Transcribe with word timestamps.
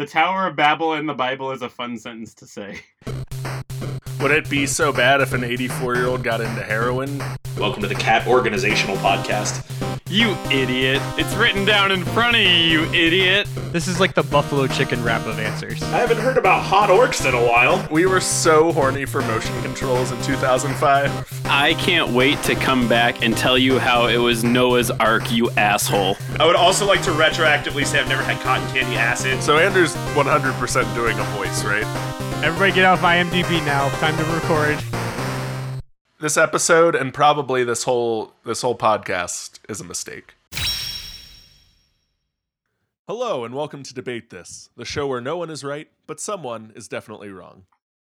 The 0.00 0.06
Tower 0.06 0.46
of 0.46 0.56
Babel 0.56 0.94
in 0.94 1.04
the 1.04 1.12
Bible 1.12 1.52
is 1.52 1.60
a 1.60 1.68
fun 1.68 1.98
sentence 1.98 2.32
to 2.36 2.46
say. 2.46 2.80
Would 4.18 4.30
it 4.30 4.48
be 4.48 4.64
so 4.64 4.94
bad 4.94 5.20
if 5.20 5.34
an 5.34 5.44
84 5.44 5.94
year 5.94 6.06
old 6.06 6.24
got 6.24 6.40
into 6.40 6.62
heroin? 6.62 7.22
Welcome 7.58 7.82
to 7.82 7.86
the 7.86 7.94
Cat 7.94 8.26
Organizational 8.26 8.96
Podcast. 8.96 9.89
You 10.10 10.32
idiot. 10.50 11.00
It's 11.16 11.32
written 11.36 11.64
down 11.64 11.92
in 11.92 12.04
front 12.04 12.34
of 12.34 12.42
you, 12.42 12.48
you 12.48 12.84
idiot. 12.92 13.46
This 13.70 13.86
is 13.86 14.00
like 14.00 14.12
the 14.12 14.24
buffalo 14.24 14.66
chicken 14.66 15.04
wrap 15.04 15.24
of 15.24 15.38
answers. 15.38 15.80
I 15.84 15.98
haven't 15.98 16.16
heard 16.18 16.36
about 16.36 16.64
hot 16.64 16.90
orcs 16.90 17.28
in 17.28 17.32
a 17.32 17.48
while. 17.48 17.86
We 17.92 18.06
were 18.06 18.20
so 18.20 18.72
horny 18.72 19.04
for 19.04 19.20
motion 19.20 19.54
controls 19.62 20.10
in 20.10 20.20
2005. 20.22 21.44
I 21.44 21.74
can't 21.74 22.10
wait 22.10 22.42
to 22.42 22.56
come 22.56 22.88
back 22.88 23.22
and 23.22 23.36
tell 23.36 23.56
you 23.56 23.78
how 23.78 24.08
it 24.08 24.16
was 24.16 24.42
Noah's 24.42 24.90
Ark, 24.90 25.30
you 25.30 25.48
asshole. 25.52 26.16
I 26.40 26.44
would 26.44 26.56
also 26.56 26.86
like 26.86 27.02
to 27.02 27.10
retroactively 27.12 27.86
say 27.86 28.00
I've 28.00 28.08
never 28.08 28.24
had 28.24 28.40
cotton 28.42 28.68
candy 28.70 28.96
acid. 28.96 29.40
So 29.40 29.58
Andrew's 29.58 29.94
100% 29.94 30.94
doing 30.96 31.16
a 31.16 31.24
voice, 31.36 31.62
right? 31.62 31.84
Everybody 32.42 32.72
get 32.72 32.84
off 32.84 32.98
IMDb 33.02 33.64
now. 33.64 33.88
Time 34.00 34.16
to 34.16 34.24
record. 34.34 34.99
This 36.20 36.36
episode 36.36 36.94
and 36.94 37.14
probably 37.14 37.64
this 37.64 37.84
whole 37.84 38.34
this 38.44 38.60
whole 38.60 38.76
podcast 38.76 39.58
is 39.70 39.80
a 39.80 39.84
mistake. 39.84 40.34
Hello 43.08 43.42
and 43.42 43.54
welcome 43.54 43.82
to 43.82 43.94
Debate 43.94 44.28
This, 44.28 44.68
the 44.76 44.84
show 44.84 45.06
where 45.06 45.22
no 45.22 45.38
one 45.38 45.48
is 45.48 45.64
right, 45.64 45.88
but 46.06 46.20
someone 46.20 46.74
is 46.76 46.88
definitely 46.88 47.30
wrong. 47.30 47.64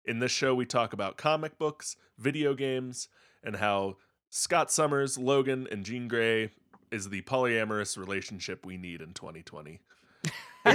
In 0.06 0.20
this 0.20 0.32
show 0.32 0.54
we 0.54 0.64
talk 0.64 0.94
about 0.94 1.18
comic 1.18 1.58
books, 1.58 1.96
video 2.16 2.54
games, 2.54 3.10
and 3.44 3.56
how 3.56 3.98
Scott 4.30 4.70
Summers, 4.70 5.18
Logan, 5.18 5.68
and 5.70 5.84
Jean 5.84 6.08
Grey 6.08 6.52
is 6.90 7.10
the 7.10 7.20
polyamorous 7.20 7.98
relationship 7.98 8.64
we 8.64 8.78
need 8.78 9.02
in 9.02 9.12
2020. 9.12 9.82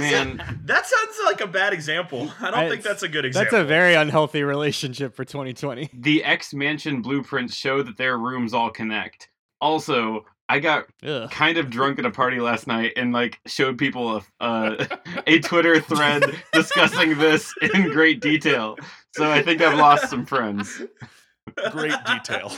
Man, 0.00 0.60
That 0.64 0.86
sounds 0.86 1.16
like 1.26 1.40
a 1.40 1.46
bad 1.46 1.72
example. 1.72 2.30
I 2.40 2.50
don't 2.50 2.60
I- 2.60 2.68
think 2.68 2.82
that's 2.82 3.02
a 3.02 3.08
good 3.08 3.24
example. 3.24 3.50
That's 3.52 3.62
a 3.64 3.66
very 3.66 3.94
unhealthy 3.94 4.42
relationship 4.42 5.14
for 5.14 5.24
2020. 5.24 5.90
the 5.92 6.24
X 6.24 6.54
Mansion 6.54 7.02
blueprints 7.02 7.54
show 7.56 7.82
that 7.82 7.96
their 7.96 8.16
rooms 8.18 8.52
all 8.54 8.70
connect. 8.70 9.28
Also, 9.60 10.24
I 10.48 10.58
got 10.58 10.84
Ugh. 11.06 11.30
kind 11.30 11.56
of 11.56 11.70
drunk 11.70 11.98
at 11.98 12.04
a 12.04 12.10
party 12.10 12.38
last 12.38 12.66
night 12.66 12.92
and 12.96 13.12
like 13.12 13.40
showed 13.46 13.78
people 13.78 14.16
a 14.16 14.22
uh, 14.44 14.86
a 15.26 15.38
Twitter 15.40 15.80
thread 15.80 16.22
discussing 16.52 17.16
this 17.18 17.52
in 17.74 17.90
great 17.90 18.20
detail. 18.20 18.76
So 19.12 19.30
I 19.30 19.40
think 19.42 19.62
I've 19.62 19.78
lost 19.78 20.10
some 20.10 20.26
friends. 20.26 20.82
Great 21.70 21.94
detail. 22.06 22.52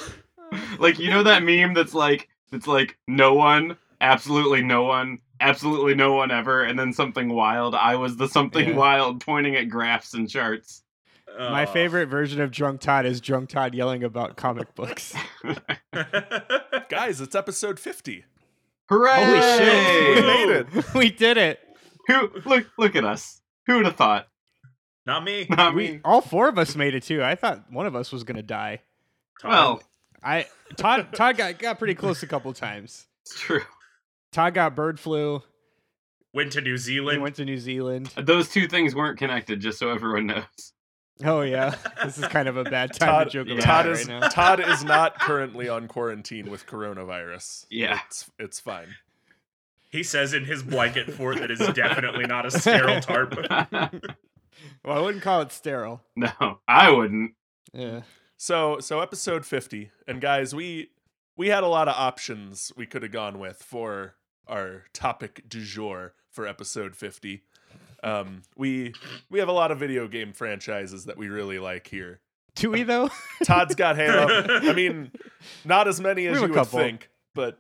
Like 0.79 0.99
you 0.99 1.11
know 1.11 1.23
that 1.25 1.43
meme 1.43 1.75
that's 1.75 1.93
like 1.95 2.29
it's 2.53 2.67
like 2.67 2.97
no 3.07 3.35
one, 3.35 3.77
absolutely 4.01 4.63
no 4.63 4.85
one, 4.85 5.19
absolutely 5.41 5.95
no 5.95 6.13
one 6.15 6.31
ever, 6.31 6.63
and 6.65 6.79
then 6.79 6.93
something 6.93 7.29
wild. 7.29 7.75
I 7.75 7.97
was 7.97 8.17
the 8.17 8.29
something 8.29 8.69
Yeah. 8.71 8.75
wild 8.77 9.21
pointing 9.25 9.57
at 9.57 9.69
graphs 9.69 10.15
and 10.15 10.29
charts. 10.29 10.83
My 11.39 11.65
Oh. 11.67 11.71
favorite 11.73 12.07
version 12.07 12.41
of 12.41 12.51
Drunk 12.51 12.81
Todd 12.81 13.05
is 13.05 13.21
Drunk 13.21 13.51
Todd 13.51 13.75
yelling 13.75 14.03
about 14.05 14.37
comic 14.37 14.75
books. 14.75 15.15
Guys, 16.89 17.21
it's 17.21 17.35
episode 17.35 17.79
50. 17.79 18.25
Hooray! 18.89 19.25
Holy 19.25 19.41
shit. 19.41 20.17
We 20.17 20.23
made 20.23 20.49
it. 20.57 20.67
we 20.95 21.11
did 21.11 21.37
it. 21.37 21.61
Who 22.09 22.31
look 22.45 22.67
look 22.79 22.95
at 22.97 23.05
us. 23.05 23.41
Who 23.67 23.77
would 23.77 23.87
have 23.87 23.97
thought? 23.97 24.29
Not 25.07 25.25
me. 25.25 25.47
Not 25.51 25.75
We 25.75 25.89
me. 25.93 26.01
all 26.05 26.21
four 26.21 26.49
of 26.49 26.57
us 26.59 26.77
made 26.77 26.95
it 26.95 27.03
too. 27.03 27.23
I 27.23 27.35
thought 27.35 27.65
one 27.71 27.87
of 27.87 27.97
us 27.97 28.13
was 28.13 28.23
gonna 28.25 28.43
die. 28.43 28.83
Well, 29.45 29.83
I 30.23 30.47
Todd 30.77 31.09
Todd 31.13 31.37
got, 31.37 31.59
got 31.59 31.79
pretty 31.79 31.95
close 31.95 32.23
a 32.23 32.27
couple 32.27 32.53
times. 32.53 33.07
it's 33.23 33.39
true. 33.39 33.63
Todd 34.37 34.53
got 34.53 34.77
bird 34.77 35.01
flu. 35.01 35.43
went 36.35 36.53
to 36.53 36.61
New 36.61 36.73
He 36.73 36.77
Zealand. 36.77 37.23
went 37.23 37.37
to 37.37 37.45
New 37.47 37.57
Zealand. 37.59 38.11
Those 38.19 38.51
two 38.51 38.69
things 38.69 38.95
weren't 38.95 39.19
connected, 39.19 39.61
just 39.61 39.79
so 39.79 39.89
everyone 39.89 40.27
knows. 40.27 40.73
Oh 41.25 41.41
yeah, 41.41 41.75
this 42.05 42.19
is 42.19 42.27
kind 42.29 42.47
of 42.47 42.59
a 42.59 42.65
bad 42.65 42.93
time 42.93 43.09
Todd, 43.09 43.27
to 43.29 43.33
joke 43.33 43.47
yeah. 43.49 43.55
about 43.55 43.65
Todd 43.65 43.87
it 43.87 43.93
is 43.93 44.09
right 44.09 44.21
now. 44.21 44.29
Todd 44.29 44.61
is 44.61 44.85
not 44.85 45.19
currently 45.19 45.67
on 45.71 45.89
quarantine 45.89 46.51
with 46.51 46.67
coronavirus. 46.67 47.65
Yeah. 47.71 47.99
It's 48.09 48.31
it's 48.39 48.61
fine. 48.61 48.89
he 49.89 50.03
says 50.03 50.35
in 50.35 50.45
his 50.45 50.63
blanket 50.63 51.11
fort 51.15 51.39
that 51.39 51.51
is 51.51 51.61
definitely 51.73 52.27
not 52.27 52.45
a 52.45 52.51
sterile 52.51 53.01
tarp. 53.01 53.35
Well, 54.85 54.99
I 54.99 55.01
wouldn't 55.01 55.23
call 55.23 55.41
it 55.43 55.53
sterile. 55.53 56.03
no, 56.17 56.61
I 56.69 56.91
wouldn't. 56.91 57.33
Yeah. 57.73 58.03
So 58.37 58.81
so 58.81 59.01
episode 59.01 59.47
50 59.47 59.91
and 60.07 60.21
guys, 60.21 60.55
we 60.55 60.91
we 61.37 61.49
had 61.49 61.63
a 61.65 61.69
lot 61.69 61.89
of 61.89 61.95
options 61.97 62.73
we 62.77 62.85
could 62.87 63.03
have 63.03 63.13
gone 63.13 63.39
with 63.39 63.63
for 63.63 64.15
our 64.47 64.85
topic 64.93 65.45
du 65.49 65.61
jour 65.63 66.15
for 66.31 66.47
episode 66.47 66.97
50. 66.97 67.43
Um 68.03 68.43
we 68.57 68.95
we 69.31 69.39
have 69.39 69.49
a 69.49 69.53
lot 69.53 69.71
of 69.71 69.79
video 69.79 70.09
game 70.09 70.33
franchises 70.33 71.07
that 71.07 71.17
we 71.17 71.29
really 71.29 71.59
like 71.59 71.87
here. 71.89 72.21
Do 72.55 72.71
we 72.71 72.83
though? 72.83 73.11
Todd's 73.45 73.75
got 73.75 73.97
Halo. 73.97 74.45
I 74.49 74.73
mean, 74.73 75.13
not 75.65 75.89
as 75.89 76.01
many 76.01 76.27
as 76.27 76.37
you 76.37 76.43
would 76.43 76.55
couple. 76.55 76.79
think, 76.79 77.11
but 77.35 77.59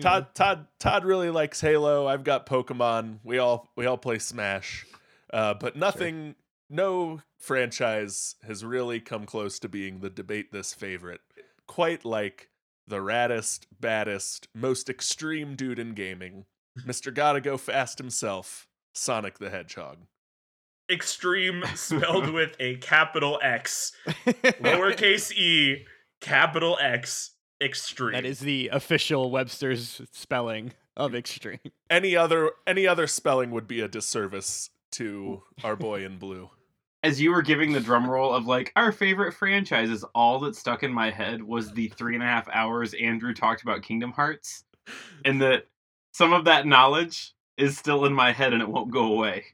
Todd 0.00 0.34
Todd 0.34 0.66
Todd 0.78 1.04
really 1.04 1.30
likes 1.30 1.60
Halo. 1.60 2.06
I've 2.06 2.24
got 2.24 2.46
Pokemon. 2.46 3.18
We 3.24 3.38
all 3.38 3.70
we 3.76 3.86
all 3.86 3.96
play 3.96 4.18
Smash. 4.18 4.86
Uh, 5.32 5.54
but 5.54 5.76
nothing 5.76 6.34
no 6.70 7.20
franchise 7.38 8.36
has 8.46 8.64
really 8.64 9.00
come 9.00 9.26
close 9.26 9.58
to 9.60 9.68
being 9.68 10.00
the 10.00 10.10
debate 10.10 10.52
this 10.52 10.74
favorite. 10.74 11.20
Quite 11.66 12.04
like 12.04 12.50
the 12.86 12.96
raddest, 12.98 13.66
baddest, 13.80 14.48
most 14.54 14.88
extreme 14.88 15.56
dude 15.56 15.78
in 15.78 15.94
gaming, 15.94 16.44
Mr. 16.86 17.12
Gotta 17.12 17.40
Go 17.40 17.56
Fast 17.56 17.98
himself, 17.98 18.66
Sonic 18.92 19.38
the 19.38 19.50
Hedgehog. 19.50 19.98
Extreme 20.90 21.64
spelled 21.74 22.30
with 22.34 22.56
a 22.60 22.76
capital 22.76 23.40
X, 23.42 23.92
lowercase 24.26 25.32
e, 25.32 25.86
capital 26.20 26.76
X, 26.80 27.32
extreme. 27.62 28.12
that 28.12 28.26
is 28.26 28.40
the 28.40 28.68
official 28.68 29.30
Webster's 29.30 30.02
spelling 30.12 30.72
of 30.96 31.14
extreme. 31.14 31.58
Any 31.88 32.16
other 32.16 32.50
any 32.66 32.86
other 32.86 33.06
spelling 33.06 33.50
would 33.50 33.66
be 33.66 33.80
a 33.80 33.88
disservice 33.88 34.70
to 34.92 35.42
our 35.62 35.76
boy 35.76 36.04
in 36.04 36.18
blue. 36.18 36.50
As 37.04 37.20
you 37.20 37.32
were 37.32 37.42
giving 37.42 37.70
the 37.72 37.80
drum 37.80 38.08
roll 38.10 38.32
of 38.32 38.46
like 38.46 38.72
our 38.76 38.90
favorite 38.90 39.34
franchises, 39.34 40.04
all 40.14 40.40
that 40.40 40.56
stuck 40.56 40.82
in 40.82 40.90
my 40.90 41.10
head 41.10 41.42
was 41.42 41.70
the 41.70 41.88
three 41.88 42.14
and 42.14 42.22
a 42.22 42.26
half 42.26 42.48
hours 42.48 42.94
Andrew 42.94 43.34
talked 43.34 43.60
about 43.62 43.82
Kingdom 43.82 44.10
Hearts, 44.10 44.64
and 45.22 45.42
that 45.42 45.66
some 46.12 46.32
of 46.32 46.46
that 46.46 46.66
knowledge 46.66 47.34
is 47.58 47.76
still 47.76 48.06
in 48.06 48.14
my 48.14 48.32
head 48.32 48.54
and 48.54 48.62
it 48.62 48.68
won't 48.68 48.90
go 48.90 49.12
away. 49.12 49.44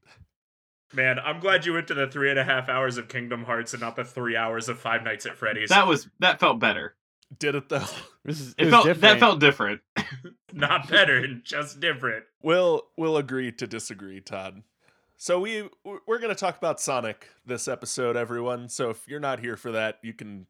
Man, 0.93 1.19
I'm 1.19 1.41
glad 1.41 1.67
you 1.67 1.73
went 1.73 1.89
to 1.89 1.95
the 1.95 2.07
three 2.07 2.31
and 2.31 2.39
a 2.39 2.45
half 2.45 2.69
hours 2.69 2.99
of 2.99 3.09
Kingdom 3.09 3.45
Hearts 3.45 3.73
and 3.75 3.81
not 3.81 3.97
the 3.97 4.05
three 4.05 4.37
hours 4.37 4.69
of 4.69 4.79
Five 4.79 5.03
Nights 5.03 5.27
at 5.27 5.37
Freddy's. 5.37 5.71
That 5.71 5.89
was 5.89 6.09
that 6.21 6.39
felt 6.39 6.61
better. 6.61 6.95
Did 7.39 7.57
it 7.57 7.69
though? 7.69 7.85
This 8.25 8.39
is 8.41 8.55
It, 8.59 8.67
was 8.67 8.73
felt 8.73 8.85
different. 8.85 9.01
that 9.01 9.19
felt 9.19 9.41
different. 9.41 9.81
not 10.53 10.89
better, 10.89 11.27
just 11.43 11.81
different. 11.81 12.25
We'll 12.43 12.83
we'll 12.97 13.17
agree 13.17 13.51
to 13.53 13.67
disagree, 13.67 14.21
Todd. 14.21 14.63
So 15.23 15.39
we 15.39 15.69
we're 15.85 16.19
going 16.19 16.35
to 16.35 16.41
talk 16.41 16.57
about 16.57 16.81
Sonic 16.81 17.27
this 17.45 17.69
episode, 17.69 18.17
everyone. 18.17 18.71
So 18.71 18.89
if 18.89 19.07
you're 19.07 19.21
not 19.21 19.39
here 19.39 19.55
for 19.59 19.73
that, 19.73 19.99
you 20.03 20.15
can 20.15 20.47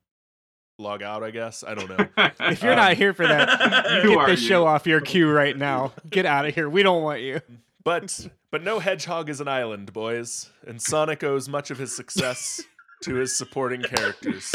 log 0.79 1.03
out, 1.03 1.25
I 1.25 1.33
guess. 1.33 1.65
I 1.67 1.75
don't 1.75 1.89
know. 1.89 2.07
If 2.41 2.63
you're 2.63 2.71
Um, 2.75 2.79
not 2.79 2.95
here 2.97 3.13
for 3.13 3.27
that, 3.27 3.49
Who 4.05 4.11
get 4.11 4.19
are 4.19 4.27
this 4.31 4.43
you? 4.43 4.47
show 4.47 4.67
off 4.69 4.87
your 4.87 5.01
queue 5.01 5.29
right 5.29 5.57
now. 5.59 5.93
Get 6.09 6.25
out 6.25 6.47
of 6.47 6.55
here. 6.55 6.71
We 6.71 6.85
don't 6.85 7.03
want 7.03 7.21
you. 7.21 7.41
But 7.83 8.29
but 8.53 8.63
no 8.63 8.79
hedgehog 8.79 9.29
is 9.29 9.41
an 9.41 9.49
island, 9.49 9.93
boys. 9.93 10.49
And 10.65 10.81
Sonic 10.81 11.25
owes 11.25 11.49
much 11.49 11.73
of 11.73 11.79
his 11.79 11.95
success 11.97 12.63
to 13.03 13.17
his 13.17 13.37
supporting 13.37 13.83
characters. 13.83 14.55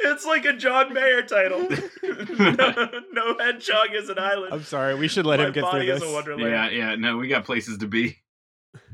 It's 0.00 0.26
like 0.26 0.44
a 0.46 0.52
John 0.52 0.92
Mayer 0.92 1.22
title. 1.22 1.68
no, 2.40 2.90
no 3.12 3.38
hedgehog 3.38 3.90
is 3.94 4.08
an 4.08 4.18
island. 4.18 4.52
I'm 4.52 4.64
sorry. 4.64 4.96
We 4.96 5.06
should 5.06 5.26
let 5.26 5.38
My 5.38 5.46
him 5.46 5.52
get 5.52 5.70
through 5.70 5.86
this. 5.86 6.02
is 6.02 6.10
a 6.10 6.12
wonderland. 6.12 6.50
yeah, 6.50 6.70
yeah. 6.70 6.94
No, 6.96 7.18
we 7.18 7.28
got 7.28 7.44
places 7.44 7.78
to 7.78 7.86
be. 7.86 8.16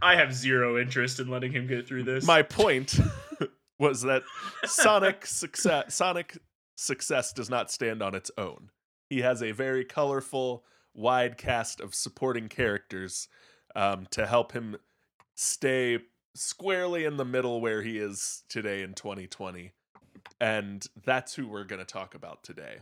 I 0.03 0.17
have 0.17 0.35
zero 0.35 0.79
interest 0.79 1.21
in 1.21 1.29
letting 1.29 1.53
him 1.53 1.67
get 1.67 1.87
through 1.87 2.05
this. 2.05 2.27
My 2.27 2.43
point 2.43 2.99
was 3.79 4.03
that 4.03 4.23
Sonic 4.65 5.27
success 5.27 5.95
Sonic 5.95 6.39
success 6.77 7.33
does 7.33 7.51
not 7.51 7.71
stand 7.71 8.03
on 8.03 8.15
its 8.15 8.31
own. 8.37 8.71
He 9.09 9.21
has 9.21 9.43
a 9.43 9.53
very 9.53 9.85
colorful, 9.85 10.65
wide 10.95 11.37
cast 11.37 11.81
of 11.81 11.95
supporting 11.95 12.49
characters 12.49 13.29
um, 13.75 14.07
to 14.11 14.27
help 14.27 14.53
him 14.53 14.77
stay 15.35 15.99
squarely 16.35 17.05
in 17.05 17.17
the 17.17 17.25
middle 17.25 17.61
where 17.61 17.83
he 17.83 17.99
is 17.99 18.43
today 18.49 18.83
in 18.83 18.95
2020. 18.95 19.73
And 20.41 20.87
that's 21.05 21.35
who 21.35 21.47
we're 21.47 21.65
going 21.65 21.81
to 21.81 21.85
talk 21.85 22.15
about 22.15 22.43
today. 22.43 22.79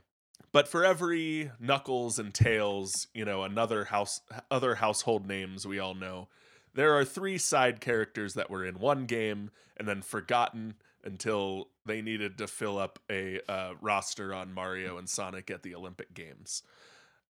But 0.53 0.69
for 0.69 0.85
every 0.85 1.51
Knuckles 1.59 2.19
and 2.19 2.33
Tails, 2.33 3.09
you 3.15 3.25
know, 3.25 3.43
another 3.43 3.85
house 3.85 4.21
other 4.51 4.75
household 4.77 5.27
names 5.27 5.67
we 5.67 5.79
all 5.79 5.95
know, 5.95 6.29
there 6.75 6.97
are 6.97 7.05
three 7.05 7.39
side 7.39 7.81
characters 7.81 8.35
that 8.35 8.51
were 8.51 8.65
in 8.65 8.79
one 8.79 9.07
game 9.07 9.51
and 9.77 9.87
then 9.87 10.03
forgotten 10.03 10.75
until 11.05 11.69
they 11.85 12.01
needed 12.01 12.39
to 12.39 12.47
fill 12.47 12.79
up 12.79 12.99
a 13.11 13.41
uh, 13.49 13.75
roster 13.81 14.33
on 14.33 14.53
Mario 14.53 14.97
and 14.99 15.09
Sonic 15.09 15.51
at 15.51 15.63
the 15.63 15.75
Olympic 15.75 16.15
Games. 16.15 16.63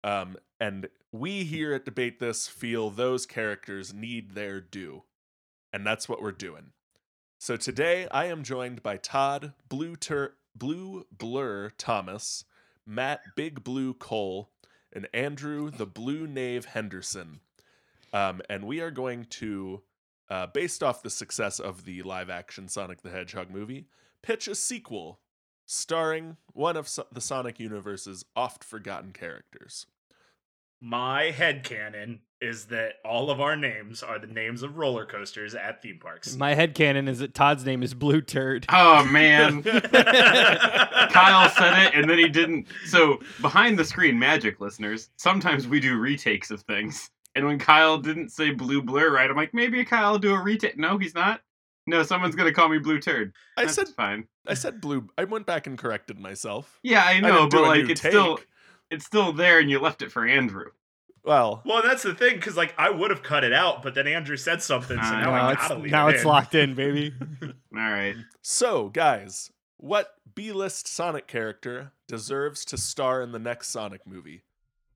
Um, 0.05 0.37
and 0.61 0.89
we 1.13 1.45
here 1.45 1.73
at 1.73 1.85
Debate 1.85 2.19
This 2.19 2.49
feel 2.49 2.91
those 2.91 3.25
characters 3.25 3.95
need 3.95 4.33
their 4.35 4.61
due. 4.61 5.05
and 5.73 5.87
that's 5.87 6.09
what 6.09 6.21
we're 6.21 6.33
doing. 6.33 6.73
So 7.39 7.57
today 7.57 8.07
I 8.11 8.27
am 8.27 8.43
joined 8.43 8.83
by 8.83 8.99
Todd 8.99 9.55
Blue 9.69 9.97
Tur- 9.97 10.35
Blue 10.55 11.07
Blur 11.11 11.71
Thomas, 11.79 12.45
Matt 12.87 13.23
Big 13.37 13.65
Blue 13.65 13.95
Cole, 13.95 14.51
and 14.93 15.09
Andrew 15.15 15.71
the 15.71 15.87
Blue 15.87 16.27
Knave 16.27 16.67
Henderson. 16.67 17.41
Um, 18.13 18.43
and 18.49 18.65
we 18.65 18.81
are 18.81 18.91
going 18.91 19.25
to, 19.31 19.83
uh, 20.29 20.47
based 20.49 20.83
off 20.83 21.03
the 21.03 21.11
success 21.11 21.59
of 21.59 21.85
the 21.85 22.03
live 22.03 22.31
action 22.31 22.69
Sonic 22.69 23.03
the 23.03 23.11
Hedgehog 23.11 23.51
movie, 23.51 23.87
pitch 24.23 24.49
a 24.49 24.55
sequel 24.55 25.21
starring 25.67 26.37
one 26.53 26.77
of 26.77 26.89
so- 26.89 27.07
the 27.13 27.21
Sonic 27.21 27.59
universe's 27.59 28.25
oft 28.37 28.65
forgotten 28.65 29.13
characters. 29.13 29.87
My 30.85 31.31
head 31.31 31.63
headcanon 31.63 32.19
is 32.41 32.67
that 32.67 32.95
all 33.05 33.31
of 33.31 33.41
our 33.41 33.55
names 33.55 34.03
are 34.03 34.19
the 34.19 34.27
names 34.27 34.65
of 34.65 34.77
roller 34.77 35.07
coasters 35.07 35.55
at 35.55 35.81
theme 35.81 36.01
parks. 36.01 36.35
My 36.35 36.55
head 36.55 36.75
headcanon 36.75 37.09
is 37.09 37.21
that 37.21 37.35
Todd's 37.35 37.65
name 37.65 37.85
is 37.85 37.95
Blue 37.95 38.21
Turd. 38.21 38.67
Oh 38.69 39.05
man. 39.05 39.63
Kyle 39.63 41.49
said 41.51 41.87
it 41.87 41.95
and 41.95 42.11
then 42.11 42.19
he 42.19 42.29
didn't. 42.29 42.67
So, 42.85 43.21
behind 43.41 43.79
the 43.79 43.85
screen 43.85 44.19
magic 44.19 44.61
listeners, 44.61 45.11
sometimes 45.17 45.69
we 45.69 45.79
do 45.79 45.97
retakes 45.97 46.51
of 46.51 46.63
things. 46.63 47.11
And 47.35 47.47
when 47.47 47.59
Kyle 47.59 47.99
didn't 47.99 48.31
say 48.31 48.51
blue 48.51 48.83
blur 48.83 49.11
right, 49.11 49.29
I'm 49.31 49.37
like, 49.37 49.55
maybe 49.55 49.85
Kyle 49.85 50.13
will 50.13 50.19
do 50.19 50.35
a 50.35 50.43
retake. 50.43 50.77
No, 50.79 50.99
he's 50.99 51.15
not. 51.15 51.41
No, 51.87 52.03
someone's 52.03 52.37
gonna 52.37 52.53
call 52.53 52.69
me 52.69 52.79
blue 52.79 53.01
turd. 53.01 53.33
I 53.57 53.63
That's 53.63 53.75
said 53.75 53.89
fine. 53.89 54.29
I 54.47 54.55
said 54.55 54.81
blue. 54.81 55.09
I 55.19 55.25
went 55.25 55.47
back 55.47 55.67
and 55.67 55.77
corrected 55.79 56.19
myself. 56.21 56.79
Yeah, 56.83 57.03
I 57.05 57.13
I 57.15 57.21
know, 57.21 57.49
didn't 57.49 57.51
but 57.53 57.63
like 57.63 57.85
new 57.85 57.91
it's 57.91 58.01
still 58.01 58.39
it's 58.91 59.05
still 59.07 59.33
there 59.33 59.59
and 59.59 59.69
you 59.71 59.81
left 59.81 60.03
it 60.03 60.13
for 60.13 60.27
Andrew. 60.27 60.67
Well, 61.25 61.63
well, 61.65 61.83
that's 61.83 62.03
the 62.03 62.15
thing, 62.15 62.35
because 62.37 62.57
like 62.57 62.75
I 62.79 62.91
would 62.91 63.11
have 63.11 63.23
cut 63.23 63.45
it 63.45 63.53
out, 63.53 63.83
but 63.83 63.95
then 63.95 64.07
Andrew 64.09 64.37
said 64.37 64.61
something, 64.63 64.97
so 64.97 65.03
I 65.03 65.23
now 65.23 65.31
know, 65.31 65.33
I 65.33 65.55
gotta 65.55 65.75
it's, 65.75 65.83
leave 65.83 65.93
now 65.93 66.09
it 66.09 66.15
it's 66.15 66.23
in. 66.23 66.29
locked 66.29 66.55
in, 66.55 66.75
baby. 66.75 67.15
Alright. 67.77 68.17
so 68.43 68.89
guys, 68.89 69.51
what 69.77 70.15
B-list 70.35 70.87
Sonic 70.89 71.27
character 71.29 71.93
deserves 72.09 72.65
to 72.67 72.77
star 72.77 73.23
in 73.23 73.33
the 73.33 73.39
next 73.39 73.69
Sonic 73.69 74.07
movie? 74.07 74.45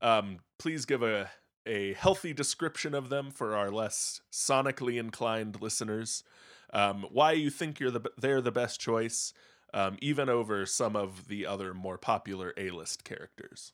Um, 0.03 0.39
please 0.59 0.85
give 0.85 1.03
a 1.03 1.31
a 1.67 1.95
healthy 1.95 2.33
description 2.33 2.95
of 2.95 3.09
them 3.09 3.31
for 3.31 3.57
our 3.57 3.71
less 3.71 4.21
sonically 4.33 4.99
inclined 4.99 5.61
listeners. 5.61 6.25
Um, 6.73 7.07
why 7.11 7.33
you 7.33 7.51
think 7.51 7.81
you're 7.81 7.91
the 7.91 8.11
they're 8.19 8.41
the 8.41 8.53
best 8.53 8.81
choice, 8.81 9.33
um, 9.75 9.97
even 10.01 10.29
over 10.29 10.67
some 10.67 10.97
of 10.97 11.29
the 11.29 11.47
other 11.47 11.75
more 11.75 11.99
popular 11.99 12.55
A-list 12.57 13.05
characters. 13.05 13.73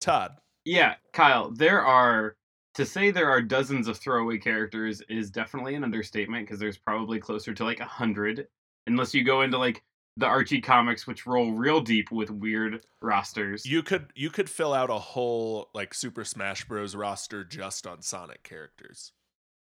Todd, 0.00 0.38
Yeah, 0.64 0.94
Kyle, 1.12 1.50
there 1.50 1.82
are 1.82 2.36
to 2.74 2.84
say 2.84 3.10
there 3.10 3.30
are 3.30 3.40
dozens 3.40 3.86
of 3.88 3.98
throwaway 3.98 4.38
characters 4.38 5.00
is 5.08 5.30
definitely 5.30 5.74
an 5.74 5.84
understatement 5.84 6.46
because 6.46 6.58
there's 6.58 6.78
probably 6.78 7.20
closer 7.20 7.54
to 7.54 7.64
like 7.64 7.80
a 7.80 7.84
hundred, 7.84 8.48
unless 8.86 9.14
you 9.14 9.24
go 9.24 9.42
into 9.42 9.58
like 9.58 9.82
the 10.16 10.26
Archie 10.26 10.60
comics, 10.60 11.06
which 11.06 11.26
roll 11.26 11.52
real 11.52 11.80
deep 11.80 12.10
with 12.12 12.30
weird 12.30 12.84
rosters. 13.02 13.66
you 13.66 13.82
could 13.82 14.06
you 14.14 14.30
could 14.30 14.48
fill 14.48 14.72
out 14.72 14.90
a 14.90 14.98
whole 14.98 15.68
like 15.74 15.92
Super 15.94 16.24
Smash 16.24 16.64
Bros. 16.66 16.94
roster 16.94 17.44
just 17.44 17.86
on 17.86 18.00
Sonic 18.02 18.42
characters. 18.42 19.12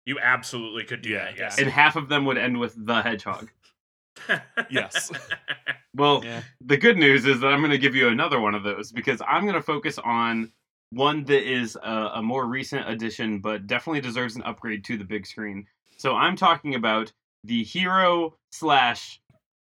You 0.06 0.20
absolutely 0.20 0.84
could 0.84 1.02
do 1.02 1.10
Yeah, 1.10 1.26
that, 1.26 1.38
yes. 1.38 1.58
and 1.60 1.68
half 1.68 1.96
of 1.96 2.10
them 2.10 2.26
would 2.26 2.38
end 2.38 2.60
with 2.60 2.74
the 2.78 3.02
hedgehog. 3.02 3.50
Yes. 4.70 5.12
Well, 5.94 6.22
yeah. 6.24 6.42
the 6.62 6.78
good 6.78 6.98
news 6.98 7.26
is 7.26 7.40
that 7.42 7.48
I'm 7.48 7.60
going 7.60 7.72
to 7.72 7.78
give 7.78 7.96
you 7.96 8.08
another 8.08 8.40
one 8.40 8.56
of 8.56 8.64
those 8.64 8.92
because 8.92 9.22
I'm 9.28 9.44
going 9.44 9.56
to 9.56 9.62
focus 9.62 9.98
on 9.98 10.52
one 10.92 11.26
that 11.26 11.44
is 11.50 11.76
a, 11.84 12.12
a 12.16 12.22
more 12.22 12.46
recent 12.46 12.88
addition, 12.90 13.40
but 13.40 13.68
definitely 13.68 14.00
deserves 14.02 14.36
an 14.38 14.44
upgrade 14.44 14.86
to 14.86 14.98
the 14.98 15.04
big 15.04 15.26
screen. 15.26 15.66
So 15.98 16.16
I'm 16.16 16.36
talking 16.38 16.76
about 16.76 17.12
the 17.44 17.64
hero 17.64 18.36
slash 18.52 19.20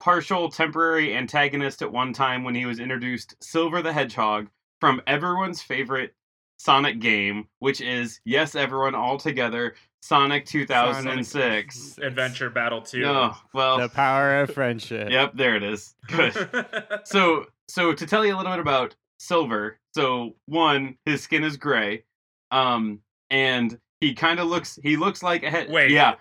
partial 0.00 0.50
temporary 0.50 1.14
antagonist 1.16 1.82
at 1.82 1.90
one 1.92 2.12
time 2.12 2.44
when 2.44 2.54
he 2.54 2.66
was 2.66 2.78
introduced, 2.78 3.34
Silver 3.40 3.82
the 3.82 3.92
Hedgehog, 3.92 4.48
from 4.80 5.00
everyone's 5.06 5.62
favorite 5.62 6.14
Sonic 6.58 7.00
game, 7.00 7.48
which 7.58 7.80
is 7.80 8.20
yes, 8.24 8.54
everyone 8.54 8.94
all 8.94 9.18
together, 9.18 9.74
Sonic 10.02 10.46
2006. 10.46 11.98
Adventure 12.02 12.50
Battle 12.50 12.80
2. 12.80 13.00
No, 13.00 13.34
well, 13.52 13.78
The 13.78 13.88
power 13.88 14.40
of 14.40 14.50
friendship. 14.50 15.10
yep, 15.10 15.32
there 15.34 15.56
it 15.56 15.62
is. 15.62 15.94
Good. 16.08 16.34
so 17.04 17.46
so 17.68 17.92
to 17.92 18.06
tell 18.06 18.24
you 18.24 18.34
a 18.34 18.36
little 18.36 18.52
bit 18.52 18.60
about 18.60 18.94
silver 19.18 19.78
so 19.94 20.36
one 20.44 20.96
his 21.06 21.22
skin 21.22 21.42
is 21.42 21.56
gray 21.56 22.04
um 22.50 23.00
and 23.30 23.78
he 24.00 24.12
kind 24.14 24.38
of 24.38 24.46
looks 24.46 24.78
he 24.82 24.96
looks 24.96 25.22
like 25.22 25.42
a 25.42 25.50
head 25.50 25.68
Wait. 25.70 25.90
yeah 25.90 26.14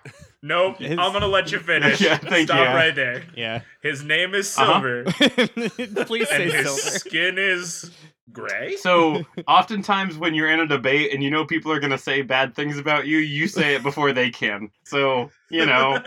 nope, 0.46 0.78
His- 0.78 0.98
I'm 0.98 1.12
gonna 1.12 1.26
let 1.26 1.50
you 1.52 1.58
finish. 1.58 2.00
Yeah, 2.06 2.16
thank 2.18 2.48
Stop 2.48 2.58
you. 2.58 2.64
right 2.74 2.94
there. 2.94 3.24
Yeah. 3.36 3.62
His 3.82 4.02
name 4.04 4.34
is 4.34 4.56
Uh-huh. 4.58 4.80
Silver, 4.80 5.04
Please 6.06 6.28
and 6.30 6.50
say 6.50 6.50
his 6.50 6.66
silver. 6.82 6.98
skin 6.98 7.38
is 7.38 7.90
gray. 8.32 8.76
so 8.76 9.22
oftentimes 9.48 10.18
when 10.18 10.34
you're 10.34 10.50
in 10.50 10.60
a 10.60 10.66
debate 10.66 11.12
and 11.14 11.22
you 11.22 11.30
know 11.30 11.44
people 11.46 11.70
are 11.72 11.78
going 11.80 11.92
to 11.92 11.96
say 11.98 12.22
bad 12.22 12.54
things 12.54 12.76
about 12.76 13.06
you 13.06 13.18
you 13.18 13.46
say 13.48 13.74
it 13.76 13.82
before 13.84 14.12
they 14.12 14.28
can 14.30 14.68
so 14.84 15.30
you 15.48 15.64
know 15.64 15.98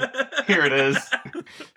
here 0.46 0.64
it 0.66 0.74
is 0.74 0.98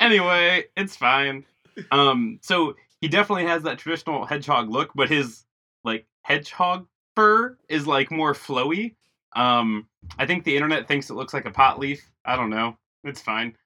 anyway 0.00 0.64
it's 0.76 0.96
fine 0.96 1.44
um 1.90 2.38
so 2.42 2.74
he 3.00 3.08
definitely 3.08 3.46
has 3.46 3.62
that 3.62 3.78
traditional 3.78 4.26
hedgehog 4.26 4.68
look 4.68 4.90
but 4.94 5.08
his 5.08 5.44
like 5.84 6.06
hedgehog 6.22 6.86
fur 7.14 7.56
is 7.68 7.86
like 7.86 8.10
more 8.10 8.34
flowy 8.34 8.94
um 9.34 9.86
i 10.18 10.26
think 10.26 10.44
the 10.44 10.54
internet 10.54 10.88
thinks 10.88 11.08
it 11.08 11.14
looks 11.14 11.32
like 11.32 11.44
a 11.46 11.50
pot 11.50 11.78
leaf 11.78 12.10
i 12.24 12.36
don't 12.36 12.50
know 12.50 12.76
it's 13.04 13.20
fine 13.20 13.56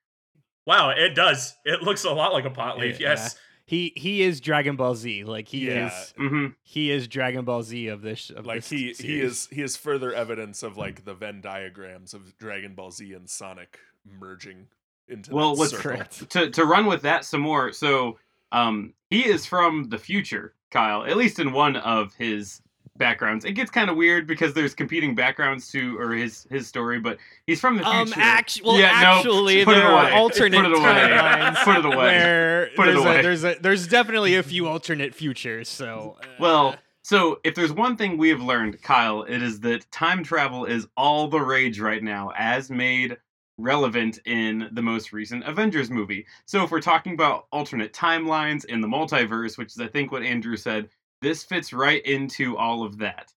Wow, 0.67 0.91
it 0.91 1.15
does. 1.15 1.55
It 1.65 1.83
looks 1.83 2.03
a 2.03 2.11
lot 2.11 2.33
like 2.33 2.45
a 2.45 2.51
pot 2.51 2.77
leaf. 2.77 2.99
Yeah. 2.99 3.11
Yes. 3.11 3.37
He 3.67 3.93
he 3.95 4.23
is 4.23 4.41
Dragon 4.41 4.75
Ball 4.75 4.97
Z. 4.97 5.23
Like 5.23 5.47
he 5.47 5.69
Yeah. 5.69 5.87
is 5.87 6.15
hmm 6.17 6.47
he 6.65 6.91
is 6.91 7.07
Dragon 7.07 7.45
Ball 7.45 7.63
Z 7.63 7.87
of 7.87 8.03
this 8.03 8.31
of 8.31 8.47
like 8.47 8.65
this 8.65 8.71
he 8.71 8.93
he 8.93 9.21
is 9.21 9.49
he 9.53 9.63
is 9.63 9.77
further 9.77 10.13
evidence 10.13 10.65
of 10.65 10.77
like 10.77 11.05
the 11.05 11.15
Venn 11.15 11.41
diagrams 11.41 12.15
of 12.15 12.37
Dragon 12.39 12.75
Ball 12.75 12.91
Z 12.91 13.13
and 13.13 13.31
Sonic 13.31 13.79
merging 14.05 14.67
into 15.07 15.33
Well, 15.33 15.53
that 15.55 15.59
what's 15.61 15.77
correct. 15.77 16.29
to 16.31 16.51
to 16.51 16.65
run 16.65 16.87
with 16.87 17.03
that 17.03 17.25
some 17.25 17.43
more 17.43 17.71
so 17.71 18.19
um 18.51 18.93
he 19.09 19.25
is 19.25 19.47
from 19.47 19.89
the 19.89 19.99
future 19.99 20.53
kyle 20.73 21.05
at 21.05 21.17
least 21.17 21.39
in 21.39 21.53
one 21.53 21.77
of 21.77 22.13
his 22.15 22.61
backgrounds 22.99 23.45
it 23.45 23.53
gets 23.53 23.71
kind 23.71 23.89
of 23.91 23.97
weird 23.97 24.27
because 24.27 24.53
there's 24.55 24.75
competing 24.75 25.15
backgrounds 25.15 25.69
to 25.71 25.99
or 25.99 26.13
his 26.13 26.47
his 26.51 26.67
story 26.67 26.99
but 26.99 27.19
he's 27.47 27.61
from 27.61 27.77
the 27.77 27.83
future 27.85 27.97
Um, 27.99 28.13
actu- 28.17 28.63
well, 28.65 28.79
Yeah, 28.79 28.89
no, 29.03 29.19
actually, 29.19 29.65
put 29.65 29.73
it 29.77 29.81
there 29.81 29.87
are 29.89 30.03
away. 30.05 30.13
alternate 30.13 30.63
Put 30.63 30.73
it 30.73 30.79
away. 30.79 30.85
timelines 30.85 31.57
Put 31.65 31.77
it 31.77 31.85
away. 31.85 31.97
where 31.97 32.71
Put 32.77 32.89
it 32.89 32.93
there's, 32.95 33.05
away. 33.05 33.19
A, 33.19 33.23
there's 33.23 33.45
a 33.45 33.57
there's 33.61 33.87
definitely 33.89 34.37
a 34.37 34.43
few 34.43 34.67
alternate 34.67 35.15
futures. 35.15 35.69
So, 35.69 36.17
uh, 36.23 36.27
Well, 36.41 36.77
so 37.03 37.39
if 37.45 37.55
there's 37.55 37.73
one 37.73 37.97
thing 37.97 38.19
we 38.19 38.29
have 38.31 38.41
learned, 38.43 38.83
Kyle, 38.83 39.23
it 39.23 39.41
is 39.43 39.61
that 39.61 39.91
time 39.93 40.25
travel 40.25 40.65
is 40.65 40.89
all 40.97 41.29
the 41.29 41.41
rage 41.41 41.79
right 41.81 42.03
now, 42.03 42.33
as 42.37 42.71
made 42.71 43.17
relevant 43.59 44.19
in 44.27 44.69
the 44.73 44.83
most 44.83 45.13
recent 45.13 45.43
Avengers 45.45 45.91
movie. 45.91 46.27
So 46.45 46.63
if 46.63 46.71
we're 46.71 46.81
talking 46.81 47.15
about 47.15 47.47
alternate 47.53 47.93
timelines 47.93 48.65
in 48.67 48.81
the 48.81 48.89
multiverse, 48.89 49.57
which 49.57 49.69
is 49.73 49.81
I 49.81 49.87
think 49.87 50.13
what 50.13 50.23
Andrew 50.23 50.57
said, 50.57 50.89
this 51.23 51.45
fits 51.45 51.73
right 51.73 52.05
into 52.05 52.57
all 52.57 52.83
of 52.85 52.99
that. 52.99 53.33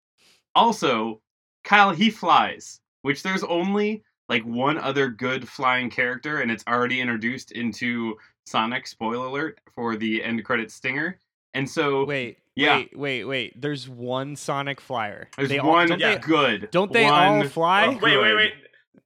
Also, 0.55 1.21
Kyle 1.63 1.91
he 1.91 2.09
flies, 2.09 2.79
which 3.03 3.23
there's 3.23 3.43
only 3.43 4.03
like 4.27 4.43
one 4.43 4.77
other 4.77 5.09
good 5.09 5.47
flying 5.47 5.89
character, 5.89 6.41
and 6.41 6.51
it's 6.51 6.63
already 6.67 6.99
introduced 7.01 7.51
into 7.51 8.15
Sonic. 8.45 8.87
Spoiler 8.87 9.27
alert 9.27 9.59
for 9.73 9.95
the 9.95 10.23
end 10.23 10.43
credit 10.45 10.71
stinger. 10.71 11.19
And 11.55 11.67
so 11.69 12.05
wait, 12.05 12.37
yeah. 12.55 12.77
wait, 12.77 12.97
wait, 12.97 13.23
wait. 13.25 13.61
There's 13.61 13.89
one 13.89 14.35
Sonic 14.35 14.79
flyer. 14.81 15.29
There's 15.37 15.49
They 15.49 15.57
all- 15.59 15.69
one 15.69 15.87
don't 15.87 15.99
yeah. 15.99 16.15
they, 16.15 16.21
good. 16.21 16.69
don't 16.71 16.91
they 16.93 17.05
all 17.05 17.43
fly? 17.45 17.85
Oh, 17.87 17.97
wait, 18.01 18.17
wait, 18.17 18.35
wait. 18.35 18.53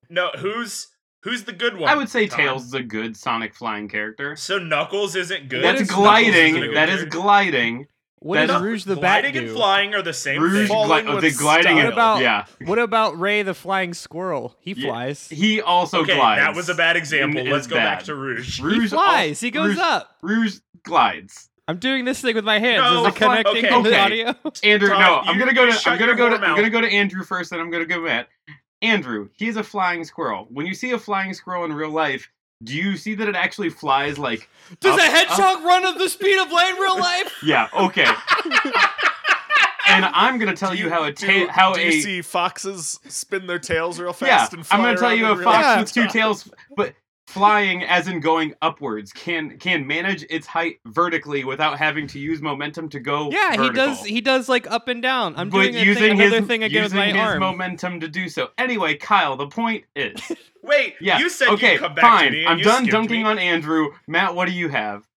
No, 0.09 0.29
who's 0.37 0.87
who's 1.21 1.43
the 1.45 1.53
good 1.53 1.77
one? 1.77 1.89
I 1.89 1.95
would 1.95 2.09
say 2.09 2.27
Tom? 2.27 2.39
Tails 2.39 2.65
is 2.65 2.73
a 2.73 2.83
good 2.83 3.15
Sonic 3.15 3.55
flying 3.55 3.87
character. 3.87 4.35
So 4.35 4.59
Knuckles 4.59 5.15
isn't 5.15 5.47
good. 5.49 5.63
That's 5.63 5.81
is- 5.81 5.89
Knuckles 5.89 6.19
isn't 6.19 6.31
gliding. 6.33 6.53
good 6.55 6.75
That 6.75 6.89
is 6.89 6.95
character? 6.97 7.17
gliding. 7.19 7.87
What 8.23 8.45
does 8.47 8.61
Rouge 8.61 8.83
the 8.85 8.95
Bat 8.95 9.01
gliding 9.23 9.33
do? 9.33 9.39
and 9.39 9.49
flying 9.51 9.93
are 9.93 10.01
the 10.01 10.13
same 10.13 10.41
Rouge, 10.41 10.53
thing. 10.53 10.67
Falling 10.67 11.05
gli- 11.05 11.15
with 11.15 11.23
the 11.23 11.31
gliding. 11.31 11.63
style. 11.63 11.75
What 11.85 11.93
about- 11.93 12.21
yeah, 12.21 12.45
What 12.65 12.79
about 12.79 13.19
Ray 13.19 13.41
the 13.43 13.53
Flying 13.53 13.93
Squirrel? 13.93 14.55
He 14.59 14.73
Yeah. 14.73 14.87
flies. 14.89 15.29
he 15.29 15.61
also 15.61 16.01
okay, 16.01 16.15
glides. 16.15 16.41
that 16.41 16.55
was 16.55 16.69
a 16.69 16.73
bad 16.75 16.95
example. 16.95 17.39
It 17.41 17.47
Let's 17.51 17.65
is 17.65 17.71
go 17.71 17.75
back 17.77 18.03
to 18.03 18.15
Rouge. 18.15 18.57
he 18.59 18.63
Rouge 18.63 18.89
flies. 18.91 19.43
al- 19.43 19.47
he 19.47 19.51
goes 19.51 19.69
Rouge, 19.69 19.77
up. 19.79 20.17
Rouge 20.21 20.55
glides. 20.83 21.49
I'm 21.67 21.77
doing 21.77 22.03
this 22.05 22.19
thing 22.19 22.35
with 22.35 22.43
my 22.43 22.59
hands. 22.59 22.81
No, 22.81 23.05
Is 23.05 23.13
it 23.13 23.15
connecting 23.17 23.65
okay. 23.65 23.69
to 23.69 23.81
the 23.83 23.89
Okay. 23.89 23.99
audio? 23.99 24.35
Andrew, 24.63 24.89
Todd, 24.89 24.99
no, 24.99 25.19
I'm 25.29 25.35
you- 25.35 25.39
gonna 25.39 25.53
go 25.53 25.63
you 25.63 25.71
to. 25.71 25.77
shut 25.77 25.93
I'm 25.93 25.99
gonna 25.99 26.09
your 26.11 26.15
go 26.17 26.29
to. 26.29 26.35
whore 26.35 26.39
I'm 26.39 26.41
mouth. 26.49 26.57
gonna 26.57 26.69
go 26.69 26.81
to 26.81 26.91
Andrew 26.91 27.23
first, 27.23 27.51
then 27.51 27.59
I'm 27.61 27.69
gonna 27.71 27.85
go 27.85 28.01
Matt. 28.01 28.27
Andrew, 28.81 29.29
he's 29.37 29.55
a 29.55 29.63
flying 29.63 30.03
squirrel. 30.03 30.47
When 30.49 30.65
you 30.65 30.73
see 30.73 30.91
a 30.91 30.99
flying 30.99 31.33
squirrel 31.33 31.63
in 31.63 31.71
real 31.71 31.89
life, 31.89 32.29
do 32.63 32.75
you 32.75 32.95
see 32.97 33.15
that 33.15 33.27
it 33.27 33.35
actually 33.35 33.69
flies 33.69 34.17
like? 34.17 34.49
Does 34.79 34.93
Up- 34.93 34.99
a 34.99 35.03
hedgehog 35.03 35.63
run 35.63 35.85
at 35.85 35.97
the 35.97 36.09
speed 36.09 36.39
of 36.41 36.51
light 36.51 36.73
in 36.73 36.79
real 36.79 36.97
life? 36.99 37.33
Yeah. 37.43 37.67
Okay. 37.73 38.05
and 39.87 40.05
I'm 40.05 40.37
gonna 40.39 40.55
tell 40.55 40.71
Do 40.71 40.77
you, 40.77 40.89
how 40.89 41.03
a 41.03 41.11
do- 41.11 41.45
ta- 41.45 41.51
how 41.51 41.73
do 41.73 41.81
a 41.81 41.85
you 41.85 42.01
see 42.01 42.21
foxes 42.21 42.99
spin 43.07 43.47
their 43.47 43.59
tails 43.59 43.99
real 43.99 44.15
yeah, 44.21 44.37
fast 44.39 44.53
and 44.53 44.65
I'm 44.71 44.81
gonna 44.81 44.97
tell 44.97 45.13
you 45.13 45.25
a 45.27 45.35
fox 45.43 45.63
life? 45.63 45.79
with 45.81 45.93
two 45.93 46.07
tails. 46.07 46.49
But 46.75 46.93
flying 47.27 47.83
as 47.83 48.07
in 48.07 48.19
going 48.19 48.53
upwards 48.61 49.13
can 49.13 49.57
can 49.57 49.87
manage 49.87 50.25
its 50.29 50.45
height 50.45 50.77
vertically 50.87 51.43
without 51.45 51.77
having 51.79 52.05
to 52.07 52.19
use 52.19 52.41
momentum 52.41 52.89
to 52.89 52.99
go 52.99 53.31
Yeah, 53.31 53.61
he 53.63 53.69
does. 53.69 54.03
He 54.03 54.21
does 54.21 54.49
like 54.49 54.69
up 54.69 54.87
and 54.87 55.01
down. 55.01 55.33
I'm 55.37 55.49
but 55.49 55.61
doing 55.61 55.75
a 55.75 55.79
using 55.79 56.03
thing, 56.03 56.21
another 56.21 56.39
his, 56.39 56.47
thing 56.47 56.63
again 56.63 56.83
with 56.83 56.93
using 56.93 56.99
my 56.99 57.07
his 57.07 57.15
arm. 57.15 57.39
momentum 57.39 57.99
to 58.01 58.07
do 58.07 58.27
so. 58.29 58.49
Anyway, 58.57 58.95
Kyle, 58.95 59.35
the 59.37 59.47
point 59.47 59.85
is, 59.95 60.19
Wait, 60.63 60.95
yeah, 61.01 61.17
you 61.19 61.29
said 61.29 61.47
okay, 61.49 61.73
you'd 61.73 61.81
come 61.81 61.95
back 61.95 62.03
fine. 62.03 62.25
to 62.25 62.31
me. 62.31 62.39
and 62.45 62.49
I'm 62.49 62.59
done 62.59 62.85
dunking 62.87 63.23
me. 63.23 63.27
on 63.29 63.39
Andrew. 63.39 63.89
Matt, 64.07 64.35
what 64.35 64.45
do 64.47 64.53
you 64.53 64.69
have? 64.69 65.07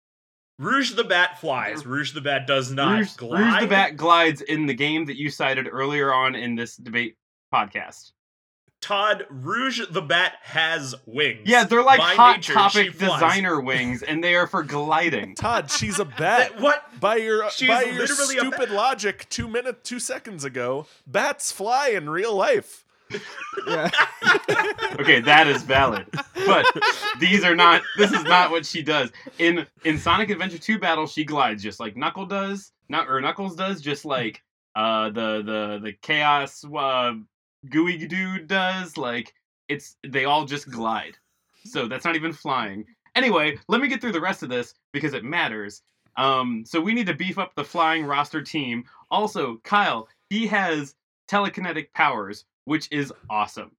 Rouge 0.59 0.95
the 0.95 1.05
Bat 1.05 1.39
flies. 1.39 1.85
Rouge 1.85 2.13
the 2.13 2.21
Bat 2.23 2.47
does 2.47 2.73
not 2.73 2.99
Rouge, 2.99 3.15
glide. 3.17 3.41
Rouge 3.41 3.61
the 3.61 3.67
Bat 3.67 3.97
glides 3.97 4.41
in 4.41 4.65
the 4.67 4.75
game 4.75 5.05
that 5.05 5.17
you 5.19 5.29
cited 5.29 5.69
earlier 5.71 6.15
on 6.15 6.35
in 6.35 6.55
this 6.55 6.77
debate 6.77 7.17
podcast. 7.53 8.13
Todd, 8.87 9.27
Rouge 9.31 9.81
the 9.91 10.01
Bat 10.01 10.35
has 10.43 10.95
wings. 11.07 11.41
Yeah, 11.45 11.65
they're 11.65 11.83
like 11.83 11.99
By 11.99 12.15
hot 12.15 12.37
nature, 12.37 12.53
topic 12.53 12.93
designer 12.97 13.61
wings, 13.61 14.05
and 14.05 14.23
they 14.23 14.37
are 14.37 14.47
for 14.47 14.63
gliding. 14.63 15.35
Todd, 15.37 15.73
she's 15.73 15.99
a 15.99 16.05
bat. 16.19 16.53
That- 16.53 16.61
what? 16.61 16.85
By 17.01 17.17
your 17.17 17.51
She's 17.51 17.67
by 17.69 17.83
your 17.83 17.99
literally 17.99 18.37
a 18.37 18.41
stupid 18.43 18.71
logic, 18.71 19.27
two 19.29 19.49
minutes, 19.49 19.81
two 19.83 19.99
seconds 19.99 20.45
ago, 20.45 20.87
bats 21.05 21.51
fly 21.51 21.89
in 21.89 22.09
real 22.09 22.35
life. 22.35 22.85
Yeah. 23.67 23.91
Okay, 24.99 25.21
that 25.21 25.47
is 25.47 25.63
valid. 25.63 26.07
But 26.47 26.65
these 27.21 27.45
are 27.45 27.55
not. 27.55 27.83
This 27.99 28.13
is 28.13 28.23
not 28.25 28.51
what 28.51 28.65
she 28.65 28.83
does 28.83 29.11
in 29.39 29.67
in 29.85 29.99
Sonic 29.99 30.31
Adventure 30.31 30.59
2 30.59 30.79
battle. 30.79 31.07
She 31.07 31.25
glides 31.25 31.63
just 31.63 31.79
like 31.81 31.97
Knuckle 31.97 32.25
does, 32.25 32.73
not 32.89 33.09
or 33.09 33.21
Knuckles 33.21 33.55
does, 33.57 33.81
just 33.83 34.05
like 34.05 34.43
uh 34.75 35.11
the 35.11 35.43
the 35.43 35.81
the 35.83 35.93
Chaos 36.03 36.65
uh, 36.65 37.13
Gooey 37.71 37.99
dude 38.07 38.49
does. 38.49 38.97
Like 38.97 39.33
it's 39.69 39.97
they 40.07 40.25
all 40.25 40.45
just 40.45 40.71
glide. 40.71 41.17
So 41.65 41.89
that's 41.89 42.05
not 42.05 42.17
even 42.17 42.33
flying. 42.33 42.85
Anyway, 43.15 43.59
let 43.69 43.81
me 43.81 43.89
get 43.89 44.01
through 44.01 44.13
the 44.13 44.21
rest 44.21 44.43
of 44.43 44.49
this 44.49 44.75
because 44.93 45.15
it 45.15 45.25
matters. 45.25 45.83
Um, 46.17 46.65
so 46.67 46.81
we 46.81 46.95
need 46.95 47.07
to 47.07 47.15
beef 47.15 47.39
up 47.39 47.55
the 47.55 47.65
flying 47.65 48.05
roster 48.05 48.43
team. 48.43 48.85
Also, 49.11 49.59
Kyle, 49.65 50.09
he 50.31 50.47
has 50.47 50.95
telekinetic 51.29 51.93
powers, 51.95 52.45
which 52.65 52.89
is 52.91 53.13
awesome. 53.29 53.73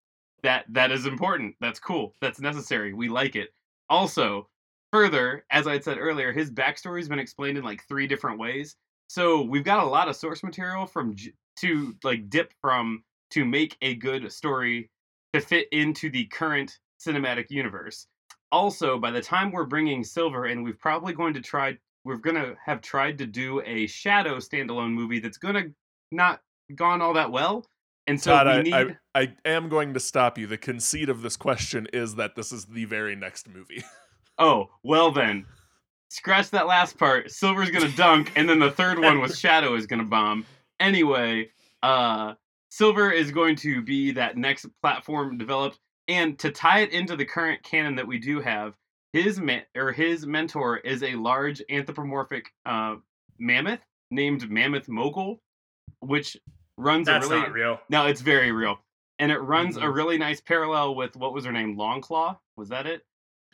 That 0.44 0.65
that 0.70 0.91
is 0.91 1.06
important. 1.06 1.56
That's 1.62 1.79
cool. 1.79 2.13
That's 2.22 2.39
necessary. 2.39 2.94
We 2.94 3.10
like 3.10 3.36
it. 3.36 3.50
Also, 3.89 4.50
further, 4.91 5.46
as 5.50 5.67
I 5.67 5.79
said 5.79 5.98
earlier, 5.98 6.32
his 6.32 6.51
backstory 6.51 7.00
has 7.00 7.10
been 7.10 7.20
explained 7.20 7.58
in 7.58 7.63
like 7.63 7.84
three 7.88 8.08
different 8.08 8.39
ways. 8.39 8.75
So 9.08 9.41
we've 9.41 9.63
got 9.63 9.84
a 9.84 9.88
lot 9.88 10.10
of 10.10 10.15
source 10.15 10.44
material 10.44 10.86
from 10.86 11.15
to 11.60 11.96
like 12.03 12.29
dip 12.29 12.53
from 12.62 13.03
to 13.31 13.46
make 13.46 13.77
a 13.81 13.96
good 13.96 14.31
story 14.31 14.89
to 15.34 15.41
fit 15.41 15.67
into 15.72 16.10
the 16.10 16.25
current 16.25 16.79
cinematic 17.00 17.46
universe. 17.50 18.07
Also, 18.51 18.98
by 18.98 19.12
the 19.12 19.22
time 19.22 19.51
we're 19.51 19.65
bringing 19.65 20.03
Silver 20.03 20.48
in, 20.48 20.63
we've 20.63 20.79
probably 20.79 21.13
going 21.13 21.34
to 21.34 21.41
try. 21.41 21.77
We're 22.05 22.17
gonna 22.17 22.55
have 22.65 22.81
tried 22.81 23.17
to 23.17 23.25
do 23.25 23.62
a 23.65 23.88
Shadow 23.88 24.38
standalone 24.38 24.93
movie 24.93 25.19
that's 25.19 25.38
gonna 25.38 25.65
not 26.12 26.41
gone 26.75 27.01
all 27.01 27.13
that 27.13 27.29
well, 27.29 27.65
and 28.07 28.19
so 28.19 28.34
I, 28.34 28.62
need. 28.62 28.74
I, 28.74 28.96
I 29.13 29.34
am 29.43 29.67
going 29.67 29.93
to 29.93 30.00
stop 30.00 30.38
you. 30.38 30.48
The 30.48 30.57
conceit 30.57 31.10
of 31.10 31.22
this 31.22 31.36
question 31.36 31.88
is 31.91 32.15
that 32.15 32.36
this 32.36 32.53
is 32.53 32.65
the 32.65 32.86
very 32.86 33.15
next 33.15 33.48
movie. 33.50 33.84
Oh, 34.39 34.69
well 34.84 35.12
then. 35.12 35.48
Scratch 36.10 36.51
that 36.51 36.67
last 36.67 36.96
part. 36.98 37.31
Silver's 37.31 37.72
gonna 37.72 37.91
dunk, 37.93 38.31
and 38.36 38.48
then 38.48 38.60
the 38.60 38.69
third 38.69 39.00
one 39.00 39.19
with 39.19 39.36
Shadow 39.39 39.74
is 39.74 39.88
gonna 39.88 40.05
bomb. 40.05 40.46
Anyway, 40.79 41.50
uh 41.81 42.36
Silver 42.70 43.12
is 43.12 43.32
going 43.32 43.56
to 43.58 43.82
be 43.82 44.12
that 44.12 44.38
next 44.38 44.66
platform 44.82 45.38
developed. 45.38 45.80
And 46.08 46.38
to 46.40 46.52
tie 46.52 46.80
it 46.82 46.92
into 46.92 47.16
the 47.16 47.26
current 47.26 47.64
canon 47.64 47.96
that 47.96 48.08
we 48.08 48.18
do 48.20 48.40
have, 48.42 48.74
his 49.14 49.40
ma- 49.40 49.60
or 49.76 49.92
his 49.92 50.26
mentor 50.26 50.78
is 50.78 51.04
a 51.04 51.16
large 51.16 51.62
anthropomorphic 51.70 52.46
uh, 52.66 52.96
mammoth 53.40 53.80
named 54.12 54.50
Mammoth 54.50 54.88
Mogul, 54.88 55.42
which 56.00 56.38
runs 56.78 57.08
That's 57.08 57.26
a 57.26 57.30
really 57.30 57.42
not 57.42 57.52
real. 57.52 57.80
no, 57.90 58.06
it's 58.06 58.22
very 58.22 58.52
real, 58.52 58.80
and 59.20 59.32
it 59.32 59.40
runs 59.40 59.76
a 59.78 59.82
Mhm. 59.82 59.96
really 59.96 60.18
nice 60.18 60.40
parallel 60.40 60.96
with 60.96 61.16
what 61.18 61.34
was 61.34 61.44
her 61.46 61.52
name, 61.52 61.76
Longclaw. 61.76 62.38
Was 62.56 62.70
that 62.70 62.86
it? 62.86 63.02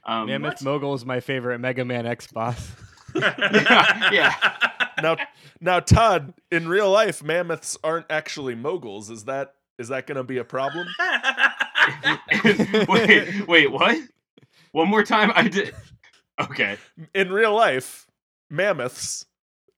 Um, 0.05 0.27
Mammoth 0.27 0.61
Mogul 0.63 0.93
is 0.93 1.05
my 1.05 1.19
favorite 1.21 1.59
Mega 1.59 1.85
Man 1.85 2.05
X 2.05 2.27
boss. 2.31 2.71
yeah. 3.15 4.35
now, 5.03 5.17
now, 5.61 5.79
Todd, 5.79 6.33
in 6.51 6.67
real 6.67 6.89
life, 6.89 7.21
mammoths 7.21 7.77
aren't 7.83 8.07
actually 8.09 8.55
moguls. 8.55 9.09
Is 9.09 9.25
that 9.25 9.53
is 9.77 9.89
that 9.89 10.07
going 10.07 10.17
to 10.17 10.23
be 10.23 10.37
a 10.37 10.43
problem? 10.43 10.87
wait, 12.87 13.47
wait, 13.47 13.71
what? 13.71 13.97
One 14.71 14.87
more 14.87 15.03
time. 15.03 15.31
I 15.35 15.47
did. 15.47 15.75
Okay. 16.39 16.77
In 17.13 17.31
real 17.31 17.53
life, 17.53 18.07
mammoths 18.49 19.25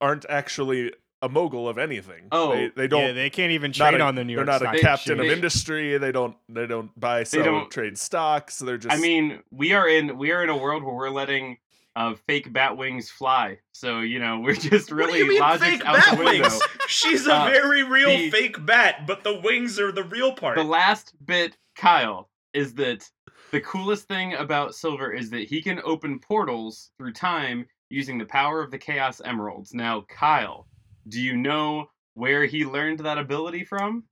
aren't 0.00 0.24
actually 0.28 0.92
a 1.22 1.28
mogul 1.28 1.68
of 1.68 1.78
anything. 1.78 2.28
Oh, 2.30 2.52
they, 2.52 2.70
they 2.76 2.88
don't. 2.88 3.02
yeah, 3.02 3.12
they 3.12 3.30
can't 3.30 3.52
even 3.52 3.72
not 3.76 3.90
trade 3.90 4.00
a- 4.00 4.04
on 4.04 4.14
the 4.14 4.24
New 4.24 4.34
York. 4.34 4.46
they're 4.46 4.54
not 4.54 4.60
Stock 4.60 4.74
a 4.76 4.80
captain 4.80 5.20
of 5.20 5.26
industry. 5.26 5.98
They 5.98 6.12
don't. 6.12 6.36
They 6.48 6.66
don't 6.66 6.98
buy, 6.98 7.24
sell, 7.24 7.44
don't- 7.44 7.70
trade 7.70 7.98
stocks. 7.98 8.58
They're 8.58 8.78
just. 8.78 8.94
I 8.94 9.00
mean, 9.00 9.40
we 9.50 9.72
are 9.72 9.88
in 9.88 10.16
we 10.18 10.32
are 10.32 10.42
in 10.42 10.50
a 10.50 10.56
world 10.56 10.82
where 10.84 10.94
we're 10.94 11.10
letting 11.10 11.58
uh, 11.96 12.14
fake 12.26 12.52
bat 12.52 12.76
wings 12.76 13.10
fly. 13.10 13.58
So 13.72 14.00
you 14.00 14.18
know, 14.20 14.38
we're 14.44 14.54
just 14.54 14.92
what 14.92 14.98
do 14.98 15.06
really 15.06 15.18
you 15.20 15.28
mean 15.40 15.58
fake 15.58 15.84
out 15.84 15.94
bat 15.96 16.16
the 16.18 16.24
window. 16.24 16.42
wings? 16.42 16.62
She's 16.88 17.26
a 17.26 17.34
Uh, 17.34 17.46
very 17.46 17.82
real 17.82 18.10
the- 18.10 18.30
fake 18.30 18.64
bat, 18.64 19.06
but 19.06 19.24
the 19.24 19.40
wings 19.40 19.80
are 19.80 19.90
the 19.92 20.04
real 20.04 20.32
part. 20.34 20.56
The 20.56 20.62
last 20.64 21.14
bit, 21.24 21.56
Kyle, 21.76 22.28
is 22.52 22.74
that 22.74 23.08
the 23.50 23.60
coolest 23.60 24.06
thing 24.08 24.34
about 24.34 24.74
Silver 24.74 25.12
is 25.12 25.30
that 25.30 25.48
he 25.48 25.62
can 25.62 25.80
open 25.84 26.18
portals 26.20 26.90
through 26.98 27.12
time 27.12 27.66
using 27.90 28.18
the 28.18 28.24
power 28.26 28.60
of 28.62 28.70
the 28.70 28.78
Chaos 28.78 29.20
Emeralds. 29.24 29.72
Now, 29.72 30.04
Kyle, 30.08 30.66
do 31.08 31.20
you 31.20 31.36
know 31.36 31.88
where 32.14 32.44
he 32.46 32.64
learned 32.64 32.98
that 33.00 33.18
ability 33.18 33.62
from? 33.64 34.04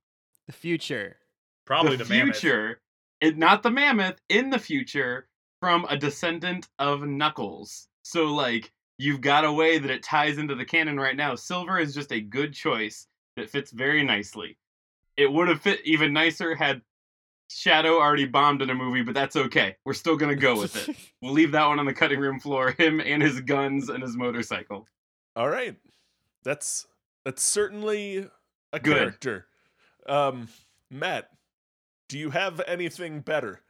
The 0.47 0.53
future. 0.53 1.17
Probably 1.65 1.97
the, 1.97 2.05
mammoth. 2.05 2.37
future, 2.37 2.79
it, 3.19 3.37
not 3.37 3.63
the 3.63 3.71
mammoth, 3.71 4.15
in 4.29 4.49
the 4.51 4.59
future 4.59 5.27
from 5.65 5.83
a 5.89 5.97
descendant 5.97 6.67
of 6.77 7.01
Knuckles. 7.07 7.87
So, 8.03 8.25
like, 8.25 8.71
you've 8.99 9.19
got 9.19 9.45
a 9.45 9.51
way 9.51 9.79
that 9.79 9.89
it 9.89 10.03
ties 10.03 10.37
into 10.37 10.53
the 10.53 10.63
canon 10.63 10.99
right 10.99 11.15
now. 11.15 11.33
Silver 11.33 11.79
is 11.79 11.95
just 11.95 12.11
a 12.11 12.21
good 12.21 12.53
choice 12.53 13.07
that 13.35 13.49
fits 13.49 13.71
very 13.71 14.03
nicely. 14.03 14.59
It 15.17 15.25
would 15.25 15.47
have 15.47 15.61
fit 15.61 15.81
even 15.83 16.13
nicer 16.13 16.53
had 16.53 16.83
Shadow 17.49 17.95
already 17.99 18.25
bombed 18.27 18.61
in 18.61 18.69
a 18.69 18.75
movie, 18.75 19.01
but 19.01 19.15
that's 19.15 19.35
okay. 19.35 19.75
We're 19.85 19.93
still 19.93 20.15
gonna 20.15 20.35
go 20.35 20.55
with 20.55 20.75
it. 20.87 20.95
We'll 21.23 21.33
leave 21.33 21.53
that 21.53 21.65
one 21.65 21.79
on 21.79 21.87
the 21.87 21.93
cutting 21.95 22.19
room 22.19 22.39
floor. 22.39 22.69
Him 22.77 22.99
and 22.99 23.23
his 23.23 23.41
guns 23.41 23.89
and 23.89 24.03
his 24.03 24.15
motorcycle. 24.15 24.87
all 25.35 25.49
right. 25.49 25.75
That's 26.43 26.85
that's 27.23 27.41
certainly 27.41 28.29
a 28.71 28.79
Good. 28.79 28.97
character. 28.97 29.47
Um, 30.05 30.47
Matt, 30.91 31.31
do 32.07 32.19
you 32.19 32.29
have 32.29 32.61
anything 32.67 33.21
better? 33.21 33.61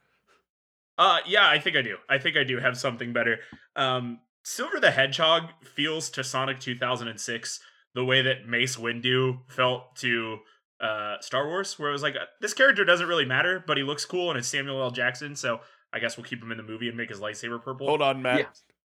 Uh, 0.98 1.18
yeah, 1.26 1.48
I 1.48 1.58
think 1.58 1.76
I 1.76 1.82
do. 1.82 1.96
I 2.08 2.18
think 2.18 2.36
I 2.36 2.44
do 2.44 2.58
have 2.58 2.78
something 2.78 3.12
better. 3.12 3.38
Um, 3.74 4.20
Silver 4.44 4.78
the 4.80 4.90
Hedgehog 4.92 5.50
feels 5.64 6.08
to 6.10 6.22
Sonic 6.24 6.60
2006 6.60 7.60
the 7.94 8.04
way 8.04 8.22
that 8.22 8.46
Mace 8.46 8.76
Windu 8.76 9.38
felt 9.48 9.96
to 9.96 10.38
uh, 10.80 11.16
Star 11.20 11.46
Wars, 11.46 11.78
where 11.78 11.88
it 11.88 11.92
was 11.92 12.02
like, 12.02 12.14
uh, 12.14 12.26
this 12.40 12.52
character 12.54 12.84
doesn't 12.84 13.08
really 13.08 13.24
matter, 13.24 13.64
but 13.66 13.76
he 13.78 13.82
looks 13.82 14.04
cool 14.04 14.30
and 14.30 14.38
it's 14.38 14.48
Samuel 14.48 14.82
L. 14.82 14.90
Jackson, 14.90 15.34
so 15.34 15.60
I 15.92 15.98
guess 15.98 16.16
we'll 16.16 16.24
keep 16.24 16.42
him 16.42 16.50
in 16.52 16.58
the 16.58 16.62
movie 16.62 16.88
and 16.88 16.96
make 16.96 17.08
his 17.08 17.20
lightsaber 17.20 17.62
purple. 17.62 17.86
Hold 17.88 18.02
on, 18.02 18.20
Matt. 18.20 18.38
Yeah. 18.40 18.46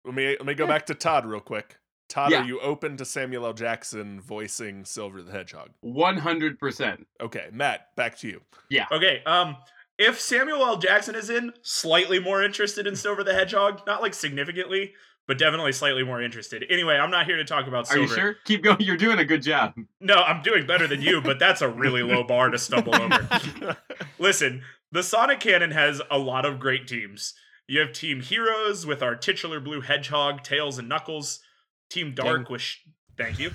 Let 0.05 0.15
me 0.15 0.27
let 0.39 0.47
me 0.47 0.55
go 0.55 0.67
back 0.67 0.87
to 0.87 0.95
Todd 0.95 1.27
real 1.27 1.41
quick. 1.41 1.79
Todd, 2.09 2.31
Yeah. 2.31 2.43
are 2.43 2.47
you 2.47 2.61
open 2.61 2.97
to 2.97 3.05
Samuel 3.05 3.47
L. 3.47 3.53
Jackson 3.53 4.21
voicing 4.21 4.85
Silver 4.85 5.23
the 5.23 5.33
Hedgehog? 5.33 5.71
One 5.81 6.17
hundred 6.17 6.59
percent. 6.59 7.07
Okay, 7.21 7.49
Matt, 7.53 7.95
back 7.97 8.17
to 8.19 8.29
you. 8.29 8.41
Yeah. 8.69 8.87
Okay, 8.93 9.23
um, 9.27 9.57
if 10.03 10.21
Samuel 10.21 10.65
L. 10.65 10.77
Jackson 10.79 11.15
is 11.15 11.31
in, 11.31 11.53
slightly 11.63 12.19
more 12.19 12.43
interested 12.43 12.87
in 12.87 12.97
Silver 12.97 13.23
the 13.23 13.35
Hedgehog. 13.35 13.83
Not 13.87 14.03
like 14.03 14.15
significantly, 14.15 14.95
but 15.29 15.39
definitely 15.39 15.73
slightly 15.73 16.03
more 16.03 16.21
interested. 16.21 16.65
Anyway, 16.69 16.97
I'm 16.97 17.11
not 17.11 17.27
here 17.27 17.37
to 17.37 17.45
talk 17.45 17.67
about 17.69 17.91
Are 17.91 17.99
you 17.99 18.09
sure? 18.09 18.37
Keep 18.45 18.65
going. 18.65 18.81
You're 18.81 18.97
doing 18.97 19.19
a 19.19 19.25
good 19.25 19.43
job. 19.43 19.75
No, 20.01 20.17
I'm 20.17 20.43
doing 20.43 20.67
better 20.67 20.89
than 20.89 21.01
you, 21.01 21.21
but 21.21 21.39
that's 21.39 21.63
a 21.63 21.69
really 21.69 22.03
low 22.03 22.25
bar 22.25 22.51
to 22.51 22.59
stumble 22.59 22.95
over. 22.95 23.77
Listen, 24.19 24.63
the 24.91 25.03
Sonic 25.03 25.41
canon 25.41 25.71
has 25.71 26.03
a 26.11 26.19
lot 26.19 26.45
of 26.45 26.59
great 26.59 26.89
teams. 26.89 27.35
You 27.69 27.81
have 27.81 27.93
Team 27.93 28.21
Heroes 28.21 28.85
with 28.85 29.03
our 29.03 29.15
titular 29.15 29.61
blue 29.61 29.81
hedgehog, 29.81 30.43
Tails, 30.43 30.79
and 30.79 30.89
Knuckles. 30.89 31.41
Team 31.89 32.13
Dark 32.15 32.51
with 32.51 32.61
sh- 32.61 32.79
thank 33.17 33.39
you. 33.39 33.53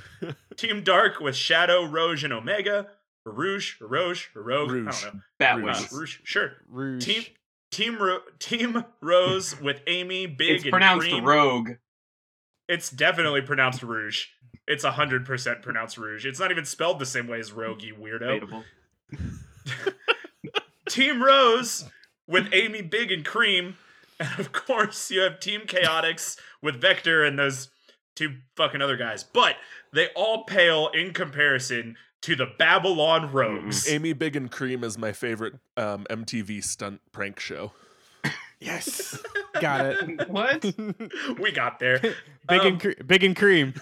Team 0.55 0.83
Dark 0.83 1.19
with 1.19 1.35
Shadow, 1.35 1.83
Rouge, 1.83 2.23
and 2.23 2.31
Omega. 2.31 2.87
Or 3.27 3.31
Rouge, 3.33 3.81
or 3.81 3.87
Rouge, 3.87 4.27
Rogue. 4.33 4.69
I 4.69 4.73
Rouge. 4.73 5.03
don't 5.03 5.15
know. 5.15 5.21
Bat 5.37 5.57
Rouge. 5.57 5.91
Rouge, 5.91 6.17
sure. 6.23 6.51
Rouge. 6.69 7.03
Team 7.03 7.23
Team 7.71 7.97
Ro- 8.01 8.21
Team 8.39 8.85
Rose 9.01 9.59
with 9.59 9.81
Amy, 9.85 10.27
Big, 10.27 10.47
and 10.49 10.49
Rouge. 10.49 10.63
It's 10.63 10.69
pronounced 10.71 11.09
Cream. 11.09 11.25
rogue. 11.25 11.69
It's 12.69 12.89
definitely 12.89 13.41
pronounced 13.41 13.83
Rouge. 13.83 14.27
It's 14.65 14.85
hundred 14.85 15.25
percent 15.25 15.61
pronounced 15.61 15.97
Rouge. 15.97 16.25
It's 16.25 16.39
not 16.39 16.51
even 16.51 16.63
spelled 16.63 16.99
the 16.99 17.05
same 17.05 17.27
way 17.27 17.39
as 17.39 17.51
Rogue, 17.51 17.81
you 17.81 17.95
weirdo. 17.95 18.63
Team 20.89 21.21
Rose 21.21 21.83
with 22.27 22.47
Amy, 22.53 22.81
Big, 22.81 23.11
and 23.11 23.25
Cream. 23.25 23.75
And 24.19 24.39
of 24.39 24.51
course, 24.53 25.11
you 25.11 25.19
have 25.21 25.39
Team 25.41 25.61
Chaotix 25.67 26.37
with 26.61 26.79
Vector 26.81 27.23
and 27.25 27.37
those 27.37 27.69
two 28.15 28.35
fucking 28.55 28.81
other 28.81 28.95
guys. 28.97 29.23
But 29.23 29.57
they 29.93 30.07
all 30.15 30.43
pale 30.45 30.87
in 30.93 31.13
comparison 31.13 31.97
to 32.21 32.35
the 32.35 32.47
Babylon 32.57 33.31
Rogues. 33.31 33.87
Amy 33.89 34.13
Big 34.13 34.35
and 34.35 34.49
Cream 34.51 34.83
is 34.83 34.97
my 34.97 35.11
favorite 35.11 35.53
um, 35.77 36.05
MTV 36.09 36.63
stunt 36.63 37.01
prank 37.11 37.39
show. 37.39 37.71
Yes, 38.59 39.21
got 39.61 39.85
it. 39.85 40.27
What? 40.31 40.65
We 41.39 41.51
got 41.51 41.77
there. 41.77 41.99
Big 41.99 42.15
Um, 42.61 42.65
and 42.65 42.81
cre- 42.81 43.03
big 43.05 43.23
and 43.23 43.35
cream. 43.35 43.75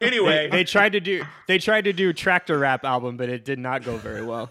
Anyway, 0.00 0.48
They, 0.50 0.56
they 0.58 0.64
tried 0.64 0.90
to 0.92 1.00
do 1.00 1.22
they 1.46 1.58
tried 1.58 1.84
to 1.84 1.92
do 1.92 2.12
tractor 2.12 2.58
rap 2.58 2.84
album, 2.84 3.16
but 3.16 3.28
it 3.28 3.44
did 3.44 3.60
not 3.60 3.84
go 3.84 3.96
very 3.96 4.24
well. 4.24 4.50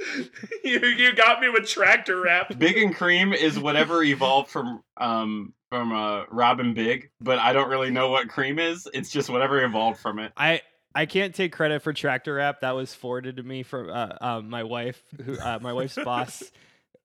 you, 0.64 0.80
you 0.80 1.12
got 1.14 1.40
me 1.40 1.48
with 1.48 1.68
tractor 1.68 2.20
rap. 2.20 2.58
Big 2.58 2.76
and 2.78 2.94
Cream 2.94 3.32
is 3.32 3.58
whatever 3.58 4.02
evolved 4.02 4.50
from 4.50 4.82
um 4.96 5.52
from 5.68 5.92
uh 5.92 6.24
Robin 6.30 6.74
Big, 6.74 7.10
but 7.20 7.38
I 7.38 7.52
don't 7.52 7.68
really 7.68 7.90
know 7.90 8.10
what 8.10 8.28
cream 8.28 8.58
is. 8.58 8.88
It's 8.92 9.10
just 9.10 9.30
whatever 9.30 9.62
evolved 9.64 10.00
from 10.00 10.18
it. 10.18 10.32
I 10.36 10.62
I 10.94 11.06
can't 11.06 11.34
take 11.34 11.52
credit 11.52 11.82
for 11.82 11.92
tractor 11.92 12.34
rap. 12.34 12.60
That 12.62 12.72
was 12.72 12.94
forwarded 12.94 13.36
to 13.36 13.42
me 13.42 13.62
from 13.62 13.90
uh, 13.90 14.08
uh, 14.20 14.40
my 14.40 14.64
wife, 14.64 15.02
who 15.24 15.38
uh, 15.38 15.58
my 15.60 15.72
wife's 15.72 15.98
boss. 16.04 16.42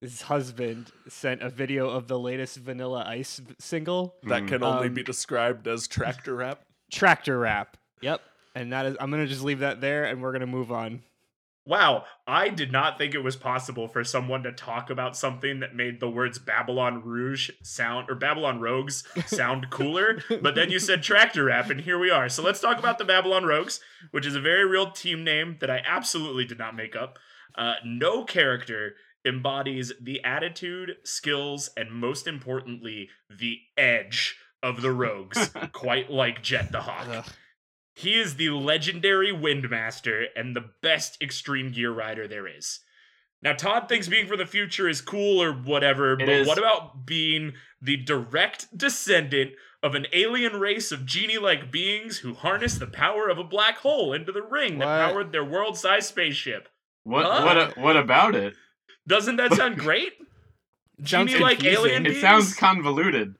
His 0.02 0.24
husband 0.24 0.92
sent 1.08 1.42
a 1.42 1.50
video 1.50 1.90
of 1.90 2.08
the 2.08 2.20
latest 2.20 2.58
Vanilla 2.58 3.06
Ice 3.08 3.42
single, 3.60 4.14
That 4.24 4.46
can 4.48 4.62
only 4.64 4.88
Um, 4.88 4.94
be 4.94 5.04
described 5.04 5.68
as 5.68 5.88
tractor 5.88 6.36
rap. 6.36 6.62
Tractor 6.92 7.40
Rap. 7.40 7.78
Yep. 8.02 8.22
And 8.56 8.72
that 8.74 8.86
is 8.86 8.98
I'm 9.00 9.10
gonna 9.12 9.26
just 9.28 9.44
leave 9.44 9.60
that 9.60 9.82
there, 9.82 10.06
and 10.06 10.22
we're 10.22 10.32
gonna 10.32 10.48
move 10.48 10.72
on. 10.72 11.02
Wow, 11.68 12.06
I 12.28 12.50
did 12.50 12.72
not 12.72 13.00
think 13.00 13.16
it 13.16 13.24
was 13.24 13.36
possible 13.36 13.88
for 13.88 14.04
someone 14.04 14.44
to 14.44 14.52
talk 14.52 14.92
about 14.92 15.18
something 15.18 15.62
that 15.62 15.76
made 15.76 16.00
the 16.00 16.10
words 16.10 16.38
Babylon 16.38 17.02
Rouge 17.04 17.50
sound 17.64 18.08
or 18.08 18.14
Babylon 18.14 18.62
Rogues 18.62 19.04
sound 19.26 19.70
cooler, 19.72 20.22
but 20.42 20.54
then 20.54 20.70
you 20.70 20.78
said 20.78 21.02
tractor 21.02 21.46
rap, 21.46 21.72
and 21.72 21.82
here 21.82 21.98
we 21.98 22.12
are. 22.12 22.30
So 22.30 22.44
let's 22.44 22.60
talk 22.60 22.78
about 22.78 23.00
the 23.00 23.04
Babylon 23.04 23.46
Rogues, 23.46 23.80
which 24.12 24.28
is 24.28 24.36
a 24.36 24.42
very 24.42 24.64
real 24.64 24.92
team 24.92 25.24
name 25.24 25.58
that 25.60 25.72
I 25.72 25.82
absolutely 25.84 26.46
did 26.46 26.60
not 26.60 26.76
make 26.76 26.96
up. 26.96 27.18
Uh, 27.56 27.76
no 27.84 28.24
character 28.24 28.94
embodies 29.26 29.92
the 30.00 30.24
attitude, 30.24 30.98
skills, 31.04 31.72
and 31.76 31.92
most 31.92 32.28
importantly, 32.28 33.10
the 33.28 33.58
edge 33.76 34.38
of 34.62 34.84
the 34.84 34.92
Rogues, 34.92 35.50
quite 35.72 36.12
like 36.12 36.44
Jet 36.44 36.72
the 36.72 36.82
Hawk. 36.82 37.26
Ugh. 37.98 38.04
He 38.04 38.20
is 38.20 38.36
the 38.36 38.50
legendary 38.50 39.32
Windmaster 39.32 40.26
and 40.36 40.56
the 40.56 40.70
best 40.82 41.22
extreme 41.22 41.72
gear 41.72 41.92
rider 41.92 42.28
there 42.28 42.48
is. 42.48 42.80
Now, 43.42 43.54
Todd 43.54 43.88
thinks 43.88 44.08
being 44.08 44.28
from 44.28 44.38
the 44.40 44.46
future 44.46 44.90
is 44.90 45.02
cool 45.02 45.42
or 45.42 45.52
whatever, 45.54 46.16
but 46.16 46.30
is. 46.30 46.48
what 46.48 46.58
about 46.58 47.06
being 47.06 47.54
the 47.82 47.96
direct 47.98 48.76
descendant 48.76 49.52
of 49.84 49.94
an 49.94 50.08
alien 50.14 50.54
race 50.60 50.92
of 50.92 51.06
genie 51.06 51.38
like 51.38 51.72
beings 51.72 52.18
who 52.20 52.34
harness 52.34 52.76
the 52.80 52.88
power 52.88 53.30
of 53.30 53.38
a 53.38 53.44
black 53.44 53.78
hole 53.78 54.14
into 54.14 54.32
the 54.32 54.42
ring 54.42 54.80
that 54.80 55.12
powered 55.12 55.32
their 55.32 55.46
world 55.46 55.78
sized 55.78 56.08
spaceship? 56.08 56.70
What 57.04 57.26
Huh? 57.26 57.44
what 57.46 57.58
a- 57.58 57.80
what 57.80 57.98
about 57.98 58.34
it? 58.36 58.56
Doesn't 59.08 59.36
that 59.36 59.54
sound 59.54 59.78
great? 59.80 60.14
Genie 61.02 61.38
like 61.38 61.60
confusing. 61.60 61.86
alien 61.86 62.06
It 62.06 62.10
beings 62.10 62.22
sounds 62.22 62.56
convoluted. 62.56 63.36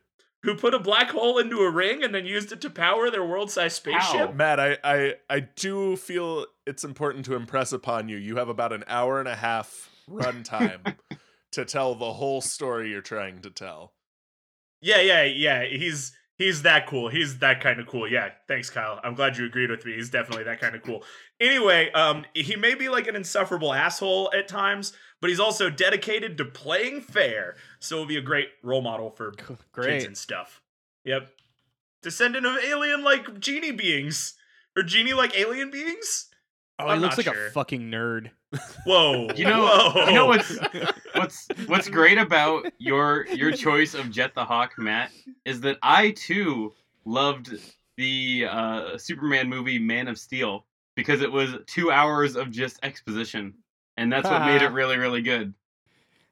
Who 0.46 0.56
put 0.56 0.74
a 0.74 0.80
black 0.80 1.10
hole 1.10 1.38
into 1.40 1.60
a 1.60 1.70
ring 1.70 2.04
and 2.04 2.14
then 2.14 2.26
used 2.26 2.52
it 2.52 2.62
to 2.62 2.70
power 2.70 3.10
their 3.10 3.26
world 3.26 3.52
sized 3.52 3.76
spaceship? 3.78 4.30
How? 4.30 4.32
Matt, 4.32 4.60
I, 4.60 4.78
I 4.84 5.14
I 5.30 5.40
do 5.42 5.98
feel 5.98 6.46
it's 6.66 6.84
important 6.84 7.26
to 7.26 7.36
impress 7.36 7.74
upon 7.74 8.08
you. 8.08 8.18
You 8.18 8.38
have 8.38 8.48
about 8.48 8.72
an 8.72 8.84
hour 8.88 9.20
and 9.20 9.28
a 9.28 9.36
half 9.36 9.92
run 10.08 10.44
time 10.44 10.82
to 11.52 11.66
tell 11.66 11.96
the 11.96 12.14
whole 12.14 12.42
story 12.42 12.92
you're 12.92 13.02
trying 13.02 13.42
to 13.42 13.50
tell. 13.50 13.94
Yeah, 14.82 15.02
yeah, 15.02 15.24
yeah. 15.24 15.66
He's 15.66 16.16
he's 16.38 16.62
that 16.62 16.86
cool. 16.88 17.10
He's 17.10 17.40
that 17.40 17.62
kind 17.62 17.80
of 17.80 17.88
cool. 17.88 18.08
Yeah, 18.08 18.30
thanks, 18.48 18.70
Kyle. 18.70 19.00
I'm 19.04 19.16
glad 19.16 19.38
you 19.38 19.46
agreed 19.46 19.72
with 19.72 19.86
me. 19.86 19.94
He's 19.96 20.12
definitely 20.12 20.44
that 20.44 20.62
kind 20.62 20.76
of 20.76 20.84
cool. 20.84 21.04
Anyway, 21.40 21.92
um, 21.94 22.24
he 22.34 22.56
may 22.56 22.76
be 22.76 22.88
like 22.88 23.08
an 23.08 23.16
insufferable 23.16 23.74
asshole 23.74 24.32
at 24.38 24.48
times, 24.48 24.94
but 25.26 25.32
he's 25.32 25.40
also 25.40 25.72
dedicated 25.72 26.38
to 26.38 26.46
playing 26.46 27.02
fair. 27.02 27.56
So 27.80 27.98
he'll 27.98 28.06
be 28.06 28.18
a 28.18 28.22
great 28.22 28.50
role 28.62 28.84
model 28.84 29.10
for 29.10 29.34
kids 29.76 30.06
and 30.06 30.16
stuff. 30.16 30.62
Yep. 31.04 31.32
Descendant 32.04 32.46
of 32.46 32.64
alien 32.64 33.04
like 33.04 33.40
genie 33.40 33.72
beings. 33.72 34.36
Or 34.78 34.84
genie 34.84 35.14
like 35.14 35.36
alien 35.36 35.72
beings? 35.72 36.28
Oh, 36.78 36.90
I'm 36.90 37.00
he 37.00 37.04
looks 37.04 37.18
like 37.18 37.26
sure. 37.26 37.48
a 37.48 37.50
fucking 37.50 37.90
nerd. 37.90 38.30
Whoa. 38.86 39.30
You 39.36 39.46
know, 39.46 39.66
whoa. 39.66 40.06
you 40.06 40.14
know 40.14 40.28
what's 40.28 40.60
what's 41.16 41.48
what's 41.66 41.90
great 41.90 42.20
about 42.20 42.72
your 42.78 43.26
your 43.34 43.52
choice 43.52 43.96
of 43.96 44.12
Jet 44.12 44.36
the 44.36 44.46
Hawk, 44.46 44.74
Matt, 44.78 45.10
is 45.44 45.60
that 45.62 45.80
I 45.82 46.12
too 46.12 46.72
loved 47.04 47.52
the 47.98 48.46
uh, 48.48 48.98
Superman 49.00 49.50
movie 49.50 49.80
Man 49.80 50.08
of 50.08 50.20
Steel 50.20 50.68
because 50.96 51.24
it 51.24 51.32
was 51.32 51.56
two 51.66 51.90
hours 51.90 52.36
of 52.36 52.52
just 52.52 52.78
exposition, 52.84 53.56
and 53.98 54.12
that's 54.12 54.28
what 54.30 54.46
made 54.46 54.62
it 54.62 54.72
really 54.72 54.98
really 54.98 55.22
good. 55.22 55.54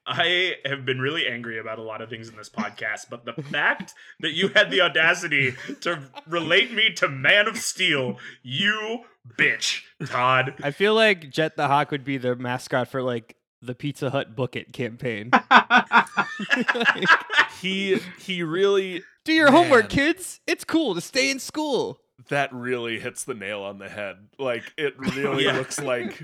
I 0.05 0.55
have 0.65 0.83
been 0.85 0.99
really 0.99 1.27
angry 1.29 1.59
about 1.59 1.79
a 1.79 1.81
lot 1.81 2.01
of 2.01 2.09
things 2.09 2.27
in 2.27 2.35
this 2.35 2.49
podcast, 2.49 3.05
but 3.09 3.23
the 3.23 3.41
fact 3.41 3.93
that 4.19 4.33
you 4.33 4.49
had 4.49 4.69
the 4.69 4.81
audacity 4.81 5.53
to 5.79 6.01
relate 6.27 6.73
me 6.73 6.91
to 6.95 7.07
Man 7.07 7.47
of 7.47 7.57
Steel, 7.57 8.17
you 8.41 9.05
bitch, 9.39 9.83
Todd. 10.05 10.55
I 10.61 10.71
feel 10.71 10.93
like 10.93 11.29
Jet 11.29 11.55
the 11.55 11.67
Hawk 11.69 11.89
would 11.91 12.03
be 12.03 12.17
the 12.17 12.35
mascot 12.35 12.89
for 12.89 13.01
like 13.01 13.37
the 13.61 13.73
Pizza 13.73 14.09
Hut 14.09 14.35
Book 14.35 14.57
It 14.57 14.73
campaign. 14.73 15.31
He 17.61 17.97
he 18.19 18.43
really 18.43 19.03
Do 19.23 19.31
your 19.33 19.51
homework, 19.51 19.89
kids. 19.89 20.41
It's 20.47 20.63
cool 20.65 20.95
to 20.95 21.01
stay 21.01 21.29
in 21.31 21.39
school. 21.39 21.99
that 22.29 22.53
really 22.53 22.99
hits 22.99 23.23
the 23.23 23.33
nail 23.33 23.61
on 23.61 23.77
the 23.79 23.87
head. 23.89 24.17
Like 24.37 24.63
it 24.77 24.97
really 25.15 25.45
Yeah. 25.45 25.57
looks 25.57 25.79
like 25.79 26.23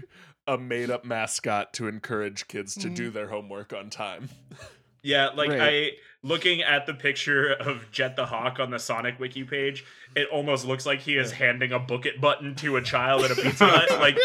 a 0.50 0.58
made 0.58 0.90
up 0.90 1.06
mascot 1.06 1.74
to 1.74 1.88
encourage 1.88 2.48
kids 2.48 2.74
to 2.76 2.90
do 2.90 3.10
their 3.10 3.28
homework 3.28 3.72
on 3.74 3.90
time. 3.90 4.30
Yeah, 5.02 5.30
like 5.30 5.50
Right. 5.52 5.62
I 5.62 5.92
looking 6.24 6.62
at 6.62 6.86
the 6.86 6.94
picture 6.94 7.54
of 7.54 7.90
Jet 7.90 8.18
the 8.18 8.26
Hawk 8.26 8.60
on 8.60 8.70
the 8.70 8.80
Sonic 8.80 9.18
Wiki 9.18 9.46
page, 9.46 9.86
it 10.14 10.28
almost 10.30 10.66
looks 10.66 10.86
like 10.86 11.00
he 11.00 11.16
is 11.16 11.32
handing 11.32 11.72
a 11.72 11.80
book 11.80 12.06
it 12.06 12.20
button 12.20 12.54
to 12.56 12.76
a 12.76 12.82
child 12.82 13.24
at 13.24 13.32
a 13.32 13.36
Pizza 13.36 13.66
Hut. 13.70 13.90
Like, 14.02 14.18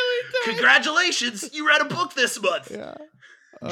congratulations, 0.47 1.49
you 1.55 1.65
read 1.65 1.81
a 1.81 1.85
book 1.85 2.15
this 2.15 2.43
month. 2.43 2.73
Yeah. 2.73 2.95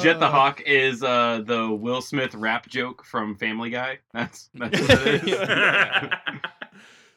Jet 0.01 0.21
the 0.21 0.27
Uh, 0.27 0.31
Hawk 0.31 0.61
is 0.65 1.03
uh, 1.03 1.41
the 1.45 1.69
Will 1.69 2.01
Smith 2.01 2.33
rap 2.35 2.69
joke 2.69 3.03
from 3.03 3.35
Family 3.35 3.69
Guy. 3.69 3.99
That's 4.13 4.49
that's 4.53 4.79
what 4.79 5.07
it 5.07 5.27
is. 5.27 6.09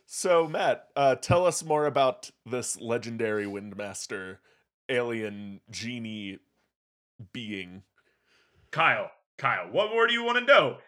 So 0.09 0.47
Matt, 0.47 0.87
uh, 0.95 1.17
tell 1.17 1.47
us 1.47 1.65
more 1.65 1.85
about 1.87 2.31
this 2.45 2.81
legendary 2.81 3.45
Windmaster 3.45 4.39
alien 4.89 5.61
genie 5.71 6.39
being. 7.33 7.83
Kyle, 8.71 9.11
Kyle, 9.39 9.69
what 9.71 9.91
more 9.91 10.07
do 10.07 10.13
you 10.13 10.23
want 10.23 10.39
to 10.39 10.45
know? 10.45 10.79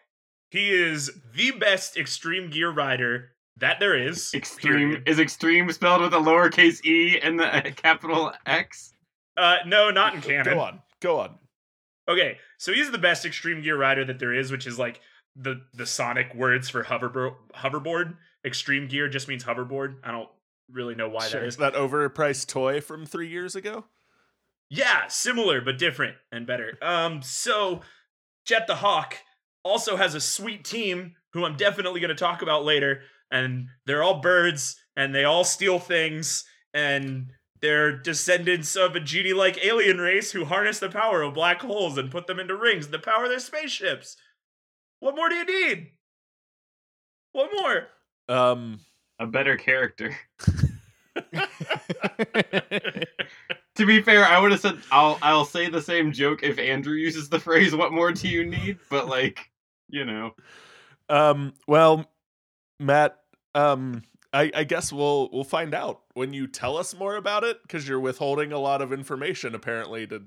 He 0.50 0.70
is 0.70 1.10
the 1.34 1.50
best 1.52 1.96
extreme 1.96 2.50
gear 2.50 2.70
rider 2.70 3.32
that 3.58 3.80
there 3.80 3.96
is. 3.96 4.32
extreme 4.34 4.90
period. 4.90 5.08
is 5.08 5.18
extreme 5.18 5.70
spelled 5.72 6.00
with 6.00 6.14
a 6.14 6.18
lowercase 6.18 6.84
e 6.84 7.18
and 7.20 7.38
the 7.38 7.72
capital 7.76 8.32
X. 8.46 8.94
Uh, 9.36 9.56
no, 9.66 9.90
not 9.90 10.14
in 10.14 10.20
canon. 10.20 10.54
Go 10.54 10.60
on, 10.60 10.80
go 11.00 11.20
on. 11.20 11.38
Okay, 12.08 12.38
so 12.56 12.72
he's 12.72 12.90
the 12.90 12.98
best 12.98 13.26
extreme 13.26 13.62
gear 13.62 13.76
rider 13.76 14.04
that 14.04 14.18
there 14.18 14.32
is, 14.32 14.50
which 14.50 14.66
is 14.66 14.78
like 14.78 15.00
the 15.36 15.60
the 15.74 15.86
Sonic 15.86 16.34
words 16.34 16.68
for 16.68 16.84
hoverboard. 16.84 17.34
Hoverboard. 17.54 18.16
Extreme 18.44 18.88
gear 18.88 19.08
just 19.08 19.28
means 19.28 19.44
hoverboard. 19.44 19.96
I 20.02 20.12
don't 20.12 20.28
really 20.70 20.94
know 20.94 21.08
why 21.08 21.26
Sure. 21.28 21.40
that 21.40 21.46
is. 21.46 21.56
That 21.56 21.74
overpriced 21.74 22.48
toy 22.48 22.80
from 22.80 23.06
three 23.06 23.28
years 23.28 23.56
ago. 23.56 23.86
Yeah, 24.70 25.06
similar 25.08 25.60
but 25.60 25.78
different 25.78 26.16
and 26.30 26.46
better. 26.46 26.76
Um, 26.82 27.22
so 27.22 27.80
Jet 28.44 28.66
the 28.66 28.76
Hawk 28.76 29.16
also 29.62 29.96
has 29.96 30.14
a 30.14 30.20
sweet 30.20 30.64
team 30.64 31.14
who 31.32 31.44
I'm 31.44 31.56
definitely 31.56 32.00
going 32.00 32.08
to 32.08 32.14
talk 32.14 32.42
about 32.42 32.64
later, 32.64 33.02
and 33.30 33.68
they're 33.86 34.02
all 34.02 34.20
birds 34.20 34.76
and 34.96 35.14
they 35.14 35.24
all 35.24 35.44
steal 35.44 35.78
things 35.78 36.44
and 36.74 37.32
they're 37.60 37.96
descendants 37.96 38.76
of 38.76 38.94
a 38.94 39.00
genie-like 39.00 39.64
alien 39.64 39.98
race 39.98 40.32
who 40.32 40.44
harness 40.44 40.78
the 40.78 40.88
power 40.88 41.22
of 41.22 41.34
black 41.34 41.60
holes 41.60 41.98
and 41.98 42.10
put 42.10 42.26
them 42.26 42.38
into 42.38 42.54
rings 42.56 42.86
to 42.86 42.98
power 42.98 43.24
of 43.24 43.30
their 43.30 43.38
spaceships. 43.40 44.16
What 45.00 45.16
more 45.16 45.28
do 45.28 45.34
you 45.34 45.44
need? 45.44 45.88
What 47.32 47.50
more? 47.52 47.88
Um, 48.28 48.80
A 49.18 49.26
better 49.26 49.56
character. 49.56 50.16
To 53.78 53.86
be 53.86 54.02
fair, 54.02 54.24
I 54.24 54.40
would 54.40 54.50
have 54.50 54.60
said 54.60 54.76
I'll 54.90 55.18
I'll 55.22 55.44
say 55.44 55.68
the 55.68 55.80
same 55.80 56.10
joke 56.10 56.42
if 56.42 56.58
Andrew 56.58 56.94
uses 56.94 57.28
the 57.28 57.38
phrase 57.38 57.76
"What 57.76 57.92
more 57.92 58.10
do 58.10 58.26
you 58.26 58.44
need?" 58.44 58.80
But 58.90 59.06
like, 59.06 59.52
you 59.88 60.04
know, 60.04 60.34
um. 61.08 61.54
Well, 61.68 62.10
Matt. 62.80 63.18
Um. 63.54 64.02
I, 64.32 64.50
I 64.52 64.64
guess 64.64 64.92
we'll 64.92 65.30
we'll 65.32 65.44
find 65.44 65.74
out 65.74 66.00
when 66.14 66.34
you 66.34 66.48
tell 66.48 66.76
us 66.76 66.92
more 66.92 67.14
about 67.14 67.44
it 67.44 67.62
because 67.62 67.88
you're 67.88 68.00
withholding 68.00 68.50
a 68.50 68.58
lot 68.58 68.82
of 68.82 68.92
information 68.92 69.54
apparently 69.54 70.08
to 70.08 70.24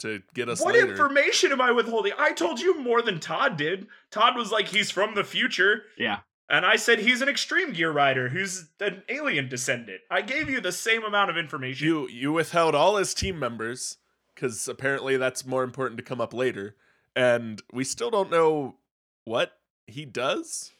to 0.00 0.20
get 0.34 0.50
us 0.50 0.60
What 0.62 0.74
later. 0.74 0.90
information 0.90 1.52
am 1.52 1.60
I 1.62 1.72
withholding? 1.72 2.12
I 2.18 2.32
told 2.32 2.60
you 2.60 2.80
more 2.80 3.00
than 3.00 3.18
Todd 3.18 3.56
did. 3.56 3.86
Todd 4.10 4.36
was 4.36 4.52
like, 4.52 4.68
he's 4.68 4.90
from 4.90 5.14
the 5.14 5.24
future. 5.24 5.84
Yeah. 5.96 6.18
And 6.50 6.66
I 6.66 6.74
said 6.76 6.98
he's 6.98 7.22
an 7.22 7.28
extreme 7.28 7.72
gear 7.72 7.92
rider 7.92 8.28
who's 8.30 8.66
an 8.80 9.04
alien 9.08 9.48
descendant. 9.48 10.00
I 10.10 10.20
gave 10.22 10.50
you 10.50 10.60
the 10.60 10.72
same 10.72 11.04
amount 11.04 11.30
of 11.30 11.36
information. 11.38 11.86
you 11.86 12.08
you 12.08 12.32
withheld 12.32 12.74
all 12.74 12.96
his 12.96 13.14
team 13.14 13.38
members 13.38 13.98
because 14.34 14.66
apparently 14.66 15.16
that's 15.16 15.46
more 15.46 15.62
important 15.62 15.98
to 15.98 16.04
come 16.04 16.20
up 16.20 16.34
later, 16.34 16.74
and 17.14 17.62
we 17.72 17.84
still 17.84 18.10
don't 18.10 18.30
know 18.30 18.76
what 19.24 19.52
he 19.86 20.04
does. 20.04 20.72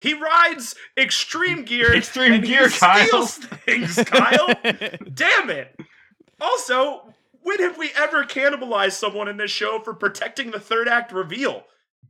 he 0.00 0.12
rides 0.14 0.74
extreme 0.96 1.64
gear. 1.64 1.94
Extreme 1.94 2.32
and 2.34 2.44
gear, 2.44 2.68
he 2.68 2.78
Kyle. 2.78 3.06
steals 3.06 3.36
things, 3.38 3.94
Kyle. 4.04 4.48
Damn 5.14 5.48
it. 5.50 5.74
Also, 6.40 7.14
when 7.42 7.60
have 7.60 7.78
we 7.78 7.90
ever 7.96 8.24
cannibalized 8.24 8.92
someone 8.92 9.28
in 9.28 9.38
this 9.38 9.50
show 9.50 9.80
for 9.82 9.94
protecting 9.94 10.50
the 10.50 10.60
third 10.60 10.86
act 10.88 11.12
reveal? 11.12 11.64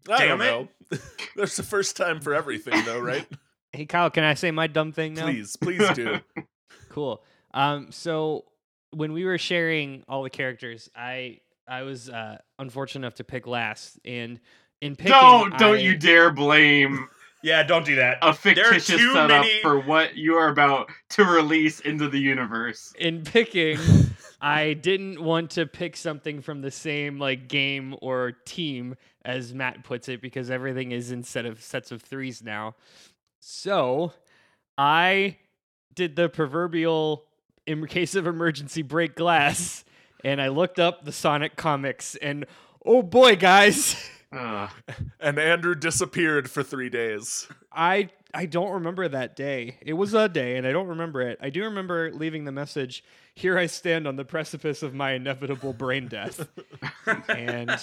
I 0.08 0.18
Damn 0.18 0.38
don't 0.38 0.70
know. 0.90 0.98
There's 1.36 1.56
the 1.56 1.62
first 1.62 1.96
time 1.96 2.20
for 2.20 2.34
everything, 2.34 2.84
though, 2.84 3.00
right? 3.00 3.26
hey 3.72 3.86
Kyle, 3.86 4.10
can 4.10 4.24
I 4.24 4.34
say 4.34 4.50
my 4.50 4.66
dumb 4.66 4.92
thing 4.92 5.14
now? 5.14 5.24
please, 5.26 5.56
please 5.56 5.88
do. 5.94 6.18
Cool. 6.90 7.22
Um, 7.54 7.92
so 7.92 8.44
when 8.90 9.12
we 9.12 9.24
were 9.24 9.38
sharing 9.38 10.02
all 10.08 10.22
the 10.22 10.30
characters, 10.30 10.90
I 10.96 11.40
I 11.68 11.82
was 11.82 12.08
uh, 12.08 12.38
unfortunate 12.58 13.00
enough 13.06 13.16
to 13.16 13.24
pick 13.24 13.46
last, 13.46 13.98
and 14.04 14.40
in 14.80 14.96
picking, 14.96 15.12
don't 15.12 15.58
don't 15.58 15.76
I- 15.76 15.80
you 15.80 15.96
dare 15.96 16.30
blame 16.32 17.06
Yeah, 17.42 17.62
don't 17.62 17.84
do 17.84 17.96
that. 17.96 18.16
a 18.16 18.20
There 18.20 18.30
are 18.30 18.34
fictitious 18.34 18.86
too 18.86 19.12
setup 19.12 19.42
many- 19.42 19.60
for 19.62 19.78
what 19.80 20.16
you 20.16 20.34
are 20.36 20.48
about 20.48 20.90
to 21.10 21.24
release 21.24 21.80
into 21.80 22.08
the 22.08 22.18
universe. 22.18 22.92
in 22.98 23.22
picking, 23.22 23.78
I 24.40 24.72
didn't 24.72 25.22
want 25.22 25.50
to 25.52 25.66
pick 25.66 25.96
something 25.96 26.40
from 26.40 26.62
the 26.62 26.70
same 26.72 27.18
like 27.18 27.48
game 27.48 27.94
or 28.00 28.32
team 28.44 28.96
as 29.28 29.52
Matt 29.52 29.84
puts 29.84 30.08
it 30.08 30.22
because 30.22 30.50
everything 30.50 30.90
is 30.90 31.12
in 31.12 31.22
set 31.22 31.44
of 31.44 31.62
sets 31.62 31.92
of 31.92 32.00
threes 32.00 32.42
now. 32.42 32.74
So 33.40 34.14
I 34.78 35.36
did 35.94 36.16
the 36.16 36.30
proverbial 36.30 37.26
in 37.66 37.86
case 37.86 38.14
of 38.14 38.26
emergency 38.26 38.80
break 38.80 39.14
glass 39.14 39.84
and 40.24 40.40
I 40.40 40.48
looked 40.48 40.78
up 40.78 41.04
the 41.04 41.12
Sonic 41.12 41.56
comics 41.56 42.16
and 42.16 42.46
oh 42.84 43.02
boy 43.02 43.36
guys 43.36 43.94
Ugh. 43.94 44.08
Ah. 44.30 44.74
And 45.20 45.38
Andrew 45.38 45.74
disappeared 45.74 46.50
for 46.50 46.62
three 46.62 46.90
days. 46.90 47.48
I 47.72 48.10
I 48.34 48.44
don't 48.44 48.72
remember 48.72 49.08
that 49.08 49.36
day. 49.36 49.78
It 49.80 49.94
was 49.94 50.12
a 50.12 50.28
day, 50.28 50.58
and 50.58 50.66
I 50.66 50.70
don't 50.70 50.88
remember 50.88 51.22
it. 51.22 51.38
I 51.40 51.48
do 51.48 51.64
remember 51.64 52.12
leaving 52.12 52.44
the 52.44 52.52
message. 52.52 53.02
Here 53.34 53.56
I 53.56 53.64
stand 53.64 54.06
on 54.06 54.16
the 54.16 54.26
precipice 54.26 54.82
of 54.82 54.92
my 54.92 55.12
inevitable 55.12 55.72
brain 55.72 56.08
death, 56.08 56.46
and 57.30 57.80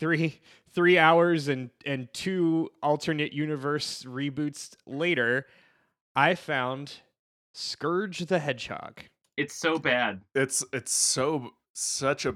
three 0.00 0.40
three 0.72 0.98
hours 0.98 1.48
and 1.48 1.70
and 1.84 2.12
two 2.12 2.70
alternate 2.82 3.32
universe 3.32 4.04
reboots 4.04 4.74
later, 4.86 5.46
I 6.14 6.34
found 6.34 6.94
Scourge 7.52 8.20
the 8.20 8.38
Hedgehog. 8.38 9.00
It's 9.36 9.54
so 9.54 9.78
bad. 9.78 10.22
It's 10.34 10.64
it's 10.72 10.92
so 10.92 11.54
such 11.72 12.26
a 12.26 12.34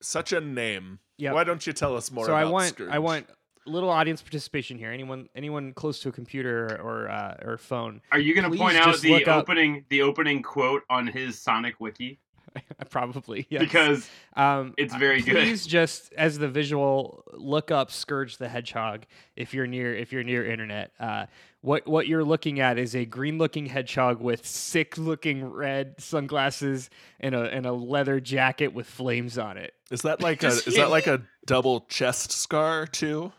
such 0.00 0.32
a 0.32 0.40
name. 0.40 0.98
Yep. 1.18 1.34
Why 1.34 1.44
don't 1.44 1.66
you 1.66 1.72
tell 1.72 1.96
us 1.96 2.10
more? 2.10 2.26
so 2.26 2.32
about 2.32 2.46
I 2.46 2.50
want 2.50 2.68
Scourge? 2.68 2.90
I 2.90 2.98
want 2.98 3.26
little 3.66 3.90
audience 3.90 4.22
participation 4.22 4.78
here. 4.78 4.90
Anyone 4.90 5.28
anyone 5.34 5.72
close 5.72 6.00
to 6.00 6.08
a 6.08 6.12
computer 6.12 6.80
or 6.82 7.08
uh, 7.08 7.36
or 7.42 7.58
phone? 7.58 8.00
Are 8.10 8.18
you 8.18 8.34
going 8.34 8.50
to 8.50 8.56
point 8.56 8.76
out 8.76 9.00
the 9.00 9.10
look 9.10 9.28
up- 9.28 9.42
opening 9.42 9.84
the 9.88 10.02
opening 10.02 10.42
quote 10.42 10.82
on 10.90 11.06
his 11.06 11.38
Sonic 11.38 11.80
wiki 11.80 12.18
Probably 12.90 13.46
yes. 13.48 13.62
because 13.62 14.10
Um, 14.34 14.74
It's 14.76 14.94
very 14.94 15.22
good. 15.22 15.34
Please 15.34 15.66
just 15.66 16.12
as 16.14 16.38
the 16.38 16.48
visual 16.48 17.24
look 17.32 17.70
up 17.70 17.90
Scourge 17.90 18.36
the 18.38 18.48
Hedgehog 18.48 19.04
if 19.36 19.54
you're 19.54 19.66
near 19.66 19.94
if 19.94 20.12
you're 20.12 20.24
near 20.24 20.44
internet. 20.50 20.92
Uh, 21.00 21.26
what 21.60 21.86
what 21.86 22.06
you're 22.08 22.24
looking 22.24 22.58
at 22.60 22.76
is 22.78 22.94
a 22.96 23.04
green 23.04 23.38
looking 23.38 23.66
hedgehog 23.66 24.20
with 24.20 24.44
sick 24.46 24.98
looking 24.98 25.44
red 25.44 25.94
sunglasses 26.00 26.90
and 27.20 27.34
a 27.34 27.42
and 27.44 27.66
a 27.66 27.72
leather 27.72 28.18
jacket 28.20 28.68
with 28.74 28.86
flames 28.86 29.38
on 29.38 29.56
it. 29.56 29.72
Is 29.90 30.02
that 30.02 30.20
like 30.20 30.42
a 30.42 30.48
is 30.48 30.74
that 30.76 30.90
like 30.90 31.06
a 31.06 31.22
double 31.46 31.82
chest 31.88 32.32
scar 32.32 32.86
too? 32.86 33.32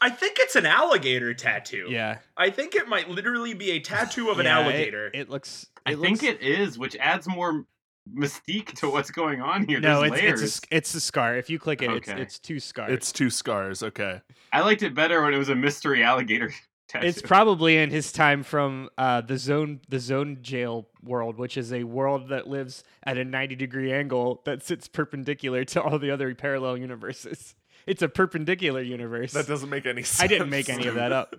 I 0.00 0.10
think 0.10 0.36
it's 0.38 0.54
an 0.54 0.64
alligator 0.66 1.34
tattoo. 1.34 1.86
Yeah, 1.88 2.18
I 2.36 2.50
think 2.50 2.74
it 2.76 2.86
might 2.88 3.08
literally 3.08 3.54
be 3.54 3.72
a 3.72 3.80
tattoo 3.80 4.30
of 4.30 4.38
an 4.38 4.46
Yeah, 4.46 4.58
it- 4.60 4.62
alligator. 4.62 5.10
It, 5.12 5.28
looks. 5.28 5.66
I 5.86 5.92
it 5.92 5.98
think 6.00 6.22
it 6.22 6.40
is, 6.40 6.78
which 6.78 6.94
adds 6.96 7.26
more 7.26 7.64
mystique 8.14 8.72
to 8.78 8.90
what's 8.90 9.10
going 9.10 9.40
on 9.40 9.66
here. 9.66 9.80
No, 9.80 10.00
There's 10.00 10.12
it's 10.12 10.22
layers. 10.22 10.42
it's 10.42 10.58
a, 10.58 10.76
it's 10.76 10.94
a 10.94 11.00
scar. 11.00 11.36
If 11.36 11.50
you 11.50 11.58
click 11.58 11.82
it, 11.82 11.90
it's 11.90 12.08
it's 12.08 12.38
two 12.38 12.60
scars. 12.60 12.92
It's 12.92 13.12
two 13.12 13.30
scars. 13.30 13.82
Okay. 13.82 14.20
I 14.52 14.60
liked 14.60 14.82
it 14.82 14.94
better 14.94 15.22
when 15.22 15.34
it 15.34 15.38
was 15.38 15.48
a 15.48 15.54
mystery 15.54 16.02
alligator 16.02 16.52
tattoo. 16.88 17.06
It's 17.06 17.20
probably 17.22 17.76
in 17.76 17.90
his 17.90 18.12
time 18.12 18.42
from 18.42 18.88
uh, 18.98 19.20
the 19.20 19.38
zone 19.38 19.80
the 19.88 19.98
zone 20.00 20.38
jail 20.42 20.88
world, 21.02 21.36
which 21.38 21.56
is 21.56 21.72
a 21.72 21.84
world 21.84 22.28
that 22.28 22.46
lives 22.48 22.84
at 23.02 23.18
a 23.18 23.24
90 23.24 23.56
degree 23.56 23.92
angle 23.92 24.42
that 24.44 24.62
sits 24.62 24.88
perpendicular 24.88 25.64
to 25.66 25.82
all 25.82 25.98
the 25.98 26.10
other 26.10 26.34
parallel 26.34 26.76
universes. 26.78 27.54
It's 27.86 28.02
a 28.02 28.08
perpendicular 28.08 28.82
universe. 28.82 29.32
That 29.32 29.46
doesn't 29.46 29.70
make 29.70 29.86
any 29.86 30.02
sense. 30.02 30.20
I 30.22 30.26
didn't 30.26 30.50
make 30.50 30.68
any 30.68 30.86
of 30.86 30.96
that 30.96 31.10
up. 31.12 31.34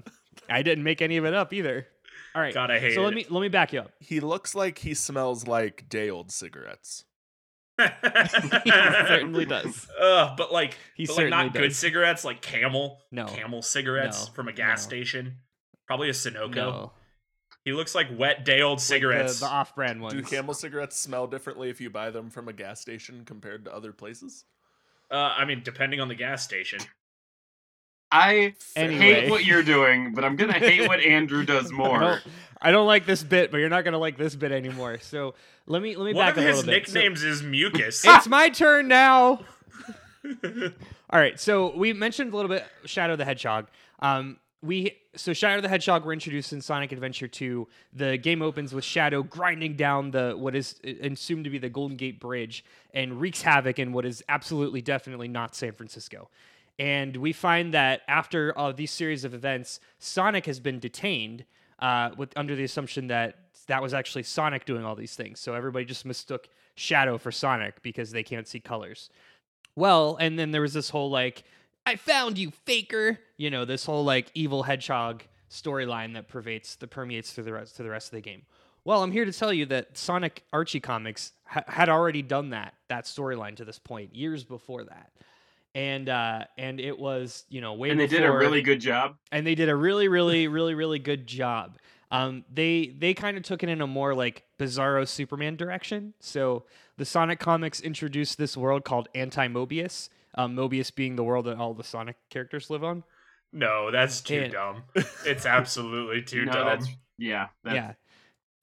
I 0.49 0.63
didn't 0.63 0.83
make 0.83 0.99
any 0.99 1.17
of 1.17 1.25
it 1.25 1.33
up 1.35 1.53
either. 1.53 1.85
All 2.39 2.43
right. 2.45 2.53
God, 2.53 2.71
I 2.71 2.79
hate 2.79 2.93
so 2.95 3.01
let 3.01 3.13
me 3.13 3.25
let 3.29 3.41
me 3.41 3.49
back 3.49 3.73
you 3.73 3.81
up. 3.81 3.91
He 3.99 4.21
looks 4.21 4.55
like 4.55 4.77
he 4.77 4.93
smells 4.93 5.45
like 5.45 5.89
day 5.89 6.09
old 6.09 6.31
cigarettes. 6.31 7.03
he 7.79 8.71
certainly 8.71 9.45
does. 9.45 9.87
Ugh, 9.99 10.35
but 10.37 10.51
like, 10.53 10.77
He 10.95 11.05
but 11.05 11.11
like 11.11 11.15
certainly 11.17 11.43
not 11.45 11.53
good 11.53 11.75
cigarettes, 11.75 12.23
like 12.23 12.41
Camel. 12.41 12.99
No. 13.11 13.25
Camel 13.25 13.61
cigarettes 13.61 14.27
No. 14.27 14.33
from 14.33 14.47
a 14.47 14.53
gas 14.53 14.85
No. 14.85 14.87
station. 14.89 15.35
Probably 15.85 16.07
a 16.09 16.13
Sunoco. 16.13 16.55
No, 16.55 16.91
He 17.65 17.73
looks 17.73 17.93
like 17.93 18.07
wet 18.17 18.45
day 18.45 18.61
old 18.61 18.77
Like 18.77 18.85
cigarettes. 18.85 19.39
the, 19.41 19.47
the 19.47 19.51
off-brand 19.51 20.01
ones. 20.01 20.13
Do 20.13 20.21
camel 20.21 20.53
cigarettes 20.53 20.95
smell 20.97 21.27
differently 21.27 21.69
if 21.69 21.81
you 21.81 21.89
buy 21.89 22.09
them 22.09 22.29
from 22.29 22.47
a 22.47 22.53
gas 22.53 22.79
station 22.79 23.23
compared 23.25 23.65
to 23.65 23.73
other 23.75 23.91
places? 23.91 24.45
uh, 25.11 25.15
I 25.15 25.43
mean, 25.45 25.61
depending 25.63 25.99
on 25.99 26.07
the 26.07 26.15
gas 26.15 26.41
station. 26.43 26.79
I 28.11 28.53
Anyway. 28.75 28.99
hate 29.13 29.29
what 29.29 29.45
you're 29.45 29.63
doing, 29.63 30.13
but 30.13 30.23
I'm 30.25 30.35
gonna 30.35 30.53
hate 30.53 30.87
what 30.87 30.99
Andrew 30.99 31.45
does 31.45 31.71
more. 31.71 31.99
don't, 31.99 32.21
I 32.61 32.71
don't 32.71 32.87
like 32.87 33.05
this 33.05 33.21
bit, 33.23 33.51
but 33.51 33.57
you're 33.57 33.69
not 33.69 33.83
gonna 33.85 33.99
like 33.99 34.17
this 34.17 34.35
bit 34.35 34.51
anymore. 34.51 34.97
So 34.99 35.35
let 35.67 35.81
me 35.81 35.95
let 35.95 36.05
me 36.05 36.13
One 36.13 36.25
back 36.25 36.37
of 36.37 36.43
a 36.43 36.47
his 36.47 36.57
little 36.57 36.71
bit. 36.73 36.87
So- 36.87 36.93
nicknames 36.95 37.23
is 37.23 37.43
Mucus. 37.43 38.03
it's 38.05 38.27
my 38.27 38.49
turn 38.49 38.87
now. 38.87 39.41
All 41.11 41.19
right, 41.19 41.39
so 41.39 41.75
we 41.75 41.93
mentioned 41.93 42.33
a 42.33 42.35
little 42.35 42.49
bit 42.49 42.65
Shadow 42.85 43.15
the 43.15 43.25
Hedgehog. 43.25 43.67
Um, 43.99 44.37
we 44.61 44.97
so 45.15 45.33
Shadow 45.33 45.61
the 45.61 45.69
Hedgehog 45.69 46.05
were 46.05 46.13
introduced 46.13 46.51
in 46.53 46.61
Sonic 46.61 46.91
Adventure 46.91 47.27
2. 47.27 47.67
The 47.93 48.17
game 48.17 48.41
opens 48.41 48.73
with 48.73 48.83
Shadow 48.83 49.23
grinding 49.23 49.75
down 49.75 50.11
the 50.11 50.33
what 50.37 50.55
is 50.55 50.79
assumed 51.01 51.45
to 51.45 51.49
be 51.49 51.57
the 51.57 51.69
Golden 51.69 51.95
Gate 51.97 52.19
Bridge 52.19 52.63
and 52.93 53.19
wreaks 53.21 53.41
havoc 53.41 53.79
in 53.79 53.93
what 53.93 54.05
is 54.05 54.23
absolutely 54.29 54.81
definitely 54.81 55.27
not 55.29 55.55
San 55.55 55.71
Francisco. 55.71 56.29
And 56.79 57.17
we 57.17 57.33
find 57.33 57.73
that 57.73 58.01
after 58.07 58.57
all 58.57 58.71
these 58.73 58.91
series 58.91 59.25
of 59.25 59.33
events, 59.33 59.81
Sonic 59.99 60.45
has 60.45 60.59
been 60.61 60.79
detained 60.79 61.43
uh, 61.79 62.11
with 62.17 62.31
under 62.37 62.55
the 62.55 62.63
assumption 62.63 63.07
that 63.07 63.35
that 63.67 63.81
was 63.81 63.93
actually 63.93 64.23
Sonic 64.23 64.65
doing 64.65 64.85
all 64.85 64.95
these 64.95 65.15
things. 65.15 65.39
So 65.39 65.53
everybody 65.53 65.85
just 65.85 66.05
mistook 66.05 66.47
Shadow 66.75 67.17
for 67.17 67.31
Sonic 67.31 67.81
because 67.81 68.11
they 68.11 68.23
can't 68.23 68.47
see 68.47 68.59
colors. 68.61 69.09
Well, 69.75 70.17
and 70.19 70.39
then 70.39 70.51
there 70.51 70.61
was 70.61 70.73
this 70.73 70.89
whole 70.89 71.09
like, 71.09 71.43
I 71.85 71.97
found 71.97 72.37
you, 72.37 72.51
faker. 72.65 73.19
You 73.37 73.49
know, 73.49 73.65
this 73.65 73.85
whole 73.85 74.03
like 74.03 74.31
evil 74.33 74.63
hedgehog 74.63 75.23
storyline 75.49 76.13
that 76.13 76.27
pervades 76.27 76.75
that 76.77 76.87
permeates 76.87 77.31
through 77.31 77.43
the 77.43 77.53
rest 77.53 77.75
to 77.77 77.83
the 77.83 77.89
rest 77.89 78.07
of 78.07 78.11
the 78.11 78.21
game. 78.21 78.43
Well, 78.85 79.03
I'm 79.03 79.11
here 79.11 79.25
to 79.25 79.33
tell 79.33 79.51
you 79.51 79.65
that 79.67 79.97
Sonic 79.97 80.43
Archie 80.53 80.79
comics 80.79 81.33
ha- 81.43 81.63
had 81.67 81.89
already 81.89 82.21
done 82.21 82.51
that 82.51 82.73
that 82.87 83.05
storyline 83.05 83.55
to 83.57 83.65
this 83.65 83.79
point 83.79 84.15
years 84.15 84.43
before 84.43 84.83
that, 84.85 85.11
and 85.75 86.09
uh, 86.09 86.43
and 86.57 86.79
it 86.79 86.97
was 86.97 87.45
you 87.49 87.61
know 87.61 87.73
way 87.73 87.89
and 87.89 87.99
they 87.99 88.07
did 88.07 88.23
a 88.23 88.31
really 88.31 88.61
good 88.61 88.79
job. 88.81 89.15
and 89.31 89.45
they 89.45 89.55
did 89.55 89.69
a 89.69 89.75
really 89.75 90.07
really 90.07 90.47
really 90.47 90.73
really 90.73 90.99
good 90.99 91.27
job 91.27 91.77
um, 92.11 92.43
they 92.51 92.87
they 92.97 93.13
kind 93.13 93.37
of 93.37 93.43
took 93.43 93.61
it 93.63 93.69
in 93.69 93.81
a 93.81 93.87
more 93.87 94.13
like 94.15 94.43
bizarro 94.57 95.07
superman 95.07 95.55
direction 95.55 96.13
so 96.19 96.63
the 96.97 97.05
sonic 97.05 97.39
comics 97.39 97.79
introduced 97.79 98.37
this 98.37 98.57
world 98.57 98.83
called 98.83 99.07
anti-mobius 99.15 100.09
um, 100.35 100.55
mobius 100.55 100.93
being 100.93 101.15
the 101.15 101.23
world 101.23 101.45
that 101.45 101.57
all 101.57 101.73
the 101.73 101.83
sonic 101.83 102.15
characters 102.29 102.69
live 102.69 102.83
on 102.83 103.03
no, 103.51 103.89
that's 103.89 104.21
too 104.21 104.41
And- 104.41 104.53
dumb. 104.53 104.83
It's 105.25 105.47
absolutely 105.47 106.21
too 106.21 106.45
no, 106.45 106.51
dumb. 106.51 106.65
that's 106.67 106.87
yeah. 107.17 107.47
That's, 107.63 107.75
yeah 107.75 107.93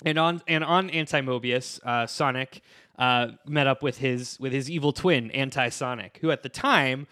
and 0.04 0.18
on 0.18 0.42
and 0.46 0.62
on 0.62 0.90
anti-mobius 0.90 1.80
uh, 1.84 2.06
sonic 2.06 2.60
uh, 2.98 3.28
met 3.46 3.66
up 3.66 3.82
with 3.82 3.98
his 3.98 4.38
with 4.40 4.52
his 4.52 4.70
evil 4.70 4.92
twin 4.92 5.30
anti-sonic 5.32 6.18
who 6.20 6.30
at 6.30 6.42
the 6.42 6.48
time 6.48 7.06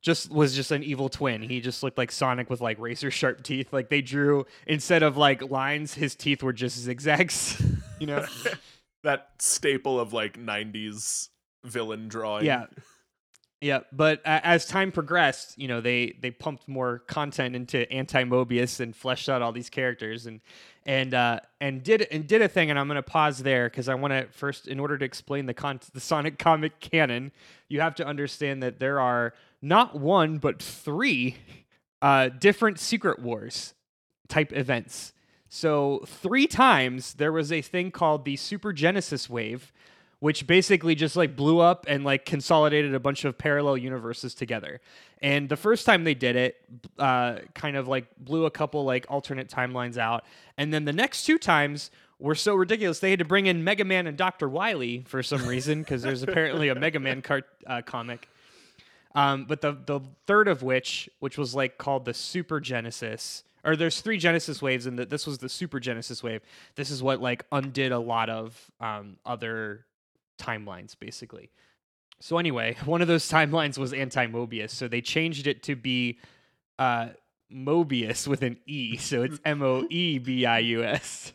just 0.00 0.30
was 0.30 0.54
just 0.54 0.70
an 0.70 0.82
evil 0.84 1.08
twin. 1.08 1.42
He 1.42 1.60
just 1.60 1.82
looked 1.82 1.98
like 1.98 2.12
sonic 2.12 2.48
with 2.48 2.60
like 2.60 2.78
razor 2.78 3.10
sharp 3.10 3.42
teeth. 3.42 3.72
Like 3.72 3.88
they 3.88 4.00
drew 4.00 4.46
instead 4.66 5.02
of 5.02 5.16
like 5.16 5.50
lines 5.50 5.94
his 5.94 6.14
teeth 6.14 6.42
were 6.42 6.52
just 6.52 6.78
zigzags 6.78 7.60
you 7.98 8.06
know? 8.06 8.24
That 9.04 9.28
staple 9.38 10.00
of 10.00 10.12
like 10.12 10.36
90s 10.36 11.28
villain 11.64 12.08
drawing. 12.08 12.44
yeah. 12.44 12.66
Yeah, 13.60 13.80
but 13.92 14.20
uh, 14.26 14.40
as 14.42 14.66
time 14.66 14.92
progressed, 14.92 15.56
you 15.58 15.66
know, 15.66 15.80
they 15.80 16.16
they 16.20 16.30
pumped 16.30 16.68
more 16.68 17.00
content 17.08 17.56
into 17.56 17.90
anti 17.92 18.24
Mobius 18.24 18.78
and 18.80 18.94
fleshed 18.94 19.28
out 19.28 19.40
all 19.40 19.50
these 19.52 19.70
characters 19.70 20.26
and 20.26 20.40
and 20.88 21.12
uh, 21.12 21.38
and 21.60 21.84
did 21.84 22.08
and 22.10 22.26
did 22.26 22.40
a 22.40 22.48
thing. 22.48 22.70
And 22.70 22.78
I'm 22.78 22.88
going 22.88 22.96
to 22.96 23.02
pause 23.02 23.38
there 23.38 23.68
because 23.68 23.88
I 23.88 23.94
want 23.94 24.12
to 24.12 24.26
first, 24.32 24.66
in 24.66 24.80
order 24.80 24.96
to 24.98 25.04
explain 25.04 25.44
the 25.46 25.54
con- 25.54 25.80
the 25.92 26.00
Sonic 26.00 26.38
comic 26.40 26.80
canon, 26.80 27.30
you 27.68 27.80
have 27.80 27.94
to 27.96 28.06
understand 28.06 28.62
that 28.62 28.80
there 28.80 28.98
are 28.98 29.34
not 29.60 30.00
one 30.00 30.38
but 30.38 30.60
three 30.60 31.36
uh, 32.00 32.30
different 32.30 32.80
Secret 32.80 33.20
Wars 33.20 33.74
type 34.28 34.52
events. 34.52 35.12
So 35.50 36.04
three 36.06 36.46
times 36.46 37.14
there 37.14 37.32
was 37.32 37.52
a 37.52 37.62
thing 37.62 37.90
called 37.90 38.24
the 38.24 38.36
Super 38.36 38.72
Genesis 38.72 39.28
wave 39.28 39.72
which 40.20 40.46
basically 40.46 40.94
just 40.94 41.16
like 41.16 41.36
blew 41.36 41.60
up 41.60 41.86
and 41.88 42.04
like 42.04 42.24
consolidated 42.24 42.94
a 42.94 43.00
bunch 43.00 43.24
of 43.24 43.38
parallel 43.38 43.76
universes 43.76 44.34
together. 44.34 44.80
And 45.20 45.48
the 45.48 45.56
first 45.56 45.86
time 45.86 46.04
they 46.04 46.14
did 46.14 46.36
it, 46.36 46.56
uh, 46.98 47.36
kind 47.54 47.76
of 47.76 47.88
like 47.88 48.06
blew 48.18 48.46
a 48.46 48.50
couple 48.50 48.84
like 48.84 49.06
alternate 49.08 49.48
timelines 49.48 49.96
out. 49.96 50.24
And 50.56 50.72
then 50.72 50.84
the 50.84 50.92
next 50.92 51.24
two 51.24 51.38
times 51.38 51.90
were 52.18 52.34
so 52.34 52.54
ridiculous 52.54 52.98
they 52.98 53.10
had 53.10 53.20
to 53.20 53.24
bring 53.24 53.46
in 53.46 53.62
Mega 53.62 53.84
Man 53.84 54.06
and 54.06 54.16
Dr. 54.16 54.48
Wily 54.48 55.04
for 55.06 55.22
some 55.22 55.46
reason 55.46 55.82
because 55.82 56.02
there's 56.02 56.22
apparently 56.22 56.68
a 56.68 56.74
Mega 56.74 56.98
Man 56.98 57.22
cart 57.22 57.46
uh, 57.66 57.82
comic. 57.82 58.28
Um, 59.14 59.46
but 59.46 59.60
the 59.60 59.72
the 59.86 60.00
third 60.26 60.48
of 60.48 60.62
which, 60.62 61.08
which 61.20 61.38
was 61.38 61.54
like 61.54 61.78
called 61.78 62.04
the 62.04 62.14
Super 62.14 62.60
Genesis, 62.60 63.42
or 63.64 63.74
there's 63.74 64.00
three 64.00 64.18
Genesis 64.18 64.60
waves, 64.60 64.86
and 64.86 64.98
that 64.98 65.10
this 65.10 65.26
was 65.26 65.38
the 65.38 65.48
Super 65.48 65.80
Genesis 65.80 66.22
wave. 66.22 66.42
This 66.74 66.90
is 66.90 67.02
what 67.02 67.20
like 67.20 67.44
undid 67.50 67.92
a 67.92 67.98
lot 67.98 68.28
of 68.28 68.70
um, 68.80 69.16
other 69.24 69.86
timelines 70.38 70.98
basically. 70.98 71.50
So 72.20 72.38
anyway, 72.38 72.76
one 72.84 73.02
of 73.02 73.08
those 73.08 73.28
timelines 73.28 73.78
was 73.78 73.92
anti-Mobius, 73.92 74.70
so 74.70 74.88
they 74.88 75.00
changed 75.00 75.46
it 75.46 75.62
to 75.64 75.76
be 75.76 76.18
uh, 76.78 77.08
Mobius 77.52 78.26
with 78.26 78.42
an 78.42 78.58
E, 78.66 78.96
so 78.98 79.22
it's 79.22 79.40
M 79.44 79.62
O 79.62 79.86
E 79.90 80.18
B 80.18 80.46
I 80.46 80.58
U 80.60 80.84
S. 80.84 81.32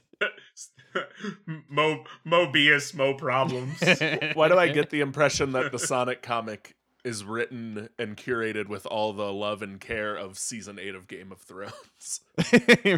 Mo 1.69 2.03
Mobius, 2.25 2.93
Mo 2.93 3.15
problems. 3.15 3.79
Why 4.33 4.47
do 4.47 4.57
I 4.57 4.67
get 4.69 4.89
the 4.89 5.01
impression 5.01 5.53
that 5.53 5.71
the 5.71 5.79
Sonic 5.79 6.21
comic 6.21 6.75
is 7.03 7.25
written 7.25 7.89
and 7.99 8.15
curated 8.15 8.67
with 8.67 8.85
all 8.85 9.11
the 9.11 9.33
love 9.33 9.61
and 9.61 9.79
care 9.81 10.15
of 10.15 10.37
season 10.37 10.79
8 10.79 10.95
of 10.95 11.07
Game 11.07 11.31
of 11.31 11.39
Thrones? 11.39 12.21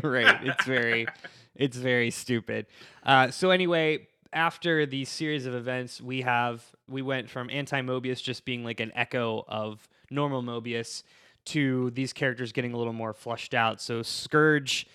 right, 0.04 0.44
it's 0.44 0.65
very 0.65 1.08
it's 1.56 1.78
very 1.78 2.12
stupid. 2.12 2.68
Uh, 3.04 3.32
so 3.32 3.50
anyway, 3.50 4.08
after 4.36 4.86
the 4.86 5.06
series 5.06 5.45
of 5.45 5.56
events, 5.56 6.02
we 6.02 6.21
have 6.21 6.63
we 6.88 7.02
went 7.02 7.30
from 7.30 7.50
anti 7.50 7.82
Mobius 7.82 8.21
just 8.21 8.45
being 8.45 8.63
like 8.63 8.82
an 8.82 8.91
echo 8.93 9.45
of 9.48 9.88
normal 10.12 10.43
Mobius 10.43 11.04
to 11.45 11.89
these 11.91 12.12
characters 12.12 12.52
getting 12.52 12.74
a 12.74 12.78
little 12.78 12.93
more 12.93 13.13
flushed 13.13 13.54
out. 13.54 13.82
So 13.82 14.02
Scourge 14.02 14.88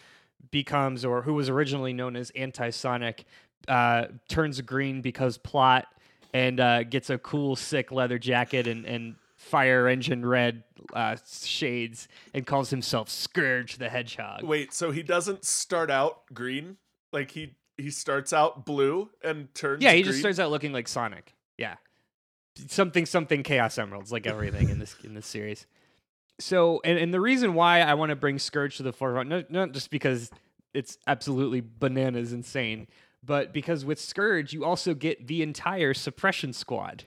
becomes, 0.50 1.04
or 1.04 1.22
who 1.22 1.34
was 1.34 1.48
originally 1.48 1.92
known 1.92 2.16
as 2.16 2.30
Anti 2.30 2.70
Sonic, 2.70 3.24
uh, 3.66 4.06
turns 4.28 4.60
green 4.60 5.00
because 5.00 5.38
plot 5.38 5.86
and 6.34 6.60
uh, 6.60 6.84
gets 6.84 7.10
a 7.10 7.18
cool, 7.18 7.56
sick 7.56 7.90
leather 7.90 8.18
jacket 8.18 8.66
and, 8.66 8.84
and 8.84 9.16
fire 9.36 9.88
engine 9.88 10.24
red 10.24 10.62
uh, 10.92 11.16
shades 11.26 12.08
and 12.34 12.46
calls 12.46 12.68
himself 12.70 13.08
Scourge 13.08 13.78
the 13.78 13.88
Hedgehog. 13.88 14.42
Wait, 14.42 14.74
so 14.74 14.90
he 14.90 15.02
doesn't 15.02 15.44
start 15.44 15.90
out 15.90 16.22
green? 16.32 16.76
Like 17.12 17.30
he 17.30 17.54
he 17.80 17.90
starts 17.90 18.32
out 18.32 18.64
blue 18.66 19.10
and 19.22 19.52
turns 19.54 19.82
Yeah, 19.82 19.92
he 19.92 20.02
green? 20.02 20.06
just 20.12 20.20
starts 20.20 20.38
out 20.38 20.50
looking 20.50 20.72
like 20.72 20.88
Sonic. 20.88 21.34
Yeah, 21.58 21.76
something 22.68 23.06
something 23.06 23.42
Chaos 23.42 23.78
Emeralds, 23.78 24.12
like 24.12 24.26
everything 24.26 24.68
in 24.68 24.78
this 24.78 24.96
in 25.04 25.14
this 25.14 25.26
series. 25.26 25.66
So, 26.38 26.80
and, 26.84 26.98
and 26.98 27.12
the 27.12 27.20
reason 27.20 27.52
why 27.54 27.80
I 27.80 27.94
want 27.94 28.10
to 28.10 28.16
bring 28.16 28.38
Scourge 28.38 28.78
to 28.78 28.82
the 28.82 28.92
forefront, 28.94 29.28
not, 29.28 29.50
not 29.50 29.72
just 29.72 29.90
because 29.90 30.30
it's 30.72 30.96
absolutely 31.06 31.62
bananas 31.62 32.32
insane, 32.32 32.86
but 33.22 33.52
because 33.52 33.84
with 33.84 34.00
Scourge 34.00 34.52
you 34.54 34.64
also 34.64 34.94
get 34.94 35.26
the 35.26 35.42
entire 35.42 35.92
Suppression 35.92 36.52
Squad. 36.52 37.04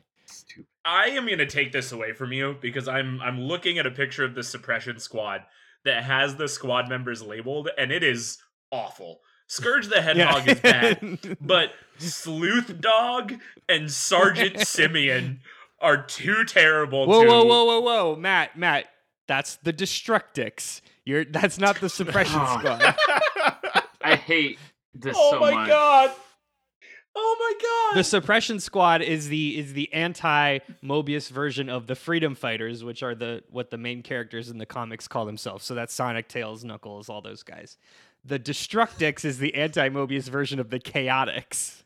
I 0.86 1.06
am 1.08 1.28
gonna 1.28 1.46
take 1.46 1.72
this 1.72 1.92
away 1.92 2.14
from 2.14 2.32
you 2.34 2.58
because 2.62 2.88
I'm 2.88 3.22
I'm 3.22 3.40
looking 3.40 3.80
at 3.80 3.86
a 3.88 3.92
picture 3.92 4.24
of 4.26 4.36
the 4.36 4.44
suppression 4.44 5.00
squad 5.00 5.42
that 5.86 6.04
has 6.04 6.36
the 6.36 6.48
squad 6.48 6.90
members 6.90 7.22
labeled, 7.22 7.70
and 7.78 7.92
it 7.92 8.04
is 8.04 8.38
awful. 8.72 9.22
Scourge 9.48 9.88
the 9.88 10.02
Hedgehog 10.02 10.48
is 10.48 10.60
bad, 10.60 11.38
but 11.42 11.72
Sleuth 11.98 12.80
Dog 12.82 13.36
and 13.70 13.92
Sergeant 13.92 14.60
Simeon 14.68 15.42
are 15.80 16.02
too 16.02 16.44
terrible. 16.46 17.06
whoa, 17.08 17.24
to... 17.24 17.30
whoa, 17.30 17.44
whoa, 17.46 17.66
whoa, 17.66 17.80
whoa, 17.82 18.16
Matt, 18.16 18.58
Matt, 18.58 18.86
that's 19.28 19.58
the 19.58 19.74
Destructix. 19.74 20.82
You're 21.06 21.26
that's 21.26 21.60
not 21.60 21.80
the 21.82 21.90
Suppression 21.90 22.40
Oh. 22.42 22.58
Squad. 22.60 22.96
I 24.02 24.16
hate 24.16 24.58
this 24.94 25.16
Oh 25.18 25.32
so 25.32 25.40
my 25.40 25.52
much. 25.54 25.68
god! 25.68 26.12
Oh 27.16 27.36
my 27.40 27.92
god! 27.94 28.00
The 28.00 28.04
Suppression 28.04 28.60
Squad 28.60 29.02
is 29.02 29.28
the 29.28 29.58
is 29.60 29.74
the 29.74 29.92
anti 29.94 30.60
Mobius 30.84 31.30
version 31.30 31.70
of 31.70 31.88
the 31.88 31.96
Freedom 31.96 32.34
Fighters, 32.36 32.84
which 32.84 33.04
are 33.04 33.14
the 33.14 33.44
what 33.50 33.70
the 33.70 33.78
main 33.78 34.02
characters 34.02 34.50
in 34.50 34.58
the 34.58 34.66
comics 34.66 35.08
call 35.08 35.26
themselves. 35.26 35.64
So 35.66 35.76
that's 35.76 35.94
Sonic, 35.94 36.28
Tails, 36.28 36.64
Knuckles, 36.64 37.10
all 37.10 37.22
those 37.22 37.44
guys. 37.44 37.78
The 38.26 38.40
Destructix 38.40 39.26
is 39.26 39.38
the 39.40 39.56
anti 39.56 39.90
Mobius 39.90 40.30
version 40.30 40.60
of 40.60 40.70
the 40.70 40.80
Chaotix. 40.80 41.84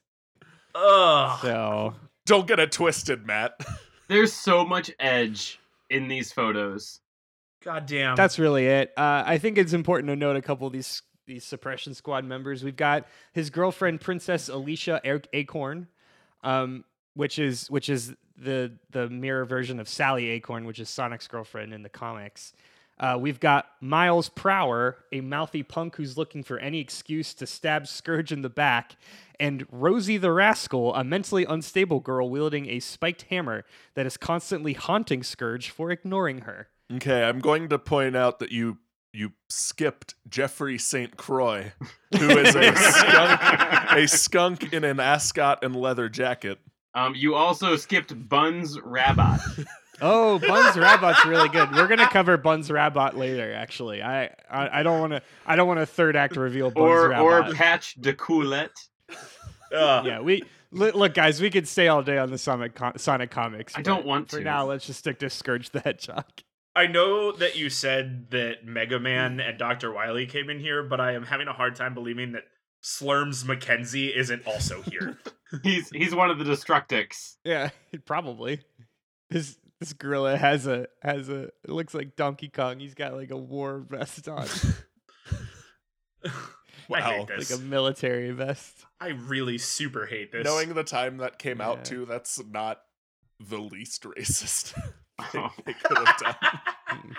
Ugh. 0.75 1.39
So 1.41 1.95
Don't 2.25 2.47
get 2.47 2.59
it 2.59 2.71
twisted, 2.71 3.25
Matt. 3.25 3.53
There's 4.07 4.33
so 4.33 4.65
much 4.65 4.91
edge 4.99 5.59
in 5.89 6.07
these 6.07 6.31
photos. 6.31 6.99
God 7.63 7.85
damn. 7.85 8.15
that's 8.15 8.39
really 8.39 8.67
it. 8.67 8.93
Uh, 8.95 9.23
I 9.25 9.39
think 9.39 9.57
it's 9.57 9.73
important 9.73 10.09
to 10.09 10.15
note 10.15 10.35
a 10.35 10.41
couple 10.41 10.67
of 10.67 10.73
these 10.73 11.01
these 11.25 11.43
Suppression 11.43 11.93
Squad 11.93 12.23
members. 12.23 12.63
We've 12.63 12.75
got 12.75 13.05
his 13.33 13.49
girlfriend, 13.49 13.99
Princess 13.99 14.47
Alicia 14.47 15.01
A- 15.03 15.21
Acorn, 15.33 15.87
um, 16.43 16.85
which 17.15 17.39
is 17.39 17.69
which 17.69 17.89
is 17.89 18.13
the 18.37 18.71
the 18.91 19.09
mirror 19.09 19.43
version 19.43 19.79
of 19.79 19.89
Sally 19.89 20.29
Acorn, 20.29 20.65
which 20.65 20.79
is 20.79 20.87
Sonic's 20.89 21.27
girlfriend 21.27 21.73
in 21.73 21.81
the 21.83 21.89
comics. 21.89 22.53
Uh, 22.99 23.17
we've 23.19 23.39
got 23.39 23.67
Miles 23.79 24.29
Prower, 24.29 24.97
a 25.11 25.21
mouthy 25.21 25.63
punk 25.63 25.95
who's 25.95 26.17
looking 26.17 26.43
for 26.43 26.57
any 26.57 26.79
excuse 26.79 27.33
to 27.35 27.45
stab 27.45 27.87
Scourge 27.87 28.31
in 28.31 28.41
the 28.41 28.49
back, 28.49 28.95
and 29.39 29.65
Rosie 29.71 30.17
the 30.17 30.31
Rascal, 30.31 30.95
a 30.95 31.03
mentally 31.03 31.45
unstable 31.45 31.99
girl 31.99 32.29
wielding 32.29 32.67
a 32.69 32.79
spiked 32.79 33.23
hammer 33.23 33.65
that 33.93 34.05
is 34.05 34.17
constantly 34.17 34.73
haunting 34.73 35.21
Scourge 35.21 35.69
for 35.69 35.91
ignoring 35.91 36.41
her. 36.41 36.69
Okay, 36.95 37.23
I'm 37.23 37.39
going 37.39 37.69
to 37.69 37.77
point 37.77 38.15
out 38.15 38.39
that 38.39 38.51
you 38.51 38.77
you 39.13 39.33
skipped 39.49 40.15
Jeffrey 40.29 40.77
St. 40.77 41.17
Croix, 41.17 41.71
who 42.17 42.29
is 42.37 42.55
a 42.55 42.75
skunk, 42.75 43.41
a 43.91 44.07
skunk 44.07 44.73
in 44.73 44.83
an 44.83 44.99
ascot 44.99 45.63
and 45.63 45.75
leather 45.75 46.07
jacket. 46.07 46.59
Um, 46.93 47.15
you 47.15 47.35
also 47.35 47.75
skipped 47.75 48.29
Buns 48.29 48.79
Rabbot. 48.81 49.39
Oh, 50.01 50.39
Buns 50.47 50.75
Rabbot's 50.75 51.25
really 51.25 51.49
good. 51.49 51.71
We're 51.71 51.87
gonna 51.87 52.09
cover 52.09 52.37
Buns 52.37 52.69
Rabot 52.69 53.15
later. 53.15 53.53
Actually, 53.53 54.01
I 54.03 54.25
I, 54.49 54.79
I 54.79 54.83
don't 54.83 54.99
want 54.99 55.13
to 55.13 55.21
I 55.45 55.55
don't 55.55 55.67
want 55.67 55.79
a 55.79 55.85
third 55.85 56.15
act 56.15 56.35
reveal. 56.35 56.69
Buns 56.71 56.85
or 56.85 57.15
or 57.15 57.53
Patch 57.53 57.95
D'Coolette. 57.95 58.77
Ugh. 59.75 60.05
yeah, 60.05 60.21
we 60.21 60.43
li- 60.71 60.91
look, 60.91 61.13
guys. 61.13 61.41
We 61.41 61.49
could 61.49 61.67
stay 61.67 61.87
all 61.87 62.01
day 62.01 62.17
on 62.17 62.31
the 62.31 62.37
Sonic 62.37 62.75
co- 62.75 62.93
Sonic 62.97 63.31
comics. 63.31 63.73
I 63.75 63.81
don't 63.81 63.97
but 63.99 64.05
want 64.05 64.29
For 64.29 64.37
to. 64.37 64.43
now, 64.43 64.65
let's 64.65 64.85
just 64.85 64.99
stick 64.99 65.19
to 65.19 65.29
Scourge 65.29 65.71
the 65.71 65.79
Hedgehog. 65.81 66.25
I 66.75 66.85
know 66.87 67.31
that 67.31 67.55
you 67.57 67.69
said 67.69 68.29
that 68.29 68.63
Mega 68.63 68.99
Man 68.99 69.39
and 69.39 69.57
Dr. 69.57 69.91
Wily 69.91 70.27
came 70.27 70.49
in 70.49 70.59
here, 70.59 70.83
but 70.83 71.01
I 71.01 71.13
am 71.13 71.23
having 71.23 71.47
a 71.47 71.53
hard 71.53 71.75
time 71.75 71.95
believing 71.95 72.33
that 72.33 72.43
Slurms 72.83 73.43
McKenzie 73.43 74.15
isn't 74.15 74.45
also 74.47 74.83
here. 74.83 75.17
He's 75.63 75.89
he's 75.89 76.13
one 76.13 76.29
of 76.29 76.37
the 76.39 76.43
Destructix. 76.45 77.37
Yeah, 77.45 77.69
probably. 78.05 78.59
This 79.29 79.57
this 79.79 79.93
gorilla 79.93 80.37
has 80.37 80.65
a 80.67 80.87
has 81.01 81.29
a. 81.29 81.43
It 81.63 81.69
looks 81.69 81.93
like 81.93 82.15
Donkey 82.15 82.49
Kong. 82.49 82.79
He's 82.79 82.93
got 82.95 83.13
like 83.13 83.31
a 83.31 83.37
war 83.37 83.79
vest 83.89 84.27
on, 84.27 84.47
I 86.25 86.31
Wow. 86.89 87.01
hate 87.01 87.27
this. 87.27 87.51
like 87.51 87.59
a 87.59 87.61
military 87.63 88.31
vest. 88.31 88.85
I 88.99 89.09
really 89.09 89.57
super 89.57 90.05
hate 90.05 90.31
this. 90.31 90.45
Knowing 90.45 90.73
the 90.73 90.83
time 90.83 91.17
that 91.17 91.37
came 91.37 91.59
Yeah. 91.59 91.69
out 91.69 91.85
too, 91.85 92.05
that's 92.05 92.41
not 92.45 92.81
the 93.39 93.57
least 93.59 94.03
racist 94.03 94.73
Oh. 95.33 95.49
they 95.65 95.73
could 95.73 95.97
have 95.97 96.17
done. 96.17 97.15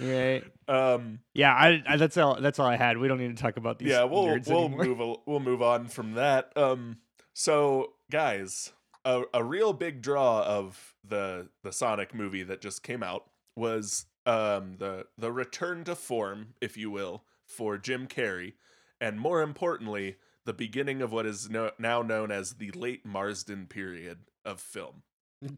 Right. 0.00 0.44
Um, 0.68 1.18
Yeah, 1.34 1.52
I, 1.52 1.82
I 1.86 1.96
that's 1.96 2.16
all 2.16 2.40
that's 2.40 2.58
all 2.58 2.66
I 2.66 2.76
had. 2.76 2.96
We 2.98 3.08
don't 3.08 3.18
need 3.18 3.36
to 3.36 3.42
talk 3.42 3.56
about 3.56 3.78
these. 3.78 3.88
yeah, 3.88 4.04
we'll 4.04 4.24
we'll 4.46 4.64
anymore. 4.66 4.84
move 4.84 5.00
a, 5.00 5.14
we'll 5.26 5.40
move 5.40 5.60
on 5.62 5.88
from 5.88 6.12
that. 6.12 6.56
Um, 6.56 6.98
so 7.34 7.92
guys, 8.10 8.72
a, 9.04 9.22
a 9.32 9.44
real 9.44 9.72
big 9.72 10.02
draw 10.02 10.42
of 10.44 10.94
the 11.06 11.48
the 11.62 11.72
Sonic 11.72 12.14
movie 12.14 12.42
that 12.42 12.60
just 12.60 12.82
came 12.82 13.02
out 13.02 13.24
was 13.56 14.06
um 14.26 14.76
the 14.78 15.06
the 15.18 15.32
return 15.32 15.84
to 15.84 15.94
form, 15.94 16.54
if 16.60 16.76
you 16.76 16.90
will, 16.90 17.24
for 17.46 17.78
Jim 17.78 18.06
Carrey, 18.06 18.54
and 19.00 19.20
more 19.20 19.42
importantly, 19.42 20.16
the 20.44 20.52
beginning 20.52 21.02
of 21.02 21.12
what 21.12 21.26
is 21.26 21.48
no, 21.50 21.70
now 21.78 22.02
known 22.02 22.30
as 22.30 22.54
the 22.54 22.70
late 22.72 23.04
Marsden 23.04 23.66
period 23.66 24.18
of 24.44 24.60
film. 24.60 25.02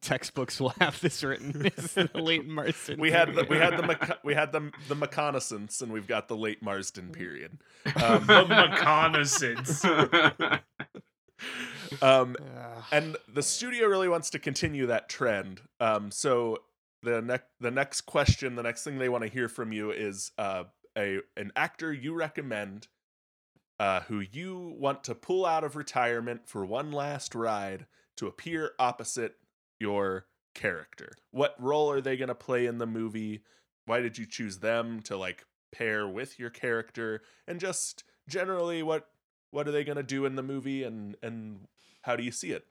Textbooks 0.00 0.60
will 0.60 0.74
have 0.80 1.00
this 1.00 1.22
written. 1.22 1.62
It's 1.76 1.94
the 1.94 2.10
late 2.14 2.46
Marsden. 2.48 2.98
We 2.98 3.12
had 3.12 3.34
the, 3.34 3.44
we 3.48 3.56
had 3.56 3.76
the 3.76 4.18
we 4.24 4.34
had 4.34 4.52
the 4.52 4.72
the 4.88 4.96
reconnaissance, 4.96 5.80
and 5.80 5.92
we've 5.92 6.08
got 6.08 6.26
the 6.28 6.36
late 6.36 6.62
Marsden 6.62 7.10
period. 7.10 7.58
Um, 8.02 8.26
The 8.26 8.46
reconnaissance. 8.48 9.84
Um, 12.02 12.36
Ugh. 12.40 12.84
and 12.92 13.16
the 13.32 13.42
studio 13.42 13.86
really 13.86 14.08
wants 14.08 14.30
to 14.30 14.38
continue 14.38 14.86
that 14.86 15.08
trend. 15.08 15.60
Um, 15.80 16.10
so 16.10 16.58
the 17.02 17.22
next 17.22 17.46
the 17.60 17.70
next 17.70 18.02
question, 18.02 18.56
the 18.56 18.62
next 18.62 18.84
thing 18.84 18.98
they 18.98 19.08
want 19.08 19.24
to 19.24 19.30
hear 19.30 19.48
from 19.48 19.72
you 19.72 19.90
is 19.90 20.32
uh, 20.38 20.64
a 20.96 21.20
an 21.36 21.52
actor 21.56 21.92
you 21.92 22.14
recommend 22.14 22.88
uh, 23.78 24.00
who 24.00 24.20
you 24.20 24.74
want 24.78 25.04
to 25.04 25.14
pull 25.14 25.44
out 25.44 25.64
of 25.64 25.76
retirement 25.76 26.48
for 26.48 26.64
one 26.64 26.92
last 26.92 27.34
ride 27.34 27.86
to 28.16 28.26
appear 28.26 28.72
opposite 28.78 29.34
your 29.78 30.26
character. 30.54 31.12
What 31.30 31.54
role 31.58 31.90
are 31.90 32.00
they 32.00 32.16
going 32.16 32.28
to 32.28 32.34
play 32.34 32.66
in 32.66 32.78
the 32.78 32.86
movie? 32.86 33.42
Why 33.84 34.00
did 34.00 34.16
you 34.18 34.26
choose 34.26 34.58
them 34.58 35.00
to 35.02 35.16
like 35.16 35.44
pair 35.72 36.08
with 36.08 36.38
your 36.38 36.50
character? 36.50 37.22
And 37.46 37.60
just 37.60 38.04
generally, 38.28 38.82
what 38.82 39.08
what 39.50 39.68
are 39.68 39.72
they 39.72 39.84
going 39.84 39.96
to 39.96 40.02
do 40.02 40.24
in 40.24 40.34
the 40.34 40.42
movie, 40.42 40.82
and 40.82 41.16
and 41.22 41.68
how 42.06 42.16
do 42.16 42.22
you 42.22 42.32
see 42.32 42.52
it? 42.52 42.64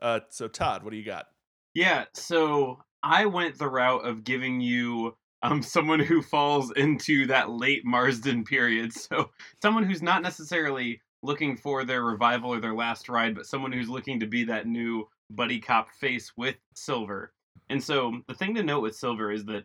Uh, 0.00 0.20
so 0.30 0.48
Todd, 0.48 0.84
what 0.84 0.90
do 0.90 0.96
you 0.96 1.04
got? 1.04 1.26
Yeah, 1.74 2.04
so 2.14 2.78
I 3.02 3.26
went 3.26 3.58
the 3.58 3.68
route 3.68 4.06
of 4.06 4.24
giving 4.24 4.60
you 4.60 5.16
um 5.42 5.62
someone 5.62 6.00
who 6.00 6.22
falls 6.22 6.72
into 6.72 7.26
that 7.26 7.50
late 7.50 7.84
Marsden 7.84 8.44
period. 8.44 8.92
So 8.92 9.30
someone 9.60 9.84
who's 9.84 10.02
not 10.02 10.22
necessarily 10.22 11.00
looking 11.22 11.56
for 11.56 11.84
their 11.84 12.04
revival 12.04 12.54
or 12.54 12.60
their 12.60 12.74
last 12.74 13.08
ride, 13.08 13.34
but 13.34 13.46
someone 13.46 13.72
who's 13.72 13.88
looking 13.88 14.20
to 14.20 14.26
be 14.26 14.44
that 14.44 14.66
new 14.66 15.08
buddy 15.30 15.60
cop 15.60 15.90
face 16.00 16.32
with 16.36 16.56
Silver. 16.74 17.32
And 17.68 17.82
so 17.82 18.20
the 18.28 18.34
thing 18.34 18.54
to 18.54 18.62
note 18.62 18.82
with 18.82 18.96
Silver 18.96 19.32
is 19.32 19.44
that 19.46 19.64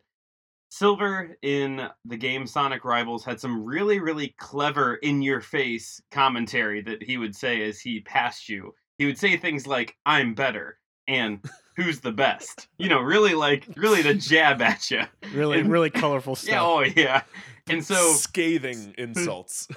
Silver 0.69 1.37
in 1.43 1.87
the 2.05 2.17
game 2.17 2.47
Sonic 2.47 2.83
Rivals 2.83 3.23
had 3.23 3.39
some 3.39 3.63
really, 3.63 3.99
really 3.99 4.33
clever 4.39 4.95
in 4.95 5.21
your 5.21 5.39
face 5.39 6.01
commentary 6.09 6.81
that 6.81 7.03
he 7.03 7.17
would 7.17 7.35
say 7.35 7.61
as 7.69 7.79
he 7.79 7.99
passed 8.01 8.49
you. 8.49 8.73
He 9.03 9.07
would 9.07 9.17
say 9.17 9.35
things 9.35 9.67
like, 9.67 9.97
I'm 10.05 10.33
better, 10.33 10.77
and 11.09 11.41
who's 11.75 11.99
the 11.99 12.13
best? 12.13 12.69
You 12.77 12.87
know, 12.87 13.01
really 13.01 13.33
like, 13.33 13.67
really 13.75 14.01
the 14.01 14.13
jab 14.13 14.61
at 14.61 14.89
you. 14.89 15.01
really, 15.33 15.59
and- 15.59 15.69
really 15.69 15.89
colorful 16.03 16.37
stuff. 16.37 16.49
Yeah, 16.49 16.63
oh 16.63 16.79
yeah. 16.95 17.23
And 17.67 17.83
so, 17.83 18.13
scathing 18.13 18.93
insults. 18.97 19.67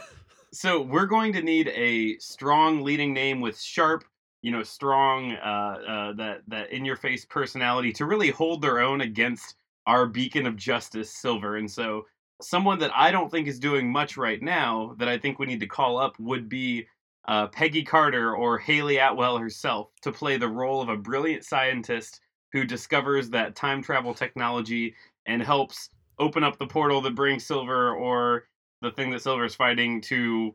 so 0.53 0.81
we're 0.81 1.07
going 1.07 1.33
to 1.33 1.43
need 1.43 1.67
a 1.75 2.17
strong 2.19 2.83
leading 2.85 3.13
name 3.13 3.41
with 3.41 3.61
sharp, 3.61 4.05
you 4.43 4.53
know, 4.53 4.63
strong, 4.63 5.33
uh, 5.33 5.79
uh, 5.89 6.13
that 6.13 6.43
that 6.47 6.71
in 6.71 6.85
your 6.85 6.95
face 6.95 7.25
personality 7.25 7.93
to 7.95 8.07
really 8.07 8.31
hold 8.31 8.63
their 8.63 8.79
own 8.79 9.01
against 9.01 9.57
our 9.89 10.07
beacon 10.07 10.47
of 10.47 10.55
justice, 10.55 11.13
Silver. 11.13 11.57
And 11.57 11.69
so, 11.69 12.07
someone 12.41 12.79
that 12.79 12.93
I 12.95 13.11
don't 13.11 13.29
think 13.29 13.49
is 13.49 13.59
doing 13.59 13.91
much 13.91 14.17
right 14.17 14.41
now 14.41 14.95
that 14.99 15.09
I 15.09 15.19
think 15.19 15.41
we 15.41 15.47
need 15.47 15.59
to 15.59 15.67
call 15.67 15.99
up 15.99 16.17
would 16.21 16.49
be 16.49 16.87
uh, 17.29 17.49
Peggy 17.49 17.83
Carter 17.83 18.35
or 18.35 18.59
Hayley 18.59 18.99
Atwell 18.99 19.39
herself 19.39 19.91
to 20.03 20.13
play 20.13 20.37
the 20.37 20.49
role 20.49 20.81
of 20.81 20.89
a 20.89 20.97
brilliant 20.97 21.45
scientist 21.45 22.21
who 22.53 22.65
discovers 22.65 23.31
that 23.31 23.57
time 23.57 23.83
travel 23.83 24.15
technology 24.15 24.95
and 25.27 25.43
helps 25.43 25.91
open 26.19 26.45
up 26.45 26.59
the 26.59 26.67
portal 26.67 27.01
that 27.03 27.15
brings 27.15 27.45
Silver 27.45 27.95
or 27.95 28.45
the 28.81 28.91
thing 28.93 29.11
that 29.11 29.23
Silver 29.23 29.45
is 29.45 29.55
fighting 29.55 30.01
to 30.03 30.55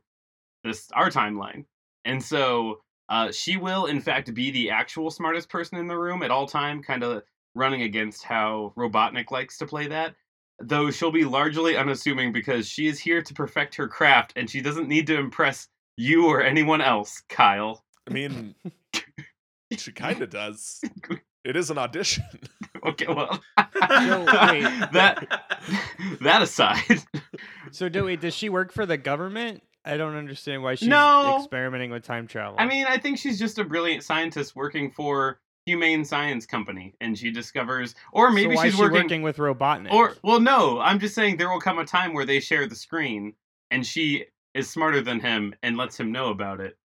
this 0.64 0.90
our 0.94 1.10
timeline. 1.10 1.66
And 2.06 2.24
so 2.24 2.82
uh, 3.10 3.32
she 3.32 3.58
will, 3.58 3.88
in 3.88 4.00
fact, 4.00 4.34
be 4.34 4.52
the 4.52 4.70
actual 4.70 5.12
smartest 5.12 5.50
person 5.50 5.78
in 5.78 5.88
the 5.88 5.98
room 5.98 6.24
at 6.24 6.32
all 6.32 6.48
time, 6.48 6.82
kind 6.82 7.04
of 7.04 7.24
running 7.54 7.82
against 7.82 8.24
how 8.24 8.74
Robotnik 8.78 9.32
likes 9.32 9.58
to 9.58 9.66
play 9.66 9.88
that. 9.88 10.16
Though 10.60 10.92
she'll 10.92 11.12
be 11.12 11.26
largely 11.26 11.76
unassuming 11.76 12.32
because 12.32 12.68
she 12.68 12.88
is 12.88 13.00
here 13.00 13.22
to 13.22 13.34
perfect 13.34 13.76
her 13.76 13.88
craft 13.88 14.34
and 14.36 14.50
she 14.50 14.62
doesn't 14.62 14.88
need 14.88 15.08
to 15.08 15.18
impress 15.18 15.68
you 15.98 16.28
or 16.28 16.42
anyone 16.42 16.82
else, 16.82 17.22
Kyle. 17.30 17.84
I 18.10 18.14
mean, 18.14 18.56
she 19.78 19.92
kind 19.92 20.22
of 20.22 20.30
does. 20.30 20.82
It 21.44 21.56
is 21.56 21.70
an 21.70 21.78
audition. 21.78 22.24
Okay, 22.84 23.06
well, 23.08 23.40
No, 23.80 24.26
that 24.92 25.28
that 26.22 26.42
aside, 26.42 27.04
So, 27.70 27.90
do 27.90 28.06
wait, 28.06 28.20
does 28.20 28.34
she 28.34 28.50
work 28.50 28.72
for 28.72 28.88
the 28.88 28.98
government? 28.98 29.62
I 29.86 29.98
don't 29.98 30.16
understand 30.16 30.64
why 30.64 30.74
she's 30.74 30.88
No. 30.88 31.36
experimenting 31.38 31.92
with 31.92 32.02
time 32.04 32.26
travel. 32.26 32.56
I 32.58 32.66
mean, 32.66 32.88
I 32.88 32.98
think 32.98 33.20
she's 33.20 33.38
just 33.38 33.60
a 33.60 33.64
brilliant 33.64 34.04
scientist 34.04 34.56
working 34.56 34.90
for 34.90 35.40
Humane 35.68 36.04
Science 36.06 36.48
Company, 36.48 36.96
and 37.02 37.16
she 37.16 37.30
discovers, 37.30 37.94
or 38.14 38.30
So 38.30 38.34
maybe 38.36 38.56
why 38.56 38.64
she's 38.66 38.74
is 38.74 38.78
she 38.80 38.82
working, 38.82 39.04
working 39.04 39.22
with 39.22 39.38
Robotnik. 39.38 39.92
or 39.92 40.16
well, 40.24 40.40
no, 40.40 40.80
I'm 40.80 41.00
just 41.00 41.14
saying 41.14 41.38
there 41.38 41.52
will 41.52 41.62
come 41.62 41.78
a 41.78 41.86
time 41.86 42.14
where 42.16 42.26
they 42.26 42.40
share 42.40 42.66
the 42.66 42.76
screen, 42.76 43.34
and 43.70 43.86
she 43.86 44.26
is 44.54 44.70
smarter 44.70 45.02
than 45.02 45.20
him 45.20 45.54
and 45.64 45.78
lets 45.78 46.00
him 46.00 46.12
know 46.12 46.30
about 46.30 46.60
it. 46.60 46.78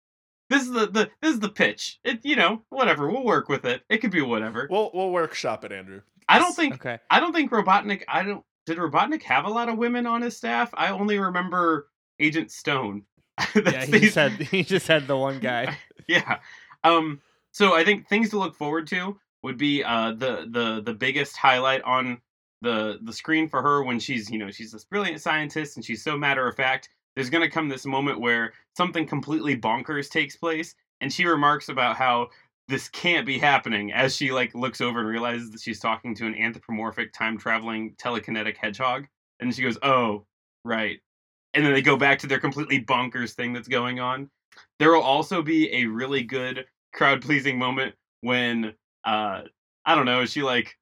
This 0.48 0.62
is 0.62 0.70
the, 0.70 0.86
the 0.86 1.10
this 1.20 1.34
is 1.34 1.40
the 1.40 1.48
pitch. 1.48 1.98
It 2.04 2.20
you 2.24 2.36
know 2.36 2.62
whatever 2.68 3.10
we'll 3.10 3.24
work 3.24 3.48
with 3.48 3.64
it. 3.64 3.82
It 3.88 3.98
could 3.98 4.12
be 4.12 4.22
whatever. 4.22 4.68
We'll 4.70 4.90
we'll 4.94 5.10
workshop 5.10 5.64
it, 5.64 5.72
Andrew. 5.72 6.02
I 6.28 6.38
don't 6.38 6.54
think 6.54 6.74
okay. 6.74 6.98
I 7.10 7.20
don't 7.20 7.32
think 7.32 7.50
Robotnik. 7.50 8.02
I 8.08 8.22
don't. 8.22 8.44
Did 8.66 8.78
Robotnik 8.78 9.22
have 9.22 9.44
a 9.44 9.50
lot 9.50 9.68
of 9.68 9.78
women 9.78 10.06
on 10.06 10.22
his 10.22 10.36
staff? 10.36 10.70
I 10.74 10.88
only 10.90 11.18
remember 11.18 11.88
Agent 12.20 12.50
Stone. 12.50 13.02
Yeah, 13.54 13.84
he 13.84 13.92
the- 13.92 14.00
just 14.00 14.14
had 14.14 14.32
he 14.32 14.62
just 14.64 14.86
had 14.88 15.06
the 15.06 15.16
one 15.16 15.40
guy. 15.40 15.76
yeah. 16.08 16.38
Um. 16.84 17.20
So 17.52 17.74
I 17.74 17.84
think 17.84 18.08
things 18.08 18.30
to 18.30 18.38
look 18.38 18.54
forward 18.54 18.86
to 18.88 19.18
would 19.42 19.58
be 19.58 19.82
uh 19.84 20.12
the 20.12 20.46
the 20.50 20.82
the 20.84 20.94
biggest 20.94 21.36
highlight 21.36 21.82
on 21.82 22.18
the 22.62 22.98
the 23.02 23.12
screen 23.12 23.48
for 23.48 23.60
her 23.62 23.82
when 23.82 23.98
she's 24.00 24.30
you 24.30 24.38
know 24.38 24.50
she's 24.50 24.72
this 24.72 24.84
brilliant 24.84 25.20
scientist 25.20 25.76
and 25.76 25.84
she's 25.84 26.02
so 26.02 26.16
matter 26.16 26.46
of 26.48 26.56
fact. 26.56 26.88
There's 27.16 27.30
gonna 27.30 27.50
come 27.50 27.68
this 27.68 27.86
moment 27.86 28.20
where 28.20 28.52
something 28.76 29.06
completely 29.06 29.56
bonkers 29.58 30.10
takes 30.10 30.36
place, 30.36 30.74
and 31.00 31.12
she 31.12 31.24
remarks 31.26 31.68
about 31.70 31.96
how 31.96 32.28
this 32.68 32.88
can't 32.88 33.26
be 33.26 33.38
happening 33.38 33.92
as 33.92 34.16
she 34.16 34.32
like 34.32 34.54
looks 34.54 34.80
over 34.80 35.00
and 35.00 35.08
realizes 35.08 35.50
that 35.52 35.60
she's 35.62 35.80
talking 35.80 36.14
to 36.16 36.26
an 36.26 36.34
anthropomorphic 36.34 37.12
time 37.12 37.38
traveling 37.38 37.94
telekinetic 37.96 38.56
hedgehog, 38.58 39.06
and 39.40 39.54
she 39.54 39.62
goes, 39.62 39.78
"Oh, 39.82 40.26
right." 40.64 41.00
And 41.54 41.64
then 41.64 41.72
they 41.74 41.82
go 41.82 41.96
back 41.96 42.18
to 42.20 42.26
their 42.26 42.40
completely 42.40 42.80
bonkers 42.84 43.32
thing 43.32 43.52
that's 43.52 43.68
going 43.68 44.00
on. 44.00 44.30
There 44.78 44.92
will 44.92 45.02
also 45.02 45.42
be 45.42 45.72
a 45.74 45.86
really 45.86 46.22
good 46.22 46.66
crowd 46.94 47.22
pleasing 47.22 47.58
moment 47.58 47.94
when 48.22 48.74
uh 49.04 49.42
I 49.86 49.94
don't 49.94 50.06
know, 50.06 50.26
she 50.26 50.42
like 50.42 50.76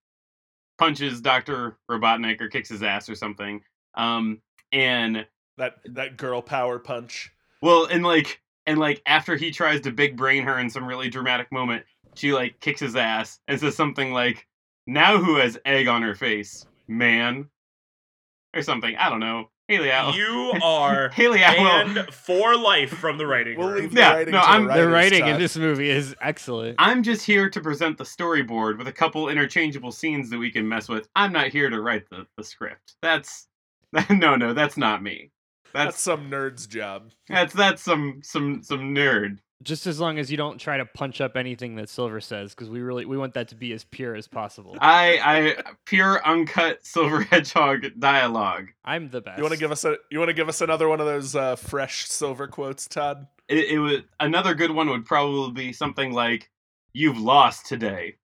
punches 0.79 1.21
Dr. 1.21 1.79
Robotnik 1.91 2.41
or 2.41 2.49
kicks 2.49 2.69
his 2.71 2.83
ass 2.83 3.09
or 3.09 3.15
something. 3.15 3.63
Um 3.97 4.41
and 4.73 5.27
That 5.59 5.77
that 5.85 6.17
girl 6.17 6.43
power 6.43 6.79
punch. 6.79 7.31
well 7.63 7.87
and 7.87 8.03
like 8.05 8.41
and 8.67 8.79
like 8.79 9.03
after 9.07 9.37
he 9.37 9.51
tries 9.51 9.81
to 9.83 9.93
big 9.93 10.17
brain 10.17 10.43
her 10.45 10.59
in 10.59 10.69
some 10.71 10.85
really 10.87 11.09
dramatic 11.11 11.53
moment, 11.53 11.85
she 12.15 12.33
like 12.33 12.59
kicks 12.61 12.81
his 12.81 12.97
ass 12.97 13.39
and 13.47 13.61
says 13.61 13.77
something 13.77 14.13
like, 14.13 14.47
Now 14.87 15.19
who 15.19 15.37
has 15.37 15.59
egg 15.65 15.87
on 15.87 16.03
her 16.03 16.15
face? 16.15 16.67
Man 16.89 17.49
or 18.55 18.63
something. 18.63 18.95
I 18.97 19.09
don't 19.11 19.21
know. 19.21 19.51
Hayley 19.69 19.89
Atwell. 19.89 20.15
You 20.15 20.53
are 20.63 21.09
Hayley 21.11 21.43
Atwell. 21.43 21.65
banned 21.95 22.13
for 22.13 22.55
life 22.57 22.91
from 22.91 23.17
the 23.17 23.27
writing 23.27 23.59
We'll 23.59 23.69
room. 23.71 23.81
leave 23.81 23.95
the 23.95 24.01
Yeah, 24.01 24.13
writing 24.15 24.33
no, 24.33 24.41
I'm- 24.41 24.65
the, 24.67 24.75
the 24.75 24.81
the 24.81 24.89
writers, 24.89 25.13
writing 25.21 25.27
in 25.35 25.39
this 25.41 25.57
movie 25.57 25.89
is 25.89 26.15
excellent. 26.21 26.77
I'm 26.79 27.03
just 27.03 27.25
here 27.25 27.49
to 27.49 27.61
present 27.63 27.97
the 27.97 28.05
storyboard 28.05 28.77
with 28.77 28.89
a 28.89 28.93
couple 28.93 29.29
interchangeable 29.31 29.91
scenes 29.93 30.29
that 30.31 30.39
we 30.39 30.51
can 30.51 30.69
mess 30.69 30.89
with. 30.89 31.09
I'm 31.17 31.33
not 31.33 31.49
here 31.49 31.71
to 31.71 31.81
write 31.81 32.11
the, 32.11 32.27
the 32.37 32.45
script. 32.45 32.97
That's 33.01 33.47
no, 34.11 34.37
no, 34.37 34.53
that's 34.53 34.77
not 34.77 35.03
me. 35.03 35.31
That's 35.75 35.87
That's 35.97 36.01
some 36.03 36.31
nerd's 36.31 36.67
job. 36.67 37.11
that's 37.29 37.53
that's 37.53 37.83
some 37.83 38.21
some 38.23 38.63
some 38.63 38.95
nerd. 38.95 39.39
Just 39.63 39.87
as 39.87 39.99
long 39.99 40.19
as 40.19 40.31
you 40.31 40.37
don't 40.37 40.59
try 40.59 40.77
to 40.77 40.85
punch 40.85 41.21
up 41.23 41.37
anything 41.37 41.77
that 41.77 41.89
Silver 41.89 42.21
says, 42.21 42.55
because 42.55 42.69
we 42.71 42.81
really 42.81 43.07
we 43.07 43.17
want 43.17 43.35
that 43.35 43.49
to 43.49 43.55
be 43.57 43.73
as 43.73 43.83
pure 43.85 44.15
as 44.15 44.29
possible. 44.29 44.77
I 44.81 45.19
I 45.59 45.73
pure 45.87 46.25
uncut 46.27 46.85
silver 46.87 47.23
hedgehog 47.31 47.87
dialogue. 47.99 48.69
I'm 48.85 49.09
the 49.11 49.21
best. 49.21 49.39
You 49.39 49.43
want 49.43 49.55
to 49.55 49.59
give 49.59 49.73
us 49.73 49.85
a 49.85 49.97
you 50.11 50.19
want 50.19 50.29
to 50.29 50.35
give 50.35 50.49
us 50.49 50.61
another 50.61 50.89
one 50.89 51.01
of 51.01 51.07
those 51.07 51.35
uh, 51.35 51.57
fresh 51.57 52.07
silver 52.07 52.47
quotes, 52.47 52.87
Todd? 52.87 53.27
It, 53.49 53.71
it 53.71 53.79
would 53.79 54.05
another 54.21 54.55
good 54.55 54.71
one 54.71 54.89
would 54.91 55.07
probably 55.07 55.53
be 55.53 55.73
something 55.73 56.13
like 56.13 56.51
"You've 56.93 57.19
lost 57.19 57.67
today," 57.67 58.17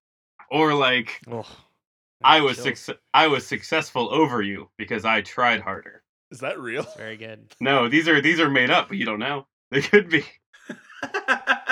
or 0.51 0.75
like 0.75 1.21
Oh, 1.31 1.47
"I 2.23 2.43
was 2.43 2.63
chills. 2.63 2.81
suc- 2.81 3.01
I 3.15 3.29
was 3.29 3.47
successful 3.47 4.13
over 4.13 4.43
you 4.43 4.69
because 4.77 5.05
I 5.05 5.23
tried 5.23 5.61
harder." 5.63 6.00
Is 6.31 6.41
that 6.41 6.59
real? 6.61 6.87
very 6.97 7.17
good. 7.17 7.53
No, 7.61 7.89
these 7.89 8.09
are 8.09 8.21
these 8.21 8.41
are 8.41 8.51
made 8.51 8.71
up, 8.71 8.89
but 8.89 8.97
you 8.99 9.05
don't 9.05 9.19
know. 9.19 9.47
They 9.71 9.83
could 9.83 10.09
be. 10.09 10.25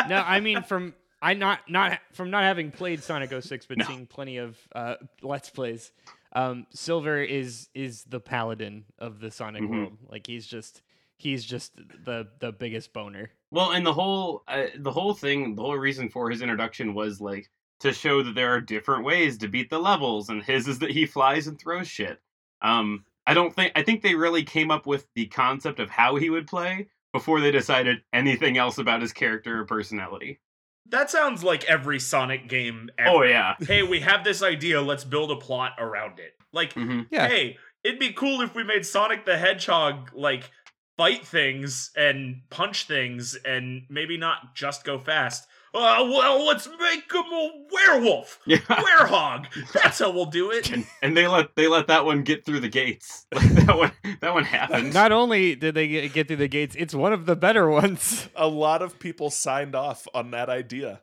No, 0.09 0.17
I 0.25 0.41
mean 0.41 0.63
from 0.63 0.95
I 1.21 1.35
not 1.35 1.69
not 1.69 1.99
from 2.13 2.31
not 2.31 2.45
having 2.45 2.71
played 2.71 3.03
Sonic 3.03 3.31
06, 3.43 3.67
but 3.67 3.79
No. 3.79 3.85
seeing 3.85 4.07
plenty 4.07 4.37
of 4.39 4.57
uh, 4.75 4.95
let's 5.23 5.51
plays. 5.51 5.91
Um, 6.33 6.67
Silver 6.71 7.21
is 7.23 7.69
is 7.75 8.05
the 8.05 8.21
paladin 8.21 8.85
of 8.99 9.21
the 9.21 9.31
Sonic 9.31 9.63
Mhm. 9.63 9.71
world. 9.71 9.99
Like 10.09 10.27
he's 10.27 10.47
just 10.47 10.83
he's 11.17 11.45
just 11.45 11.75
the 11.77 12.29
the 12.39 12.53
biggest 12.53 12.93
boner. 12.93 13.31
Well, 13.51 13.73
and 13.73 13.85
the 13.85 13.93
whole 13.93 14.45
uh, 14.47 14.67
the 14.77 14.93
whole 14.93 15.15
thing, 15.15 15.55
the 15.57 15.63
whole 15.63 15.77
reason 15.77 16.09
for 16.09 16.31
his 16.31 16.41
introduction 16.43 16.95
was 16.95 17.21
like 17.21 17.51
to 17.81 17.93
show 17.93 18.23
that 18.23 18.35
there 18.35 18.53
are 18.55 18.61
different 18.61 19.05
ways 19.05 19.39
to 19.39 19.49
beat 19.49 19.71
the 19.71 19.79
levels, 19.79 20.29
and 20.31 20.43
his 20.43 20.69
is 20.69 20.79
that 20.81 20.91
he 20.91 21.05
flies 21.07 21.47
and 21.49 21.59
throws 21.59 21.89
shit. 21.89 22.21
Um, 22.63 23.05
I 23.29 23.35
don't 23.35 23.55
think 23.55 23.73
I 23.77 23.83
think 23.83 24.03
they 24.03 24.15
really 24.15 24.43
came 24.43 24.71
up 24.71 24.87
with 24.87 25.07
the 25.15 25.27
concept 25.27 25.81
of 25.81 25.91
how 25.91 26.17
he 26.17 26.31
would 26.31 26.47
play 26.47 26.89
before 27.13 27.41
they 27.41 27.51
decided 27.51 27.99
anything 28.15 28.57
else 28.57 28.79
about 28.79 29.03
his 29.03 29.13
character 29.13 29.61
or 29.61 29.65
personality. 29.67 30.41
That 30.89 31.11
sounds 31.11 31.45
like 31.45 31.65
every 31.65 32.01
Sonic 32.01 32.49
game 32.49 32.89
ever. 32.99 33.11
Oh 33.11 33.23
yeah, 33.23 33.57
Hey, 33.61 33.83
we 33.83 34.01
have 34.01 34.25
this 34.25 34.43
idea, 34.43 34.81
let's 34.81 35.05
build 35.05 35.31
a 35.31 35.37
plot 35.37 35.75
around 35.79 36.19
it. 36.19 36.33
Like, 36.53 36.73
hmm 36.73 37.03
Yeah. 37.11 37.29
hey, 37.29 37.59
it'd 37.85 38.01
be 38.01 38.15
cool 38.15 38.41
if 38.41 38.55
we 38.55 38.65
made 38.65 38.87
Sonic 38.87 39.27
the 39.27 39.37
Hedgehog 39.37 40.11
like 40.15 40.51
fight 40.97 41.27
things 41.27 41.91
and 41.97 42.41
punch 42.49 42.87
things 42.87 43.37
and 43.45 43.83
maybe 43.91 44.17
not 44.17 44.55
just 44.55 44.85
go 44.85 44.99
fast. 44.99 45.47
Uh, 45.75 46.03
well, 46.09 46.47
let's 46.47 46.67
make 46.81 47.13
him 47.13 47.25
a 47.33 47.51
werewolf, 47.71 48.41
yeah. 48.47 48.57
werehog. 48.59 49.47
That's 49.73 49.99
how 49.99 50.11
we'll 50.11 50.25
do 50.27 50.51
it. 50.51 50.71
and, 50.73 50.87
and 51.03 51.17
they 51.17 51.27
let 51.27 51.55
they 51.57 51.69
let 51.69 51.87
that 51.89 52.05
one 52.05 52.23
get 52.23 52.45
through 52.47 52.61
the 52.61 52.69
gates. 52.69 53.27
Like 53.35 53.49
that 53.67 53.77
one 53.77 53.93
that 54.21 54.35
one 54.35 54.45
happened. 54.45 54.95
Not 54.95 55.13
only 55.13 55.55
did 55.55 55.75
they 55.75 55.87
get, 55.89 56.13
get 56.13 56.27
through 56.29 56.37
the 56.37 56.49
gates, 56.49 56.75
it's 56.79 56.95
one 56.95 57.13
of 57.13 57.27
the 57.27 57.37
better 57.37 57.69
ones. 57.69 58.29
A 58.37 58.47
lot 58.49 58.81
of 58.83 58.99
people 58.99 59.31
signed 59.31 59.75
off 59.75 60.09
on 60.15 60.31
that 60.31 60.49
idea. 60.49 61.01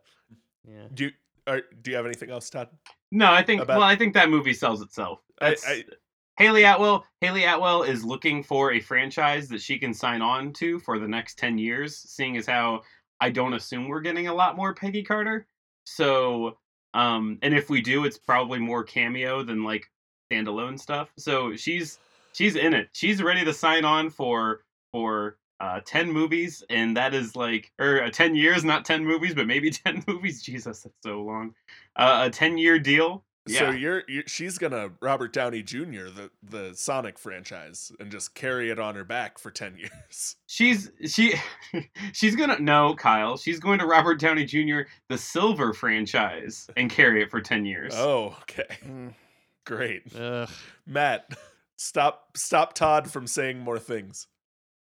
Yeah. 0.68 0.86
Do 0.94 1.04
you, 1.06 1.12
are, 1.46 1.62
do 1.82 1.92
you 1.92 1.98
have 1.98 2.06
anything 2.08 2.32
else, 2.32 2.50
Todd? 2.50 2.70
no, 3.12 3.32
I 3.32 3.44
think 3.44 3.62
About- 3.62 3.78
well, 3.78 3.88
I 3.88 3.96
think 3.96 4.16
that 4.16 4.30
movie 4.30 4.54
sells 4.54 4.82
itself. 4.82 5.20
I- 5.40 5.56
I- 5.68 5.84
Hayley 6.38 6.64
Atwell. 6.64 7.06
Hayley 7.22 7.46
Atwell 7.46 7.84
is 7.84 8.04
looking 8.04 8.44
for 8.44 8.74
a 8.74 8.80
franchise 8.82 9.48
that 9.48 9.62
she 9.62 9.78
can 9.80 9.94
sign 9.94 10.22
on 10.22 10.52
to 10.54 10.80
for 10.80 11.00
the 11.00 11.08
next 11.08 11.38
ten 11.40 11.58
years. 11.58 11.96
Seeing 11.98 12.36
as 12.36 12.46
how 12.46 12.82
I 13.20 13.30
don't 13.30 13.54
assume 13.54 13.88
we're 13.88 14.02
getting 14.02 14.28
a 14.28 14.34
lot 14.34 14.56
more 14.56 14.74
Peggy 14.74 15.04
Carter. 15.04 15.48
So, 15.86 16.58
um, 16.94 17.40
and 17.42 17.54
if 17.54 17.70
we 17.70 17.82
do, 17.82 18.06
it's 18.06 18.18
probably 18.18 18.60
more 18.60 18.84
cameo 18.84 19.44
than 19.44 19.64
like 19.64 19.90
standalone 20.32 20.80
stuff. 20.80 21.12
So 21.18 21.56
she's 21.56 22.00
she's 22.34 22.56
in 22.56 22.74
it. 22.74 22.90
She's 22.94 23.22
ready 23.22 23.46
to 23.46 23.54
sign 23.54 23.86
on 23.86 24.10
for 24.10 24.62
for 24.92 25.38
uh 25.60 25.80
10 25.86 26.12
movies 26.12 26.64
and 26.70 26.98
that 26.98 27.14
is 27.14 27.36
like 27.36 27.72
or 27.80 28.04
uh, 28.04 28.10
10 28.10 28.36
years 28.36 28.66
not 28.66 28.84
10 28.84 29.06
movies 29.06 29.34
but 29.34 29.48
maybe 29.48 29.72
10 29.86 30.04
movies 30.08 30.42
jesus 30.42 30.82
that's 30.82 30.96
so 31.02 31.22
long 31.22 31.54
uh, 31.96 32.24
a 32.28 32.30
10 32.30 32.58
year 32.58 32.78
deal 32.78 33.25
yeah 33.48 33.60
So 33.60 33.70
you're, 33.72 34.04
you're 34.08 34.24
she's 34.28 34.58
gonna 34.58 34.92
Robert 35.02 35.34
Downey 35.34 35.62
Jr. 35.64 36.08
the 36.10 36.32
the 36.44 36.72
Sonic 36.76 37.18
franchise 37.20 37.92
and 38.00 38.10
just 38.12 38.34
carry 38.36 38.70
it 38.72 38.80
on 38.80 38.96
her 38.96 39.04
back 39.04 39.38
for 39.40 39.52
ten 39.52 39.78
years. 39.78 40.36
she's 40.48 40.90
she 41.08 41.36
she's 42.14 42.36
gonna 42.36 42.60
no 42.60 42.96
kyle 42.96 43.38
she's 43.38 43.60
going 43.60 43.80
to 43.80 43.86
robert 43.86 44.20
downey 44.20 44.46
jr 44.46 44.82
the 45.10 45.18
silver 45.18 45.74
franchise 45.74 46.70
and 46.78 46.90
carry 46.90 47.22
it 47.22 47.30
for 47.32 47.42
10 47.42 47.66
years 47.66 47.94
Oh, 47.96 48.36
okay, 48.42 48.78
Mm, 48.86 49.14
great. 49.66 50.04
Ugh. 50.16 50.50
Matt, 50.88 51.30
stop 51.78 52.38
stop 52.38 52.74
Todd 52.74 53.10
from 53.12 53.28
saying 53.28 53.60
more 53.60 53.80
things. 53.80 54.28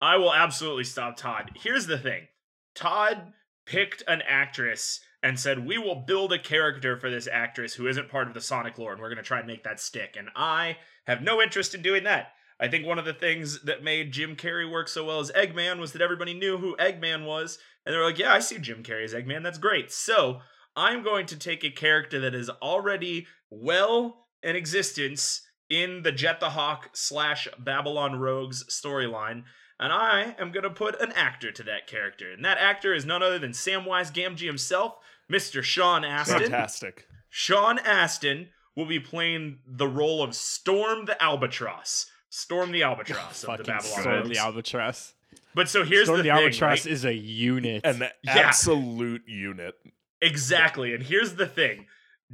I 0.01 0.17
will 0.19 0.35
absolutely 0.35 0.85
stop 0.85 1.17
Todd. 1.17 1.53
Here's 1.55 1.87
the 1.87 1.99
thing 1.99 2.29
Todd 2.75 3.33
picked 3.65 4.03
an 4.07 4.23
actress 4.29 5.01
and 5.27 5.41
said, 5.41 5.67
We 5.67 5.77
will 5.77 5.97
build 5.97 6.33
a 6.33 6.39
character 6.39 6.97
for 6.97 7.11
this 7.11 7.29
actress 7.31 7.75
who 7.75 7.89
isn't 7.89 8.09
part 8.09 8.29
of 8.29 8.35
the 8.35 8.41
Sonic 8.41 8.79
lore, 8.79 8.93
and 8.93 9.01
we're 9.01 9.09
going 9.09 9.17
to 9.17 9.25
try 9.25 9.39
and 9.39 9.47
make 9.47 9.65
that 9.65 9.81
stick. 9.81 10.15
And 10.17 10.29
I 10.37 10.77
have 11.09 11.21
no 11.21 11.43
interest 11.43 11.75
in 11.75 11.83
doing 11.83 12.05
that. 12.05 12.29
I 12.61 12.69
think 12.69 12.87
one 12.87 12.99
of 12.99 13.05
the 13.05 13.13
things 13.13 13.63
that 13.63 13.83
made 13.83 14.13
Jim 14.13 14.37
Carrey 14.37 14.71
work 14.71 14.87
so 14.89 15.05
well 15.05 15.19
as 15.19 15.33
Eggman 15.33 15.81
was 15.81 15.93
that 15.93 16.01
everybody 16.01 16.33
knew 16.33 16.59
who 16.59 16.77
Eggman 16.77 17.27
was. 17.27 17.59
And 17.85 17.93
they 17.93 17.99
were 17.99 18.05
like, 18.05 18.21
Yeah, 18.21 18.33
I 18.33 18.39
see 18.39 18.59
Jim 18.59 18.85
Carrey 18.85 19.05
as 19.05 19.15
Eggman. 19.15 19.43
That's 19.43 19.59
great. 19.59 19.91
So 19.91 20.43
I'm 20.77 21.03
going 21.03 21.27
to 21.27 21.37
take 21.37 21.65
a 21.65 21.71
character 21.71 22.21
that 22.21 22.35
is 22.35 22.49
already 22.49 23.27
well 23.51 24.27
in 24.45 24.55
existence 24.55 25.43
in 25.69 26.05
the 26.05 26.13
Jet 26.13 26.39
the 26.39 26.51
Hawk 26.51 26.91
slash 26.93 27.49
Babylon 27.59 28.21
Rogues 28.21 28.65
storyline 28.71 29.43
and 29.79 29.93
I 29.93 30.35
am 30.39 30.53
going 30.53 30.63
to 30.63 30.71
put 30.71 31.01
an 31.01 31.13
actor 31.13 31.53
to 31.53 31.63
that 31.65 31.87
character. 31.87 32.33
And 32.33 32.45
that 32.45 32.59
actor 32.59 32.95
is 32.95 33.05
none 33.05 33.23
other 33.23 33.39
than 33.39 33.53
Samwise 33.53 34.13
Gamgee 34.13 34.47
himself, 34.47 34.97
Mr. 35.33 35.63
Sean 35.63 36.05
Astin. 36.05 36.41
Fantastic. 36.41 37.07
Sean 37.29 37.79
Astin 37.79 38.49
will 38.77 38.87
be 38.87 39.01
playing 39.01 39.59
the 39.67 39.89
role 39.89 40.23
of 40.23 40.35
Storm 40.35 41.07
the 41.07 41.21
Albatross. 41.23 42.07
Storm 42.29 42.73
the 42.73 42.83
Albatross 42.83 43.43
of 43.45 43.59
the 43.59 43.65
Fucking 43.65 43.67
Babylon 43.67 44.01
Storm 44.01 44.15
Rogues. 44.17 44.29
the 44.31 44.39
Albatross. 44.39 45.15
but 45.55 45.69
so 45.69 45.85
here's 45.85 46.05
Storm 46.07 46.19
the, 46.19 46.25
the, 46.25 46.29
thing, 46.31 46.39
Albatross 46.39 46.85
right? 46.85 46.87
is 46.87 47.05
a 47.05 47.15
unit. 47.15 47.83
An 47.85 48.01
Yeah. 48.23 48.33
absolute 48.39 49.23
unit. 49.27 49.75
Exactly. 50.21 50.95
And 50.95 51.03
here's 51.03 51.35
the 51.35 51.47
thing 51.47 51.87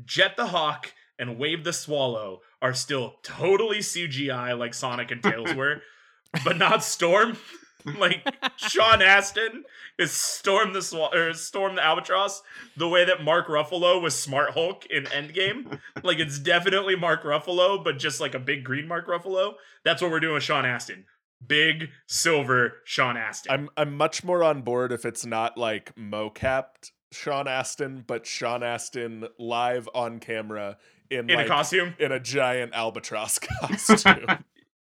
Jet 0.05 0.37
the 0.37 0.47
Hawk 0.47 0.93
and 1.19 1.39
Wave 1.39 1.63
the 1.65 1.73
Swallow 1.73 2.41
are 2.61 2.75
still 2.75 3.17
totally 3.23 3.79
CGI 3.79 4.59
like 4.59 4.75
Sonic 4.75 5.11
and 5.11 5.23
Tails 5.23 5.55
were, 5.55 5.83
but 6.45 6.59
not 6.59 6.83
Storm. 6.85 7.37
like 7.99 8.27
Sean 8.57 9.03
Astin 9.03 9.65
is 9.99 10.13
Storm 10.13 10.73
the 10.73 10.81
Swa- 10.81 11.15
or 11.15 11.33
Storm 11.35 11.75
the 11.75 11.85
Albatross 11.85 12.43
the 12.77 12.89
way 12.89 13.05
that 13.05 13.23
Mark 13.23 13.49
Ruffalo 13.49 14.01
was 14.01 14.15
Smart 14.19 14.53
Hulk 14.53 14.87
in 14.87 15.05
Endgame. 15.05 15.79
like 16.03 16.19
it's 16.19 16.39
definitely 16.39 16.97
Mark 16.97 17.23
Ruffalo, 17.25 17.83
but 17.83 17.99
just 17.99 18.21
like 18.21 18.35
a 18.35 18.39
big 18.39 18.65
green 18.65 18.89
Mark 18.89 19.07
Ruffalo. 19.07 19.55
That's 19.85 20.03
what 20.03 20.11
we're 20.11 20.21
doing 20.21 20.35
with 20.35 20.43
Sean 20.43 20.65
Astin. 20.65 21.05
Big 21.47 21.91
silver 22.07 22.75
Sean 22.85 23.17
Astin. 23.17 23.53
I'm 23.53 23.69
I'm 23.77 23.97
much 23.97 24.23
more 24.23 24.45
on 24.45 24.63
board 24.63 24.93
if 24.93 25.05
it's 25.05 25.27
not 25.27 25.59
like 25.59 25.95
mocapped 25.97 26.93
Sean 27.13 27.49
Astin, 27.49 28.05
but 28.07 28.27
Sean 28.27 28.63
Astin 28.63 29.27
live 29.39 29.89
on 29.95 30.19
camera 30.19 30.79
in, 31.11 31.31
in 31.31 31.37
like, 31.37 31.47
a 31.47 31.49
costume. 31.49 31.95
in 31.99 32.13
a 32.13 32.21
giant 32.21 32.75
albatross 32.75 33.39
costume. 33.61 34.27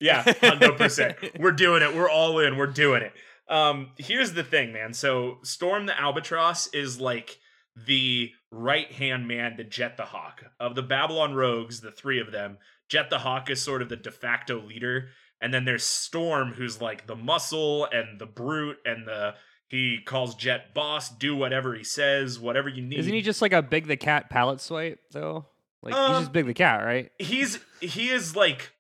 Yeah, 0.01 0.23
hundred 0.41 0.77
percent. 0.77 1.17
We're 1.39 1.53
doing 1.53 1.83
it. 1.83 1.95
We're 1.95 2.11
all 2.11 2.39
in. 2.39 2.57
We're 2.57 2.67
doing 2.67 3.03
it. 3.03 3.13
Um, 3.49 3.91
here's 3.99 4.33
the 4.33 4.43
thing, 4.45 4.73
man. 4.73 4.93
So 4.93 5.39
Storm 5.43 5.87
the 5.87 5.99
Albatross 5.99 6.67
is 6.75 7.01
like 7.01 7.39
the 7.87 8.31
right 8.51 8.91
hand 8.91 9.29
man 9.29 9.57
to 9.57 9.65
Jet 9.65 9.97
the 9.97 10.05
Hawk 10.05 10.45
of 10.59 10.75
the 10.75 10.83
Babylon 10.83 11.35
Rogues. 11.35 11.81
The 11.81 11.91
three 11.93 12.21
of 12.21 12.33
them. 12.33 12.59
Jet 12.89 13.11
the 13.11 13.19
Hawk 13.19 13.49
is 13.51 13.63
sort 13.63 13.83
of 13.83 13.89
the 13.89 13.97
de 13.97 14.11
facto 14.11 14.61
leader, 14.61 15.09
and 15.41 15.53
then 15.53 15.65
there's 15.65 15.83
Storm, 15.85 16.53
who's 16.53 16.81
like 16.81 17.07
the 17.07 17.17
muscle 17.17 17.85
and 17.87 18.21
the 18.21 18.27
brute, 18.27 18.79
and 18.85 19.07
the 19.09 19.35
he 19.69 19.99
calls 20.05 20.35
Jet 20.37 20.75
boss. 20.75 21.09
Do 21.11 21.35
whatever 21.35 21.75
he 21.75 21.83
says, 21.85 22.39
whatever 22.39 22.69
you 22.69 22.83
need. 22.83 22.99
Isn't 23.01 23.13
he 23.15 23.23
just 23.23 23.43
like 23.43 23.53
a 23.53 23.63
Big 23.63 23.87
the 23.87 23.97
Cat 23.97 24.31
palette 24.31 24.61
swipe 24.61 25.01
though? 25.13 25.47
Like 25.83 25.95
he's 25.95 26.03
Um, 26.05 26.23
just 26.23 26.33
Big 26.33 26.47
the 26.47 26.55
Cat, 26.55 26.85
right? 26.85 27.11
he's 27.19 27.59
he 27.81 28.11
is 28.11 28.37
like 28.37 28.73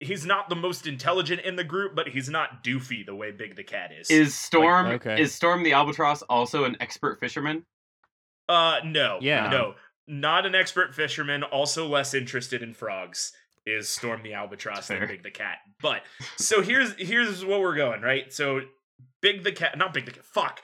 he's 0.00 0.26
not 0.26 0.48
the 0.48 0.56
most 0.56 0.86
intelligent 0.86 1.40
in 1.42 1.56
the 1.56 1.64
group, 1.64 1.94
but 1.94 2.08
he's 2.08 2.28
not 2.28 2.62
doofy 2.62 3.04
the 3.04 3.14
way 3.14 3.30
Big 3.30 3.56
the 3.56 3.64
Cat 3.64 3.90
is. 3.98 4.10
is 4.10 4.34
storm 4.34 4.86
okay. 4.86 5.20
is 5.20 5.34
storm 5.34 5.62
the 5.62 5.72
albatross 5.72 6.22
also 6.22 6.64
an 6.64 6.76
expert 6.80 7.18
fisherman 7.20 7.64
uh 8.48 8.78
no. 8.84 9.18
Yeah. 9.20 9.48
No. 9.50 9.74
Not 10.08 10.46
an 10.46 10.54
expert 10.54 10.94
fisherman, 10.94 11.42
also 11.42 11.88
less 11.88 12.14
interested 12.14 12.62
in 12.62 12.74
frogs 12.74 13.32
is 13.66 13.88
Storm 13.88 14.22
the 14.22 14.34
Albatross 14.34 14.86
Fair. 14.86 15.00
than 15.00 15.08
Big 15.08 15.22
the 15.24 15.30
Cat. 15.30 15.58
But 15.82 16.02
so 16.36 16.62
here's 16.62 16.94
here's 16.94 17.44
what 17.44 17.60
we're 17.60 17.74
going, 17.74 18.00
right? 18.00 18.32
So 18.32 18.60
Big 19.20 19.42
the 19.42 19.52
Cat 19.52 19.76
not 19.76 19.92
Big 19.92 20.06
the 20.06 20.12
Cat, 20.12 20.24
fuck. 20.24 20.60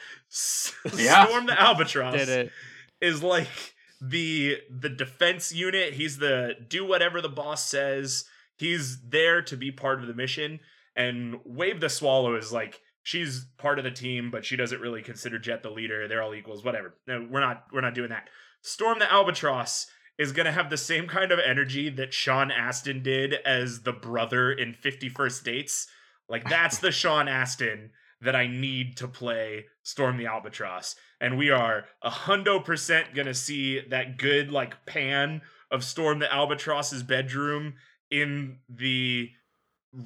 Yeah. 0.96 1.26
Storm 1.26 1.46
the 1.46 1.60
Albatross 1.60 2.14
Did 2.14 2.28
it? 2.28 2.52
is 3.00 3.22
like 3.22 3.74
the 4.00 4.58
the 4.70 4.88
defense 4.88 5.52
unit. 5.52 5.94
He's 5.94 6.18
the 6.18 6.54
do 6.68 6.86
whatever 6.86 7.20
the 7.20 7.28
boss 7.28 7.66
says. 7.66 8.24
He's 8.62 9.00
there 9.08 9.42
to 9.42 9.56
be 9.56 9.72
part 9.72 10.00
of 10.00 10.06
the 10.06 10.14
mission. 10.14 10.60
And 10.94 11.40
Wave 11.44 11.80
the 11.80 11.88
Swallow 11.88 12.36
is 12.36 12.52
like 12.52 12.80
she's 13.02 13.44
part 13.58 13.80
of 13.80 13.84
the 13.84 13.90
team, 13.90 14.30
but 14.30 14.44
she 14.44 14.54
doesn't 14.54 14.80
really 14.80 15.02
consider 15.02 15.36
Jet 15.36 15.64
the 15.64 15.70
leader. 15.70 16.06
They're 16.06 16.22
all 16.22 16.32
equals, 16.32 16.64
whatever. 16.64 16.94
No, 17.08 17.26
we're 17.28 17.40
not 17.40 17.64
we're 17.72 17.80
not 17.80 17.96
doing 17.96 18.10
that. 18.10 18.28
Storm 18.60 19.00
the 19.00 19.12
Albatross 19.12 19.88
is 20.16 20.30
gonna 20.30 20.52
have 20.52 20.70
the 20.70 20.76
same 20.76 21.08
kind 21.08 21.32
of 21.32 21.40
energy 21.40 21.90
that 21.90 22.14
Sean 22.14 22.52
Astin 22.52 23.02
did 23.02 23.34
as 23.44 23.82
the 23.82 23.92
brother 23.92 24.52
in 24.52 24.74
50 24.74 25.08
First 25.08 25.44
Dates. 25.44 25.88
Like 26.28 26.48
that's 26.48 26.78
the 26.78 26.92
Sean 26.92 27.26
Astin 27.26 27.90
that 28.20 28.36
I 28.36 28.46
need 28.46 28.96
to 28.98 29.08
play 29.08 29.64
Storm 29.82 30.18
the 30.18 30.26
Albatross. 30.26 30.94
And 31.20 31.36
we 31.36 31.50
are 31.50 31.86
a 32.00 32.10
hundo 32.10 32.64
percent 32.64 33.12
gonna 33.12 33.34
see 33.34 33.80
that 33.88 34.18
good 34.18 34.52
like 34.52 34.86
pan 34.86 35.42
of 35.68 35.82
Storm 35.82 36.20
the 36.20 36.32
Albatross's 36.32 37.02
bedroom 37.02 37.74
in 38.12 38.58
the 38.68 39.30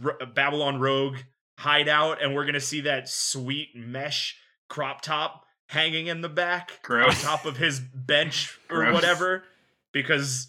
R- 0.04 0.26
Babylon 0.34 0.80
Rogue 0.80 1.16
hideout, 1.59 2.22
and 2.22 2.34
we're 2.34 2.46
gonna 2.46 2.61
see 2.61 2.80
that 2.82 3.09
sweet 3.09 3.74
mesh 3.74 4.36
crop 4.68 5.02
top 5.02 5.44
hanging 5.68 6.07
in 6.07 6.20
the 6.20 6.28
back 6.28 6.80
Gross. 6.82 7.24
on 7.24 7.30
top 7.30 7.44
of 7.44 7.57
his 7.57 7.80
bench 7.80 8.59
or 8.70 8.78
Gross. 8.84 8.94
whatever, 8.94 9.42
because 9.92 10.48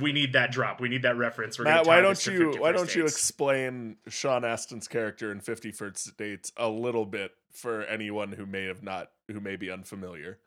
we 0.00 0.12
need 0.12 0.32
that 0.32 0.50
drop. 0.50 0.80
We 0.80 0.88
need 0.88 1.02
that 1.02 1.16
reference. 1.16 1.58
We're 1.58 1.64
Matt, 1.66 1.86
why 1.86 2.00
don't 2.00 2.26
you 2.26 2.56
why 2.58 2.72
don't 2.72 2.92
you 2.94 3.04
explain 3.04 3.96
Sean 4.08 4.42
Astin's 4.42 4.88
character 4.88 5.30
in 5.30 5.40
Fifty 5.40 5.70
First 5.70 6.16
Dates 6.16 6.50
a 6.56 6.68
little 6.68 7.04
bit 7.06 7.32
for 7.52 7.84
anyone 7.84 8.32
who 8.32 8.46
may 8.46 8.64
have 8.64 8.82
not 8.82 9.10
who 9.28 9.40
may 9.40 9.56
be 9.56 9.70
unfamiliar, 9.70 10.38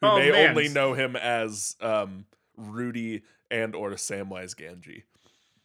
who 0.00 0.06
Oh, 0.08 0.18
may 0.18 0.30
man. 0.30 0.50
only 0.50 0.68
know 0.68 0.92
him 0.94 1.16
as 1.16 1.76
um, 1.80 2.26
Rudy 2.56 3.22
and 3.50 3.74
or 3.74 3.90
Samwise 3.92 4.54
Gamgee. 4.56 5.02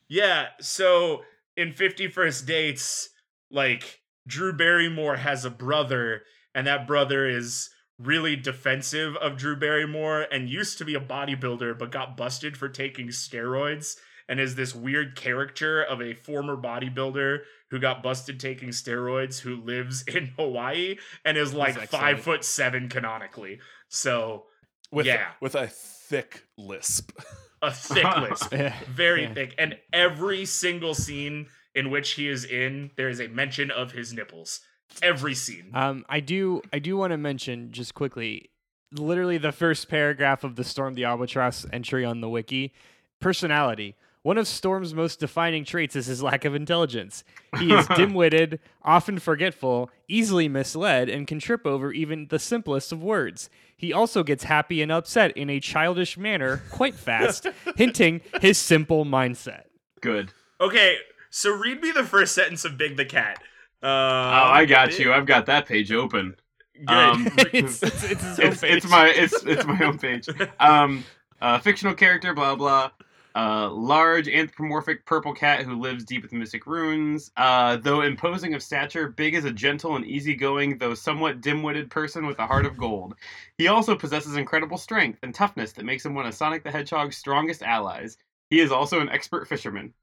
Yeah, 0.10 0.47
so 0.60 1.24
in 1.55 1.74
50 1.74 2.08
First 2.10 2.45
Dates, 2.45 3.10
like 3.51 4.01
Drew 4.28 4.53
Barrymore 4.53 5.18
has 5.18 5.45
a 5.45 5.49
brother, 5.49 6.24
and 6.55 6.66
that 6.68 6.88
brother 6.88 7.28
is 7.28 7.70
really 7.99 8.36
defensive 8.36 9.16
of 9.18 9.38
Drew 9.38 9.55
Barrymore 9.55 10.28
and 10.32 10.49
used 10.49 10.78
to 10.78 10.86
be 10.86 10.93
a 10.95 10.99
bodybuilder 10.99 11.78
but 11.80 11.91
got 11.91 12.16
busted 12.16 12.55
for 12.55 12.70
taking 12.70 13.08
steroids 13.08 13.95
and 14.30 14.39
is 14.39 14.53
this 14.55 14.76
weird 14.76 15.16
caricature 15.16 15.82
of 15.82 15.99
a 16.01 16.14
former 16.14 16.55
bodybuilder 16.55 17.39
who 17.72 17.80
got 17.80 18.03
busted 18.03 18.39
taking 18.39 18.70
steroids 18.70 19.39
who 19.39 19.55
lives 19.55 20.03
in 20.08 20.28
Hawaii 20.38 20.97
and 21.26 21.38
is 21.38 21.53
like 21.53 21.76
five 21.89 22.22
foot 22.22 22.43
seven 22.43 22.88
canonically. 22.88 23.60
So 23.89 24.45
With 24.91 25.08
Yeah. 25.08 25.30
with 25.41 25.55
a 25.55 25.68
thick 25.68 26.43
lisp. 26.58 27.12
a 27.62 27.72
thick 27.72 28.05
lisp. 28.18 28.51
very 28.88 29.24
Yeah. 29.24 29.34
thick 29.34 29.55
and 29.58 29.78
every 29.93 30.45
single 30.45 30.93
scene 30.93 31.47
in 31.76 31.89
which 31.91 32.12
he 32.12 32.28
is 32.28 32.43
in 32.45 32.91
there 32.97 33.10
is 33.10 33.20
a 33.20 33.28
mention 33.28 33.70
of 33.72 33.91
his 33.91 34.14
nipples 34.14 34.62
every 35.01 35.34
scene 35.36 35.70
Um, 35.74 36.05
I 36.10 36.20
do 36.20 36.62
I 36.72 36.80
do 36.80 36.97
want 36.97 37.12
to 37.12 37.18
mention 37.18 37.72
just 37.72 37.93
quickly, 37.93 38.49
literally 38.91 39.38
the 39.38 39.51
first 39.51 39.89
paragraph 39.89 40.43
of 40.43 40.55
the 40.55 40.64
Storm 40.64 40.93
the 40.93 41.03
Albatross 41.05 41.66
entry 41.74 42.05
on 42.05 42.22
the 42.22 42.30
wiki. 42.30 42.74
Personality. 43.20 43.95
One 44.24 44.38
of 44.38 44.47
Storm's 44.47 44.93
most 44.93 45.20
defining 45.20 45.64
traits 45.64 45.95
is 45.95 46.05
his 46.08 46.22
lack 46.22 46.43
of 46.45 46.53
intelligence. 46.53 47.24
He 47.60 47.72
is 47.74 47.88
dim-witted, 47.95 48.60
often 48.84 49.20
forgetful, 49.20 49.89
easily 50.10 50.49
misled, 50.49 51.08
and 51.10 51.26
can 51.26 51.39
trip 51.39 51.66
over 51.66 51.93
even 51.93 52.28
the 52.28 52.39
simplest 52.39 52.91
of 52.91 53.01
words. 53.01 53.49
He 53.78 53.93
also 53.93 54.23
gets 54.23 54.43
happy 54.43 54.82
and 54.82 54.91
upset 54.91 55.38
in 55.38 55.49
a 55.49 55.59
childish 55.59 56.17
manner 56.17 56.63
quite 56.71 56.95
fast, 56.95 57.47
hinting 57.78 58.21
his 58.41 58.57
simple 58.57 59.05
mindset. 59.05 59.63
Good. 60.01 60.32
okay 60.59 60.97
so 61.30 61.51
read 61.51 61.82
me 61.82 61.91
the 61.91 62.03
first 62.03 62.34
sentence 62.34 62.65
of 62.65 62.78
big 62.78 62.97
the 62.97 63.05
cat 63.05 63.39
uh, 63.84 63.86
Oh, 63.88 64.49
I 64.51 64.65
got 64.65 64.97
you. 64.97 65.13
I've 65.13 65.25
got 65.28 65.45
that 65.45 65.67
page 65.67 65.91
open. 65.91 66.36
good 66.75 66.88
Um, 66.88 67.28
it's, 67.53 67.84
it's, 67.84 68.03
it's 68.03 68.39
It's, 68.39 68.63
it's 68.63 68.89
my 68.89 69.09
it's 69.09 69.43
it's 69.43 69.65
my 69.65 69.75
homepage. 69.75 70.49
Um, 70.59 71.03
uh, 71.41 71.59
fictional 71.59 71.93
character, 71.93 72.34
blah 72.34 72.55
blah. 72.55 72.89
Uh, 73.38 73.69
large 73.69 74.27
anthropomorphic 74.27 75.05
purple 75.05 75.31
cat 75.31 75.63
who 75.63 75.79
lives 75.79 76.03
deep 76.03 76.23
with 76.23 76.33
mystic 76.33 76.65
ruins. 76.65 77.29
Uh, 77.38 77.77
though 77.77 78.01
imposing 78.01 78.55
of 78.55 78.63
stature, 78.63 79.09
Big 79.09 79.35
is 79.35 79.45
a 79.45 79.51
gentle 79.51 79.95
and 79.95 80.03
easygoing, 80.05 80.79
though 80.79 80.95
somewhat 80.95 81.39
dim-witted 81.41 81.91
person 81.91 82.25
with 82.25 82.39
a 82.39 82.47
heart 82.47 82.65
of 82.65 82.75
gold. 82.77 83.13
He 83.59 83.67
also 83.67 83.95
possesses 83.95 84.38
incredible 84.38 84.77
strength 84.79 85.19
and 85.21 85.35
toughness 85.35 85.71
that 85.73 85.85
makes 85.85 86.03
him 86.03 86.15
one 86.15 86.25
of 86.25 86.33
Sonic 86.33 86.63
the 86.63 86.71
Hedgehog's 86.71 87.15
strongest 87.17 87.61
allies. 87.61 88.17
He 88.49 88.59
is 88.59 88.71
also 88.71 89.01
an 89.01 89.09
expert 89.09 89.47
fisherman. 89.47 89.93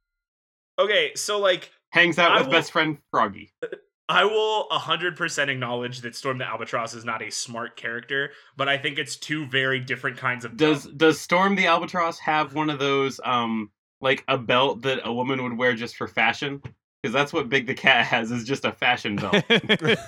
okay 0.78 1.12
so 1.16 1.40
like 1.40 1.72
Hangs 1.90 2.18
out 2.18 2.32
I 2.32 2.38
with 2.38 2.46
will- 2.46 2.52
best 2.52 2.70
friend 2.72 2.98
Froggy. 3.10 3.52
I 4.08 4.24
will 4.24 4.68
100% 4.70 5.48
acknowledge 5.48 6.02
that 6.02 6.14
Storm 6.14 6.36
the 6.38 6.44
Albatross 6.46 6.92
is 6.94 7.04
not 7.06 7.22
a 7.22 7.30
smart 7.30 7.76
character, 7.76 8.32
but 8.56 8.68
I 8.68 8.76
think 8.76 8.98
it's 8.98 9.16
two 9.16 9.46
very 9.46 9.80
different 9.80 10.18
kinds 10.18 10.44
of 10.44 10.56
Does 10.56 10.84
dumb. 10.84 10.96
does 10.98 11.20
Storm 11.20 11.54
the 11.56 11.66
Albatross 11.66 12.18
have 12.18 12.54
one 12.54 12.68
of 12.70 12.78
those 12.78 13.18
um 13.24 13.70
like 14.00 14.22
a 14.28 14.36
belt 14.36 14.82
that 14.82 15.00
a 15.04 15.12
woman 15.12 15.42
would 15.42 15.56
wear 15.56 15.74
just 15.74 15.96
for 15.96 16.06
fashion? 16.06 16.60
Because 17.02 17.12
that's 17.14 17.32
what 17.32 17.48
Big 17.50 17.66
the 17.66 17.74
Cat 17.74 18.04
has 18.06 18.30
is 18.30 18.44
just 18.44 18.64
a 18.64 18.72
fashion 18.72 19.16
belt. 19.16 19.34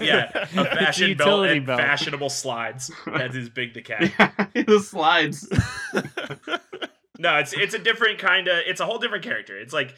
Yeah, 0.00 0.30
a 0.34 0.42
It's 0.42 0.54
a 0.56 0.64
fashion 0.64 1.16
belt 1.16 1.46
and 1.46 1.66
belt. 1.66 1.80
fashionable 1.80 2.30
slides. 2.30 2.90
That 3.06 3.34
is 3.34 3.48
big 3.50 3.72
the 3.74 3.82
cat. 3.82 4.12
the 4.54 4.80
slides. 4.80 5.46
No, 7.18 7.36
it's 7.38 7.54
it's 7.54 7.74
a 7.74 7.78
different 7.78 8.18
kind 8.18 8.48
of 8.48 8.58
it's 8.66 8.80
a 8.80 8.84
whole 8.86 8.98
different 8.98 9.24
character. 9.24 9.58
It's 9.58 9.72
like 9.72 9.94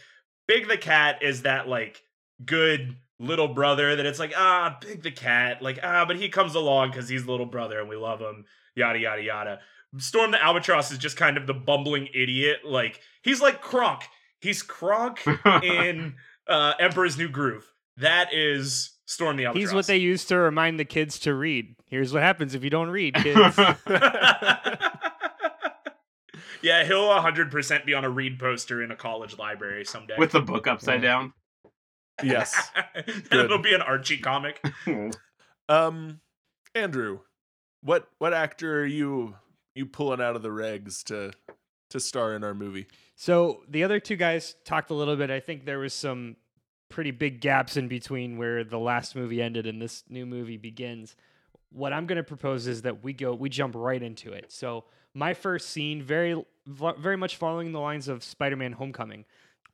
Big 0.47 0.69
the 0.69 0.77
Cat 0.79 1.23
is 1.23 1.43
that 1.43 1.67
like 1.69 2.03
good 2.45 2.97
little 3.21 3.49
brother 3.49 3.97
that 3.97 4.07
it's 4.07 4.19
like 4.19 4.33
ah 4.37 4.77
Big 4.81 5.03
the 5.03 5.11
Cat 5.11 5.61
like 5.61 5.79
ah 5.83 6.05
but 6.05 6.17
he 6.17 6.29
comes 6.29 6.55
along 6.55 6.91
because 6.91 7.09
he's 7.09 7.27
little 7.27 7.47
brother 7.47 7.81
and 7.81 7.89
we 7.89 7.97
love 7.97 8.21
him 8.21 8.45
yada 8.75 8.99
yada 8.99 9.23
yada. 9.23 9.61
Storm 9.97 10.31
the 10.31 10.43
Albatross 10.43 10.91
is 10.91 10.99
just 10.99 11.17
kind 11.17 11.37
of 11.37 11.47
the 11.47 11.55
bumbling 11.55 12.09
idiot 12.15 12.59
like 12.65 13.01
he's 13.23 13.41
like 13.41 13.61
Kronk. 13.61 14.03
He's 14.41 14.63
Kronk 14.63 15.27
in 15.63 16.15
uh, 16.47 16.75
Emperor's 16.79 17.19
New 17.19 17.29
Groove. 17.29 17.67
That 17.97 18.33
is 18.33 18.93
Storm 19.07 19.37
the 19.37 19.47
Albatross. 19.47 19.71
He's 19.71 19.75
what 19.75 19.87
they 19.87 19.97
use 19.97 20.25
to 20.27 20.37
remind 20.37 20.79
the 20.79 20.85
kids 20.85 21.19
to 21.21 21.35
read. 21.35 21.75
Here's 21.87 22.13
what 22.13 22.23
happens 22.23 22.55
if 22.55 22.63
you 22.63 22.71
don't 22.71 22.91
read, 22.91 23.15
kids. 23.23 23.59
yeah, 26.63 26.85
he'll 26.85 27.09
100% 27.09 27.87
be 27.87 27.95
on 27.95 28.05
a 28.05 28.11
read 28.11 28.39
poster 28.39 28.83
in 28.83 28.91
a 28.91 28.97
college 28.97 29.39
library 29.39 29.85
someday. 29.85 30.15
With 30.19 30.33
the 30.33 30.41
book 30.41 30.67
upside 30.67 31.03
down. 31.03 31.33
Yes. 32.23 32.71
it'll 33.33 33.59
be 33.59 33.75
an 33.75 33.83
Archie 33.83 34.19
comic. 34.19 34.63
Um, 35.71 36.21
Andrew, 36.75 37.19
what 37.83 38.09
what 38.19 38.33
actor 38.33 38.81
are 38.81 38.87
you 38.87 39.37
you 39.75 39.85
pulling 39.85 40.19
out 40.19 40.35
of 40.35 40.41
the 40.41 40.49
regs 40.49 41.05
to 41.05 41.33
to 41.91 42.01
star 42.01 42.35
in 42.35 42.43
our 42.43 42.55
movie? 42.55 42.87
so 43.17 43.65
the 43.69 43.85
other 43.85 44.01
two 44.01 44.17
guys 44.17 44.57
talked 44.65 44.91
a 44.91 44.95
little 44.95 45.15
bit. 45.15 45.31
I 45.31 45.41
think 45.41 45.67
there 45.67 45.79
was 45.79 45.93
some 45.93 46.37
pretty 46.89 47.11
big 47.11 47.41
gaps 47.41 47.77
in 47.77 47.89
between 47.89 48.39
where 48.39 48.65
the 48.65 48.79
last 48.79 49.15
movie 49.15 49.43
ended 49.43 49.67
and 49.67 49.81
this 49.81 50.05
new 50.09 50.25
movie 50.25 50.57
begins. 50.57 51.17
What 51.71 51.93
I'm 51.93 52.07
going 52.07 52.17
to 52.17 52.23
propose 52.23 52.67
is 52.67 52.83
that 52.83 53.05
we 53.05 53.13
go, 53.13 53.35
we 53.35 53.51
jump 53.51 53.75
right 53.77 54.03
into 54.03 54.33
it. 54.33 54.51
So 54.51 54.85
my 55.15 55.35
first 55.35 55.71
scene, 55.71 56.03
very, 56.03 56.43
very 56.67 57.17
much 57.17 57.37
following 57.37 57.73
the 57.73 57.81
lines 57.81 58.09
of 58.09 58.25
Spider-Man: 58.25 58.73
Homecoming. 58.73 59.25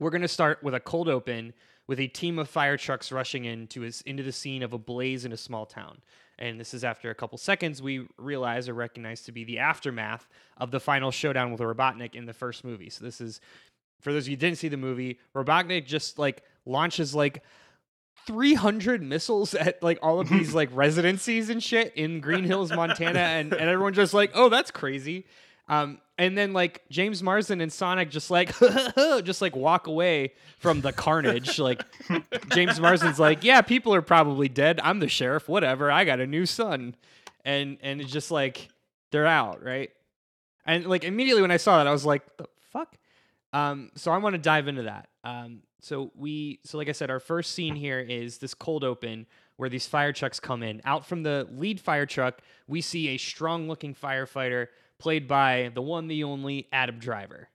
We're 0.01 0.11
going 0.11 0.22
to 0.22 0.28
start 0.28 0.62
with 0.62 0.74
a 0.74 0.80
cold 0.80 1.09
open 1.09 1.53
with 1.87 2.01
a 2.01 2.07
team 2.09 2.39
of 2.39 2.49
fire 2.49 2.76
trucks 2.76 3.12
rushing 3.12 3.45
into 3.45 3.82
his, 3.82 4.01
into 4.03 4.22
the 4.22 4.32
scene 4.32 4.62
of 4.62 4.72
a 4.72 4.78
blaze 4.78 5.24
in 5.24 5.32
a 5.32 5.37
small 5.37 5.66
town. 5.66 5.99
And 6.39 6.59
this 6.59 6.74
is 6.74 6.82
after 6.82 7.11
a 7.11 7.14
couple 7.14 7.39
seconds 7.39 7.80
we 7.80 8.07
realize 8.18 8.68
or 8.68 8.74
recognize 8.74 9.22
to 9.22 9.32
be 9.32 9.45
the 9.45 9.59
aftermath 9.59 10.28
of 10.57 10.70
the 10.70 10.80
final 10.80 11.11
showdown 11.11 11.53
with 11.53 11.61
Robotnik 11.61 12.14
in 12.14 12.26
the 12.26 12.32
first 12.32 12.64
movie. 12.64 12.91
So 12.91 13.05
this 13.05 13.20
is 13.20 13.41
for 14.01 14.12
those 14.12 14.24
of 14.24 14.28
you 14.28 14.37
who 14.37 14.41
didn't 14.41 14.59
see 14.59 14.68
the 14.68 14.76
movie, 14.76 15.18
Robotnik 15.35 15.87
just 15.87 16.18
like 16.18 16.43
launches 16.66 17.14
like 17.14 17.43
300 18.26 19.03
missiles 19.03 19.55
at 19.55 19.82
like 19.82 19.99
all 20.03 20.20
of 20.20 20.28
these 20.28 20.55
like 20.61 20.70
residencies 20.72 21.51
and 21.51 21.62
shit 21.62 21.95
in 21.95 22.20
Green 22.20 22.45
Hills, 22.45 22.72
Montana, 22.72 23.18
and, 23.18 23.53
and 23.53 23.68
everyone's 23.68 23.97
just 23.97 24.14
like, 24.14 24.32
oh, 24.35 24.49
that's 24.49 24.70
crazy. 24.70 25.26
Um, 25.68 25.99
and 26.18 26.38
then 26.38 26.52
like 26.52 26.82
James 26.90 27.22
Marsden 27.22 27.60
and 27.60 27.72
Sonic 27.72 28.10
just 28.10 28.30
like 28.30 28.54
just 29.24 29.42
like 29.42 29.56
walk 29.56 29.86
away 29.86 30.32
from 30.58 30.80
the 30.80 30.92
carnage. 30.92 31.58
like 31.58 31.82
James 32.52 32.80
Marsden's 32.80 33.18
like, 33.18 33.44
yeah, 33.44 33.62
people 33.62 33.94
are 33.94 34.02
probably 34.02 34.48
dead. 34.48 34.80
I'm 34.82 35.00
the 35.00 35.08
sheriff. 35.08 35.48
Whatever. 35.48 35.90
I 35.90 36.04
got 36.04 36.20
a 36.20 36.26
new 36.26 36.46
son, 36.46 36.94
and 37.44 37.78
and 37.82 38.00
it's 38.00 38.12
just 38.12 38.30
like 38.30 38.68
they're 39.10 39.26
out, 39.26 39.62
right? 39.62 39.90
And 40.66 40.86
like 40.86 41.04
immediately 41.04 41.42
when 41.42 41.50
I 41.50 41.58
saw 41.58 41.78
that, 41.78 41.86
I 41.86 41.92
was 41.92 42.06
like, 42.06 42.36
the 42.36 42.46
fuck. 42.72 42.96
Um, 43.52 43.90
so 43.94 44.10
I 44.10 44.18
want 44.18 44.34
to 44.34 44.38
dive 44.38 44.66
into 44.66 44.82
that. 44.82 45.08
Um, 45.22 45.62
so 45.80 46.10
we, 46.16 46.60
so 46.64 46.78
like 46.78 46.88
I 46.88 46.92
said, 46.92 47.10
our 47.10 47.20
first 47.20 47.52
scene 47.52 47.76
here 47.76 48.00
is 48.00 48.38
this 48.38 48.54
cold 48.54 48.82
open 48.82 49.26
where 49.56 49.68
these 49.68 49.86
fire 49.86 50.12
trucks 50.12 50.40
come 50.40 50.62
in. 50.62 50.80
Out 50.84 51.06
from 51.06 51.22
the 51.22 51.46
lead 51.52 51.78
fire 51.78 52.06
truck, 52.06 52.40
we 52.66 52.80
see 52.80 53.08
a 53.08 53.16
strong-looking 53.16 53.94
firefighter 53.94 54.68
played 54.99 55.26
by 55.28 55.70
the 55.74 55.82
one, 55.82 56.09
the 56.09 56.24
only 56.24 56.68
Adam 56.72 56.99
Driver. 56.99 57.49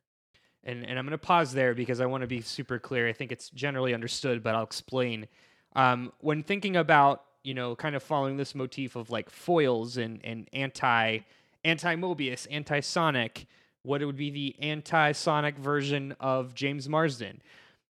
And 0.64 0.86
and 0.86 1.00
I'm 1.00 1.06
gonna 1.06 1.18
pause 1.18 1.54
there 1.54 1.74
because 1.74 2.02
I 2.02 2.06
want 2.06 2.22
to 2.22 2.28
be 2.28 2.42
super 2.42 2.80
clear. 2.80 3.08
I 3.08 3.14
think 3.14 3.32
it's 3.32 3.50
generally 3.50 3.94
understood, 3.94 4.44
but 4.44 4.56
I'll 4.56 4.64
explain. 4.64 5.28
Um, 5.76 6.12
when 6.20 6.44
thinking 6.44 6.76
about 6.76 7.24
you 7.44 7.54
know 7.54 7.76
kind 7.76 7.96
of 7.96 8.04
following 8.04 8.38
this 8.38 8.54
motif 8.54 8.96
of 8.96 9.10
like 9.10 9.30
foils 9.30 9.98
and 9.98 10.20
and 10.24 10.50
anti 10.52 11.20
anti 11.64 11.96
Mobius, 11.96 12.46
anti 12.52 12.82
Sonic, 12.82 13.48
what 13.84 14.02
it 14.02 14.06
would 14.06 14.18
be 14.18 14.30
the 14.30 14.56
anti 14.60 15.14
Sonic 15.14 15.58
version 15.58 16.16
of 16.20 16.54
James 16.54 16.90
Marsden. 16.90 17.42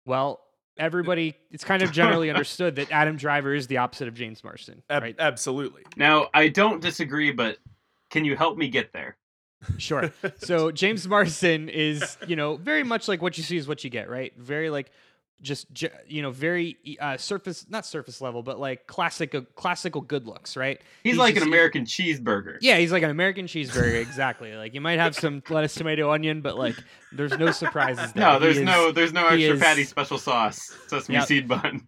Well, 0.06 0.42
everybody, 0.78 1.36
it's 1.52 1.64
kind 1.64 1.84
of 1.84 1.92
generally 1.92 2.30
understood 2.34 2.76
that 2.78 2.92
Adam 2.92 3.18
Driver 3.18 3.54
is 3.54 3.68
the 3.68 3.78
opposite 3.78 4.08
of 4.08 4.16
James 4.16 4.44
Marsden, 4.44 4.82
Ab- 4.90 5.04
right? 5.04 5.16
Absolutely. 5.20 5.84
Now, 5.96 6.30
I 6.34 6.50
don't 6.50 6.82
disagree, 6.82 7.32
but 7.32 7.58
can 8.10 8.26
you 8.26 8.36
help 8.36 8.58
me 8.58 8.70
get 8.70 8.92
there? 8.94 9.18
Sure. 9.78 10.12
So 10.38 10.72
James 10.72 11.08
Marsden 11.08 11.70
is, 11.70 12.18
you 12.28 12.36
know, 12.36 12.56
very 12.58 12.84
much 12.84 13.08
like 13.08 13.22
what 13.22 13.38
you 13.38 13.44
see 13.44 13.58
is 13.58 13.68
what 13.68 13.84
you 13.84 13.90
get, 13.90 14.10
right? 14.10 14.34
Very 14.38 14.70
like 14.70 14.92
just 15.42 15.68
you 16.06 16.22
know, 16.22 16.32
very 16.32 16.78
uh, 17.00 17.16
surface 17.16 17.66
not 17.70 17.86
surface 17.86 18.20
level, 18.20 18.44
but 18.44 18.60
like 18.60 18.88
classic 18.88 19.34
classical 19.56 20.02
good 20.02 20.28
looks, 20.28 20.58
right? 20.58 20.82
He's, 21.04 21.18
like 21.18 21.36
just- 21.36 21.46
an 21.46 21.52
American 21.54 21.86
cheeseburger. 21.86 22.58
Yeah, 22.62 22.78
he's 22.78 22.92
like 22.92 23.04
an 23.04 23.10
American 23.10 23.46
cheeseburger, 23.46 24.02
exactly. 24.02 24.54
like 24.56 24.74
you 24.74 24.82
might 24.82 25.00
have 25.00 25.16
some 25.16 25.42
lettuce, 25.50 25.76
tomato, 25.76 26.12
onion, 26.12 26.42
but 26.42 26.58
like 26.58 26.76
there's 27.14 27.38
no 27.38 27.52
surprises 27.52 28.12
there. 28.14 28.24
No, 28.26 28.34
He 28.34 28.40
there's 28.40 28.58
is- 28.58 28.64
no 28.64 28.92
there's 28.92 29.14
no 29.14 29.28
extra 29.28 29.56
is- 29.56 29.60
patty 29.62 29.84
special 29.86 30.18
sauce. 30.18 30.74
Sesame 30.88 31.16
Yep. 31.20 31.28
seed 31.28 31.48
bun. 31.48 31.86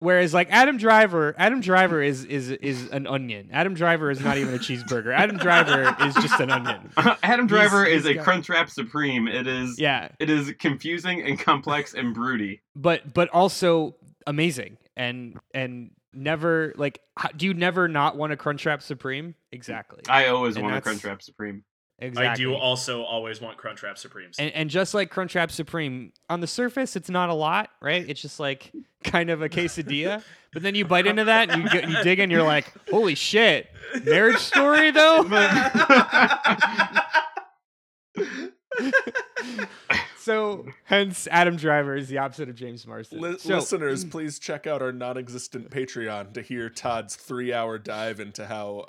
Whereas 0.00 0.32
like 0.32 0.48
Adam 0.50 0.78
Driver, 0.78 1.34
Adam 1.38 1.60
Driver 1.60 2.02
is 2.02 2.24
is 2.24 2.50
is 2.50 2.88
an 2.88 3.06
onion. 3.06 3.50
Adam 3.52 3.74
Driver 3.74 4.10
is 4.10 4.20
not 4.20 4.38
even 4.38 4.54
a 4.54 4.58
cheeseburger. 4.58 5.14
Adam 5.14 5.36
Driver 5.36 5.94
is 6.06 6.14
just 6.14 6.40
an 6.40 6.50
onion. 6.50 6.90
Adam 7.22 7.46
Driver 7.46 7.84
He's- 7.84 8.00
is 8.00 8.06
he's 8.08 8.16
a 8.16 8.20
Crunchwrap 8.20 8.70
Supreme. 8.70 9.28
It 9.28 9.46
is 9.46 9.78
Yeah, 9.78 10.08
it 10.18 10.30
is 10.30 10.52
confusing 10.58 11.22
and 11.22 11.38
complex 11.38 11.92
and 11.94 12.14
broody. 12.14 12.62
but 12.74 13.12
but 13.12 13.28
also 13.28 13.94
amazing 14.26 14.78
and 14.96 15.38
and 15.54 15.90
never 16.14 16.72
like 16.76 17.00
do 17.36 17.44
you 17.46 17.54
never 17.54 17.86
not 17.86 18.16
want 18.16 18.32
a 18.32 18.36
Crunchwrap 18.36 18.80
Supreme? 18.82 19.34
Exactly. 19.52 20.00
I 20.08 20.28
always 20.28 20.56
And 20.56 20.64
want 20.64 20.76
a 20.76 20.80
Crunchwrap 20.80 21.20
Supreme. 21.22 21.62
Exactly. 22.00 22.26
I 22.26 22.34
do 22.34 22.54
also 22.54 23.02
always 23.02 23.40
want 23.40 23.58
Crunchwrap 23.58 23.98
Supremes. 23.98 24.36
And, 24.38 24.52
and 24.52 24.70
just 24.70 24.94
like 24.94 25.12
Crunchwrap 25.12 25.50
Supreme, 25.50 26.12
on 26.28 26.40
the 26.40 26.46
surface, 26.46 26.96
it's 26.96 27.10
not 27.10 27.28
a 27.28 27.34
lot, 27.34 27.70
right? 27.80 28.04
It's 28.08 28.20
just 28.20 28.40
like 28.40 28.72
kind 29.04 29.30
of 29.30 29.42
a 29.42 29.48
quesadilla. 29.48 30.22
but 30.52 30.62
then 30.62 30.74
you 30.74 30.84
bite 30.84 31.06
into 31.06 31.24
that 31.24 31.50
and 31.50 31.62
you 31.62 31.70
get, 31.70 31.88
you 31.88 32.02
dig 32.02 32.18
in, 32.18 32.30
you're 32.30 32.42
like, 32.42 32.72
holy 32.90 33.14
shit, 33.14 33.68
marriage 34.04 34.38
story 34.38 34.90
though. 34.90 35.24
so 40.20 40.66
hence 40.84 41.26
Adam 41.30 41.56
Driver 41.56 41.96
is 41.96 42.08
the 42.08 42.18
opposite 42.18 42.48
of 42.48 42.54
James 42.54 42.86
Marsden. 42.86 43.20
Li- 43.20 43.38
So- 43.38 43.56
listeners, 43.56 44.04
please 44.04 44.38
check 44.38 44.66
out 44.66 44.82
our 44.82 44.92
non-existent 44.92 45.70
Patreon 45.70 46.34
to 46.34 46.42
hear 46.42 46.68
Todd's 46.68 47.16
three-hour 47.16 47.78
dive 47.78 48.20
into 48.20 48.46
how 48.46 48.84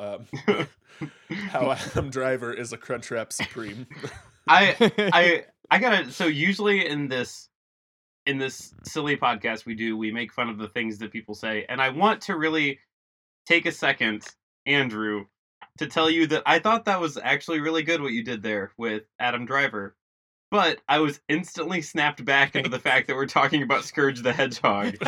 um, 0.48 0.68
how 1.50 1.72
Adam 1.72 2.10
Driver 2.10 2.54
is 2.54 2.74
a 2.74 2.78
Crunchwrap 2.78 3.32
Supreme. 3.32 3.88
I 4.48 4.76
I 5.14 5.46
I 5.70 5.80
gotta 5.80 6.12
so 6.12 6.26
usually 6.26 6.86
in 6.86 7.08
this 7.08 7.50
in 8.26 8.38
this 8.38 8.74
silly 8.84 9.18
podcast 9.18 9.66
we 9.66 9.74
do 9.74 9.98
we 9.98 10.12
make 10.12 10.32
fun 10.32 10.50
of 10.50 10.58
the 10.58 10.68
things 10.68 11.00
that 11.00 11.12
people 11.12 11.34
say 11.34 11.66
and 11.68 11.82
I 11.82 11.90
want 11.90 12.22
to 12.24 12.36
really 12.36 12.80
take 13.48 13.66
a 13.66 13.72
second, 13.72 14.24
Andrew, 14.66 15.26
to 15.80 15.88
tell 15.88 16.10
you 16.10 16.28
that 16.28 16.44
I 16.46 16.60
thought 16.60 16.86
that 16.86 17.00
was 17.02 17.18
actually 17.18 17.60
really 17.62 17.84
good 17.84 18.02
what 18.02 18.12
you 18.12 18.24
did 18.24 18.44
there 18.44 18.72
with 18.78 19.04
Adam 19.20 19.46
Driver. 19.46 19.96
But 20.52 20.82
I 20.88 21.00
was 21.00 21.22
instantly 21.30 21.82
snapped 21.82 22.24
back 22.26 22.56
into 22.56 22.70
the 22.70 22.78
fact 22.78 23.08
that 23.08 23.16
we're 23.16 23.26
talking 23.26 23.64
about 23.64 23.86
Scourge 23.86 24.22
the 24.22 24.34
Hedgehog. 24.34 24.98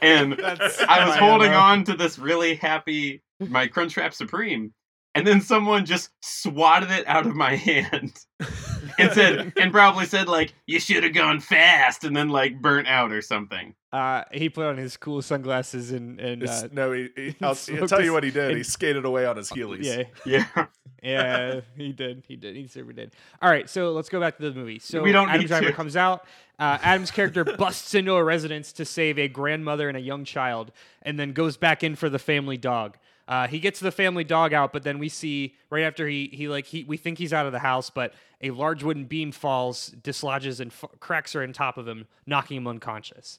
And 0.00 0.40
I 0.40 1.06
was 1.06 1.16
holding 1.16 1.52
on 1.52 1.84
to 1.84 1.94
this 1.94 2.18
really 2.18 2.54
happy 2.54 3.22
my 3.40 3.68
Crunchwrap 3.68 4.14
Supreme, 4.14 4.72
and 5.18 5.26
then 5.26 5.40
someone 5.40 5.84
just 5.84 6.10
swatted 6.20 6.90
it 6.90 7.06
out 7.06 7.26
of 7.26 7.34
my 7.34 7.56
hand 7.56 8.12
and 8.98 9.12
said, 9.12 9.52
and 9.60 9.72
probably 9.72 10.06
said 10.06 10.28
like, 10.28 10.54
"You 10.66 10.80
should 10.80 11.02
have 11.04 11.14
gone 11.14 11.40
fast," 11.40 12.04
and 12.04 12.16
then 12.16 12.28
like 12.28 12.60
burnt 12.60 12.88
out 12.88 13.12
or 13.12 13.20
something. 13.22 13.74
Uh, 13.92 14.22
he 14.32 14.48
put 14.50 14.66
on 14.66 14.76
his 14.76 14.96
cool 14.98 15.22
sunglasses 15.22 15.92
and 15.92 16.20
and 16.20 16.46
uh, 16.46 16.68
no, 16.72 16.92
he, 16.92 17.08
he, 17.16 17.34
I'll, 17.42 17.54
smoked 17.54 17.82
I'll 17.82 17.88
tell 17.88 18.04
you 18.04 18.12
what 18.12 18.22
he 18.24 18.30
did. 18.30 18.56
He 18.56 18.62
skated 18.62 19.04
away 19.04 19.24
on 19.26 19.36
his 19.36 19.48
heelys. 19.54 19.84
yeah, 19.84 20.04
Yeah, 20.24 20.66
yeah, 21.02 21.60
he 21.76 21.92
did. 21.92 22.24
He 22.26 22.36
did. 22.36 22.54
He 22.56 22.66
super 22.66 22.92
did. 22.92 23.14
All 23.40 23.50
right, 23.50 23.68
so 23.68 23.92
let's 23.92 24.08
go 24.08 24.20
back 24.20 24.36
to 24.38 24.50
the 24.50 24.54
movie. 24.58 24.78
So 24.78 25.02
We 25.02 25.12
don't 25.12 25.28
Adam 25.28 25.40
need 25.40 25.46
Driver 25.48 25.66
to. 25.66 25.72
comes 25.72 25.96
out. 25.96 26.24
Uh, 26.58 26.76
Adam's 26.82 27.10
character 27.12 27.44
busts 27.44 27.94
into 27.94 28.12
a 28.14 28.22
residence 28.24 28.72
to 28.74 28.84
save 28.84 29.18
a 29.18 29.28
grandmother 29.28 29.88
and 29.88 29.96
a 29.96 30.00
young 30.00 30.24
child, 30.24 30.72
and 31.02 31.18
then 31.18 31.32
goes 31.32 31.56
back 31.56 31.82
in 31.84 31.94
for 31.94 32.08
the 32.10 32.18
family 32.18 32.56
dog. 32.56 32.98
Uh, 33.28 33.46
he 33.46 33.60
gets 33.60 33.78
the 33.78 33.92
family 33.92 34.24
dog 34.24 34.54
out, 34.54 34.72
but 34.72 34.82
then 34.82 34.98
we 34.98 35.10
see 35.10 35.54
right 35.68 35.84
after 35.84 36.08
he 36.08 36.30
he 36.32 36.48
like 36.48 36.64
he 36.64 36.84
we 36.84 36.96
think 36.96 37.18
he's 37.18 37.34
out 37.34 37.44
of 37.44 37.52
the 37.52 37.58
house, 37.58 37.90
but 37.90 38.14
a 38.40 38.50
large 38.50 38.82
wooden 38.82 39.04
beam 39.04 39.32
falls, 39.32 39.88
dislodges, 40.02 40.60
and 40.60 40.72
f- 40.72 40.86
cracks 40.98 41.34
her 41.34 41.42
on 41.42 41.52
top 41.52 41.76
of 41.76 41.86
him, 41.86 42.06
knocking 42.26 42.56
him 42.56 42.66
unconscious. 42.66 43.38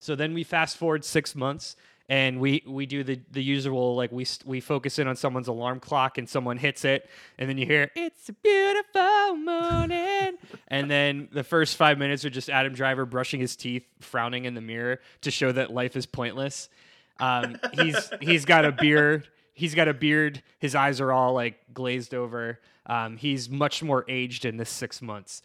So 0.00 0.16
then 0.16 0.32
we 0.32 0.44
fast 0.44 0.78
forward 0.78 1.04
six 1.04 1.34
months, 1.34 1.76
and 2.08 2.40
we 2.40 2.62
we 2.66 2.86
do 2.86 3.04
the 3.04 3.20
the 3.30 3.42
usual 3.42 3.94
like 3.96 4.10
we 4.10 4.26
we 4.46 4.60
focus 4.60 4.98
in 4.98 5.06
on 5.06 5.14
someone's 5.14 5.48
alarm 5.48 5.80
clock, 5.80 6.16
and 6.16 6.26
someone 6.26 6.56
hits 6.56 6.86
it, 6.86 7.06
and 7.36 7.50
then 7.50 7.58
you 7.58 7.66
hear 7.66 7.90
"It's 7.94 8.30
a 8.30 8.32
beautiful 8.32 9.36
morning," 9.36 10.38
and 10.68 10.90
then 10.90 11.28
the 11.32 11.44
first 11.44 11.76
five 11.76 11.98
minutes 11.98 12.24
are 12.24 12.30
just 12.30 12.48
Adam 12.48 12.72
Driver 12.72 13.04
brushing 13.04 13.40
his 13.40 13.56
teeth, 13.56 13.84
frowning 14.00 14.46
in 14.46 14.54
the 14.54 14.62
mirror 14.62 15.00
to 15.20 15.30
show 15.30 15.52
that 15.52 15.70
life 15.70 15.96
is 15.96 16.06
pointless. 16.06 16.70
Um, 17.20 17.56
he's 17.72 18.10
he's 18.20 18.44
got 18.44 18.64
a 18.64 18.72
beard. 18.72 19.28
He's 19.54 19.74
got 19.74 19.88
a 19.88 19.94
beard. 19.94 20.42
His 20.58 20.74
eyes 20.74 21.00
are 21.00 21.12
all 21.12 21.34
like 21.34 21.58
glazed 21.74 22.14
over. 22.14 22.60
Um, 22.86 23.16
he's 23.16 23.50
much 23.50 23.82
more 23.82 24.04
aged 24.08 24.44
in 24.44 24.56
this 24.56 24.70
six 24.70 25.02
months, 25.02 25.42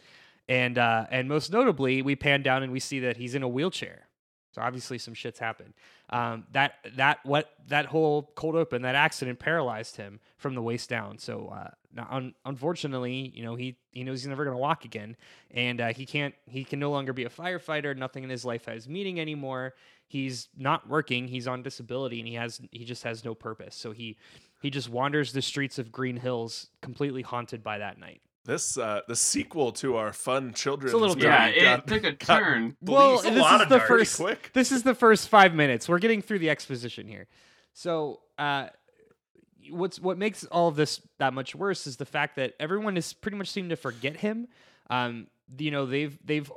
and 0.48 0.78
uh, 0.78 1.08
and 1.10 1.28
most 1.28 1.52
notably, 1.52 2.02
we 2.02 2.16
pan 2.16 2.44
down 2.44 2.64
and 2.64 2.72
we 2.72 2.80
see 2.80 3.00
that 3.00 3.18
he's 3.18 3.36
in 3.36 3.44
a 3.44 3.48
wheelchair. 3.48 4.08
So 4.54 4.62
obviously 4.62 4.98
some 4.98 5.14
shit's 5.14 5.40
happened. 5.40 5.74
Um, 6.10 6.46
that 6.52 6.76
that 6.96 7.20
what 7.24 7.52
that 7.68 7.88
whole 7.88 8.32
cold 8.36 8.56
open 8.56 8.84
that 8.84 8.96
accident 8.96 9.40
paralyzed 9.40 9.98
him 9.98 10.20
from 10.38 10.54
the 10.54 10.62
waist 10.62 10.90
down. 10.90 11.18
So 11.18 11.48
uh, 11.48 12.02
un- 12.10 12.36
unfortunately, 12.46 13.32
you 13.36 13.44
know 13.44 13.56
he 13.56 13.78
he 13.92 14.04
knows 14.04 14.22
he's 14.22 14.28
never 14.28 14.46
gonna 14.46 14.58
walk 14.58 14.86
again, 14.86 15.16
and 15.52 15.82
uh, 15.82 15.88
he 15.94 16.06
can't 16.06 16.36
he 16.46 16.64
can 16.64 16.80
no 16.80 16.92
longer 16.92 17.14
be 17.14 17.24
a 17.26 17.30
firefighter. 17.30 17.98
Nothing 17.98 18.24
in 18.24 18.30
his 18.30 18.46
life 18.46 18.66
has 18.66 18.88
meaning 18.88 19.20
anymore. 19.20 19.74
He's 20.08 20.50
not 20.56 20.88
working. 20.88 21.28
He's 21.28 21.48
on 21.48 21.64
disability, 21.64 22.20
and 22.20 22.28
he 22.28 22.36
has 22.36 22.62
he 22.72 22.86
just 22.86 23.04
has 23.04 23.26
no 23.26 23.34
purpose. 23.34 23.76
So 23.76 23.92
he 23.92 24.18
he 24.62 24.70
just 24.70 24.90
wanders 24.90 25.34
the 25.34 25.42
streets 25.42 25.80
of 25.80 25.92
Green 25.92 26.18
Hills, 26.18 26.68
completely 26.82 27.24
haunted 27.24 27.64
by 27.64 27.80
that 27.80 28.00
night. 28.00 28.22
This 28.46 28.78
uh, 28.78 29.02
the 29.08 29.16
sequel 29.16 29.72
to 29.74 29.96
our 29.96 30.12
fun 30.12 30.54
children's 30.54 30.94
little 30.94 31.16
movie 31.16 31.22
yeah, 31.28 31.46
dark. 31.46 31.56
it 31.58 31.62
got- 31.62 31.88
took 31.88 32.04
a 32.04 32.12
turn. 32.14 32.76
Well, 32.82 33.20
a 33.20 33.24
this 33.24 33.40
lot 33.42 33.56
is 33.56 33.62
of 33.64 33.70
the 33.70 33.80
first. 33.80 34.18
quick. 34.18 34.52
This 34.54 34.72
is 34.72 34.84
the 34.84 34.94
first 34.96 35.30
five 35.30 35.54
minutes. 35.56 35.88
We're 35.88 36.00
getting 36.00 36.22
through 36.22 36.40
the 36.40 36.50
exposition 36.50 37.08
here. 37.08 37.28
So, 37.74 38.20
uh, 38.38 38.68
what's 39.70 40.00
what 40.00 40.18
makes 40.18 40.44
all 40.46 40.68
of 40.68 40.76
this 40.76 41.02
that 41.20 41.34
much 41.34 41.56
worse 41.56 41.88
is 41.88 41.96
the 41.98 42.06
fact 42.06 42.36
that 42.36 42.54
everyone 42.60 42.96
has 42.96 43.14
pretty 43.14 43.38
much 43.38 43.50
seemed 43.50 43.70
to 43.70 43.78
forget 43.78 44.18
him. 44.18 44.48
Um, 44.90 45.28
you 45.58 45.72
know, 45.72 45.86
they've 45.86 46.18
they've 46.26 46.52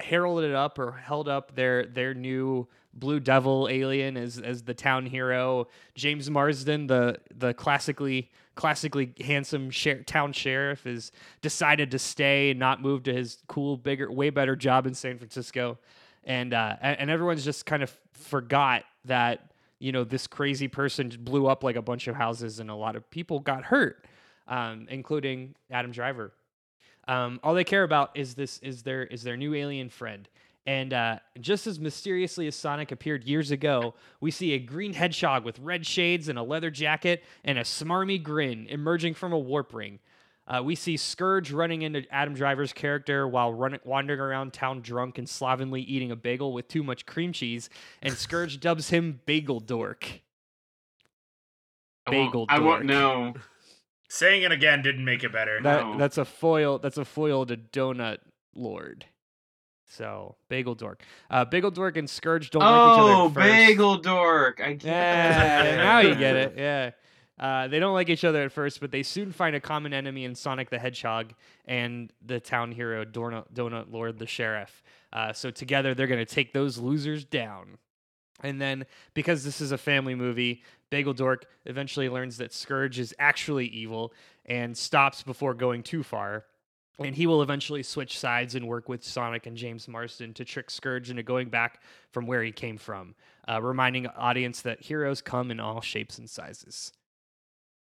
heralded 0.00 0.54
up 0.54 0.78
or 0.78 0.92
held 0.92 1.28
up 1.28 1.54
their 1.56 1.84
their 1.86 2.14
new 2.14 2.68
blue 2.92 3.18
devil 3.18 3.68
alien 3.68 4.16
as 4.16 4.38
as 4.38 4.62
the 4.62 4.74
town 4.74 5.06
hero. 5.06 5.66
James 5.96 6.30
Marsden, 6.30 6.86
the 6.86 7.16
the 7.34 7.54
classically 7.54 8.30
classically 8.54 9.12
handsome 9.20 9.70
sher- 9.70 10.02
town 10.02 10.32
sheriff, 10.32 10.86
is 10.86 11.12
decided 11.42 11.90
to 11.90 11.98
stay 11.98 12.50
and 12.50 12.60
not 12.60 12.80
move 12.80 13.02
to 13.04 13.12
his 13.12 13.38
cool, 13.48 13.76
bigger, 13.76 14.10
way 14.10 14.30
better 14.30 14.56
job 14.56 14.86
in 14.86 14.94
San 14.94 15.18
Francisco, 15.18 15.78
and 16.24 16.54
uh, 16.54 16.76
and 16.80 17.10
everyone's 17.10 17.44
just 17.44 17.66
kind 17.66 17.82
of 17.82 17.92
forgot 18.12 18.84
that 19.04 19.52
you 19.78 19.92
know 19.92 20.04
this 20.04 20.26
crazy 20.26 20.68
person 20.68 21.12
blew 21.20 21.46
up 21.46 21.62
like 21.64 21.76
a 21.76 21.82
bunch 21.82 22.08
of 22.08 22.16
houses 22.16 22.60
and 22.60 22.70
a 22.70 22.74
lot 22.74 22.96
of 22.96 23.08
people 23.10 23.40
got 23.40 23.64
hurt, 23.64 24.06
um, 24.48 24.86
including 24.90 25.54
Adam 25.70 25.90
Driver. 25.90 26.32
Um, 27.06 27.38
all 27.42 27.54
they 27.54 27.64
care 27.64 27.82
about 27.82 28.12
is 28.14 28.34
this 28.34 28.58
is 28.58 28.82
their 28.82 29.02
is 29.04 29.22
their 29.22 29.36
new 29.36 29.54
alien 29.54 29.90
friend. 29.90 30.28
And 30.66 30.94
uh, 30.94 31.18
just 31.40 31.66
as 31.66 31.78
mysteriously 31.78 32.46
as 32.46 32.56
Sonic 32.56 32.90
appeared 32.90 33.24
years 33.24 33.50
ago, 33.50 33.94
we 34.20 34.30
see 34.30 34.52
a 34.52 34.58
green 34.58 34.94
hedgehog 34.94 35.44
with 35.44 35.58
red 35.58 35.84
shades 35.86 36.28
and 36.28 36.38
a 36.38 36.42
leather 36.42 36.70
jacket 36.70 37.22
and 37.44 37.58
a 37.58 37.62
smarmy 37.62 38.22
grin 38.22 38.66
emerging 38.68 39.12
from 39.14 39.32
a 39.34 39.38
warp 39.38 39.74
ring. 39.74 39.98
Uh, 40.46 40.62
we 40.62 40.74
see 40.74 40.96
Scourge 40.96 41.50
running 41.52 41.82
into 41.82 42.02
Adam 42.10 42.34
Driver's 42.34 42.72
character 42.72 43.26
while 43.28 43.52
running, 43.52 43.80
wandering 43.84 44.20
around 44.20 44.52
town 44.52 44.80
drunk 44.82 45.16
and 45.18 45.28
slovenly 45.28 45.80
eating 45.82 46.10
a 46.10 46.16
bagel 46.16 46.52
with 46.52 46.68
too 46.68 46.82
much 46.82 47.06
cream 47.06 47.32
cheese, 47.32 47.68
and 48.02 48.14
Scourge 48.14 48.60
dubs 48.60 48.90
him 48.90 49.20
Bagel 49.26 49.60
Dork. 49.60 50.20
I 52.06 52.10
won't- 52.10 52.50
I 52.50 52.58
won't 52.58 52.84
know. 52.84 53.34
Saying 54.10 54.42
it 54.42 54.52
again 54.52 54.82
didn't 54.82 55.04
make 55.04 55.24
it 55.24 55.32
better. 55.32 55.60
That 55.62 55.82
No. 55.86 55.98
that's 55.98 56.18
a 56.18 56.24
foil. 56.26 56.78
That's 56.78 56.98
a 56.98 57.04
foil 57.06 57.46
to 57.46 57.56
Donut 57.56 58.18
Lord. 58.54 59.06
So 59.94 60.36
Bagel 60.48 60.74
Dork, 60.74 61.02
uh, 61.30 61.44
Bagel 61.44 61.70
Dork 61.70 61.96
and 61.96 62.08
Scourge 62.08 62.50
don't 62.50 62.62
like 62.62 62.70
each 62.70 63.00
other. 63.00 63.12
Oh, 63.12 63.28
bagel 63.28 63.96
dork! 63.98 64.60
I 64.60 64.72
get 64.72 64.84
Yeah, 64.84 65.76
now 65.76 65.98
you 66.00 66.14
get 66.14 66.36
it. 66.36 66.54
Yeah. 66.56 66.90
Uh, 67.38 67.66
they 67.66 67.80
don't 67.80 67.94
like 67.94 68.08
each 68.08 68.24
other 68.24 68.44
at 68.44 68.52
first, 68.52 68.80
but 68.80 68.92
they 68.92 69.02
soon 69.02 69.32
find 69.32 69.56
a 69.56 69.60
common 69.60 69.92
enemy 69.92 70.24
in 70.24 70.34
Sonic 70.34 70.70
the 70.70 70.78
Hedgehog 70.78 71.32
and 71.64 72.12
the 72.24 72.38
town 72.38 72.70
hero 72.70 73.04
Donut, 73.04 73.52
Donut 73.52 73.90
Lord 73.90 74.18
the 74.18 74.26
Sheriff. 74.26 74.82
Uh, 75.12 75.32
so 75.32 75.50
together 75.50 75.94
they're 75.94 76.06
going 76.06 76.24
to 76.24 76.32
take 76.34 76.52
those 76.52 76.78
losers 76.78 77.24
down. 77.24 77.78
And 78.42 78.60
then, 78.60 78.84
because 79.14 79.42
this 79.44 79.60
is 79.60 79.72
a 79.72 79.78
family 79.78 80.14
movie, 80.14 80.62
Bagel 80.90 81.12
Dork 81.12 81.46
eventually 81.66 82.08
learns 82.08 82.36
that 82.36 82.52
Scourge 82.52 82.98
is 82.98 83.14
actually 83.18 83.66
evil 83.66 84.12
and 84.46 84.76
stops 84.76 85.22
before 85.22 85.54
going 85.54 85.82
too 85.82 86.02
far. 86.02 86.44
And 86.98 87.16
he 87.16 87.26
will 87.26 87.42
eventually 87.42 87.82
switch 87.82 88.18
sides 88.18 88.54
and 88.54 88.68
work 88.68 88.88
with 88.88 89.02
Sonic 89.02 89.46
and 89.46 89.56
James 89.56 89.88
Marsden 89.88 90.32
to 90.34 90.44
trick 90.44 90.70
Scourge 90.70 91.10
into 91.10 91.24
going 91.24 91.48
back 91.48 91.82
from 92.12 92.26
where 92.26 92.42
he 92.42 92.52
came 92.52 92.78
from, 92.78 93.16
uh, 93.48 93.60
reminding 93.60 94.06
audience 94.06 94.60
that 94.62 94.82
heroes 94.82 95.20
come 95.20 95.50
in 95.50 95.58
all 95.58 95.80
shapes 95.80 96.18
and 96.18 96.30
sizes. 96.30 96.92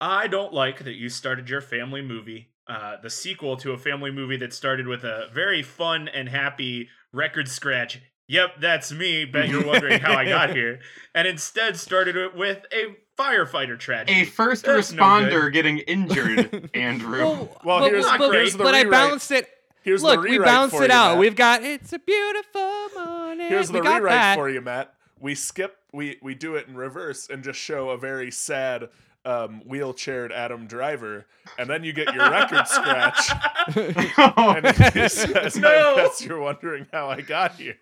I 0.01 0.28
don't 0.28 0.53
like 0.53 0.84
that 0.84 0.95
you 0.95 1.09
started 1.09 1.49
your 1.49 1.61
family 1.61 2.03
movie, 2.03 2.51
uh, 2.68 2.97
the 3.03 3.11
sequel 3.11 3.57
to 3.59 3.72
a 3.72 3.78
family 3.78 4.11
movie 4.11 4.36
that 4.36 4.53
started 4.53 4.86
with 4.86 5.03
a 5.03 5.28
very 5.32 5.62
fun 5.62 6.09
and 6.09 6.28
happy 6.28 6.88
record 7.12 7.49
scratch 7.49 8.01
Yep, 8.27 8.61
that's 8.61 8.91
me. 8.93 9.25
Bet 9.25 9.49
you're 9.49 9.66
wondering 9.66 10.01
how 10.01 10.14
I 10.14 10.25
got 10.25 10.51
here. 10.57 10.81
And 11.14 11.29
instead 11.29 11.77
started 11.77 12.16
it 12.16 12.35
with 12.35 12.64
a 12.72 12.97
firefighter 13.18 13.79
tragedy. 13.79 14.22
A 14.22 14.25
first 14.25 14.64
That's 14.64 14.93
no 14.93 15.03
responder 15.03 15.53
getting 15.53 15.79
injured, 15.81 16.70
Andrew. 16.75 17.18
Well, 17.22 17.61
Well, 17.64 17.79
but, 17.81 17.91
here's- 17.91 18.07
but, 18.18 18.33
here's 18.33 18.53
the 18.53 18.64
but 18.64 18.75
I 18.75 18.85
balanced 18.85 19.31
it. 19.31 19.49
Here's 19.83 20.03
Look, 20.03 20.16
the 20.16 20.20
we 20.22 20.31
rewrite 20.39 20.47
balanced 20.47 20.77
it 20.81 20.91
out. 20.91 21.11
Matt. 21.12 21.18
We've 21.18 21.37
got 21.37 21.62
it's 21.62 21.93
a 21.93 21.99
beautiful 21.99 22.89
morning. 22.97 23.49
Here's 23.49 23.70
we 23.70 23.81
the 23.81 23.85
got 23.85 23.97
rewrite 24.01 24.12
that. 24.14 24.35
for 24.37 24.49
you, 24.49 24.62
Matt. 24.62 24.95
We 25.20 25.35
skip, 25.35 25.77
we 25.93 26.16
we 26.22 26.35
do 26.35 26.57
it 26.57 26.66
in 26.68 26.75
reverse 26.75 27.29
and 27.29 27.45
just 27.45 27.59
show 27.61 27.91
a 27.91 27.99
very 27.99 28.31
sad 28.31 28.89
um, 29.25 29.62
wheelchaired 29.68 30.33
Adam 30.33 30.66
Driver, 30.66 31.27
and 31.59 31.68
then 31.68 31.85
you 31.85 31.93
get 31.93 32.14
your 32.14 32.31
record 32.31 32.66
scratch, 32.66 33.31
and 33.77 34.66
he 34.95 35.09
says, 35.09 35.57
No. 35.57 35.68
"I 35.68 35.97
guess 35.97 36.25
you're 36.25 36.41
wondering 36.41 36.87
how 36.93 37.09
I 37.09 37.20
got 37.20 37.55
here." 37.55 37.77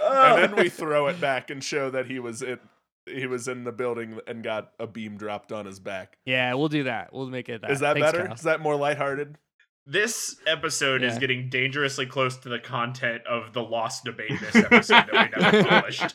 Oh. 0.00 0.36
And 0.36 0.42
then 0.42 0.62
we 0.62 0.68
throw 0.68 1.06
it 1.06 1.20
back 1.20 1.50
and 1.50 1.62
show 1.62 1.90
that 1.90 2.06
he 2.06 2.18
was 2.18 2.42
in 2.42 2.58
he 3.06 3.26
was 3.26 3.48
in 3.48 3.64
the 3.64 3.72
building 3.72 4.20
and 4.26 4.42
got 4.44 4.72
a 4.78 4.86
beam 4.86 5.16
dropped 5.16 5.52
on 5.52 5.66
his 5.66 5.80
back. 5.80 6.18
Yeah, 6.24 6.54
we'll 6.54 6.68
do 6.68 6.84
that. 6.84 7.12
We'll 7.12 7.28
make 7.28 7.48
it 7.48 7.62
that. 7.62 7.70
Is 7.70 7.80
that 7.80 7.94
Thanks, 7.94 8.12
better? 8.12 8.26
Kyle. 8.26 8.34
Is 8.34 8.42
that 8.42 8.60
more 8.60 8.76
lighthearted? 8.76 9.38
This 9.84 10.36
episode 10.46 11.02
is 11.02 11.18
getting 11.18 11.48
dangerously 11.48 12.06
close 12.06 12.36
to 12.38 12.48
the 12.48 12.60
content 12.60 13.26
of 13.26 13.52
the 13.52 13.62
lost 13.62 14.04
debate 14.04 14.38
this 14.40 14.54
episode 14.54 15.06
that 15.10 15.32
we 15.34 15.42
never 15.42 15.64
published. 15.64 16.14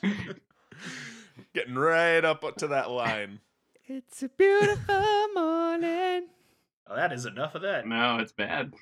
Getting 1.54 1.76
right 1.76 2.24
up 2.24 2.46
to 2.58 2.68
that 2.68 2.90
line. 2.90 3.40
It's 3.90 4.22
a 4.22 4.28
beautiful 4.28 5.28
morning. 5.34 6.28
Well, 6.88 6.98
that 6.98 7.14
is 7.14 7.26
enough 7.26 7.56
of 7.56 7.62
that. 7.62 7.88
no, 7.88 8.18
it's 8.18 8.34
bad. 8.34 8.74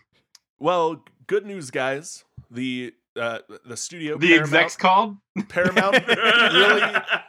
Well, 0.57 1.03
good 1.27 1.45
news, 1.45 1.69
guys. 1.69 2.23
The 2.49 2.91
uh, 3.15 3.39
the 3.63 3.77
studio 3.77 4.17
The 4.17 4.29
Paramount, 4.29 4.55
execs 4.55 4.75
called. 4.75 5.17
Paramount 5.47 6.07
really 6.07 6.81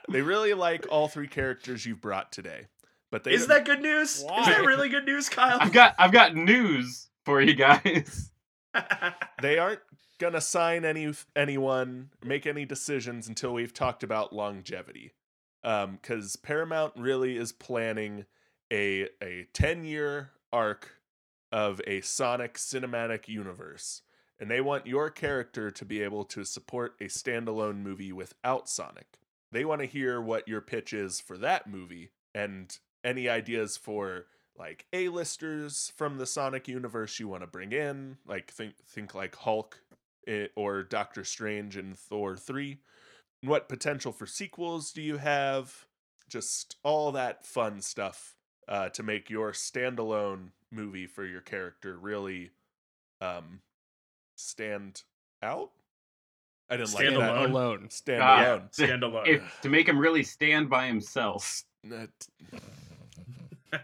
they 0.09 0.23
really 0.23 0.55
like 0.55 0.87
all 0.91 1.07
three 1.07 1.29
characters 1.29 1.85
you've 1.85 2.01
brought 2.01 2.33
today. 2.33 2.69
But 3.11 3.25
they 3.25 3.33
Is 3.33 3.47
that 3.49 3.67
good 3.67 3.83
news? 3.83 4.23
Why? 4.27 4.41
Is 4.41 4.47
that 4.47 4.65
really 4.65 4.89
good 4.89 5.05
news, 5.05 5.29
Kyle? 5.29 5.59
I've 5.61 5.73
got 5.73 5.95
I've 5.99 6.13
got 6.13 6.35
news 6.35 7.11
for 7.27 7.43
you 7.43 7.55
guys. 7.55 8.31
they 9.43 9.59
aren't 9.59 9.81
gonna 10.19 10.41
sign 10.41 10.87
any 10.87 11.13
anyone, 11.37 12.09
make 12.25 12.47
any 12.47 12.65
decisions 12.65 13.29
until 13.29 13.53
we've 13.53 13.75
talked 13.75 14.03
about 14.03 14.33
longevity. 14.33 15.13
Um, 15.67 15.99
because 16.01 16.37
Paramount 16.37 16.93
really 16.97 17.37
is 17.37 17.51
planning 17.51 18.25
a 18.73 19.09
a 19.21 19.49
ten 19.53 19.85
year 19.85 20.31
arc 20.53 20.93
of 21.51 21.81
a 21.87 22.01
Sonic 22.03 22.55
cinematic 22.55 23.27
universe, 23.27 24.03
and 24.39 24.49
they 24.49 24.61
want 24.61 24.87
your 24.87 25.11
character 25.11 25.73
to 25.73 25.85
be 25.85 26.03
able 26.03 26.25
to 26.27 26.45
support 26.45 26.95
a 27.01 27.05
standalone 27.05 27.79
movie 27.83 28.13
without 28.13 28.69
Sonic. 28.69 29.19
They 29.51 29.65
want 29.65 29.81
to 29.81 29.87
hear 29.87 30.21
what 30.21 30.47
your 30.47 30.61
pitch 30.61 30.93
is 30.93 31.21
for 31.21 31.37
that 31.39 31.69
movie 31.69 32.13
and 32.33 32.79
any 33.03 33.29
ideas 33.29 33.77
for 33.77 34.27
like 34.59 34.87
A-listers 34.93 35.93
from 35.97 36.19
the 36.19 36.27
Sonic 36.27 36.69
universe 36.69 37.19
you 37.19 37.27
want 37.27 37.43
to 37.43 37.47
bring 37.49 37.73
in, 37.73 38.19
like 38.25 38.53
think 38.53 38.75
think 38.87 39.17
like 39.17 39.35
Hulk 39.35 39.81
eh, 40.29 40.47
or 40.55 40.85
Doctor 40.85 41.25
Strange 41.25 41.77
in 41.77 41.95
Thor 41.95 42.37
3. 42.37 42.79
What 43.47 43.69
potential 43.69 44.13
for 44.13 44.27
sequels 44.27 44.93
do 44.93 45.01
you 45.03 45.17
have? 45.19 45.87
Just 46.29 46.77
all 46.83 47.13
that 47.13 47.45
fun 47.47 47.81
stuff 47.81 48.35
uh, 48.69 48.89
to 48.91 49.03
make 49.03 49.31
your 49.31 49.53
standalone 49.53 50.51
movie 50.73 51.07
for 51.07 51.25
your 51.25 51.41
character 51.41 51.97
really 51.97 52.51
um, 53.21 53.61
stand 54.37 55.03
out. 55.43 55.71
I 56.69 56.77
didn't 56.77 56.89
Stand 56.89 57.17
like 57.17 57.27
that. 57.29 57.37
alone. 57.37 57.51
Alone. 57.51 57.91
Stand 57.91 58.23
Ah. 58.23 58.41
alone. 58.45 58.63
Stand 58.73 59.03
alone. 59.05 59.25
If, 59.27 59.59
to 59.63 59.69
make 59.69 59.89
him 59.89 59.99
really 59.99 60.25
stand 60.25 60.69
by 60.69 60.89
himself. 60.89 61.63
Uh, 61.89 62.07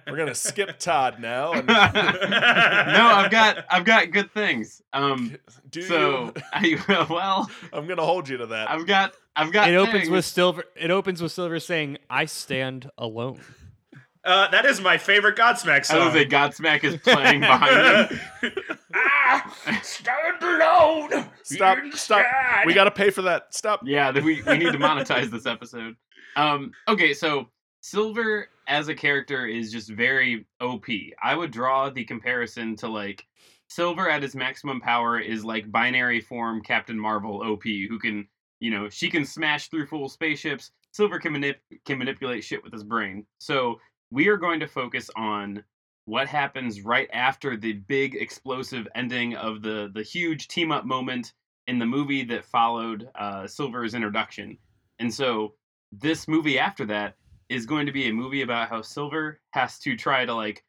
We're 0.09 0.17
gonna 0.17 0.35
skip 0.35 0.79
Todd 0.81 1.21
now. 1.21 1.53
And 1.53 1.67
no, 1.69 1.75
I've 1.75 3.31
got 3.31 3.65
I've 3.71 3.85
got 3.85 4.11
good 4.11 4.33
things. 4.33 4.83
Um, 4.93 5.37
do 5.71 5.83
so 5.83 6.33
you? 6.61 6.79
I 6.89 7.07
well, 7.09 7.49
I'm 7.73 7.87
gonna 7.87 8.05
hold 8.05 8.29
you 8.29 8.39
to 8.39 8.47
that. 8.47 8.71
I've 8.71 8.87
got 8.87 9.15
I've 9.35 9.53
got. 9.53 9.69
It 9.69 9.77
opens 9.77 10.09
with 10.09 10.25
silver. 10.25 10.65
It 10.77 10.91
opens 10.91 11.23
with 11.23 11.33
silver 11.33 11.59
saying, 11.59 11.99
"I 12.11 12.27
stand 12.27 12.91
alone." 12.99 13.41
uh, 14.25 14.51
that 14.51 14.65
is 14.67 14.81
my 14.81 14.99
favorite 14.99 15.37
Godsmack 15.37 15.85
song. 15.85 15.97
I 15.97 16.01
song. 16.01 16.05
was 16.05 16.15
say 16.15 16.27
Godsmack 16.27 16.85
is 16.85 16.97
playing 16.99 17.41
behind 17.41 18.11
me. 18.11 18.19
ah, 18.95 19.81
stand 19.83 20.43
alone. 20.43 21.29
Stop! 21.43 21.79
Stop! 21.93 22.27
inside. 22.27 22.67
We 22.67 22.75
gotta 22.75 22.91
pay 22.91 23.11
for 23.11 23.23
that. 23.23 23.55
Stop. 23.55 23.81
Yeah, 23.85 24.13
we 24.13 24.43
we 24.43 24.59
need 24.59 24.73
to 24.73 24.79
monetize 24.79 25.31
this 25.31 25.47
episode. 25.47 25.97
Um, 26.37 26.73
okay, 26.89 27.15
so 27.15 27.49
Silver 27.81 28.49
as 28.69 28.89
a 28.89 28.95
character 28.95 29.47
is 29.47 29.73
just 29.73 29.91
very 29.91 30.47
OP. 30.61 30.87
I 31.23 31.35
would 31.35 31.51
draw 31.51 31.91
the 31.91 32.05
comparison 32.05 32.77
to 32.77 32.89
like 32.89 33.27
Silver 33.69 34.11
at 34.11 34.23
his 34.23 34.37
maximum 34.37 34.81
power 34.81 35.19
is 35.19 35.45
like 35.45 35.73
binary 35.73 36.21
form 36.21 36.61
Captain 36.63 36.99
Marvel 36.99 37.43
OP, 37.43 37.63
who 37.65 37.99
can 37.99 38.29
you 38.63 38.71
know 38.71 38.89
she 38.89 39.11
can 39.11 39.25
smash 39.25 39.67
through 39.67 39.87
full 39.87 40.09
spaceships. 40.09 40.71
Silver 40.93 41.19
can 41.19 41.35
manip- 41.35 41.81
can 41.85 41.99
manipulate 41.99 42.45
shit 42.45 42.63
with 42.63 42.73
his 42.73 42.85
brain. 42.85 43.27
So 43.39 43.81
we 44.13 44.29
are 44.29 44.37
going 44.37 44.61
to 44.61 44.69
focus 44.69 45.11
on 45.17 45.65
what 46.05 46.29
happens 46.29 46.83
right 46.83 47.09
after 47.13 47.57
the 47.57 47.73
big 47.73 48.15
explosive 48.15 48.87
ending 48.95 49.35
of 49.35 49.63
the 49.63 49.91
the 49.95 50.03
huge 50.03 50.47
team 50.47 50.71
up 50.71 50.85
moment 50.85 51.33
in 51.67 51.81
the 51.81 51.87
movie 51.87 52.23
that 52.25 52.45
followed 52.45 53.09
uh, 53.17 53.49
Silver's 53.49 53.95
introduction. 53.95 54.57
And 55.01 55.13
so 55.13 55.55
this 55.91 56.29
movie 56.29 56.59
after 56.59 56.87
that 56.87 57.17
is 57.49 57.67
going 57.67 57.87
to 57.87 57.93
be 57.93 58.09
a 58.09 58.13
movie 58.13 58.43
about 58.43 58.69
how 58.69 58.81
Silver 58.81 59.41
has 59.51 59.81
to 59.81 59.97
try 59.97 60.25
to 60.25 60.35
like 60.35 60.65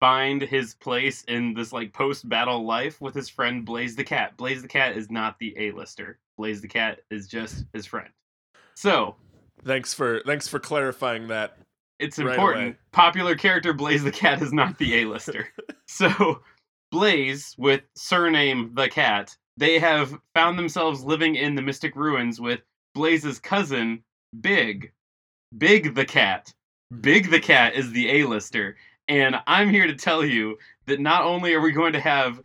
find 0.00 0.42
his 0.42 0.74
place 0.74 1.22
in 1.24 1.54
this 1.54 1.72
like 1.72 1.92
post 1.92 2.28
battle 2.28 2.64
life 2.64 3.00
with 3.00 3.14
his 3.14 3.28
friend 3.28 3.64
Blaze 3.64 3.96
the 3.96 4.04
Cat. 4.04 4.36
Blaze 4.36 4.62
the 4.62 4.68
Cat 4.68 4.96
is 4.96 5.10
not 5.10 5.38
the 5.38 5.54
A-lister. 5.58 6.18
Blaze 6.36 6.60
the 6.60 6.68
Cat 6.68 7.00
is 7.10 7.26
just 7.26 7.64
his 7.72 7.86
friend. 7.86 8.08
So 8.74 9.16
Thanks 9.64 9.94
for 9.94 10.20
thanks 10.26 10.46
for 10.46 10.58
clarifying 10.58 11.28
that. 11.28 11.58
it's 11.98 12.18
Right 12.18 12.30
important. 12.34 12.64
away. 12.64 12.76
Popular 12.92 13.34
character 13.34 13.72
Blaze 13.72 14.04
the 14.04 14.12
Cat 14.12 14.42
is 14.42 14.52
not 14.52 14.76
the 14.78 15.00
A-lister. 15.00 15.48
so 15.86 16.42
Blaze, 16.92 17.54
with 17.58 17.82
surname 17.96 18.70
the 18.74 18.88
Cat, 18.88 19.36
they 19.56 19.78
have 19.78 20.14
found 20.34 20.58
themselves 20.58 21.02
living 21.04 21.34
in 21.36 21.54
the 21.54 21.62
Mystic 21.62 21.96
Ruins 21.96 22.40
with 22.40 22.60
Blaze's 22.94 23.38
cousin, 23.38 24.02
Big. 24.40 24.92
Big 25.58 25.94
the 25.94 26.04
Cat. 26.04 26.52
Big 27.00 27.30
the 27.30 27.40
Cat 27.40 27.74
is 27.74 27.90
the 27.92 28.08
A-lister. 28.10 28.76
And 29.08 29.36
I'm 29.46 29.70
here 29.70 29.86
to 29.86 29.94
tell 29.94 30.24
you 30.24 30.58
that 30.86 31.00
not 31.00 31.22
only 31.24 31.54
are 31.54 31.60
we 31.60 31.72
going 31.72 31.92
to 31.92 32.00
have 32.00 32.40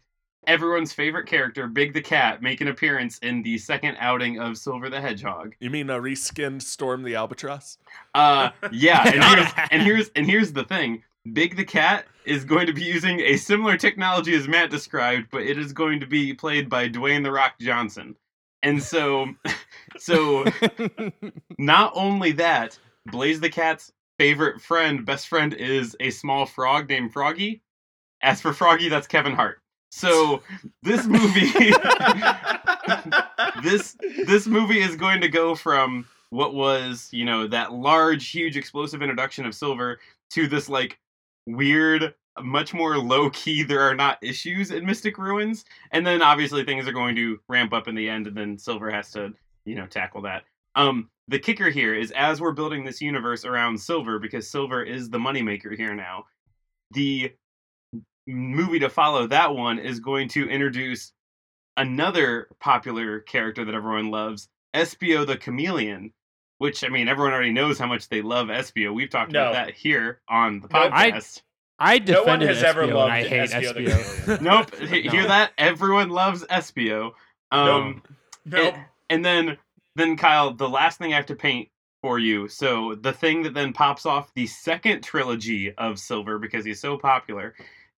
everyone's 0.47 0.93
favorite 0.93 1.28
character, 1.28 1.68
Big 1.68 1.93
the 1.93 2.01
Cat, 2.01 2.41
make 2.41 2.62
an 2.62 2.68
appearance 2.68 3.18
in 3.20 3.41
the 3.43 3.57
second 3.57 3.97
outing 3.99 4.39
of 4.39 4.57
Silver 4.57 4.89
the 4.89 5.01
Hedgehog, 5.01 5.55
You 5.59 5.70
mean 5.70 5.89
a 5.89 5.99
reskinned 5.99 6.62
Storm 6.62 7.03
the 7.03 7.16
Albatross? 7.16 7.78
uh, 8.14 8.49
yeah, 8.72 9.07
and 9.07 9.24
here's 9.24 9.47
and 9.72 9.82
here's 9.82 10.09
and 10.16 10.26
here's 10.26 10.53
the 10.53 10.64
thing: 10.64 11.03
Big 11.34 11.55
the 11.55 11.66
Cat 11.66 12.05
is 12.26 12.45
going 12.45 12.68
to 12.68 12.74
be 12.74 12.84
using 12.84 13.20
a 13.22 13.38
similar 13.38 13.78
technology 13.78 14.36
as 14.36 14.47
Matt 14.47 14.70
described, 14.70 15.28
but 15.32 15.41
it 15.41 15.57
is 15.57 15.74
going 15.74 15.99
to 15.99 16.05
be 16.07 16.34
played 16.34 16.70
by 16.70 16.88
Dwayne 16.89 17.24
the 17.24 17.32
Rock 17.32 17.53
Johnson. 17.59 18.16
And 18.64 18.82
so, 18.82 19.28
so 19.97 20.45
not 21.57 21.91
only 21.95 22.32
that, 22.34 22.78
Blaze 23.07 23.39
the 23.39 23.49
Cat's 23.49 23.91
favorite 24.22 24.61
friend, 24.61 25.03
best 25.03 25.28
friend, 25.28 25.51
is 25.51 25.97
a 25.99 26.11
small 26.11 26.45
frog 26.45 26.88
named 26.88 27.11
Froggy. 27.11 27.63
As 28.22 28.39
for 28.39 28.53
Froggy, 28.53 28.88
that's 28.88 29.07
Kevin 29.07 29.34
Hart. 29.34 29.57
So 29.89 30.43
this 30.84 31.07
movie, 31.07 31.51
this 33.63 33.97
this 34.28 34.45
movie 34.45 34.80
is 34.80 34.95
going 34.95 35.22
to 35.22 35.28
go 35.28 35.55
from 35.55 36.05
what 36.30 36.53
was 36.53 37.09
you 37.11 37.26
know 37.26 37.47
that 37.47 37.74
large 37.74 38.30
huge 38.30 38.57
explosive 38.57 39.01
introduction 39.01 39.43
of 39.47 39.55
silver 39.55 39.99
to 40.30 40.47
this 40.47 40.69
like 40.69 40.99
weird 41.47 42.13
much 42.43 42.76
more 42.76 42.99
low 42.99 43.28
key 43.32 43.63
there 43.63 43.82
are 43.82 43.95
not 43.95 44.19
issues 44.22 44.69
in 44.69 44.86
mystic 44.86 45.17
ruins 45.17 45.65
and 45.91 46.05
then 46.05 46.22
obviously 46.22 46.63
things 46.63 46.88
are 46.88 46.93
going 46.93 47.15
to 47.15 47.39
ramp 47.49 47.74
up 47.74 47.88
in 47.88 47.95
the 47.95 48.07
end 48.07 48.28
and 48.28 48.38
then 48.38 48.57
silver 48.57 48.91
has 48.91 49.11
to 49.11 49.34
you 49.65 49.74
know 49.76 49.88
tackle 49.88 50.22
that 50.22 50.43
um 50.76 51.09
the 51.28 51.39
kicker 51.39 51.69
here 51.69 51.93
is 51.95 52.11
as 52.11 52.41
we're 52.41 52.51
building 52.51 52.84
this 52.84 53.01
universe 53.01 53.45
around 53.45 53.78
silver 53.80 54.19
because 54.19 54.49
silver 54.49 54.84
is 54.84 55.09
the 55.09 55.17
moneymaker 55.17 55.76
here 55.76 55.93
now 55.95 56.26
the 56.91 57.32
movie 58.28 58.80
to 58.80 58.89
follow 58.89 59.28
that 59.28 59.53
one 59.55 59.80
is 59.80 59.99
going 59.99 60.28
to 60.30 60.47
introduce 60.49 61.13
another 61.78 62.47
popular 62.59 63.19
character 63.22 63.63
that 63.65 63.74
everyone 63.74 64.11
loves, 64.11 64.49
Espio 64.76 65.26
the 65.26 65.38
Chameleon, 65.38 66.11
which 66.59 66.84
I 66.84 66.89
mean 66.89 67.07
everyone 67.07 67.34
already 67.34 67.51
knows 67.53 67.80
how 67.80 67.88
much 67.88 68.09
they 68.09 68.22
love 68.22 68.47
Espio. 68.47 68.93
We've 68.93 69.09
talked 69.09 69.32
No. 69.32 69.49
about 69.49 69.53
that 69.67 69.74
here 69.74 70.22
on 70.30 70.59
the 70.59 70.67
Nope. 70.67 70.91
I- 70.93 71.11
podcast. 71.11 71.41
I 71.80 71.97
No 71.99 72.24
one 72.24 72.39
defended 72.39 72.49
has 72.49 72.63
ever 72.63 72.84
Espio, 72.86 72.93
loved 72.93 73.11
I 73.11 73.24
hate 73.24 73.49
Espio 73.49 73.74
the 73.74 73.80
Espio. 73.86 74.24
Chameleon. 74.26 74.43
nope, 74.43 74.76
he- 74.89 75.01
hear 75.09 75.28
that? 75.28 75.51
Everyone 75.57 76.09
loves 76.09 76.43
Espio. 76.45 77.13
Um 77.51 78.03
No. 78.45 78.57
and, 78.61 78.86
and 79.09 79.26
then 79.26 79.57
then 79.96 80.18
Kyle, 80.18 80.54
the 80.54 80.70
last 80.70 80.98
thing 80.98 81.14
I 81.14 81.18
have 81.18 81.26
to 81.28 81.36
paint 81.36 81.70
for 82.02 82.20
you. 82.20 82.48
So 82.48 82.96
the 82.96 83.14
thing 83.14 83.44
that 83.44 83.54
then 83.54 83.74
pops 83.74 84.06
off 84.06 84.34
the 84.34 84.48
second 84.48 85.02
trilogy 85.04 85.74
of 85.78 86.00
Silver 86.00 86.39
because 86.39 86.66
he's 86.66 86.80
so 86.80 86.98
popular 86.98 87.54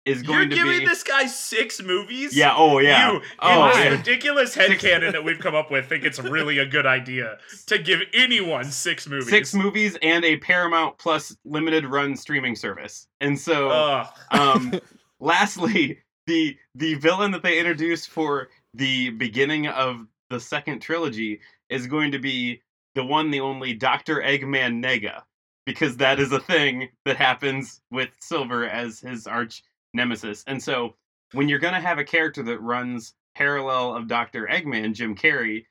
is 0.04 0.22
You're 0.22 0.38
going 0.38 0.50
to 0.50 0.56
giving 0.56 0.80
be 0.80 0.86
this 0.86 1.04
guy 1.04 1.26
six 1.26 1.80
movies? 1.80 2.36
Yeah, 2.36 2.54
oh 2.56 2.80
yeah. 2.80 3.12
You, 3.12 3.20
oh, 3.38 3.62
in 3.64 3.68
this 3.68 3.78
yeah. 3.78 3.90
ridiculous 3.90 4.56
headcanon 4.56 5.12
that 5.12 5.22
we've 5.22 5.38
come 5.38 5.54
up 5.54 5.70
with, 5.70 5.88
think 5.88 6.04
it's 6.04 6.18
really 6.18 6.58
a 6.58 6.66
good 6.66 6.86
idea 6.86 7.38
to 7.66 7.78
give 7.78 8.00
anyone 8.12 8.64
six 8.64 9.06
movies. 9.06 9.30
Six 9.30 9.54
movies 9.54 9.96
and 10.02 10.24
a 10.24 10.38
Paramount 10.38 10.98
Plus 10.98 11.36
limited 11.44 11.86
run 11.86 12.16
streaming 12.16 12.56
service. 12.56 13.06
And 13.20 13.38
so 13.38 13.70
Ugh. 13.70 14.06
um 14.32 14.80
lastly, 15.20 16.00
the 16.26 16.56
the 16.74 16.94
villain 16.94 17.30
that 17.30 17.44
they 17.44 17.58
introduced 17.58 18.10
for 18.10 18.48
the 18.74 19.10
beginning 19.10 19.68
of 19.68 20.06
the 20.30 20.40
second 20.40 20.80
trilogy 20.80 21.40
is 21.72 21.86
going 21.86 22.12
to 22.12 22.18
be 22.18 22.62
the 22.94 23.04
one 23.04 23.30
the 23.30 23.40
only 23.40 23.74
Dr. 23.74 24.16
Eggman 24.16 24.84
Nega 24.84 25.22
because 25.64 25.96
that 25.96 26.18
is 26.18 26.32
a 26.32 26.40
thing 26.40 26.88
that 27.04 27.16
happens 27.16 27.80
with 27.90 28.10
Silver 28.20 28.66
as 28.68 29.00
his 29.00 29.26
arch 29.26 29.62
nemesis. 29.94 30.44
And 30.46 30.62
so 30.62 30.96
when 31.32 31.48
you're 31.48 31.58
going 31.58 31.74
to 31.74 31.80
have 31.80 31.98
a 31.98 32.04
character 32.04 32.42
that 32.42 32.60
runs 32.60 33.14
parallel 33.34 33.94
of 33.94 34.08
Dr. 34.08 34.46
Eggman, 34.46 34.94
Jim 34.94 35.14
Carrey, 35.14 35.64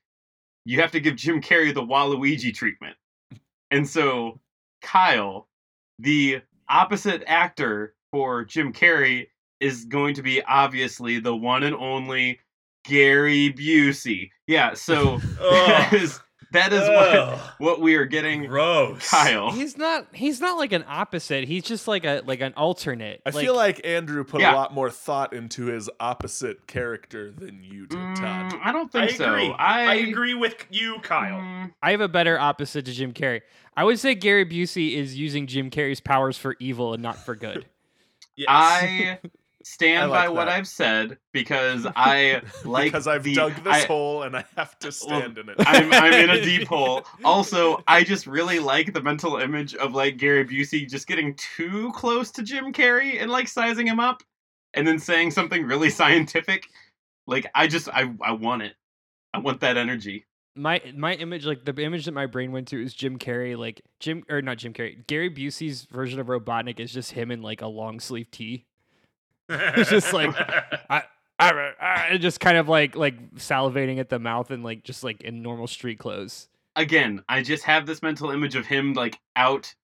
you 0.64 0.80
have 0.80 0.92
to 0.92 1.00
give 1.00 1.16
Jim 1.16 1.40
Carrey 1.40 1.74
the 1.74 1.82
Waluigi 1.82 2.54
treatment. 2.54 2.96
And 3.70 3.88
so 3.88 4.40
Kyle, 4.80 5.48
the 5.98 6.40
opposite 6.68 7.22
actor 7.26 7.94
for 8.10 8.44
Jim 8.44 8.72
Carrey 8.72 9.28
is 9.60 9.84
going 9.84 10.14
to 10.14 10.22
be 10.22 10.42
obviously 10.42 11.20
the 11.20 11.34
one 11.34 11.62
and 11.62 11.76
only 11.76 12.40
Gary 12.84 13.52
Busey. 13.52 14.30
Yeah, 14.46 14.74
so 14.74 15.18
that 15.38 15.88
Ugh. 15.92 15.94
is 16.00 16.20
that 16.52 16.70
is 16.72 16.80
what 16.80 17.16
Ugh. 17.16 17.40
what 17.58 17.80
we 17.80 17.94
are 17.94 18.04
getting 18.04 18.44
Gross. 18.44 19.08
Kyle. 19.08 19.50
He's 19.52 19.78
not. 19.78 20.06
He's 20.12 20.38
not 20.40 20.58
like 20.58 20.72
an 20.72 20.84
opposite. 20.86 21.44
He's 21.44 21.62
just 21.62 21.88
like 21.88 22.04
a 22.04 22.22
like 22.26 22.40
an 22.42 22.52
alternate. 22.58 23.22
I 23.24 23.30
feel 23.30 23.54
like 23.56 23.86
Andrew 23.86 24.22
put 24.24 24.42
Yeah. 24.42 24.54
a 24.54 24.56
lot 24.56 24.74
more 24.74 24.90
thought 24.90 25.32
into 25.32 25.66
his 25.66 25.88
opposite 25.98 26.66
character 26.66 27.32
than 27.32 27.62
you 27.64 27.86
did, 27.86 27.96
Todd. 28.16 28.52
Mm, 28.52 28.60
I 28.62 28.70
don't 28.72 28.94
I 28.94 29.06
think 29.06 29.20
agree. 29.20 29.46
so. 29.46 29.52
I, 29.52 29.84
I 29.86 29.94
agree 29.94 30.34
with 30.34 30.66
you, 30.70 30.98
Kyle. 31.02 31.40
Mm, 31.40 31.72
I 31.82 31.92
have 31.92 32.02
a 32.02 32.08
better 32.08 32.38
opposite 32.38 32.84
to 32.84 32.92
Jim 32.92 33.12
Carrey. 33.14 33.40
I 33.74 33.84
would 33.84 33.98
say 33.98 34.14
Gary 34.14 34.44
Busey 34.44 34.94
is 34.96 35.16
using 35.16 35.46
Jim 35.46 35.70
Carrey's 35.70 36.00
powers 36.00 36.36
for 36.36 36.56
evil 36.60 36.92
and 36.92 37.02
not 37.02 37.16
for 37.24 37.34
good. 37.34 37.64
Yes. 38.34 38.46
I 38.48 39.18
stand 39.64 40.10
like 40.10 40.26
by 40.26 40.28
what. 40.28 40.48
I've 40.48 40.68
said 40.68 41.18
because 41.32 41.86
I 41.96 42.42
like 42.64 42.84
because 42.92 43.06
I've 43.06 43.22
the, 43.22 43.34
dug 43.34 43.54
this 43.64 43.84
I- 43.84 43.86
hole 43.86 44.22
and 44.22 44.36
I 44.36 44.44
have 44.56 44.78
to 44.80 44.92
stand 44.92 45.38
in 45.38 45.48
it. 45.48 45.56
I'm, 45.60 45.92
I'm 45.92 46.12
in 46.12 46.30
a 46.30 46.40
deep 46.44 46.68
hole. 46.68 47.04
Also, 47.24 47.82
I 47.86 48.04
just 48.04 48.26
really 48.26 48.58
like 48.58 48.92
the 48.92 49.02
mental 49.02 49.36
image 49.36 49.74
of 49.74 49.94
like 49.94 50.16
Gary 50.16 50.44
Busey 50.44 50.88
just 50.88 51.06
getting 51.06 51.34
too 51.34 51.92
close 51.94 52.30
to 52.32 52.42
Jim 52.42 52.72
Carrey 52.72 53.20
and 53.20 53.30
like 53.30 53.48
sizing 53.48 53.86
him 53.86 54.00
up 54.00 54.22
and 54.74 54.86
then 54.86 54.98
saying 54.98 55.30
something 55.30 55.64
really 55.64 55.90
scientific. 56.00 56.68
Like 57.26 57.46
I 57.54 57.66
just 57.66 57.88
I 57.88 58.12
I 58.20 58.32
want 58.32 58.62
it. 58.62 58.74
I 59.34 59.38
want 59.38 59.60
that 59.60 59.76
energy. 59.76 60.26
My 60.54 60.82
my 60.94 61.14
image, 61.14 61.46
like 61.46 61.64
the 61.64 61.74
image 61.82 62.04
that 62.04 62.12
my 62.12 62.26
brain 62.26 62.52
went 62.52 62.68
to, 62.68 62.82
is 62.82 62.92
Jim 62.92 63.18
Carrey, 63.18 63.56
like 63.56 63.80
Jim 64.00 64.22
or 64.28 64.42
not 64.42 64.58
Jim 64.58 64.74
Carrey. 64.74 65.06
Gary 65.06 65.30
Busey's 65.30 65.84
version 65.84 66.20
of 66.20 66.26
Robotnik 66.26 66.78
is 66.78 66.92
just 66.92 67.12
him 67.12 67.30
in 67.30 67.40
like 67.40 67.62
a 67.62 67.66
long 67.66 68.00
sleeve 68.00 68.30
tee. 68.30 68.66
It's 69.76 69.90
just 69.90 70.12
like- 70.12 70.34
I, 70.90 71.02
I, 71.38 71.72
I 72.12 72.16
just 72.18 72.40
kind 72.40 72.56
of 72.56 72.68
like 72.68 72.94
like 72.94 73.34
salivating 73.34 73.98
at 73.98 74.08
the 74.08 74.18
mouth 74.18 74.50
and 74.50 74.62
like 74.62 74.84
just 74.84 75.02
like 75.02 75.22
in 75.22 75.42
normal 75.42 75.66
street 75.66 75.98
clothes. 75.98 76.48
Again, 76.76 77.22
I 77.28 77.42
just 77.42 77.64
have 77.64 77.84
this 77.86 78.00
mental 78.02 78.30
image 78.30 78.54
of 78.54 78.66
him 78.66 78.92
like 78.94 79.18
out. 79.36 79.74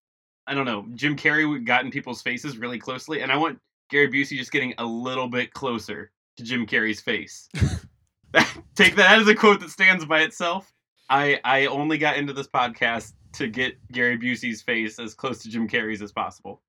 I 0.46 0.54
don't 0.54 0.64
know. 0.66 0.86
Jim 0.94 1.16
Carrey 1.16 1.62
got 1.64 1.84
in 1.84 1.90
people's 1.90 2.22
faces 2.22 2.56
really 2.58 2.78
closely, 2.78 3.20
and 3.22 3.30
I 3.32 3.36
want 3.36 3.58
Gary 3.90 4.08
Busey 4.08 4.36
just 4.38 4.52
getting 4.52 4.72
a 4.78 4.84
little 4.84 5.28
bit 5.28 5.52
closer 5.52 6.10
to 6.36 6.42
Jim 6.42 6.64
Carrey's 6.66 7.00
face. 7.00 7.48
Take 8.74 8.94
that 8.96 9.18
as 9.18 9.26
a 9.28 9.34
quote 9.34 9.60
that 9.60 9.70
stands 9.70 10.04
by 10.04 10.20
itself. 10.20 10.72
I 11.10 11.40
I 11.44 11.66
only 11.66 11.98
got 11.98 12.16
into 12.16 12.32
this 12.32 12.46
podcast 12.48 13.14
to 13.32 13.48
get 13.48 13.76
Gary 13.92 14.16
Busey's 14.18 14.62
face 14.62 14.98
as 14.98 15.14
close 15.14 15.42
to 15.42 15.48
Jim 15.50 15.68
Carrey's 15.68 16.02
as 16.02 16.12
possible. 16.12 16.62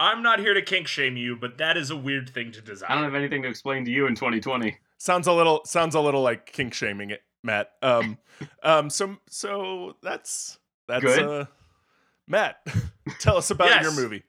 I'm 0.00 0.22
not 0.22 0.40
here 0.40 0.54
to 0.54 0.62
kink 0.62 0.88
shame 0.88 1.16
you, 1.16 1.36
but 1.36 1.58
that 1.58 1.76
is 1.76 1.90
a 1.90 1.96
weird 1.96 2.30
thing 2.30 2.50
to 2.52 2.60
design. 2.62 2.90
I 2.90 2.94
don't 2.94 3.04
have 3.04 3.14
anything 3.14 3.42
to 3.42 3.48
explain 3.48 3.84
to 3.84 3.90
you 3.90 4.06
in 4.06 4.14
2020. 4.14 4.76
sounds 4.96 5.26
a 5.26 5.32
little 5.32 5.60
sounds 5.66 5.94
a 5.94 6.00
little 6.00 6.22
like 6.22 6.46
kink 6.50 6.72
shaming 6.74 7.10
it, 7.10 7.22
Matt. 7.44 7.72
Um, 7.82 8.16
um, 8.62 8.88
so 8.90 9.16
so 9.28 9.96
that's 10.02 10.58
that's 10.88 11.04
Good. 11.04 11.22
uh, 11.22 11.44
Matt. 12.26 12.66
tell 13.20 13.36
us 13.36 13.50
about 13.50 13.68
Yes. 13.68 13.82
your 13.84 13.92
movie. 13.94 14.24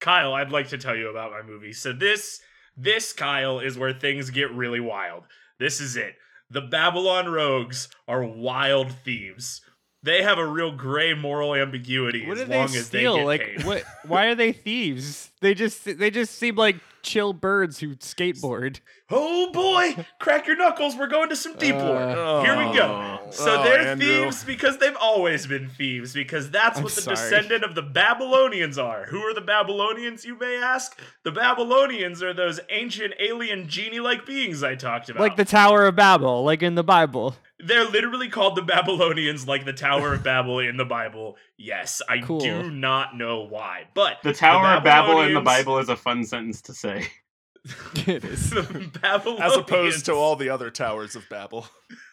Kyle, 0.00 0.34
I'd 0.34 0.50
like 0.52 0.68
to 0.68 0.78
tell 0.78 0.96
you 0.96 1.08
about 1.10 1.32
my 1.32 1.42
movie. 1.42 1.72
So 1.72 1.92
this 1.92 2.40
this 2.76 3.12
Kyle 3.12 3.58
is 3.58 3.76
where 3.76 3.92
things 3.92 4.30
get 4.30 4.50
really 4.52 4.80
wild. 4.80 5.24
This 5.58 5.80
is 5.80 5.96
it. 5.96 6.14
The 6.50 6.60
Babylon 6.60 7.28
Rogues 7.28 7.88
are 8.06 8.22
wild 8.24 8.92
thieves. 9.04 9.62
They 10.04 10.22
have 10.22 10.38
a 10.38 10.46
real 10.46 10.72
gray 10.72 11.14
moral 11.14 11.54
ambiguity 11.54 12.26
What 12.26 12.32
as 12.36 12.40
did 12.40 12.48
they 12.48 12.56
long 12.56 12.64
as 12.66 12.90
they 12.90 12.98
steal? 13.00 13.16
get 13.16 13.24
like 13.26 13.40
paid. 13.40 13.64
what? 13.64 13.84
Why 14.04 14.26
are 14.26 14.34
they 14.34 14.52
thieves? 14.52 15.30
They 15.40 15.54
just 15.54 15.84
they 15.84 16.10
just 16.10 16.36
seem 16.38 16.56
like 16.56 16.76
chill 17.02 17.32
birds 17.32 17.80
who 17.80 17.94
skateboard. 17.96 18.80
Oh 19.10 19.50
boy, 19.52 20.06
crack 20.18 20.46
your 20.46 20.56
knuckles. 20.56 20.96
We're 20.96 21.06
going 21.08 21.28
to 21.28 21.36
some 21.36 21.54
deep 21.56 21.74
lore. 21.74 21.96
Uh, 21.96 22.42
Here 22.44 22.56
we 22.56 22.74
go. 22.76 23.20
So 23.30 23.60
Oh, 23.60 23.64
they're 23.64 23.80
Andrew. 23.88 24.24
thieves 24.24 24.44
because 24.44 24.78
they've 24.78 24.96
always 25.00 25.46
been 25.46 25.68
thieves 25.68 26.14
because 26.14 26.50
that's 26.50 26.78
I'm 26.78 26.84
what 26.84 26.94
the 26.94 27.00
sorry. 27.02 27.16
descendant 27.16 27.64
of 27.64 27.74
the 27.74 27.82
Babylonians 27.82 28.78
are. 28.78 29.04
Who 29.06 29.18
are 29.20 29.34
the 29.34 29.40
Babylonians, 29.40 30.24
you 30.24 30.38
may 30.38 30.56
ask? 30.62 30.98
The 31.24 31.32
Babylonians 31.32 32.22
are 32.22 32.32
those 32.32 32.60
ancient 32.70 33.14
alien 33.20 33.68
genie-like 33.68 34.24
beings 34.26 34.62
I 34.62 34.74
talked 34.74 35.08
about. 35.10 35.20
Like 35.20 35.36
the 35.36 35.44
Tower 35.44 35.86
of 35.86 35.96
Babel, 35.96 36.42
like 36.44 36.62
in 36.62 36.74
the 36.74 36.84
Bible. 36.84 37.36
They're 37.64 37.84
literally 37.84 38.28
called 38.28 38.56
the 38.56 38.62
Babylonians 38.62 39.46
like 39.46 39.64
the 39.64 39.72
Tower 39.72 40.14
of 40.14 40.24
Babel 40.24 40.58
in 40.58 40.76
the 40.76 40.84
Bible. 40.84 41.36
Yes, 41.56 42.02
I 42.08 42.18
Cool. 42.18 42.40
do 42.40 42.70
not 42.72 43.16
know 43.16 43.42
why. 43.48 43.84
But 43.94 44.16
The 44.24 44.32
Tower 44.32 44.66
of 44.78 44.82
Babel 44.82 45.20
in 45.20 45.32
the 45.32 45.40
Bible 45.40 45.78
is 45.78 45.88
a 45.88 45.94
fun 45.96 46.24
sentence 46.24 46.60
to 46.62 46.74
say. 46.74 46.91
it 48.06 48.24
is. 48.24 48.50
the 48.50 48.90
Babylonians 49.02 49.52
As 49.52 49.58
opposed 49.58 50.04
to 50.06 50.12
all 50.14 50.36
the 50.36 50.48
other 50.50 50.70
towers 50.70 51.14
of 51.16 51.28
Babel. 51.28 51.66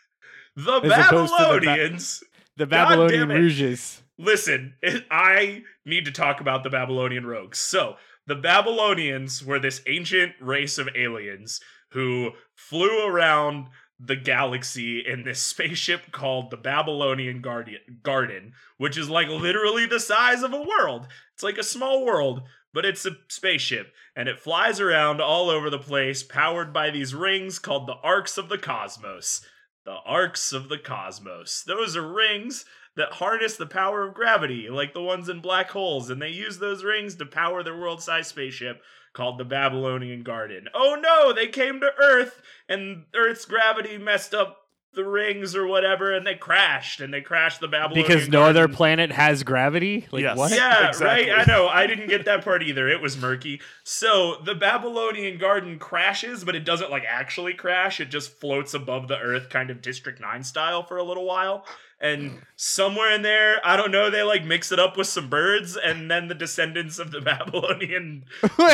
the 0.55 0.71
As 0.83 1.05
opposed 1.07 1.33
to 1.37 1.43
the 1.43 1.59
Ba- 1.59 1.65
Babylonians. 1.65 2.23
The 2.57 2.67
Babylonian 2.67 3.27
damn 3.29 3.31
it. 3.31 3.41
Rogues. 3.41 4.03
Listen, 4.17 4.75
it- 4.81 5.05
I 5.09 5.63
need 5.85 6.05
to 6.05 6.11
talk 6.11 6.41
about 6.41 6.63
the 6.63 6.69
Babylonian 6.69 7.25
rogues. 7.25 7.57
So, 7.59 7.95
the 8.27 8.35
Babylonians 8.35 9.43
were 9.43 9.59
this 9.59 9.81
ancient 9.87 10.33
race 10.39 10.77
of 10.77 10.89
aliens 10.95 11.59
who 11.91 12.31
flew 12.55 13.07
around 13.07 13.67
the 13.99 14.15
galaxy 14.15 14.99
in 15.05 15.23
this 15.23 15.41
spaceship 15.41 16.11
called 16.11 16.51
the 16.51 16.57
Babylonian 16.57 17.41
Guardian, 17.41 17.81
Garden, 18.03 18.53
which 18.77 18.97
is 18.97 19.09
like 19.09 19.27
literally 19.27 19.85
the 19.85 19.99
size 19.99 20.43
of 20.43 20.53
a 20.53 20.61
world. 20.61 21.07
It's 21.33 21.43
like 21.43 21.57
a 21.57 21.63
small 21.63 22.05
world, 22.05 22.43
but 22.73 22.85
it's 22.85 23.05
a 23.05 23.17
spaceship, 23.27 23.93
and 24.15 24.29
it 24.29 24.39
flies 24.39 24.79
around 24.79 25.21
all 25.21 25.49
over 25.49 25.69
the 25.69 25.79
place, 25.79 26.23
powered 26.23 26.71
by 26.71 26.89
these 26.89 27.15
rings 27.15 27.59
called 27.59 27.87
the 27.87 27.97
Arks 28.03 28.37
of 28.37 28.49
the 28.49 28.57
Cosmos. 28.57 29.41
The 29.85 29.97
Arks 30.05 30.53
of 30.53 30.69
the 30.69 30.77
Cosmos. 30.77 31.63
Those 31.63 31.95
are 31.95 32.07
rings 32.07 32.65
that 32.95 33.13
harness 33.13 33.55
the 33.55 33.65
power 33.65 34.05
of 34.05 34.13
gravity, 34.13 34.69
like 34.69 34.93
the 34.93 35.01
ones 35.01 35.29
in 35.29 35.39
black 35.39 35.71
holes, 35.71 36.09
and 36.09 36.21
they 36.21 36.29
use 36.29 36.59
those 36.59 36.83
rings 36.83 37.15
to 37.15 37.25
power 37.25 37.63
their 37.63 37.77
world 37.77 38.03
sized 38.03 38.29
spaceship 38.29 38.81
called 39.13 39.37
the 39.37 39.45
Babylonian 39.45 40.21
Garden. 40.23 40.67
Oh 40.73 40.97
no, 41.01 41.33
they 41.33 41.47
came 41.47 41.79
to 41.79 41.91
Earth, 41.99 42.41
and 42.67 43.05
Earth's 43.15 43.45
gravity 43.45 43.97
messed 43.97 44.33
up 44.33 44.58
the 44.93 45.05
rings 45.05 45.55
or 45.55 45.67
whatever, 45.67 46.11
and 46.11 46.25
they 46.25 46.33
crashed, 46.35 46.99
and 46.99 47.13
they 47.13 47.21
crashed 47.21 47.59
the 47.59 47.67
Babylonian 47.67 48.07
Because 48.07 48.27
no 48.27 48.43
other 48.43 48.67
planet 48.67 49.11
has 49.11 49.43
gravity? 49.43 50.07
Like 50.11 50.23
Yes. 50.23 50.35
what? 50.37 50.51
Yeah, 50.51 50.87
Exactly. 50.89 51.29
right. 51.31 51.39
I 51.39 51.43
know. 51.51 51.67
I 51.67 51.85
didn't 51.85 52.07
get 52.07 52.25
that 52.25 52.43
part 52.43 52.63
either. 52.63 52.89
It 52.89 52.99
was 52.99 53.15
murky. 53.15 53.61
So 53.83 54.37
the 54.43 54.55
Babylonian 54.55 55.37
garden 55.37 55.77
crashes, 55.77 56.43
but 56.43 56.55
it 56.55 56.65
doesn't 56.65 56.89
like 56.89 57.03
actually 57.07 57.53
crash. 57.53 57.99
It 57.99 58.05
just 58.09 58.39
floats 58.39 58.73
above 58.73 59.07
the 59.07 59.17
earth, 59.19 59.49
kind 59.49 59.69
of 59.69 59.81
District 59.81 60.19
9 60.19 60.43
style 60.43 60.81
for 60.83 60.97
a 60.97 61.03
little 61.03 61.25
while. 61.25 61.65
And 62.01 62.41
somewhere 62.55 63.11
in 63.13 63.21
there, 63.23 63.59
I 63.63 63.75
don't 63.75 63.91
know, 63.91 64.09
they 64.09 64.23
like 64.23 64.43
mix 64.45 64.71
it 64.71 64.79
up 64.79 64.97
with 64.97 65.07
some 65.07 65.29
birds, 65.29 65.75
and 65.77 66.09
then 66.09 66.29
the 66.29 66.35
descendants 66.35 66.97
of 66.97 67.11
the 67.11 67.19
Babylonian 67.21 68.23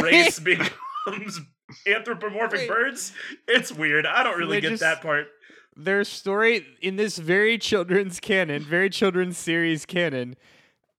race 0.02 0.40
becomes 0.40 1.42
anthropomorphic 1.88 2.60
Wait. 2.62 2.70
birds. 2.70 3.14
It's 3.48 3.72
weird. 3.72 4.06
I 4.06 4.24
don't 4.24 4.38
really 4.38 4.58
They 4.58 4.62
get 4.62 4.70
just- 4.72 4.82
that 4.82 5.02
part. 5.02 5.28
Their 5.78 6.06
story 6.06 6.66
in 6.82 6.96
this 6.96 7.18
very 7.18 7.58
children's 7.58 8.22
canon, 8.22 8.64
very 8.64 8.90
children's 8.90 9.38
series 9.38 9.86
canon, 9.86 10.38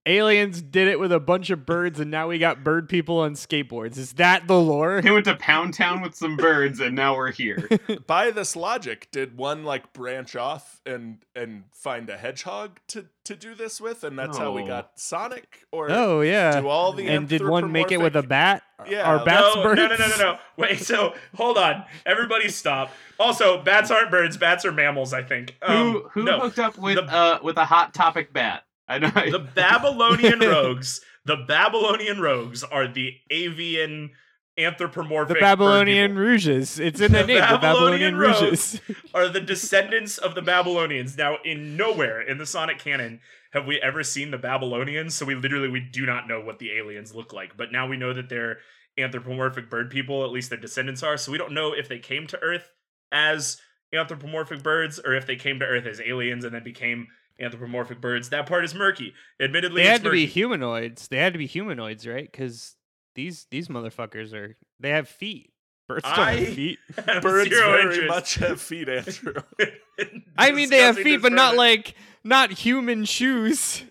aliens 0.07 0.63
did 0.63 0.89
it 0.89 0.99
with 1.01 1.13
a 1.13 1.21
bunch 1.21 1.51
of 1.51 1.67
birds, 1.67 2.01
and 2.01 2.11
now 2.11 2.29
we 2.29 2.39
got 2.39 2.63
bird 2.65 2.89
people 2.89 3.19
on 3.19 3.35
skateboards. 3.35 3.99
Is 3.99 4.15
that 4.15 4.47
the 4.47 4.59
lore? 4.59 5.03
They 5.03 5.11
went 5.11 5.25
to 5.27 5.35
Pound 5.37 5.75
Town 5.75 6.01
with 6.01 6.15
some 6.15 6.37
birds, 6.37 6.81
and 6.81 6.95
now 6.95 7.17
we're 7.17 7.33
here. 7.33 7.69
By 8.07 8.31
this 8.31 8.57
logic, 8.57 9.09
did 9.11 9.37
one 9.37 9.65
like 9.65 9.93
branch 9.93 10.37
off 10.37 10.81
and 10.87 11.19
and 11.35 11.65
find 11.73 12.09
a 12.09 12.17
hedgehog 12.17 12.79
to 12.89 13.07
to 13.25 13.35
do 13.37 13.55
this 13.55 13.81
with, 13.81 14.05
and 14.05 14.19
that's 14.19 14.39
how 14.39 14.53
we 14.53 14.63
got 14.65 14.93
Sonic? 15.01 15.67
Or 15.73 15.91
Oh 15.91 16.21
yeah. 16.21 16.61
do 16.61 16.69
all 16.69 16.93
the 16.93 17.09
and 17.09 17.29
did 17.29 17.45
one 17.47 17.73
make 17.73 17.91
it 17.91 18.01
with 18.01 18.15
a 18.17 18.23
bat? 18.23 18.63
Yeah, 18.89 19.03
Are 19.11 19.25
bats 19.25 19.57
no, 19.57 19.63
birds? 19.63 19.79
no, 19.81 19.89
no, 19.89 19.97
no, 19.97 20.07
no, 20.09 20.17
no. 20.19 20.39
Wait, 20.59 20.79
so 20.81 21.15
hold 21.35 21.57
on. 21.59 21.85
Everybody 22.05 22.49
stop. 22.51 22.91
Also, 23.19 23.63
bats 23.63 23.91
aren't 23.91 24.11
birds. 24.11 24.37
Bats 24.37 24.65
are 24.67 24.71
mammals, 24.73 25.15
I 25.15 25.23
think. 25.23 25.57
Um, 25.63 25.77
who 25.77 26.09
who 26.11 26.23
no. 26.25 26.39
hooked 26.41 26.59
up 26.59 26.77
with 26.79 26.97
The- 26.97 27.05
uh 27.05 27.39
with 27.43 27.57
a 27.57 27.65
hot 27.65 27.95
topic 27.95 28.33
bat? 28.33 28.65
I 28.89 28.99
know. 28.99 29.11
the 29.11 29.39
Babylonian 29.55 30.39
rogues, 30.41 31.01
the 31.25 31.37
Babylonian 31.37 32.21
rogues 32.21 32.63
are 32.63 32.87
the 32.87 33.15
avian 33.31 34.11
anthropomorphic 34.59 35.37
The 35.37 35.41
Babylonian 35.41 36.13
people. 36.13 36.23
Rouges. 36.23 36.79
It's 36.79 37.01
in 37.01 37.13
the, 37.13 37.19
The 37.19 37.27
name. 37.27 37.37
The 37.37 37.59
Babylonian 37.59 37.61
Babylonian 37.61 38.17
rogues. 38.17 38.81
Rouges. 38.89 39.03
are 39.15 39.29
the 39.29 39.41
descendants 39.41 40.19
of 40.19 40.35
the 40.35 40.43
Babylonians. 40.43 41.17
Now, 41.17 41.37
in 41.45 41.77
nowhere 41.77 42.21
in 42.21 42.39
the 42.39 42.47
Sonic 42.47 42.79
canon 42.79 43.21
have 43.53 43.67
we 43.67 43.81
ever 43.81 44.03
seen 44.03 44.31
the 44.31 44.39
Babylonians, 44.39 45.15
so 45.15 45.27
we 45.27 45.35
literally 45.35 45.69
we 45.69 45.81
do 45.81 46.07
not 46.07 46.29
know 46.29 46.41
what 46.41 46.59
the 46.59 46.73
aliens 46.73 47.15
look 47.15 47.33
like. 47.33 47.57
But 47.57 47.73
now 47.73 47.87
we 47.87 47.97
know 47.97 48.13
that 48.15 48.29
they're 48.29 48.59
anthropomorphic 48.99 49.69
bird 49.69 49.91
people, 49.91 50.25
at 50.25 50.31
least 50.31 50.51
their 50.51 50.59
descendants 50.59 51.03
are. 51.03 51.17
So 51.17 51.33
we 51.33 51.39
don't 51.39 51.53
know 51.53 51.73
if 51.73 51.89
they 51.89 51.99
came 51.99 52.27
to 52.29 52.39
Earth 52.41 52.71
as 53.13 53.59
anthropomorphic 53.95 54.63
birds 54.63 54.99
or 55.05 55.15
if 55.15 55.27
they 55.27 55.37
came 55.37 55.59
to 55.61 55.67
Earth 55.67 55.87
as 55.87 56.01
aliens 56.01 56.45
and 56.45 56.55
then 56.55 56.65
became 56.65 57.09
anthropomorphic 57.41 58.01
birds. 58.01 58.31
That 58.31 58.47
part 58.47 58.65
is 58.65 58.75
murky. 58.75 59.15
Admittedly, 59.41 59.83
They 59.83 59.89
it's 59.89 59.93
had 59.93 60.05
to 60.05 60.11
be 60.11 60.27
humanoids. 60.27 61.09
They 61.09 61.19
had 61.19 61.33
to 61.33 61.39
be 61.39 61.47
humanoids, 61.47 62.07
right? 62.07 62.31
Because 62.31 62.75
these 63.15 63.47
these 63.51 63.69
motherfuckers 63.69 64.33
are. 64.33 64.57
They 64.81 64.91
have 64.91 65.09
feet. 65.09 65.53
Birds 65.89 66.03
don't 66.05 66.19
I- 66.19 66.35
have 66.37 66.55
feet. 66.55 66.79
have 67.07 67.23
Birds 67.23 67.49
zero 67.51 67.71
very 67.71 67.83
interest 67.95 68.09
much 68.09 68.35
have 68.37 68.61
feet, 68.71 68.89
Andrew. 68.89 69.35
I 70.39 70.51
mean, 70.53 70.71
they 70.71 70.79
have 70.81 70.97
feet, 70.97 71.23
but 71.23 71.33
not 71.33 71.51
further. 71.51 71.59
like 71.59 71.95
not 72.25 72.51
human 72.53 73.05
shoes. 73.05 73.83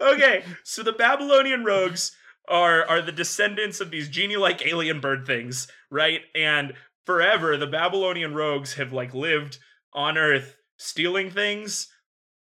okay, 0.00 0.44
so 0.64 0.82
the 0.82 0.92
Babylonian 0.92 1.64
rogues 1.64 2.12
are 2.48 2.84
are 2.86 3.00
the 3.00 3.12
descendants 3.12 3.80
of 3.80 3.90
these 3.90 4.08
genie-like 4.08 4.66
alien 4.66 5.00
bird 5.00 5.26
things, 5.26 5.68
right? 5.90 6.20
And 6.34 6.74
forever 7.06 7.56
the 7.56 7.66
Babylonian 7.66 8.34
rogues 8.34 8.74
have 8.74 8.92
like 8.92 9.14
lived 9.14 9.58
on 9.92 10.18
Earth 10.18 10.56
stealing 10.76 11.30
things 11.30 11.88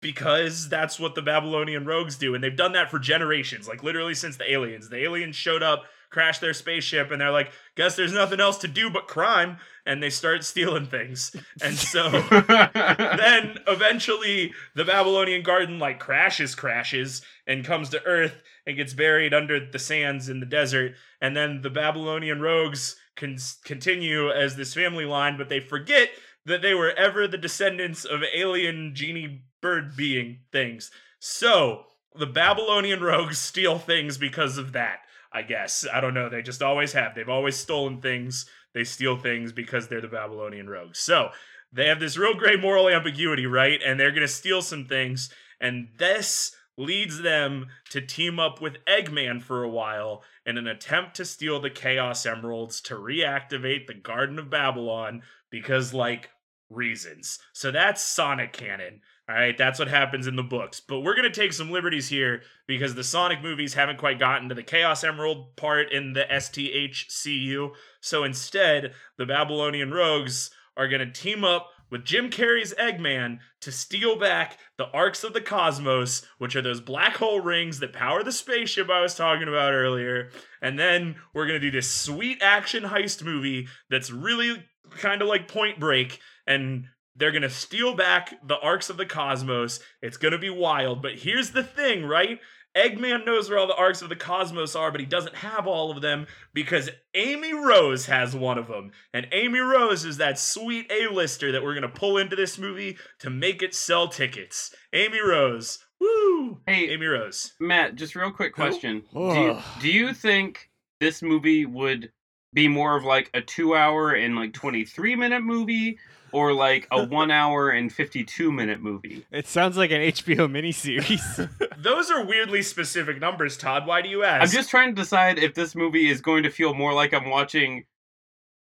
because 0.02 0.70
that's 0.70 1.00
what 1.00 1.16
the 1.16 1.22
Babylonian 1.22 1.86
rogues 1.86 2.18
do 2.18 2.36
and 2.36 2.44
they've 2.44 2.56
done 2.56 2.74
that 2.74 2.92
for 2.92 3.00
generations, 3.00 3.68
like 3.68 3.84
literally 3.84 4.14
since 4.14 4.38
the 4.38 4.52
aliens. 4.52 4.90
The 4.90 5.04
aliens 5.04 5.36
showed 5.36 5.64
up, 5.64 5.86
crashed 6.10 6.42
their 6.42 6.54
spaceship 6.54 7.12
and 7.12 7.20
they're 7.20 7.32
like, 7.32 7.52
"Guess 7.76 7.96
there's 7.96 8.14
nothing 8.14 8.40
else 8.40 8.58
to 8.60 8.68
do 8.68 8.90
but 8.90 9.08
crime." 9.08 9.58
And 9.86 10.04
they 10.04 10.10
start 10.10 10.44
stealing 10.44 10.86
things. 10.86 11.36
And 11.62 11.76
so 11.76 12.10
then 12.48 13.58
eventually 13.68 14.54
the 14.76 14.86
Babylonian 14.86 15.44
garden 15.44 15.80
like 15.80 16.00
crashes, 16.00 16.56
crashes, 16.56 17.22
and 17.48 17.66
comes 17.66 17.90
to 17.90 18.04
Earth 18.04 18.36
and 18.66 18.76
gets 18.76 18.94
buried 18.94 19.34
under 19.34 19.66
the 19.66 19.80
sands 19.80 20.30
in 20.30 20.42
the 20.42 20.46
desert. 20.46 20.94
And 21.22 21.36
then 21.36 21.62
the 21.62 21.70
Babylonian 21.70 22.42
rogues 22.42 22.98
can 23.16 23.38
continue 23.64 24.30
as 24.30 24.56
this 24.56 24.74
family 24.74 25.06
line, 25.06 25.38
but 25.38 25.50
they 25.50 25.60
forget 25.60 26.10
that 26.48 26.62
they 26.62 26.74
were 26.74 26.92
ever 26.92 27.28
the 27.28 27.38
descendants 27.38 28.06
of 28.06 28.22
alien 28.34 28.96
genie 28.96 29.44
bird 29.62 29.96
being 29.96 30.40
things. 30.52 30.90
So 31.20 31.84
the 32.16 32.26
Babylonian 32.26 33.02
rogues 33.02 33.38
steal 33.38 33.78
things 33.78 34.18
because 34.18 34.58
of 34.58 34.72
that. 34.72 35.00
I 35.32 35.42
guess 35.42 35.86
I 35.94 36.00
don't 36.02 36.14
know. 36.14 36.30
They 36.30 36.42
just 36.42 36.64
always 36.64 36.94
have. 36.94 37.14
They've 37.14 37.30
always 37.30 37.58
stolen 37.58 38.02
things. 38.02 38.46
They 38.74 38.86
steal 38.86 39.18
things 39.18 39.52
because 39.52 39.88
they're 39.88 40.02
the 40.02 40.08
Babylonian 40.08 40.70
rogues. 40.70 41.00
So 41.00 41.30
they 41.72 41.88
have 41.88 42.00
this 42.00 42.18
real 42.18 42.34
great 42.34 42.62
moral 42.62 42.90
ambiguity, 42.90 43.46
right? 43.46 43.80
And 43.86 44.00
they're 44.00 44.12
gonna 44.12 44.28
steal 44.28 44.62
some 44.62 44.86
things, 44.86 45.30
and 45.60 45.90
this 45.98 46.56
leads 46.78 47.22
them 47.22 47.68
to 47.90 48.00
team 48.00 48.40
up 48.40 48.62
with 48.62 48.86
Eggman 48.86 49.42
for 49.42 49.64
a 49.64 49.70
while 49.70 50.24
in 50.46 50.58
an 50.58 50.68
attempt 50.68 51.16
to 51.16 51.26
steal 51.26 51.60
the 51.60 51.72
Chaos 51.72 52.26
Emeralds 52.26 52.80
to 52.82 52.94
reactivate 52.94 53.88
the 53.88 53.96
Garden 53.96 54.38
of 54.38 54.50
Babylon 54.50 55.24
because, 55.50 55.94
like, 55.94 56.30
reasons. 56.70 57.40
So 57.54 57.72
that's 57.72 58.02
Sonic 58.02 58.54
canon. 58.54 59.02
All 59.30 59.36
right, 59.36 59.58
that's 59.58 59.78
what 59.78 59.90
happens 59.90 60.26
in 60.26 60.38
the 60.38 60.44
books. 60.44 60.80
But 60.80 61.02
we're 61.02 61.16
going 61.16 61.30
to 61.30 61.42
take 61.42 61.52
some 61.52 61.70
liberties 61.70 62.08
here 62.08 62.44
because 62.66 62.96
the 62.96 63.04
Sonic 63.04 63.42
movies 63.42 63.74
haven't 63.74 63.98
quite 63.98 64.20
gotten 64.20 64.48
to 64.48 64.56
the 64.56 64.64
Chaos 64.64 65.04
Emerald 65.04 65.56
part 65.58 65.92
in 65.92 66.14
the 66.14 66.24
STHCU. 66.32 67.72
So 68.00 68.24
instead, 68.24 68.94
the 69.18 69.26
Babylonian 69.26 69.92
Rogues 69.92 70.50
are 70.78 70.88
going 70.88 71.06
to 71.06 71.12
team 71.12 71.44
up 71.44 71.72
with 71.90 72.06
Jim 72.06 72.30
Carrey's 72.30 72.74
Eggman 72.76 73.40
to 73.62 73.72
steal 73.72 74.18
back 74.18 74.58
the 74.78 74.88
Arks 74.92 75.24
of 75.24 75.34
the 75.34 75.42
Cosmos, 75.42 76.26
which 76.38 76.56
are 76.56 76.62
those 76.62 76.82
black 76.82 77.18
hole 77.18 77.40
rings 77.40 77.80
that 77.80 77.94
power 77.94 78.24
the 78.24 78.32
spaceship 78.32 78.90
I 78.90 79.02
was 79.02 79.16
talking 79.16 79.48
about 79.48 79.74
earlier. 79.74 80.30
And 80.62 80.78
then 80.78 81.16
we're 81.34 81.48
going 81.48 81.60
to 81.60 81.66
do 81.66 81.76
this 81.76 81.90
sweet 81.90 82.40
action 82.42 82.84
heist 82.84 83.24
movie 83.24 83.68
that's 83.90 84.12
really 84.12 84.64
kind 84.92 85.22
of 85.22 85.28
like 85.28 85.48
Point 85.48 85.80
Break. 85.80 86.20
And 86.48 86.86
they're 87.16 87.32
going 87.32 87.42
to 87.42 87.50
steal 87.50 87.96
back 87.96 88.36
the 88.48 88.60
Arks 88.60 88.90
of 88.90 88.98
the 88.98 89.06
Cosmos. 89.06 89.80
It's 90.02 90.18
going 90.18 90.32
to 90.32 90.38
be 90.38 90.50
wild. 90.50 91.02
But 91.02 91.16
here's 91.16 91.52
the 91.52 91.64
thing, 91.64 92.06
right? 92.06 92.40
Eggman 92.78 93.26
knows 93.26 93.50
where 93.50 93.58
all 93.58 93.66
the 93.66 93.76
arks 93.76 94.04
of 94.04 94.10
the 94.10 94.16
cosmos 94.16 94.76
are, 94.76 94.92
but 94.92 95.00
he 95.00 95.06
doesn't 95.08 95.36
have 95.36 95.66
all 95.66 95.90
of 95.90 96.02
them 96.02 96.28
because 96.54 96.92
Amy 97.16 97.52
Rose 97.52 98.06
has 98.06 98.36
one 98.36 98.60
of 98.60 98.68
them. 98.68 98.92
And 99.14 99.28
Amy 99.32 99.60
Rose 99.60 100.06
is 100.06 100.18
that 100.18 100.38
sweet 100.38 100.92
A-lister 100.92 101.52
that 101.52 101.64
we're 101.64 101.74
going 101.74 101.92
to 101.92 102.00
pull 102.00 102.18
into 102.18 102.36
this 102.36 102.60
movie 102.60 102.98
to 103.20 103.32
make 103.32 103.64
it 103.64 103.74
sell 103.74 104.08
tickets. 104.08 104.76
Amy 104.94 105.20
Rose. 105.20 105.80
Woo! 106.00 106.60
Hey, 106.68 106.90
Amy 106.90 107.08
Rose. 107.08 107.54
Matt, 107.60 107.96
just 107.96 108.16
real 108.16 108.32
quick 108.32 108.56
Who? 108.56 108.62
question. 108.62 109.04
Do 109.12 109.20
you, 109.20 109.58
do 109.82 109.90
you 109.90 110.14
think 110.14 110.70
this 111.00 111.24
movie 111.24 111.66
would 111.66 112.12
be 112.54 112.68
more 112.68 112.96
of 112.96 113.04
like 113.04 113.32
a 113.34 113.42
two 113.42 113.76
hour 113.76 114.12
and 114.12 114.36
like 114.36 114.54
23 114.54 115.16
minute 115.16 115.42
movie 115.42 115.98
or 116.32 116.54
like 116.54 116.88
a 116.92 117.04
one 117.06 117.32
hour 117.32 117.70
and 117.70 117.92
52 117.92 118.52
minute 118.52 118.82
movie? 118.82 119.26
It 119.32 119.48
sounds 119.48 119.78
like 119.78 119.92
an 119.92 120.02
HBO 120.02 120.50
miniseries. 120.50 121.50
Those 121.78 122.10
are 122.12 122.26
weirdly 122.26 122.62
specific 122.62 123.20
numbers, 123.20 123.58
Todd. 123.58 123.88
Why 123.88 124.02
do 124.02 124.10
you 124.10 124.24
ask? 124.24 124.42
I'm 124.42 124.56
just 124.56 124.70
trying 124.70 124.96
to 124.96 125.02
decide 125.02 125.40
if 125.40 125.54
this 125.54 125.76
movie 125.76 126.10
is 126.10 126.22
going 126.22 126.44
to 126.44 126.50
feel 126.50 126.74
more 126.74 126.94
like 126.94 127.14
I'm 127.14 127.30
watching 127.30 127.86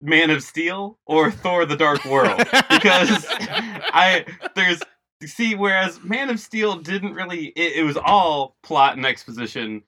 Man 0.01 0.29
of 0.29 0.43
Steel 0.43 0.99
or 1.05 1.31
Thor 1.31 1.65
the 1.65 1.77
Dark 1.77 2.05
World. 2.05 2.41
Because 2.69 3.25
I 3.29 4.25
there's 4.55 4.81
see 5.23 5.55
whereas 5.55 6.03
Man 6.03 6.29
of 6.29 6.39
Steel 6.39 6.77
didn't 6.77 7.13
really 7.13 7.47
it, 7.47 7.77
it 7.77 7.83
was 7.83 7.97
all 7.97 8.57
plot 8.63 8.97
and 8.97 9.05
exposition. 9.05 9.83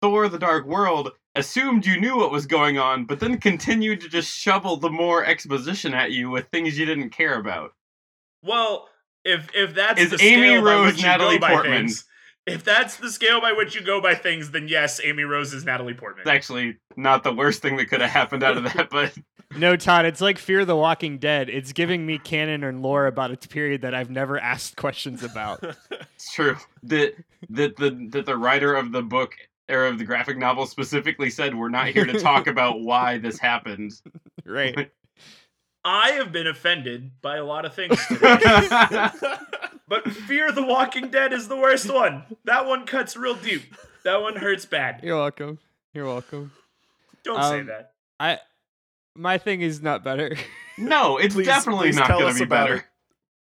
Thor 0.00 0.28
the 0.28 0.38
Dark 0.38 0.66
World 0.66 1.10
assumed 1.34 1.86
you 1.86 2.00
knew 2.00 2.16
what 2.16 2.32
was 2.32 2.46
going 2.46 2.78
on, 2.78 3.04
but 3.04 3.20
then 3.20 3.38
continued 3.38 4.00
to 4.00 4.08
just 4.08 4.36
shovel 4.36 4.76
the 4.76 4.90
more 4.90 5.24
exposition 5.24 5.94
at 5.94 6.12
you 6.12 6.30
with 6.30 6.48
things 6.48 6.78
you 6.78 6.86
didn't 6.86 7.10
care 7.10 7.38
about. 7.38 7.72
Well, 8.42 8.88
if 9.24 9.48
if 9.54 9.74
that's 9.74 10.00
Is 10.00 10.10
the 10.10 10.22
Amy 10.22 10.48
scale 10.48 10.64
by 10.64 10.70
Rose 10.70 10.86
which 10.92 11.02
you 11.02 11.08
Natalie 11.08 11.36
go 11.36 11.40
by 11.40 11.52
Portman? 11.52 11.72
things, 11.86 12.04
if 12.46 12.64
that's 12.64 12.96
the 12.96 13.10
scale 13.10 13.40
by 13.40 13.52
which 13.52 13.74
you 13.74 13.82
go 13.82 14.00
by 14.00 14.14
things, 14.14 14.50
then 14.50 14.66
yes, 14.66 15.00
Amy 15.04 15.24
Rose 15.24 15.52
is 15.52 15.64
Natalie 15.64 15.94
Portman. 15.94 16.22
It's 16.22 16.30
actually 16.30 16.78
not 16.96 17.22
the 17.22 17.32
worst 17.32 17.62
thing 17.62 17.76
that 17.76 17.86
could 17.86 18.00
have 18.00 18.10
happened 18.10 18.42
out 18.42 18.56
of 18.56 18.64
that, 18.64 18.88
but 18.90 19.16
no, 19.56 19.76
Todd, 19.76 20.04
it's 20.04 20.20
like 20.20 20.38
Fear 20.38 20.64
the 20.64 20.76
Walking 20.76 21.18
Dead. 21.18 21.50
It's 21.50 21.72
giving 21.72 22.06
me 22.06 22.18
canon 22.18 22.62
and 22.62 22.82
lore 22.82 23.06
about 23.06 23.32
a 23.32 23.48
period 23.48 23.82
that 23.82 23.94
I've 23.94 24.10
never 24.10 24.38
asked 24.38 24.76
questions 24.76 25.22
about. 25.22 25.64
It's 26.20 26.34
true 26.34 26.58
that 26.82 27.14
that 27.48 27.76
the 27.76 28.08
that 28.10 28.26
the 28.26 28.36
writer 28.36 28.74
of 28.74 28.92
the 28.92 29.00
book 29.00 29.32
or 29.70 29.86
of 29.86 29.98
the 29.98 30.04
graphic 30.04 30.36
novel 30.38 30.66
specifically 30.66 31.30
said 31.30 31.54
we're 31.54 31.68
not 31.68 31.88
here 31.88 32.04
to 32.04 32.18
talk 32.18 32.46
about 32.48 32.80
why 32.80 33.18
this 33.18 33.38
happened. 33.38 33.92
right. 34.44 34.90
I 35.84 36.10
have 36.12 36.30
been 36.30 36.46
offended 36.46 37.10
by 37.22 37.36
a 37.38 37.44
lot 37.44 37.64
of 37.64 37.74
things 37.74 37.98
today. 38.08 39.08
but 39.88 40.10
Fear 40.12 40.52
the 40.52 40.62
Walking 40.62 41.08
Dead 41.08 41.32
is 41.32 41.48
the 41.48 41.56
worst 41.56 41.90
one. 41.92 42.24
That 42.44 42.66
one 42.66 42.84
cuts 42.84 43.16
real 43.16 43.34
deep. 43.34 43.62
That 44.04 44.20
one 44.20 44.36
hurts 44.36 44.66
bad. 44.66 45.00
You're 45.02 45.16
welcome. 45.16 45.58
You're 45.94 46.04
welcome. 46.04 46.52
Don't 47.24 47.42
say 47.44 47.60
Um, 47.60 47.66
that. 47.66 47.92
I 48.18 48.38
my 49.16 49.38
thing 49.38 49.62
is 49.62 49.80
not 49.80 50.04
better. 50.04 50.36
no, 50.78 51.16
it's 51.16 51.34
Please- 51.34 51.46
definitely 51.46 51.88
please 51.88 51.96
not 51.96 52.08
going 52.08 52.32
to 52.34 52.38
be 52.38 52.44
about 52.44 52.68
better. 52.68 52.84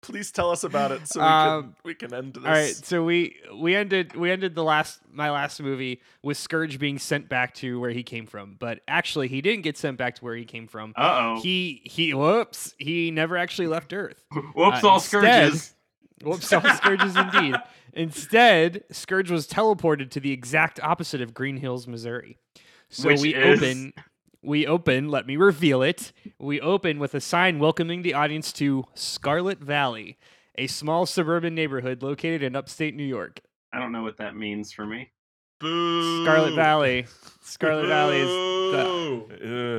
It. 0.02 0.06
Please 0.06 0.30
tell 0.32 0.50
us 0.50 0.64
about 0.64 0.92
it 0.92 1.06
so 1.08 1.20
we 1.20 1.26
Um, 1.26 1.62
can 1.62 1.74
we 1.84 1.94
can 1.94 2.14
end 2.14 2.34
this. 2.34 2.44
All 2.44 2.50
right, 2.50 2.74
so 2.74 3.04
we 3.04 3.36
we 3.54 3.74
ended 3.74 4.14
we 4.16 4.30
ended 4.30 4.54
the 4.54 4.64
last 4.64 5.00
my 5.12 5.30
last 5.30 5.60
movie 5.60 6.00
with 6.22 6.36
Scourge 6.36 6.78
being 6.78 6.98
sent 6.98 7.28
back 7.28 7.54
to 7.56 7.78
where 7.80 7.90
he 7.90 8.02
came 8.02 8.26
from, 8.26 8.56
but 8.58 8.80
actually 8.88 9.28
he 9.28 9.40
didn't 9.40 9.62
get 9.62 9.76
sent 9.76 9.98
back 9.98 10.14
to 10.16 10.24
where 10.24 10.34
he 10.36 10.44
came 10.44 10.66
from. 10.66 10.92
Uh 10.96 11.34
oh. 11.36 11.40
He 11.42 11.82
he 11.84 12.14
whoops 12.14 12.74
he 12.78 13.10
never 13.10 13.36
actually 13.36 13.68
left 13.68 13.92
Earth. 13.92 14.24
Whoops, 14.54 14.82
uh, 14.84 14.88
all 14.88 14.94
instead- 14.96 15.52
scourges. 15.52 15.74
Whoops, 16.22 16.52
all 16.52 16.60
Scourges 16.60 17.16
indeed. 17.16 17.54
Instead, 17.94 18.84
Scourge 18.90 19.30
was 19.30 19.46
teleported 19.48 20.10
to 20.10 20.20
the 20.20 20.32
exact 20.32 20.78
opposite 20.82 21.20
of 21.22 21.32
Green 21.34 21.56
Hills, 21.56 21.86
Missouri. 21.86 22.36
So 22.90 23.08
Which 23.08 23.20
we 23.20 23.34
is- 23.34 23.58
open 23.58 23.92
we 24.42 24.66
open, 24.66 25.08
let 25.08 25.26
me 25.26 25.36
reveal 25.36 25.82
it. 25.82 26.12
We 26.38 26.60
open 26.60 26.98
with 26.98 27.14
a 27.14 27.20
sign 27.20 27.58
welcoming 27.58 28.02
the 28.02 28.14
audience 28.14 28.52
to 28.54 28.84
Scarlet 28.94 29.58
Valley, 29.60 30.18
a 30.56 30.66
small 30.66 31.06
suburban 31.06 31.54
neighborhood 31.54 32.02
located 32.02 32.42
in 32.42 32.56
upstate 32.56 32.94
New 32.94 33.04
York. 33.04 33.40
I 33.72 33.78
don't 33.78 33.92
know 33.92 34.02
what 34.02 34.16
that 34.18 34.34
means 34.36 34.72
for 34.72 34.84
me. 34.86 35.10
Boo. 35.60 36.24
Scarlet 36.24 36.54
Valley. 36.54 37.06
Scarlet 37.42 37.86
Valley 37.86 38.16
is 38.20 38.28
the 38.28 38.82
Boo. 38.82 39.26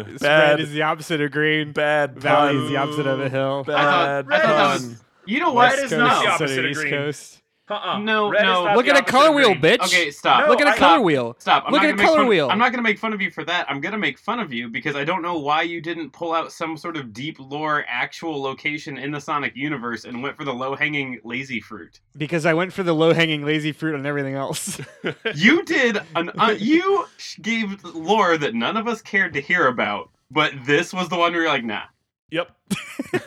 Ugh, 0.01 0.07
red 0.11 0.19
bad, 0.19 0.59
is 0.59 0.71
the 0.71 0.83
opposite 0.83 1.21
of 1.21 1.31
green. 1.31 1.71
bad 1.71 2.19
Valley 2.19 2.55
is 2.57 2.69
the 2.69 2.77
opposite 2.77 3.07
of 3.07 3.19
a 3.19 3.29
hill. 3.29 3.63
Bad 3.63 3.75
I 3.75 3.83
thought 4.21 4.29
that 4.29 4.43
pun. 4.45 4.71
was- 4.89 5.03
You 5.25 5.39
know 5.39 5.53
what? 5.53 5.71
Red 5.75 5.85
is 5.85 5.91
West 5.91 5.97
not 5.99 6.23
the 6.23 6.29
opposite 6.29 6.59
of 6.59 6.65
of 6.65 6.71
East. 6.71 6.89
Coast. 6.89 7.40
Uh-uh. 7.69 7.99
No, 7.99 8.29
Red 8.29 8.43
no. 8.43 8.73
Look 8.75 8.87
at 8.87 8.95
a 8.95 8.99
opposite 8.99 9.07
color 9.07 9.31
wheel, 9.33 9.49
green. 9.55 9.61
bitch. 9.61 9.85
Okay, 9.85 10.11
stop. 10.11 10.43
No, 10.43 10.49
Look 10.49 10.59
at 10.59 10.67
a 10.67 10.71
I- 10.71 10.77
color 10.77 10.95
stop. 10.97 11.05
wheel. 11.05 11.35
Stop. 11.39 11.63
I'm 11.67 11.71
Look 11.71 11.81
not 11.83 11.89
at 11.89 11.95
gonna 11.95 12.03
a 12.03 12.05
color 12.05 12.17
make 12.17 12.21
fun, 12.23 12.27
wheel. 12.29 12.49
I'm 12.49 12.57
not 12.57 12.71
gonna 12.71 12.81
make 12.83 12.99
fun 12.99 13.13
of 13.13 13.21
you 13.21 13.31
for 13.31 13.45
that. 13.45 13.65
I'm 13.69 13.79
gonna 13.79 13.97
make 13.97 14.17
fun 14.19 14.39
of 14.39 14.51
you 14.51 14.67
because 14.67 14.95
I 14.97 15.05
don't 15.05 15.21
know 15.21 15.37
why 15.39 15.61
you 15.61 15.79
didn't 15.79 16.09
pull 16.11 16.33
out 16.33 16.51
some 16.51 16.75
sort 16.75 16.97
of 16.97 17.13
deep 17.13 17.37
lore 17.39 17.85
actual 17.87 18.41
location 18.41 18.97
in 18.97 19.11
the 19.11 19.21
Sonic 19.21 19.55
universe 19.55 20.03
and 20.03 20.21
went 20.21 20.35
for 20.35 20.43
the 20.43 20.53
low 20.53 20.75
hanging 20.75 21.19
lazy 21.23 21.61
fruit. 21.61 22.01
Because 22.17 22.45
I 22.45 22.53
went 22.53 22.73
for 22.73 22.83
the 22.83 22.93
low 22.93 23.13
hanging 23.13 23.45
lazy 23.45 23.71
fruit 23.71 23.95
on 23.95 24.05
everything 24.05 24.33
else. 24.35 24.81
You 25.35 25.63
did 25.63 25.97
an 26.15 26.29
uh, 26.37 26.55
you 26.57 27.05
gave 27.41 27.81
lore 27.85 28.37
that 28.37 28.53
none 28.53 28.75
of 28.75 28.87
us 28.87 29.01
cared 29.01 29.33
to 29.33 29.41
hear 29.41 29.67
about, 29.67 30.09
but 30.29 30.51
this 30.65 30.93
was 30.93 31.07
the 31.09 31.15
one 31.17 31.31
where 31.31 31.43
you're 31.43 31.49
like, 31.51 31.63
nah. 31.63 31.83
Yep, 32.31 32.49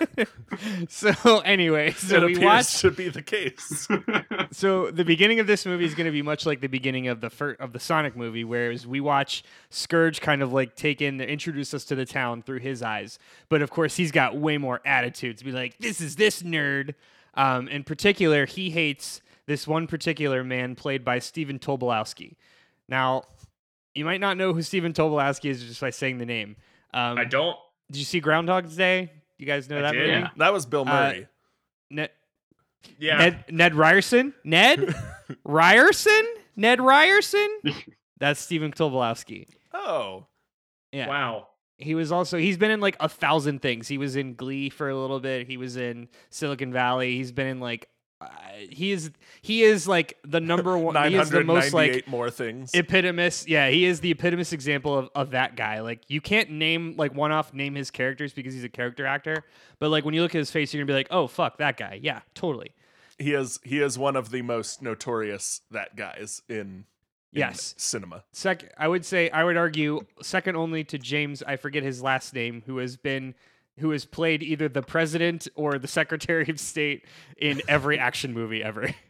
so 0.88 1.40
anyway, 1.40 1.90
so 1.96 2.16
it 2.16 2.24
we 2.24 2.32
appears 2.32 2.44
watched. 2.44 2.80
to 2.80 2.90
be 2.90 3.09
the 3.09 3.22
case. 3.22 3.86
So 4.50 4.90
the 4.92 5.05
beginning 5.05 5.40
of 5.40 5.48
this 5.48 5.66
movie 5.66 5.84
is 5.84 5.96
going 5.96 6.07
to 6.07 6.12
be 6.12 6.22
much 6.22 6.46
like 6.46 6.61
the 6.61 6.68
beginning 6.68 7.09
of 7.09 7.20
the 7.20 7.28
fir- 7.28 7.57
of 7.59 7.72
the 7.72 7.80
Sonic 7.80 8.16
movie, 8.16 8.44
whereas 8.44 8.86
we 8.86 9.00
watch 9.00 9.42
Scourge 9.68 10.20
kind 10.20 10.42
of 10.42 10.52
like 10.52 10.76
take 10.76 11.02
in, 11.02 11.20
introduce 11.20 11.74
us 11.74 11.84
to 11.86 11.96
the 11.96 12.07
town 12.07 12.40
through 12.40 12.61
his 12.61 12.80
eyes. 12.80 13.18
But 13.48 13.62
of 13.62 13.70
course, 13.70 13.96
he's 13.96 14.12
got 14.12 14.36
way 14.36 14.57
more 14.57 14.80
attitudes. 14.86 15.42
Be 15.42 15.50
like, 15.50 15.76
this 15.78 16.00
is 16.00 16.14
this 16.14 16.42
nerd. 16.42 16.94
Um, 17.34 17.66
in 17.66 17.82
particular, 17.82 18.46
he 18.46 18.70
hates 18.70 19.20
this 19.46 19.66
one 19.66 19.88
particular 19.88 20.44
man 20.44 20.76
played 20.76 21.05
by 21.05 21.18
Stephen 21.18 21.59
Tobolowsky. 21.59 22.36
Now, 22.88 23.24
you 23.92 24.05
might 24.05 24.20
not 24.20 24.36
know 24.36 24.52
who 24.55 24.62
Stephen 24.62 24.92
Tobolowsky 24.92 25.50
is 25.50 25.64
just 25.64 25.80
by 25.80 25.90
saying 25.90 26.18
the 26.18 26.26
name. 26.26 26.55
Um, 26.92 27.18
I 27.18 27.24
don't. 27.24 27.57
Did 27.95 28.01
you 28.01 28.05
see 28.05 28.18
Groundhog's 28.20 28.74
Day? 28.76 29.12
You 29.38 29.47
guys 29.47 29.68
know 29.70 29.78
I 29.78 29.82
that 29.82 29.92
did. 29.92 29.99
movie? 30.01 30.11
Yeah. 30.11 30.28
That 30.38 30.53
was 30.53 30.66
Bill 30.66 30.82
Uh, 30.82 30.84
Murray. 30.84 31.28
Ned, 31.90 32.11
Yeah. 32.99 33.18
Ned 33.18 33.45
Ned 33.51 33.74
Ryerson? 33.76 34.34
Ned 34.42 34.92
Ryerson? 35.45 36.24
Ned 36.57 36.80
Ryerson? 36.82 37.49
That's 38.18 38.40
Stephen 38.40 38.72
Tobolowsky. 38.72 39.47
oh, 39.72 40.26
Yeah. 40.92 41.09
Wow. 41.09 41.49
He 41.78 41.95
was 41.95 42.11
also 42.12 42.36
he's 42.38 42.57
been 42.57 42.70
in 42.70 42.80
like 42.80 42.97
a 43.01 43.09
thousand 43.09 43.61
things. 43.62 43.86
He 43.88 43.99
was 43.99 44.16
in 44.16 44.34
Glee 44.34 44.70
for 44.70 44.88
a 44.88 44.97
little 44.97 45.20
bit. 45.20 45.47
He 45.47 45.57
was 45.57 45.76
in 45.76 46.09
Silicon 46.30 46.72
Valley. 46.72 47.16
He's 47.16 47.32
been 47.32 47.47
in 47.49 47.61
like 47.61 47.88
uh, 48.20 48.26
he 48.70 48.92
is 48.92 49.10
he 49.42 49.62
is 49.62 49.86
like 49.88 50.16
the 50.24 50.40
number 50.40 50.78
one. 50.78 50.94
He 51.10 51.16
is 51.16 51.30
the 51.30 51.44
most 51.44 51.72
like 51.74 52.06
more 52.06 52.30
things. 52.30 52.72
epitomous 52.74 53.46
yeah 53.48 53.68
he 53.68 53.84
is 53.84 54.00
the 54.00 54.10
epitomous 54.10 54.52
example 54.52 54.96
of, 54.96 55.08
of 55.14 55.30
that 55.32 55.56
guy 55.56 55.80
like 55.80 56.02
you 56.08 56.20
can't 56.20 56.50
name 56.50 56.94
like 56.96 57.14
one 57.14 57.32
off 57.32 57.52
name 57.52 57.74
his 57.74 57.90
characters 57.90 58.32
because 58.32 58.54
he's 58.54 58.64
a 58.64 58.68
character 58.68 59.04
actor 59.04 59.44
but 59.78 59.90
like 59.90 60.04
when 60.04 60.14
you 60.14 60.22
look 60.22 60.34
at 60.34 60.38
his 60.38 60.50
face 60.50 60.72
you're 60.72 60.82
gonna 60.82 60.92
be 60.92 60.96
like 60.96 61.08
oh 61.10 61.26
fuck 61.26 61.58
that 61.58 61.76
guy 61.76 61.98
yeah 62.02 62.20
totally 62.34 62.72
he 63.18 63.32
is 63.32 63.58
he 63.64 63.80
is 63.80 63.98
one 63.98 64.16
of 64.16 64.30
the 64.30 64.42
most 64.42 64.80
notorious 64.80 65.60
that 65.70 65.96
guys 65.96 66.42
in, 66.48 66.56
in 66.56 66.84
Yes. 67.32 67.74
cinema. 67.76 68.22
Second, 68.32 68.70
I 68.78 68.86
would 68.86 69.04
say 69.04 69.28
I 69.30 69.42
would 69.44 69.56
argue 69.56 70.00
second 70.22 70.56
only 70.56 70.84
to 70.84 70.98
James. 70.98 71.42
I 71.42 71.56
forget 71.56 71.82
his 71.82 72.00
last 72.02 72.32
name, 72.32 72.62
who 72.66 72.78
has 72.78 72.96
been 72.96 73.34
who 73.78 73.90
has 73.90 74.04
played 74.04 74.42
either 74.42 74.68
the 74.68 74.82
president 74.82 75.48
or 75.54 75.78
the 75.78 75.88
secretary 75.88 76.48
of 76.48 76.60
state 76.60 77.04
in 77.36 77.60
every 77.68 77.98
action 77.98 78.32
movie 78.32 78.62
ever. 78.62 78.90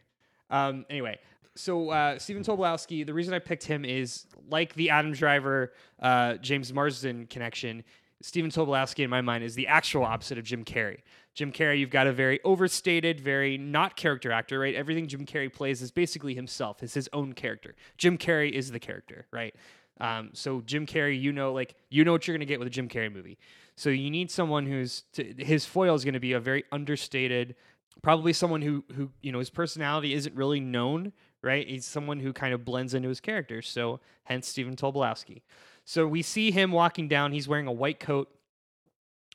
Um, 0.47 0.85
anyway, 0.91 1.17
so 1.55 1.89
uh, 1.89 2.19
Stephen 2.19 2.43
Tobolowsky. 2.43 3.03
The 3.03 3.15
reason 3.15 3.33
I 3.33 3.39
picked 3.39 3.63
him 3.63 3.83
is 3.83 4.27
like 4.49 4.75
the 4.75 4.91
Adam 4.91 5.11
Driver, 5.11 5.73
uh, 5.99 6.35
James 6.35 6.71
Marsden 6.71 7.25
connection. 7.25 7.83
Stephen 8.21 8.51
Tobolowsky, 8.51 9.03
in 9.03 9.09
my 9.09 9.21
mind, 9.21 9.43
is 9.43 9.55
the 9.55 9.67
actual 9.67 10.03
opposite 10.03 10.37
of 10.37 10.43
Jim 10.43 10.63
Carrey. 10.63 10.99
Jim 11.33 11.51
Carrey, 11.51 11.79
you've 11.79 11.89
got 11.89 12.07
a 12.07 12.13
very 12.13 12.39
overstated, 12.43 13.19
very 13.19 13.57
not 13.57 13.97
character 13.97 14.31
actor, 14.31 14.59
right? 14.59 14.73
Everything 14.73 15.07
Jim 15.07 15.25
Carrey 15.25 15.51
plays 15.51 15.81
is 15.81 15.91
basically 15.91 16.33
himself, 16.33 16.81
is 16.81 16.93
his 16.93 17.09
own 17.11 17.33
character. 17.33 17.75
Jim 17.97 18.17
Carrey 18.17 18.51
is 18.51 18.71
the 18.71 18.79
character, 18.79 19.25
right? 19.31 19.53
Um, 19.99 20.29
so 20.33 20.61
Jim 20.61 20.85
Carrey, 20.85 21.19
you 21.19 21.33
know, 21.33 21.53
like 21.53 21.75
you 21.89 22.03
know 22.03 22.11
what 22.11 22.27
you're 22.27 22.35
gonna 22.37 22.45
get 22.45 22.59
with 22.59 22.67
a 22.67 22.71
Jim 22.71 22.87
Carrey 22.87 23.11
movie. 23.11 23.37
So 23.77 23.89
you 23.89 24.09
need 24.09 24.31
someone 24.31 24.65
who's 24.65 25.03
to, 25.13 25.23
his 25.37 25.65
foil 25.65 25.95
is 25.95 26.05
gonna 26.05 26.19
be 26.19 26.33
a 26.33 26.39
very 26.39 26.63
understated, 26.71 27.55
probably 28.01 28.33
someone 28.33 28.61
who 28.61 28.83
who 28.95 29.11
you 29.21 29.31
know 29.31 29.39
his 29.39 29.49
personality 29.49 30.13
isn't 30.13 30.35
really 30.35 30.59
known, 30.59 31.11
right? 31.41 31.67
He's 31.67 31.85
someone 31.85 32.19
who 32.19 32.33
kind 32.33 32.53
of 32.53 32.63
blends 32.65 32.93
into 32.93 33.09
his 33.09 33.19
character. 33.19 33.61
So 33.61 33.99
hence 34.23 34.47
Stephen 34.47 34.75
Tobolowsky. 34.75 35.41
So 35.83 36.07
we 36.07 36.21
see 36.21 36.51
him 36.51 36.71
walking 36.71 37.07
down. 37.07 37.31
He's 37.31 37.47
wearing 37.47 37.67
a 37.67 37.71
white 37.71 37.99
coat. 37.99 38.29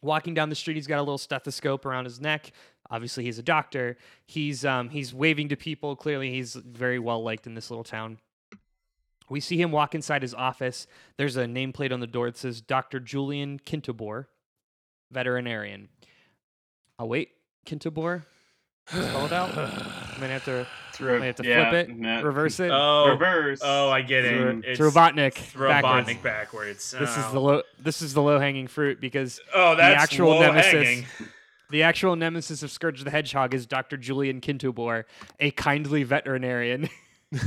Walking 0.02 0.32
down 0.32 0.48
the 0.48 0.54
street, 0.54 0.76
he's 0.76 0.86
got 0.86 0.98
a 0.98 1.02
little 1.02 1.18
stethoscope 1.18 1.84
around 1.84 2.06
his 2.06 2.20
neck. 2.20 2.52
Obviously, 2.90 3.24
he's 3.24 3.38
a 3.38 3.42
doctor. 3.42 3.98
He's 4.26 4.64
um, 4.64 4.88
he's 4.88 5.12
waving 5.12 5.50
to 5.50 5.56
people. 5.56 5.94
Clearly, 5.94 6.30
he's 6.30 6.54
very 6.54 6.98
well 6.98 7.22
liked 7.22 7.46
in 7.46 7.54
this 7.54 7.70
little 7.70 7.84
town. 7.84 8.18
We 9.30 9.40
see 9.40 9.58
him 9.60 9.70
walk 9.72 9.94
inside 9.94 10.22
his 10.22 10.34
office. 10.34 10.86
There's 11.16 11.36
a 11.36 11.44
nameplate 11.46 11.92
on 11.92 12.00
the 12.00 12.06
door 12.06 12.26
that 12.26 12.36
says 12.36 12.60
Dr. 12.60 13.00
Julian 13.00 13.58
Kintobor, 13.64 14.26
veterinarian. 15.10 15.88
Oh 16.98 17.06
wait, 17.06 17.30
Kintobor. 17.64 18.24
Spell 18.88 19.26
it 19.26 19.32
out. 19.32 19.50
I'm 19.56 20.20
gonna 20.20 20.32
have 20.32 20.44
to, 20.46 20.66
Throw- 20.94 21.22
I 21.22 21.26
have 21.26 21.36
to 21.36 21.44
yeah, 21.46 21.70
flip 21.70 21.88
it, 21.90 21.96
no. 21.96 22.22
reverse 22.22 22.58
it. 22.60 22.70
Oh. 22.72 23.08
Reverse. 23.10 23.60
Oh, 23.62 23.88
I 23.88 24.02
get 24.02 24.24
it. 24.24 24.64
It's 24.64 24.80
It's 24.80 24.80
Robotnik. 24.80 25.34
Robotnik 25.54 26.22
backwards. 26.22 26.22
backwards. 26.22 26.90
This 26.90 27.10
is 27.16 27.24
Oh. 27.28 27.32
the 27.32 27.40
low. 27.40 27.62
This 27.78 28.02
is 28.02 28.12
the 28.14 28.20
low 28.22 28.38
hanging 28.40 28.66
fruit 28.66 29.00
because 29.00 29.40
Oh, 29.54 29.76
that's 29.76 30.02
actual 30.02 30.30
low 30.30 30.40
nemesis. 30.40 30.72
hanging. 30.72 31.06
the 31.70 31.84
actual 31.84 32.16
nemesis 32.16 32.64
of 32.64 32.70
Scourge 32.72 33.04
the 33.04 33.10
Hedgehog 33.12 33.54
is 33.54 33.64
Dr. 33.64 33.96
Julian 33.96 34.40
Kintobor, 34.40 35.04
a 35.38 35.52
kindly 35.52 36.02
veterinarian. 36.02 36.88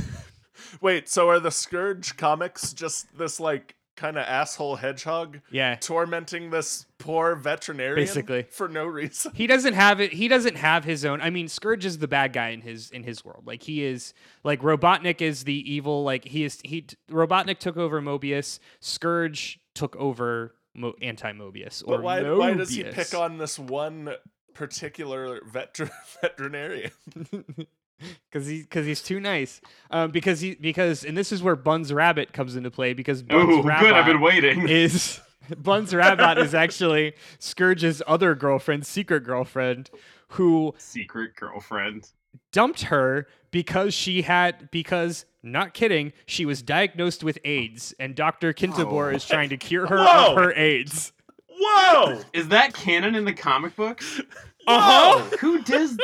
Wait, 0.81 1.09
so 1.09 1.29
are 1.29 1.39
the 1.39 1.51
Scourge 1.51 2.17
comics 2.17 2.73
just 2.73 3.17
this 3.17 3.39
like 3.39 3.75
kind 3.95 4.17
of 4.17 4.25
asshole 4.25 4.75
hedgehog 4.77 5.39
yeah. 5.51 5.75
tormenting 5.75 6.49
this 6.49 6.85
poor 6.97 7.35
veterinarian 7.35 7.95
Basically. 7.95 8.43
for 8.43 8.67
no 8.67 8.85
reason? 8.85 9.31
He 9.35 9.47
doesn't 9.47 9.73
have 9.73 10.01
it. 10.01 10.13
He 10.13 10.27
doesn't 10.27 10.57
have 10.57 10.83
his 10.83 11.05
own. 11.05 11.21
I 11.21 11.29
mean, 11.29 11.47
Scourge 11.47 11.85
is 11.85 11.99
the 11.99 12.07
bad 12.07 12.33
guy 12.33 12.49
in 12.49 12.61
his 12.61 12.89
in 12.91 13.03
his 13.03 13.23
world. 13.23 13.45
Like 13.45 13.63
he 13.63 13.83
is 13.83 14.13
like 14.43 14.61
Robotnik 14.61 15.21
is 15.21 15.43
the 15.43 15.71
evil. 15.71 16.03
Like 16.03 16.25
he 16.25 16.43
is 16.43 16.59
he 16.63 16.85
Robotnik 17.09 17.59
took 17.59 17.77
over 17.77 18.01
Mobius. 18.01 18.59
Scourge 18.79 19.59
took 19.73 19.95
over 19.95 20.55
Mo- 20.73 20.95
anti 21.01 21.31
Mobius. 21.33 21.83
Or 21.85 21.97
But 21.97 22.03
why 22.03 22.31
why 22.31 22.53
does 22.53 22.71
he 22.71 22.83
pick 22.83 23.13
on 23.13 23.37
this 23.37 23.59
one 23.59 24.13
particular 24.53 25.41
vet- 25.45 25.79
veterinarian? 26.21 26.91
because 28.31 28.47
he 28.47 28.61
because 28.61 28.85
he's 28.85 29.01
too 29.01 29.19
nice. 29.19 29.61
Um, 29.91 30.11
because 30.11 30.41
he 30.41 30.55
because 30.55 31.03
and 31.03 31.17
this 31.17 31.31
is 31.31 31.43
where 31.43 31.55
Buns 31.55 31.91
Rabbot 31.93 32.33
comes 32.33 32.55
into 32.55 32.71
play 32.71 32.93
because 32.93 33.21
Buns 33.23 33.49
Ooh, 33.49 33.61
Rabbit 33.61 33.87
good. 33.87 33.93
I've 33.93 34.05
been 34.05 34.21
waiting. 34.21 34.67
is 34.69 35.19
Buns 35.57 35.93
Rabbot 35.93 36.37
is 36.37 36.53
actually 36.53 37.13
Scourge's 37.39 38.01
other 38.07 38.35
girlfriend, 38.35 38.85
secret 38.85 39.23
girlfriend, 39.23 39.89
who 40.29 40.73
Secret 40.77 41.35
girlfriend. 41.35 42.09
dumped 42.51 42.83
her 42.83 43.27
because 43.51 43.93
she 43.93 44.23
had 44.23 44.69
because 44.71 45.25
not 45.43 45.73
kidding, 45.73 46.13
she 46.25 46.45
was 46.45 46.61
diagnosed 46.61 47.23
with 47.23 47.37
AIDS, 47.43 47.93
and 47.99 48.15
Doctor 48.15 48.53
Kintobor 48.53 49.13
is 49.13 49.25
trying 49.25 49.49
to 49.49 49.57
cure 49.57 49.87
her 49.87 49.97
Whoa. 49.97 50.31
of 50.31 50.37
her 50.37 50.53
AIDS. 50.53 51.11
Whoa! 51.49 52.21
Is 52.33 52.47
that 52.47 52.73
canon 52.73 53.15
in 53.15 53.25
the 53.25 53.33
comic 53.33 53.75
books? 53.75 54.21
Uh-huh. 54.65 55.37
Who 55.37 55.61
does? 55.63 55.97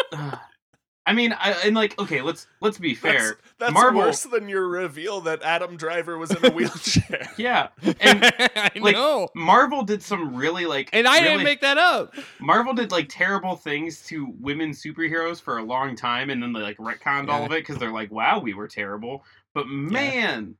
I 1.09 1.13
mean, 1.13 1.33
I, 1.33 1.53
and 1.65 1.75
like, 1.75 1.97
okay, 1.97 2.21
let's 2.21 2.45
let's 2.61 2.77
be 2.77 2.93
fair. 2.93 3.39
that's 3.57 3.73
Marvel- 3.73 4.01
worse 4.01 4.21
than 4.25 4.47
your 4.47 4.67
reveal 4.67 5.21
that 5.21 5.41
Adam 5.41 5.75
Driver 5.75 6.19
was 6.19 6.29
in 6.29 6.45
a 6.45 6.51
wheelchair. 6.51 7.27
Yeah, 7.35 7.69
and 7.81 8.23
I 8.55 8.69
like 8.79 8.93
know, 8.93 9.27
Marvel 9.33 9.81
did 9.81 10.03
some 10.03 10.35
really 10.35 10.67
like, 10.67 10.89
and 10.93 11.07
I 11.07 11.15
really, 11.15 11.29
didn't 11.29 11.43
make 11.45 11.61
that 11.61 11.79
up. 11.79 12.13
Marvel 12.39 12.75
did 12.75 12.91
like 12.91 13.07
terrible 13.09 13.55
things 13.55 14.03
to 14.07 14.31
women 14.39 14.69
superheroes 14.69 15.41
for 15.41 15.57
a 15.57 15.63
long 15.63 15.95
time, 15.95 16.29
and 16.29 16.43
then 16.43 16.53
they 16.53 16.59
like 16.59 16.77
retconned 16.77 17.29
all 17.29 17.43
of 17.43 17.51
it 17.53 17.61
because 17.61 17.77
they're 17.77 17.91
like, 17.91 18.11
wow, 18.11 18.39
we 18.39 18.53
were 18.53 18.67
terrible. 18.67 19.23
But 19.55 19.67
man, 19.67 20.57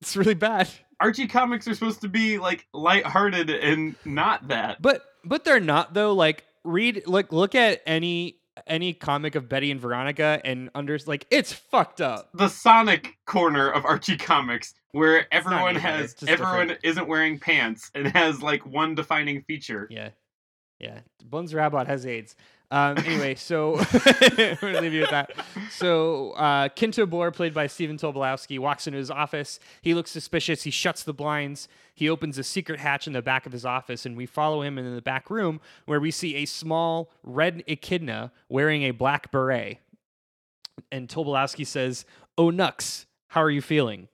It's 0.00 0.16
really 0.16 0.32
bad. 0.32 0.70
Archie 0.98 1.26
comics 1.26 1.68
are 1.68 1.74
supposed 1.74 2.00
to 2.00 2.08
be 2.08 2.38
like 2.38 2.66
lighthearted 2.72 3.50
and 3.50 3.96
not 4.06 4.48
that. 4.48 4.80
But 4.80 5.02
but 5.26 5.44
they're 5.44 5.60
not 5.60 5.92
though. 5.92 6.14
Like 6.14 6.44
read 6.64 7.02
look 7.06 7.32
look 7.32 7.54
at 7.54 7.82
any 7.86 8.39
any 8.66 8.92
comic 8.92 9.34
of 9.34 9.48
Betty 9.48 9.70
and 9.70 9.80
Veronica 9.80 10.40
and 10.44 10.70
under 10.74 10.98
like 11.06 11.26
it's 11.30 11.52
fucked 11.52 12.00
up. 12.00 12.30
the 12.34 12.48
Sonic 12.48 13.16
corner 13.26 13.70
of 13.70 13.84
Archie 13.84 14.16
Comics, 14.16 14.74
where 14.92 15.26
everyone 15.32 15.70
even, 15.70 15.82
has 15.82 16.14
everyone 16.26 16.68
different. 16.68 16.80
isn't 16.84 17.08
wearing 17.08 17.38
pants 17.38 17.90
and 17.94 18.08
has 18.08 18.42
like 18.42 18.64
one 18.66 18.94
defining 18.94 19.42
feature. 19.42 19.86
Yeah. 19.90 20.10
Yeah. 20.78 21.00
Bones 21.24 21.54
Rabbot 21.54 21.86
has 21.86 22.06
AIDS. 22.06 22.34
Um, 22.72 22.98
anyway, 22.98 23.34
so 23.34 23.78
I'm 23.92 24.56
going 24.60 24.74
to 24.74 24.80
leave 24.80 24.92
you 24.94 25.00
with 25.00 25.10
that. 25.10 25.32
So 25.70 26.30
uh, 26.32 26.68
Kinto 26.68 27.04
played 27.32 27.52
by 27.52 27.66
Stephen 27.66 27.96
Tobolowsky, 27.96 28.58
walks 28.60 28.86
into 28.86 28.98
his 28.98 29.10
office. 29.10 29.58
He 29.82 29.92
looks 29.92 30.10
suspicious. 30.10 30.62
He 30.62 30.70
shuts 30.70 31.02
the 31.02 31.12
blinds. 31.12 31.66
He 31.94 32.08
opens 32.08 32.38
a 32.38 32.44
secret 32.44 32.78
hatch 32.78 33.06
in 33.08 33.12
the 33.12 33.22
back 33.22 33.44
of 33.44 33.52
his 33.52 33.64
office, 33.64 34.06
and 34.06 34.16
we 34.16 34.24
follow 34.26 34.62
him 34.62 34.78
in 34.78 34.94
the 34.94 35.02
back 35.02 35.30
room 35.30 35.60
where 35.86 35.98
we 36.00 36.10
see 36.12 36.36
a 36.36 36.44
small 36.44 37.10
red 37.24 37.64
echidna 37.66 38.30
wearing 38.48 38.82
a 38.84 38.92
black 38.92 39.32
beret. 39.32 39.78
And 40.92 41.08
Tobolowsky 41.08 41.66
says, 41.66 42.04
Oh, 42.38 42.50
Nux, 42.50 43.06
how 43.28 43.42
are 43.42 43.50
you 43.50 43.60
feeling? 43.62 44.08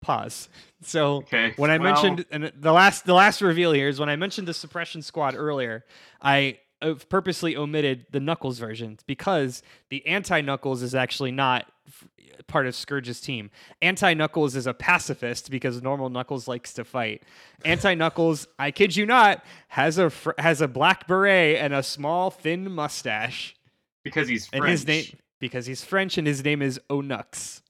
Pause. 0.00 0.48
So 0.82 1.16
Okay. 1.16 1.52
when 1.56 1.70
I 1.72 1.78
well, 1.78 1.92
mentioned 1.92 2.24
and 2.30 2.52
the 2.56 2.72
last 2.72 3.04
the 3.04 3.14
last 3.14 3.42
reveal 3.42 3.72
here 3.72 3.88
is 3.88 3.98
when 3.98 4.08
I 4.08 4.14
mentioned 4.14 4.46
the 4.46 4.54
suppression 4.54 5.02
squad 5.02 5.34
earlier, 5.34 5.84
I 6.22 6.60
purposely 7.08 7.56
omitted 7.56 8.06
the 8.10 8.20
Knuckles 8.20 8.58
version 8.58 8.98
because 9.06 9.62
the 9.90 10.06
anti 10.06 10.40
Knuckles 10.40 10.82
is 10.82 10.94
actually 10.94 11.32
not 11.32 11.70
part 12.46 12.66
of 12.66 12.74
Scourge's 12.74 13.20
team. 13.20 13.50
Anti 13.82 14.14
Knuckles 14.14 14.56
is 14.56 14.66
a 14.66 14.74
pacifist 14.74 15.50
because 15.50 15.82
normal 15.82 16.08
Knuckles 16.08 16.48
likes 16.48 16.72
to 16.74 16.84
fight. 16.84 17.22
Anti 17.64 17.94
Knuckles, 17.94 18.46
I 18.58 18.70
kid 18.70 18.96
you 18.96 19.06
not, 19.06 19.44
has 19.68 19.98
a 19.98 20.10
fr- 20.10 20.32
has 20.38 20.60
a 20.60 20.68
black 20.68 21.06
beret 21.06 21.58
and 21.58 21.74
a 21.74 21.82
small 21.82 22.30
thin 22.30 22.70
mustache, 22.72 23.54
because 24.02 24.28
he's 24.28 24.46
French. 24.46 24.62
and 24.62 24.70
his 24.70 24.86
name 24.86 25.04
because 25.40 25.66
he's 25.66 25.84
French 25.84 26.18
and 26.18 26.26
his 26.26 26.42
name 26.44 26.62
is 26.62 26.80
Onux. 26.90 27.62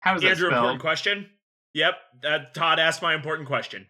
How 0.00 0.14
is 0.14 0.22
that 0.22 0.30
Andrew, 0.30 0.48
important 0.48 0.80
spelled? 0.80 0.80
question. 0.80 1.30
Yep, 1.74 1.94
uh, 2.24 2.38
Todd 2.54 2.78
asked 2.78 3.02
my 3.02 3.14
important 3.14 3.48
question. 3.48 3.86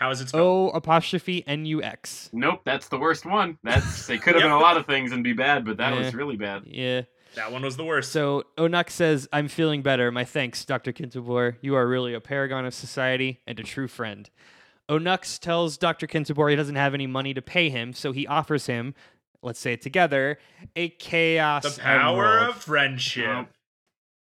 How 0.00 0.10
is 0.10 0.22
it 0.22 0.30
spelled? 0.30 0.42
O 0.42 0.70
apostrophe 0.70 1.44
N 1.46 1.66
U 1.66 1.82
X. 1.82 2.30
Nope, 2.32 2.62
that's 2.64 2.88
the 2.88 2.98
worst 2.98 3.26
one. 3.26 3.58
That's 3.62 4.06
they 4.06 4.16
could 4.16 4.34
have 4.34 4.42
been 4.42 4.50
a 4.50 4.58
lot 4.58 4.78
of 4.78 4.86
things 4.86 5.12
and 5.12 5.22
be 5.22 5.34
bad, 5.34 5.64
but 5.66 5.76
that 5.76 5.94
was 5.96 6.14
really 6.14 6.36
bad. 6.36 6.62
Yeah. 6.66 7.02
That 7.36 7.52
one 7.52 7.62
was 7.62 7.76
the 7.76 7.84
worst. 7.84 8.10
So 8.10 8.44
Onux 8.56 8.90
says, 8.90 9.28
I'm 9.32 9.46
feeling 9.46 9.82
better. 9.82 10.10
My 10.10 10.24
thanks, 10.24 10.64
Dr. 10.64 10.92
Kintobor. 10.92 11.56
You 11.60 11.76
are 11.76 11.86
really 11.86 12.14
a 12.14 12.20
paragon 12.20 12.64
of 12.64 12.74
society 12.74 13.40
and 13.46 13.60
a 13.60 13.62
true 13.62 13.86
friend. 13.86 14.28
Onux 14.88 15.38
tells 15.38 15.76
Dr. 15.76 16.08
Kintobor 16.08 16.50
he 16.50 16.56
doesn't 16.56 16.74
have 16.74 16.94
any 16.94 17.06
money 17.06 17.32
to 17.34 17.42
pay 17.42 17.68
him, 17.68 17.92
so 17.92 18.10
he 18.10 18.26
offers 18.26 18.66
him, 18.66 18.94
let's 19.42 19.60
say 19.60 19.74
it 19.74 19.82
together, 19.82 20.38
a 20.74 20.88
chaos 20.88 21.76
the 21.76 21.80
power 21.82 22.26
emerald. 22.26 22.56
of 22.56 22.62
friendship. 22.62 23.46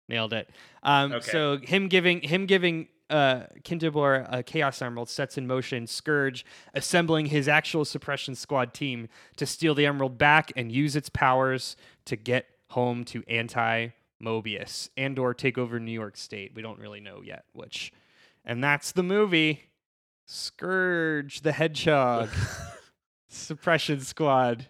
Nailed 0.08 0.34
it. 0.34 0.50
Um, 0.84 1.14
Okay. 1.14 1.32
So 1.32 1.58
him 1.58 1.88
giving 1.88 2.22
him 2.22 2.46
giving 2.46 2.88
uh, 3.12 3.46
Kintobor 3.64 4.26
a 4.32 4.42
chaos 4.42 4.82
emerald 4.82 5.10
sets 5.10 5.38
in 5.38 5.46
motion 5.46 5.86
Scourge 5.86 6.46
assembling 6.74 7.28
his 7.28 7.48
actual 7.48 7.86
suppression 7.86 8.36
squad 8.36 8.74
team 8.74 9.10
to 9.38 9.46
steal 9.46 9.76
the 9.76 9.86
emerald 9.86 10.18
back 10.18 10.52
and 10.56 10.72
use 10.72 10.96
its 10.96 11.10
powers 11.10 11.76
to 12.06 12.16
get 12.16 12.46
home 12.70 13.04
to 13.06 13.24
anti 13.28 13.90
Mobius 14.24 14.90
and 14.96 15.18
or 15.20 15.34
take 15.34 15.58
over 15.58 15.80
New 15.80 15.92
York 15.92 16.16
State. 16.16 16.54
We 16.56 16.62
don't 16.62 16.80
really 16.80 17.00
know 17.00 17.22
yet 17.24 17.46
which. 17.54 17.92
And 18.46 18.64
that's 18.64 18.92
the 18.92 19.04
movie. 19.04 19.64
Scourge 20.26 21.42
the 21.42 21.52
Hedgehog. 21.52 22.30
Suppression 23.28 24.02
Squad. 24.02 24.68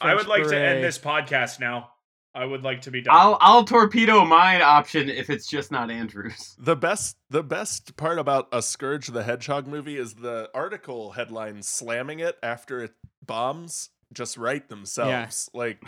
I 0.00 0.14
would 0.14 0.26
French 0.26 0.42
like 0.42 0.50
to 0.50 0.58
end 0.58 0.82
this 0.82 0.98
podcast 0.98 1.60
now. 1.60 1.90
I 2.34 2.44
would 2.44 2.62
like 2.62 2.80
to 2.82 2.90
be 2.90 3.00
done. 3.00 3.14
I'll 3.16 3.38
I'll 3.40 3.64
torpedo 3.64 4.24
my 4.24 4.62
option 4.62 5.08
if 5.08 5.30
it's 5.30 5.48
just 5.48 5.72
not 5.72 5.90
Andrews. 5.90 6.56
The 6.70 6.76
best 6.76 7.16
the 7.30 7.42
best 7.42 7.96
part 7.96 8.18
about 8.18 8.48
a 8.52 8.62
Scourge 8.62 9.08
the 9.08 9.22
Hedgehog 9.22 9.66
movie 9.66 9.96
is 9.96 10.14
the 10.14 10.48
article 10.54 11.12
headlines 11.12 11.68
slamming 11.68 12.20
it 12.20 12.38
after 12.42 12.82
it 12.84 12.92
bombs 13.26 13.90
just 14.12 14.36
write 14.36 14.68
themselves. 14.68 15.50
Yeah. 15.52 15.58
Like 15.58 15.82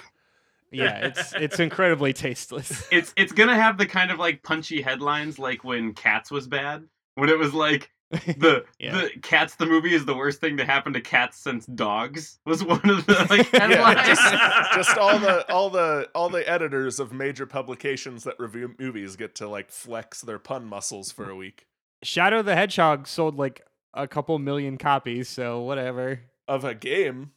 Yeah, 0.71 1.07
it's 1.07 1.33
it's 1.35 1.61
incredibly 1.61 2.13
tasteless. 2.13 2.89
It's 2.91 3.13
it's 3.17 3.33
gonna 3.33 3.55
have 3.55 3.79
the 3.79 3.87
kind 3.87 4.11
of 4.11 4.19
like 4.19 4.43
punchy 4.43 4.81
headlines 4.83 5.39
like 5.39 5.63
when 5.65 5.93
Cats 5.95 6.31
was 6.31 6.47
bad. 6.49 6.85
When 7.15 7.29
it 7.29 7.39
was 7.39 7.53
like 7.53 7.91
the 8.13 8.65
Yeah. 8.79 8.93
the 8.93 9.11
Cats 9.23 9.55
the 9.57 9.67
movie 9.67 9.95
is 9.95 10.05
the 10.05 10.15
worst 10.15 10.41
thing 10.41 10.57
to 10.59 10.65
happen 10.65 10.93
to 10.93 11.01
cats 11.01 11.39
since 11.39 11.67
dogs 11.67 12.39
was 12.45 12.63
one 12.65 12.89
of 12.89 13.07
the 13.07 13.27
like 13.31 13.51
Yeah, 13.53 13.67
headlines. 13.69 14.07
just, 14.07 14.35
just 14.75 14.99
all 14.99 15.19
the 15.19 15.51
all 15.53 15.71
the 15.71 16.09
all 16.15 16.29
the 16.29 16.49
editors 16.49 17.01
of 17.01 17.13
major 17.13 17.47
publications 17.47 18.25
that 18.25 18.39
review 18.39 18.75
movies 18.79 19.17
get 19.17 19.35
to 19.37 19.49
like 19.49 19.71
flex 19.71 20.21
their 20.21 20.39
pun 20.39 20.67
muscles 20.67 21.11
for 21.11 21.29
a 21.31 21.37
week. 21.37 21.67
Shadow 22.03 22.43
the 22.43 22.55
Hedgehog 22.57 23.07
sold 23.07 23.37
like 23.39 23.63
a 23.95 24.07
couple 24.09 24.39
million 24.39 24.77
copies, 24.79 25.29
so 25.29 25.61
whatever. 25.61 26.21
Of 26.49 26.65
a 26.65 26.75
game. 26.75 27.31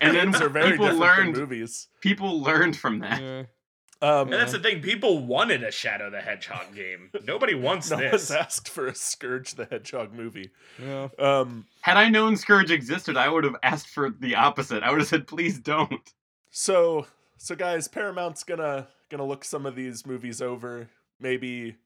and 0.00 0.14
then 0.32 0.34
are 0.42 0.48
very 0.48 0.72
people 0.72 0.86
different 0.86 1.00
learned 1.00 1.36
movies. 1.36 1.88
people 2.00 2.40
learned 2.42 2.76
from 2.76 2.98
that. 3.00 3.20
Yeah. 3.22 3.42
Um, 4.00 4.32
and 4.32 4.34
that's 4.34 4.52
the 4.52 4.60
thing. 4.60 4.80
People 4.80 5.26
wanted 5.26 5.64
a 5.64 5.72
Shadow 5.72 6.08
the 6.08 6.20
Hedgehog 6.20 6.74
game. 6.74 7.10
Nobody 7.24 7.54
wants 7.54 7.90
no 7.90 7.96
this. 7.96 8.12
one's 8.12 8.30
asked 8.30 8.68
for 8.68 8.86
a 8.86 8.94
Scourge 8.94 9.54
the 9.54 9.64
Hedgehog 9.64 10.12
movie. 10.12 10.50
Yeah. 10.80 11.08
Um, 11.18 11.66
Had 11.80 11.96
I 11.96 12.08
known 12.08 12.36
Scourge 12.36 12.70
existed, 12.70 13.16
I 13.16 13.28
would 13.28 13.44
have 13.44 13.56
asked 13.62 13.88
for 13.88 14.10
the 14.10 14.36
opposite. 14.36 14.82
I 14.82 14.90
would 14.90 15.00
have 15.00 15.08
said, 15.08 15.26
"Please 15.26 15.58
don't." 15.58 16.12
so 16.50 17.06
so 17.36 17.54
guys, 17.56 17.88
Paramount's 17.88 18.44
gonna 18.44 18.88
gonna 19.10 19.26
look 19.26 19.44
some 19.44 19.66
of 19.66 19.74
these 19.74 20.06
movies 20.06 20.40
over. 20.40 20.88
Maybe 21.18 21.76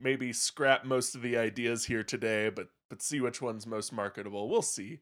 maybe 0.00 0.32
scrap 0.32 0.84
most 0.84 1.14
of 1.14 1.22
the 1.22 1.36
ideas 1.38 1.86
here 1.86 2.02
today, 2.02 2.50
but 2.50 2.68
but 2.90 3.02
see 3.02 3.20
which 3.20 3.40
one's 3.40 3.66
most 3.66 3.92
marketable. 3.92 4.48
We'll 4.48 4.62
see. 4.62 5.00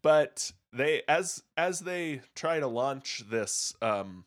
But 0.00 0.52
they 0.72 1.02
as 1.08 1.42
as 1.56 1.80
they 1.80 2.20
try 2.34 2.60
to 2.60 2.66
launch 2.68 3.24
this, 3.28 3.74
um, 3.82 4.24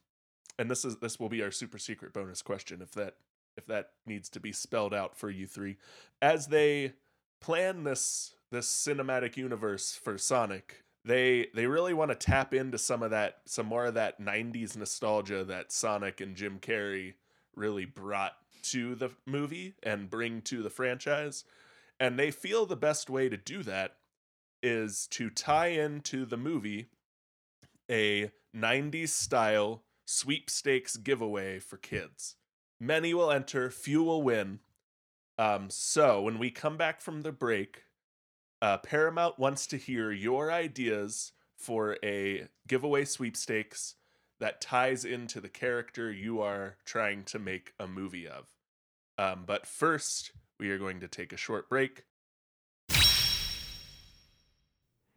and 0.61 0.69
this 0.69 0.85
is 0.85 0.97
this 0.97 1.19
will 1.19 1.27
be 1.27 1.41
our 1.41 1.49
super 1.49 1.79
secret 1.79 2.13
bonus 2.13 2.43
question 2.43 2.83
if 2.83 2.91
that 2.91 3.15
if 3.57 3.65
that 3.65 3.89
needs 4.05 4.29
to 4.29 4.39
be 4.39 4.51
spelled 4.51 4.93
out 4.93 5.17
for 5.17 5.31
you 5.31 5.47
three. 5.47 5.77
As 6.21 6.47
they 6.47 6.93
plan 7.41 7.83
this 7.83 8.35
this 8.51 8.69
cinematic 8.69 9.37
universe 9.37 9.99
for 10.01 10.19
Sonic, 10.19 10.83
they 11.03 11.47
they 11.55 11.65
really 11.65 11.95
want 11.95 12.11
to 12.11 12.15
tap 12.15 12.53
into 12.53 12.77
some 12.77 13.01
of 13.01 13.09
that 13.09 13.39
some 13.45 13.65
more 13.65 13.87
of 13.87 13.95
that 13.95 14.21
90s 14.21 14.77
nostalgia 14.77 15.43
that 15.45 15.71
Sonic 15.71 16.21
and 16.21 16.35
Jim 16.35 16.59
Carrey 16.59 17.15
really 17.55 17.85
brought 17.85 18.33
to 18.61 18.93
the 18.93 19.09
movie 19.25 19.73
and 19.81 20.11
bring 20.11 20.43
to 20.43 20.61
the 20.61 20.69
franchise. 20.69 21.43
And 21.99 22.19
they 22.19 22.29
feel 22.29 22.67
the 22.67 22.75
best 22.75 23.09
way 23.09 23.29
to 23.29 23.37
do 23.37 23.63
that 23.63 23.95
is 24.61 25.07
to 25.07 25.31
tie 25.31 25.69
into 25.69 26.23
the 26.23 26.37
movie 26.37 26.89
a 27.89 28.29
90s 28.55 29.09
style 29.09 29.81
sweepstakes 30.11 30.97
giveaway 30.97 31.59
for 31.59 31.77
kids. 31.77 32.35
Many 32.79 33.13
will 33.13 33.31
enter, 33.31 33.69
few 33.69 34.03
will 34.03 34.21
win. 34.21 34.59
Um, 35.37 35.69
so 35.69 36.21
when 36.21 36.37
we 36.37 36.51
come 36.51 36.77
back 36.77 36.99
from 36.99 37.21
the 37.21 37.31
break, 37.31 37.85
uh, 38.61 38.77
Paramount 38.77 39.39
wants 39.39 39.65
to 39.67 39.77
hear 39.77 40.11
your 40.11 40.51
ideas 40.51 41.31
for 41.55 41.97
a 42.03 42.47
giveaway 42.67 43.05
sweepstakes 43.05 43.95
that 44.39 44.61
ties 44.61 45.05
into 45.05 45.39
the 45.39 45.49
character 45.49 46.11
you 46.11 46.41
are 46.41 46.77
trying 46.83 47.23
to 47.25 47.39
make 47.39 47.73
a 47.79 47.87
movie 47.87 48.27
of. 48.27 48.47
Um, 49.17 49.43
but 49.45 49.65
first, 49.65 50.31
we 50.59 50.71
are 50.71 50.79
going 50.79 50.99
to 50.99 51.07
take 51.07 51.31
a 51.31 51.37
short 51.37 51.69
break. 51.69 52.05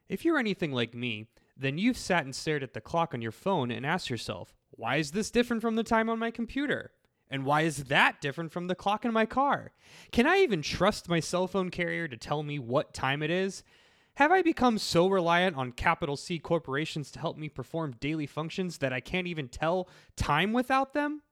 If 0.09 0.25
you're 0.25 0.39
anything 0.39 0.73
like 0.73 0.95
me, 0.95 1.27
then 1.57 1.79
you've 1.79 1.97
sat 1.97 2.25
and 2.25 2.35
stared 2.35 2.63
at 2.63 2.75
the 2.75 2.81
clock 2.81 3.15
on 3.15 3.23
your 3.23 3.33
phone 3.33 3.71
and 3.71 3.87
asked 3.87 4.11
yourself, 4.11 4.55
why 4.77 4.97
is 4.97 5.13
this 5.13 5.31
different 5.31 5.63
from 5.63 5.77
the 5.77 5.83
time 5.83 6.09
on 6.09 6.19
my 6.19 6.31
computer? 6.31 6.93
And 7.31 7.45
why 7.45 7.63
is 7.63 7.85
that 7.85 8.21
different 8.21 8.53
from 8.53 8.69
the 8.69 8.75
clock 8.75 9.05
in 9.05 9.13
my 9.13 9.27
car? 9.27 9.73
Can 10.13 10.27
I 10.27 10.39
even 10.39 10.63
trust 10.63 11.09
my 11.09 11.21
cell 11.21 11.47
phone 11.47 11.71
carrier 11.71 12.07
to 12.07 12.17
tell 12.17 12.43
me 12.43 12.59
what 12.59 12.95
time 12.95 13.23
it 13.23 13.31
is? 13.31 13.63
Have 14.17 14.31
I 14.31 14.43
become 14.43 14.79
so 14.79 15.09
reliant 15.09 15.57
on 15.57 15.73
capital 15.73 16.17
C 16.17 16.39
corporations 16.39 17.11
to 17.13 17.19
help 17.19 17.37
me 17.37 17.49
perform 17.49 17.97
daily 17.99 18.27
functions 18.27 18.79
that 18.79 18.93
I 18.93 19.01
can't 19.01 19.27
even 19.27 19.49
tell 19.49 19.89
time 20.17 20.53
without 20.53 20.93
them? 20.93 21.23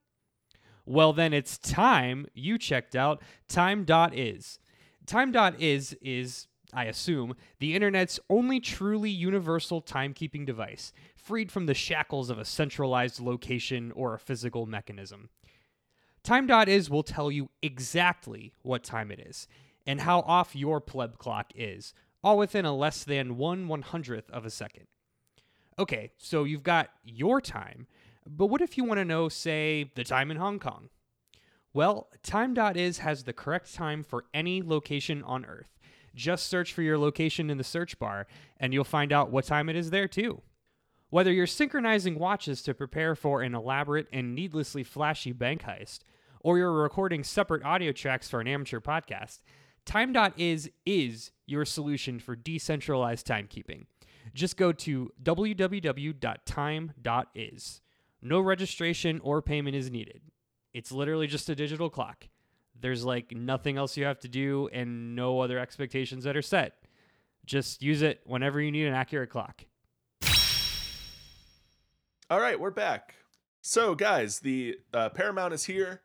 Well, 0.85 1.13
then 1.13 1.31
it's 1.31 1.57
time 1.57 2.27
you 2.33 2.57
checked 2.57 2.95
out 2.95 3.21
Time.is. 3.47 4.59
Time.is 5.05 5.95
is, 6.01 6.47
I 6.73 6.85
assume, 6.85 7.35
the 7.59 7.75
internet's 7.75 8.19
only 8.29 8.59
truly 8.59 9.09
universal 9.09 9.81
timekeeping 9.81 10.45
device, 10.45 10.91
freed 11.23 11.51
from 11.51 11.65
the 11.65 11.73
shackles 11.73 12.29
of 12.29 12.37
a 12.37 12.45
centralized 12.45 13.19
location 13.19 13.91
or 13.93 14.13
a 14.13 14.19
physical 14.19 14.65
mechanism. 14.65 15.29
Time.is 16.21 16.89
will 16.89 17.03
tell 17.03 17.31
you 17.31 17.49
exactly 17.61 18.53
what 18.61 18.83
time 18.83 19.09
it 19.09 19.19
is 19.19 19.47
and 19.87 20.01
how 20.01 20.19
off 20.19 20.55
your 20.55 20.81
pleb 20.81 21.17
clock 21.17 21.51
is, 21.55 21.93
all 22.23 22.37
within 22.37 22.65
a 22.65 22.75
less 22.75 23.03
than 23.03 23.37
one 23.37 23.67
one 23.67 23.81
hundredth 23.81 24.29
of 24.31 24.45
a 24.45 24.49
second. 24.49 24.87
Okay, 25.79 26.11
so 26.17 26.43
you've 26.43 26.63
got 26.63 26.89
your 27.03 27.41
time, 27.41 27.87
But 28.25 28.47
what 28.47 28.61
if 28.61 28.77
you 28.77 28.83
want 28.83 28.99
to 28.99 29.05
know, 29.05 29.29
say, 29.29 29.91
the 29.95 30.03
time 30.03 30.31
in 30.31 30.37
Hong 30.37 30.59
Kong? 30.59 30.89
Well, 31.73 32.09
time.is 32.21 32.99
has 32.99 33.23
the 33.23 33.33
correct 33.33 33.73
time 33.73 34.03
for 34.03 34.25
any 34.33 34.61
location 34.61 35.23
on 35.23 35.45
Earth. 35.45 35.79
Just 36.15 36.47
search 36.47 36.71
for 36.71 36.83
your 36.83 36.97
location 36.97 37.49
in 37.49 37.57
the 37.57 37.63
search 37.63 37.97
bar, 37.97 38.27
and 38.59 38.73
you'll 38.73 38.83
find 38.83 39.11
out 39.11 39.31
what 39.31 39.45
time 39.45 39.69
it 39.69 39.75
is 39.75 39.89
there, 39.89 40.07
too. 40.07 40.41
Whether 41.13 41.31
you're 41.31 41.45
synchronizing 41.45 42.17
watches 42.17 42.63
to 42.63 42.73
prepare 42.73 43.13
for 43.13 43.43
an 43.43 43.53
elaborate 43.53 44.07
and 44.11 44.33
needlessly 44.33 44.83
flashy 44.83 45.31
bank 45.31 45.61
heist, 45.61 45.99
or 46.39 46.57
you're 46.57 46.73
recording 46.73 47.23
separate 47.23 47.63
audio 47.63 47.91
tracks 47.91 48.27
for 48.27 48.41
an 48.41 48.47
amateur 48.47 48.79
podcast, 48.79 49.43
Time.is 49.85 50.71
is 50.87 51.29
your 51.45 51.65
solution 51.65 52.17
for 52.17 52.35
decentralized 52.35 53.27
timekeeping. 53.27 53.85
Just 54.33 54.57
go 54.57 54.71
to 54.71 55.11
www.time.is. 55.21 56.21
No 58.23 58.39
registration 58.39 59.21
or 59.23 59.43
payment 59.43 59.75
is 59.75 59.91
needed. 59.91 60.21
It's 60.73 60.91
literally 60.91 61.27
just 61.27 61.47
a 61.47 61.53
digital 61.53 61.91
clock. 61.91 62.27
There's 62.81 63.05
like 63.05 63.31
nothing 63.31 63.77
else 63.77 63.95
you 63.97 64.05
have 64.05 64.17
to 64.21 64.27
do 64.27 64.67
and 64.73 65.15
no 65.15 65.41
other 65.41 65.59
expectations 65.59 66.23
that 66.23 66.35
are 66.35 66.41
set. 66.41 66.73
Just 67.45 67.83
use 67.83 68.01
it 68.01 68.21
whenever 68.25 68.59
you 68.59 68.71
need 68.71 68.87
an 68.87 68.95
accurate 68.95 69.29
clock. 69.29 69.65
All 72.33 72.39
right, 72.39 72.59
we're 72.59 72.71
back. 72.71 73.13
So, 73.61 73.93
guys, 73.93 74.39
the 74.39 74.79
uh, 74.91 75.09
Paramount 75.09 75.53
is 75.53 75.65
here. 75.65 76.01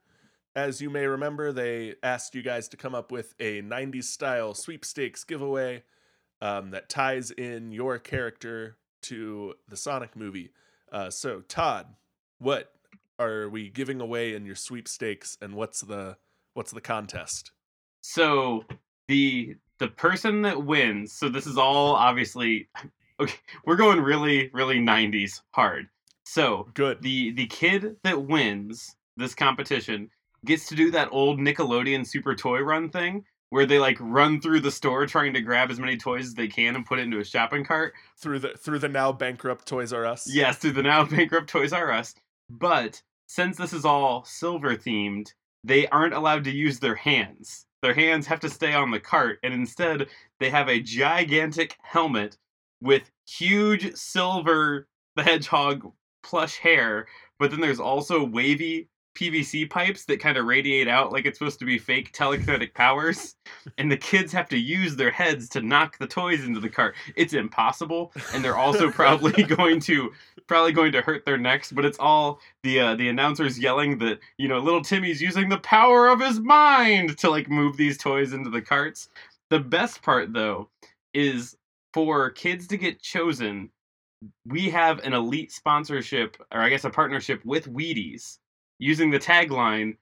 As 0.55 0.79
you 0.79 0.91
may 0.91 1.07
remember, 1.07 1.53
they 1.53 1.95
asked 2.03 2.35
you 2.35 2.43
guys 2.43 2.69
to 2.69 2.77
come 2.77 2.95
up 2.95 3.11
with 3.11 3.35
a 3.41 3.63
90s 3.63 4.05
style 4.05 4.53
sweepstakes 4.53 5.25
giveaway 5.25 5.85
um, 6.43 6.73
that 6.73 6.91
ties 6.91 7.31
in 7.31 7.73
your 7.73 7.99
character 7.99 8.77
to 9.05 9.55
the 9.71 9.77
Sonic 9.79 10.17
movie. 10.17 10.51
Uh, 10.93 11.09
so, 11.09 11.41
Todd, 11.41 11.87
what 12.39 12.75
are 13.19 13.49
we 13.49 13.71
giving 13.71 14.03
away 14.03 14.35
in 14.35 14.45
your 14.45 14.55
sweepstakes, 14.55 15.39
and 15.41 15.55
what's 15.55 15.81
the 15.81 16.19
what's 16.53 16.73
the 16.73 16.83
contest? 16.83 17.53
So 18.03 18.67
the 19.07 19.57
the 19.79 19.89
person 19.89 20.43
that 20.43 20.63
wins. 20.63 21.11
So 21.11 21.31
this 21.31 21.47
is 21.47 21.57
all 21.57 21.95
obviously 21.95 22.69
okay. 23.19 23.39
We're 23.65 23.77
going 23.77 23.99
really 23.99 24.51
really 24.53 24.79
90s 24.79 25.41
hard. 25.53 25.89
So 26.29 26.69
Good. 26.75 27.01
the 27.01 27.31
the 27.33 27.47
kid 27.47 27.97
that 28.05 28.23
wins 28.23 28.95
this 29.17 29.35
competition 29.35 30.11
gets 30.45 30.69
to 30.69 30.75
do 30.75 30.91
that 30.91 31.09
old 31.11 31.39
Nickelodeon 31.39 32.07
Super 32.07 32.35
Toy 32.35 32.61
Run 32.61 32.91
thing 32.91 33.25
where 33.49 33.65
they 33.65 33.79
like 33.79 33.97
run 33.99 34.39
through 34.39 34.61
the 34.61 34.71
store 34.71 35.07
trying 35.07 35.33
to 35.33 35.41
grab 35.41 35.71
as 35.71 35.81
many 35.81 35.97
toys 35.97 36.27
as 36.27 36.35
they 36.35 36.47
can 36.47 36.77
and 36.77 36.85
put 36.85 36.99
it 36.99 37.03
into 37.03 37.19
a 37.19 37.25
shopping 37.25 37.65
cart. 37.65 37.95
through 38.19 38.41
the 38.41 38.51
through 38.59 38.79
the 38.79 38.89
now 38.89 39.11
bankrupt 39.11 39.67
Toys 39.67 39.91
R 39.91 40.05
Us. 40.05 40.29
Yes, 40.31 40.59
through 40.59 40.73
the 40.73 40.83
now 40.83 41.05
bankrupt 41.17 41.49
Toys 41.49 41.73
R 41.73 41.91
Us. 41.91 42.15
But 42.51 43.01
since 43.27 43.57
this 43.57 43.73
is 43.73 43.87
all 43.87 44.23
silver 44.25 44.77
themed, 44.77 45.33
they 45.65 45.87
aren't 45.89 46.15
allowed 46.15 46.45
to 46.45 46.51
use 46.51 46.79
their 46.79 46.95
hands. 46.95 47.65
Their 47.81 47.95
hands 47.95 48.27
have 48.27 48.41
to 48.41 48.51
stay 48.51 48.75
on 48.75 48.91
the 48.91 49.01
cart, 49.01 49.39
and 49.43 49.55
instead 49.55 50.09
they 50.41 50.51
have 50.51 50.69
a 50.69 50.81
gigantic 50.81 51.77
helmet 51.83 52.37
with 52.83 53.11
huge 53.27 53.95
silver 53.95 54.87
the 55.17 55.23
hedgehog 55.25 55.91
plush 56.29 56.59
hair, 56.59 57.07
but 57.39 57.51
then 57.51 57.61
there's 57.61 57.81
also 57.81 58.23
wavy 58.23 58.89
PVC 59.19 59.69
pipes 59.69 60.05
that 60.05 60.21
kind 60.21 60.37
of 60.37 60.45
radiate 60.45 60.87
out 60.87 61.11
like 61.11 61.27
it's 61.27 61.39
supposed 61.39 61.59
to 61.59 61.65
be 61.65 61.79
fake 61.79 62.13
telekinetic 62.13 62.73
powers, 62.75 63.35
and 63.79 63.91
the 63.91 63.97
kids 63.97 64.33
have 64.33 64.49
to 64.51 64.59
use 64.59 64.95
their 64.95 65.11
heads 65.11 65.49
to 65.49 65.61
knock 65.61 65.99
the 65.99 66.07
toys 66.07 66.45
into 66.45 66.61
the 66.61 66.69
cart. 66.69 66.95
It's 67.17 67.33
impossible, 67.33 68.13
and 68.33 68.45
they're 68.45 68.59
also 68.59 68.91
probably 68.93 69.43
going 69.57 69.81
to 69.81 70.13
probably 70.47 70.73
going 70.73 70.93
to 70.93 71.01
hurt 71.03 71.25
their 71.25 71.39
necks. 71.39 71.73
But 71.73 71.85
it's 71.85 71.99
all 71.99 72.41
the 72.63 72.79
uh, 72.79 72.95
the 72.95 73.09
announcers 73.09 73.59
yelling 73.59 73.99
that 73.99 74.21
you 74.37 74.47
know 74.47 74.59
little 74.59 74.83
Timmy's 74.83 75.21
using 75.21 75.49
the 75.49 75.59
power 75.59 76.09
of 76.09 76.21
his 76.21 76.39
mind 76.39 77.19
to 77.19 77.31
like 77.31 77.49
move 77.49 77.77
these 77.77 77.99
toys 77.99 78.33
into 78.33 78.51
the 78.51 78.63
carts. 78.63 79.09
The 79.51 79.61
best 79.61 80.03
part 80.03 80.33
though 80.33 80.69
is 81.15 81.57
for 81.93 82.31
kids 82.31 82.69
to 82.69 82.77
get 82.77 83.03
chosen. 83.03 83.71
We 84.47 84.69
have 84.71 84.99
an 85.01 85.13
elite 85.13 85.53
sponsorship, 85.53 86.37
or 86.53 86.61
I 86.61 86.69
guess 86.69 86.85
a 86.85 86.91
partnership 86.91 87.45
with 87.45 87.73
Wheaties 87.73 88.39
using 88.79 89.11
the 89.11 89.19
tagline 89.19 89.97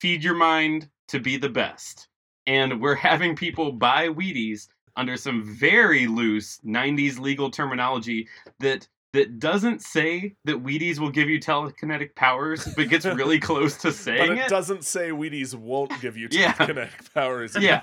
feed 0.00 0.24
your 0.24 0.34
mind 0.34 0.88
to 1.08 1.20
be 1.20 1.36
the 1.36 1.48
best 1.48 2.08
and 2.46 2.80
we're 2.80 2.94
having 3.10 3.36
people 3.36 3.72
buy 3.72 4.08
wheaties 4.08 4.68
under 4.96 5.16
some 5.16 5.44
very 5.44 6.06
loose 6.06 6.58
90s 6.66 7.18
legal 7.18 7.50
terminology 7.50 8.28
that 8.60 8.88
that 9.12 9.40
doesn't 9.40 9.82
say 9.82 10.36
that 10.44 10.62
wheaties 10.62 10.98
will 11.00 11.10
give 11.10 11.28
you 11.28 11.40
telekinetic 11.40 12.14
powers 12.14 12.68
but 12.76 12.88
gets 12.88 13.04
really 13.04 13.40
close 13.50 13.76
to 13.76 13.88
But 13.88 13.94
saying 13.96 14.36
it, 14.36 14.44
it, 14.46 14.48
doesn't 14.48 14.84
say 14.84 15.10
Wheaties 15.10 15.54
won't 15.54 15.92
give 16.00 16.16
you 16.16 16.28
Yeah. 16.32 16.52
kinetic 16.52 17.12
powers. 17.12 17.56
Yeah. 17.58 17.82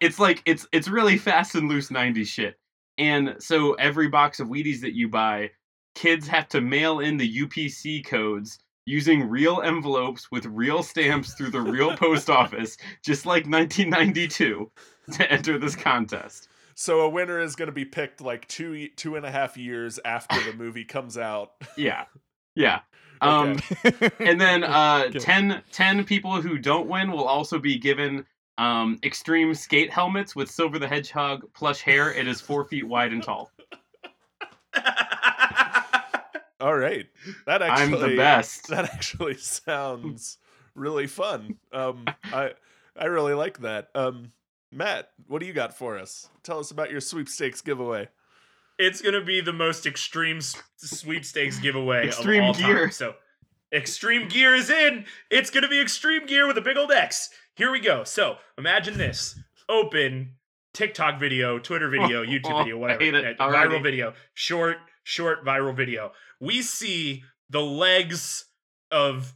it's 0.00 0.18
like 0.18 0.42
it's 0.46 0.66
it's 0.72 0.88
really 0.88 1.18
fast 1.18 1.54
and 1.54 1.68
loose 1.68 1.90
90s 1.90 2.26
shit 2.26 2.58
and 2.98 3.36
so 3.38 3.74
every 3.74 4.08
box 4.08 4.40
of 4.40 4.48
wheaties 4.48 4.80
that 4.80 4.94
you 4.94 5.08
buy 5.08 5.50
kids 5.94 6.26
have 6.28 6.48
to 6.48 6.60
mail 6.60 7.00
in 7.00 7.16
the 7.16 7.40
upc 7.42 8.04
codes 8.06 8.58
using 8.86 9.28
real 9.28 9.60
envelopes 9.62 10.30
with 10.30 10.44
real 10.46 10.82
stamps 10.82 11.34
through 11.34 11.50
the 11.50 11.60
real 11.60 11.96
post 11.96 12.28
office 12.40 12.76
just 13.04 13.24
like 13.26 13.46
1992 13.46 14.70
to 15.12 15.32
enter 15.32 15.58
this 15.58 15.76
contest 15.76 16.48
So 16.76 17.00
a 17.02 17.08
winner 17.08 17.40
is 17.40 17.54
going 17.56 17.68
to 17.68 17.72
be 17.72 17.84
picked 17.84 18.20
like 18.20 18.46
two 18.48 18.88
two 18.96 19.16
and 19.16 19.24
a 19.24 19.30
half 19.30 19.56
years 19.56 20.00
after 20.04 20.40
the 20.42 20.56
movie 20.56 20.84
comes 20.84 21.16
out. 21.16 21.52
yeah 21.76 22.04
yeah 22.56 22.80
um 23.20 23.56
Okay. 23.86 24.10
and 24.18 24.40
then 24.40 24.64
uh 24.64 25.08
10, 25.10 25.62
10 25.72 26.04
people 26.04 26.42
who 26.42 26.58
don't 26.58 26.88
win 26.88 27.12
will 27.12 27.24
also 27.24 27.58
be 27.58 27.78
given 27.78 28.26
um 28.58 28.98
extreme 29.02 29.52
skate 29.54 29.90
helmets 29.90 30.36
with 30.36 30.50
silver 30.50 30.78
the 30.78 30.86
hedgehog 30.88 31.42
plush 31.54 31.80
hair 31.82 32.12
it 32.12 32.26
is 32.28 32.40
four 32.40 32.64
feet 32.64 32.86
wide 32.86 33.12
and 33.12 33.22
tall 33.22 33.50
All 36.60 36.76
right, 36.76 37.06
that 37.46 37.60
actually 37.62 37.94
i'm 38.04 38.10
the 38.10 38.16
best 38.16 38.68
That 38.68 38.84
actually 38.94 39.34
sounds 39.36 40.38
really 40.74 41.06
fun. 41.06 41.56
Um, 41.72 42.06
I 42.24 42.52
I 42.96 43.06
really 43.06 43.34
like 43.34 43.58
that. 43.60 43.88
Um, 43.94 44.32
Matt, 44.72 45.10
what 45.26 45.40
do 45.40 45.46
you 45.46 45.52
got 45.52 45.76
for 45.76 45.98
us? 45.98 46.28
Tell 46.42 46.58
us 46.58 46.70
about 46.70 46.90
your 46.90 47.00
sweepstakes 47.00 47.60
giveaway. 47.60 48.08
it's 48.78 49.02
gonna 49.02 49.20
be 49.22 49.40
the 49.42 49.52
most 49.52 49.84
extreme 49.84 50.40
sweepstakes 50.76 51.58
giveaway 51.58 52.06
Extreme 52.06 52.44
of 52.44 52.48
all 52.48 52.54
gear. 52.54 52.80
time. 52.84 52.90
So, 52.92 53.14
extreme 53.72 54.28
gear 54.28 54.54
is 54.54 54.70
in. 54.70 55.04
It's 55.30 55.50
gonna 55.50 55.68
be 55.68 55.80
extreme 55.80 56.24
gear 56.24 56.46
with 56.46 56.56
a 56.56 56.62
big 56.62 56.76
old 56.78 56.92
X. 56.92 57.28
Here 57.56 57.70
we 57.70 57.80
go. 57.80 58.04
So, 58.04 58.36
imagine 58.58 58.98
this: 58.98 59.38
open 59.68 60.36
TikTok 60.72 61.20
video, 61.20 61.58
Twitter 61.58 61.88
video, 61.88 62.24
YouTube 62.26 62.58
video, 62.58 62.78
whatever, 62.78 63.00
hate 63.02 63.14
it 63.14 63.40
already. 63.40 63.74
viral 63.74 63.82
video, 63.82 64.14
short, 64.34 64.78
short 65.04 65.44
viral 65.44 65.74
video. 65.74 66.12
We 66.40 66.62
see 66.62 67.22
the 67.48 67.62
legs 67.62 68.46
of 68.90 69.34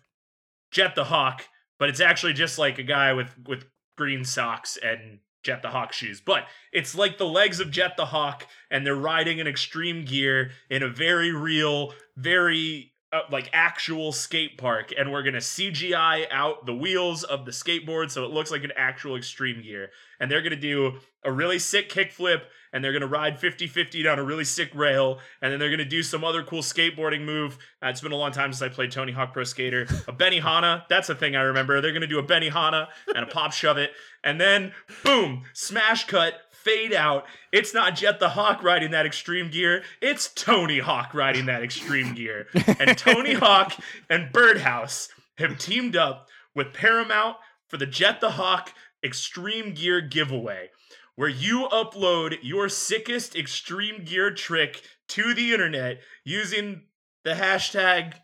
Jet 0.70 0.94
the 0.94 1.04
Hawk, 1.04 1.44
but 1.78 1.88
it's 1.88 2.00
actually 2.00 2.32
just 2.32 2.58
like 2.58 2.78
a 2.78 2.82
guy 2.82 3.12
with 3.12 3.34
with 3.46 3.64
green 3.96 4.24
socks 4.24 4.76
and 4.82 5.20
Jet 5.44 5.62
the 5.62 5.68
Hawk 5.68 5.92
shoes. 5.92 6.20
But 6.20 6.44
it's 6.72 6.94
like 6.94 7.18
the 7.18 7.26
legs 7.26 7.60
of 7.60 7.70
Jet 7.70 7.96
the 7.96 8.06
Hawk, 8.06 8.46
and 8.70 8.84
they're 8.84 8.96
riding 8.96 9.38
in 9.38 9.46
extreme 9.46 10.04
gear 10.04 10.50
in 10.68 10.82
a 10.82 10.88
very 10.88 11.32
real, 11.32 11.94
very 12.16 12.92
uh, 13.12 13.20
like 13.30 13.48
actual 13.52 14.12
skate 14.12 14.58
park. 14.58 14.92
And 14.96 15.12
we're 15.12 15.22
gonna 15.22 15.38
CGI 15.38 16.26
out 16.30 16.66
the 16.66 16.74
wheels 16.74 17.24
of 17.24 17.44
the 17.44 17.52
skateboard 17.52 18.10
so 18.10 18.24
it 18.24 18.30
looks 18.30 18.50
like 18.50 18.64
an 18.64 18.72
actual 18.76 19.16
extreme 19.16 19.62
gear. 19.62 19.90
And 20.20 20.30
they're 20.30 20.42
gonna 20.42 20.56
do 20.56 20.98
a 21.24 21.32
really 21.32 21.58
sick 21.58 21.90
kickflip, 21.90 22.42
and 22.72 22.84
they're 22.84 22.92
gonna 22.92 23.06
ride 23.06 23.40
50-50 23.40 24.04
down 24.04 24.18
a 24.18 24.22
really 24.22 24.44
sick 24.44 24.70
rail, 24.74 25.18
and 25.42 25.52
then 25.52 25.58
they're 25.58 25.70
gonna 25.70 25.84
do 25.84 26.02
some 26.02 26.22
other 26.22 26.42
cool 26.42 26.62
skateboarding 26.62 27.24
move. 27.24 27.58
Uh, 27.82 27.88
it's 27.88 28.00
been 28.00 28.12
a 28.12 28.16
long 28.16 28.32
time 28.32 28.52
since 28.52 28.62
I 28.62 28.72
played 28.72 28.92
Tony 28.92 29.12
Hawk 29.12 29.32
Pro 29.32 29.44
Skater. 29.44 29.82
A 30.06 30.12
Benihana, 30.12 30.84
that's 30.88 31.08
a 31.08 31.14
thing 31.14 31.34
I 31.34 31.42
remember. 31.42 31.80
They're 31.80 31.92
gonna 31.92 32.06
do 32.06 32.18
a 32.18 32.24
Benihana 32.24 32.88
and 33.14 33.24
a 33.24 33.26
pop 33.26 33.52
shove 33.52 33.78
it, 33.78 33.92
and 34.22 34.40
then 34.40 34.72
boom, 35.02 35.44
smash 35.54 36.06
cut, 36.06 36.34
fade 36.64 36.92
out. 36.92 37.24
It's 37.52 37.74
not 37.74 37.96
Jet 37.96 38.20
the 38.20 38.30
Hawk 38.30 38.62
riding 38.62 38.90
that 38.92 39.06
extreme 39.06 39.50
gear, 39.50 39.82
it's 40.00 40.28
Tony 40.32 40.78
Hawk 40.78 41.14
riding 41.14 41.46
that 41.46 41.62
extreme 41.62 42.14
gear. 42.14 42.46
And 42.78 42.96
Tony 42.96 43.34
Hawk 43.34 43.74
and 44.08 44.32
Birdhouse 44.32 45.08
have 45.38 45.58
teamed 45.58 45.96
up 45.96 46.28
with 46.54 46.72
Paramount 46.72 47.36
for 47.68 47.76
the 47.76 47.86
Jet 47.86 48.20
the 48.20 48.32
Hawk 48.32 48.72
Extreme 49.04 49.74
Gear 49.74 50.00
giveaway, 50.00 50.70
where 51.14 51.28
you 51.28 51.68
upload 51.70 52.38
your 52.42 52.68
sickest 52.68 53.36
extreme 53.36 54.04
gear 54.04 54.32
trick 54.32 54.82
to 55.08 55.34
the 55.34 55.52
internet 55.52 56.00
using 56.24 56.82
the 57.24 57.34
hashtag. 57.34 58.14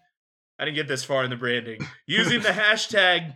I 0.58 0.64
didn't 0.64 0.76
get 0.76 0.88
this 0.88 1.04
far 1.04 1.24
in 1.24 1.30
the 1.30 1.36
branding. 1.36 1.86
Using 2.06 2.40
the 2.40 2.48
hashtag 2.50 3.34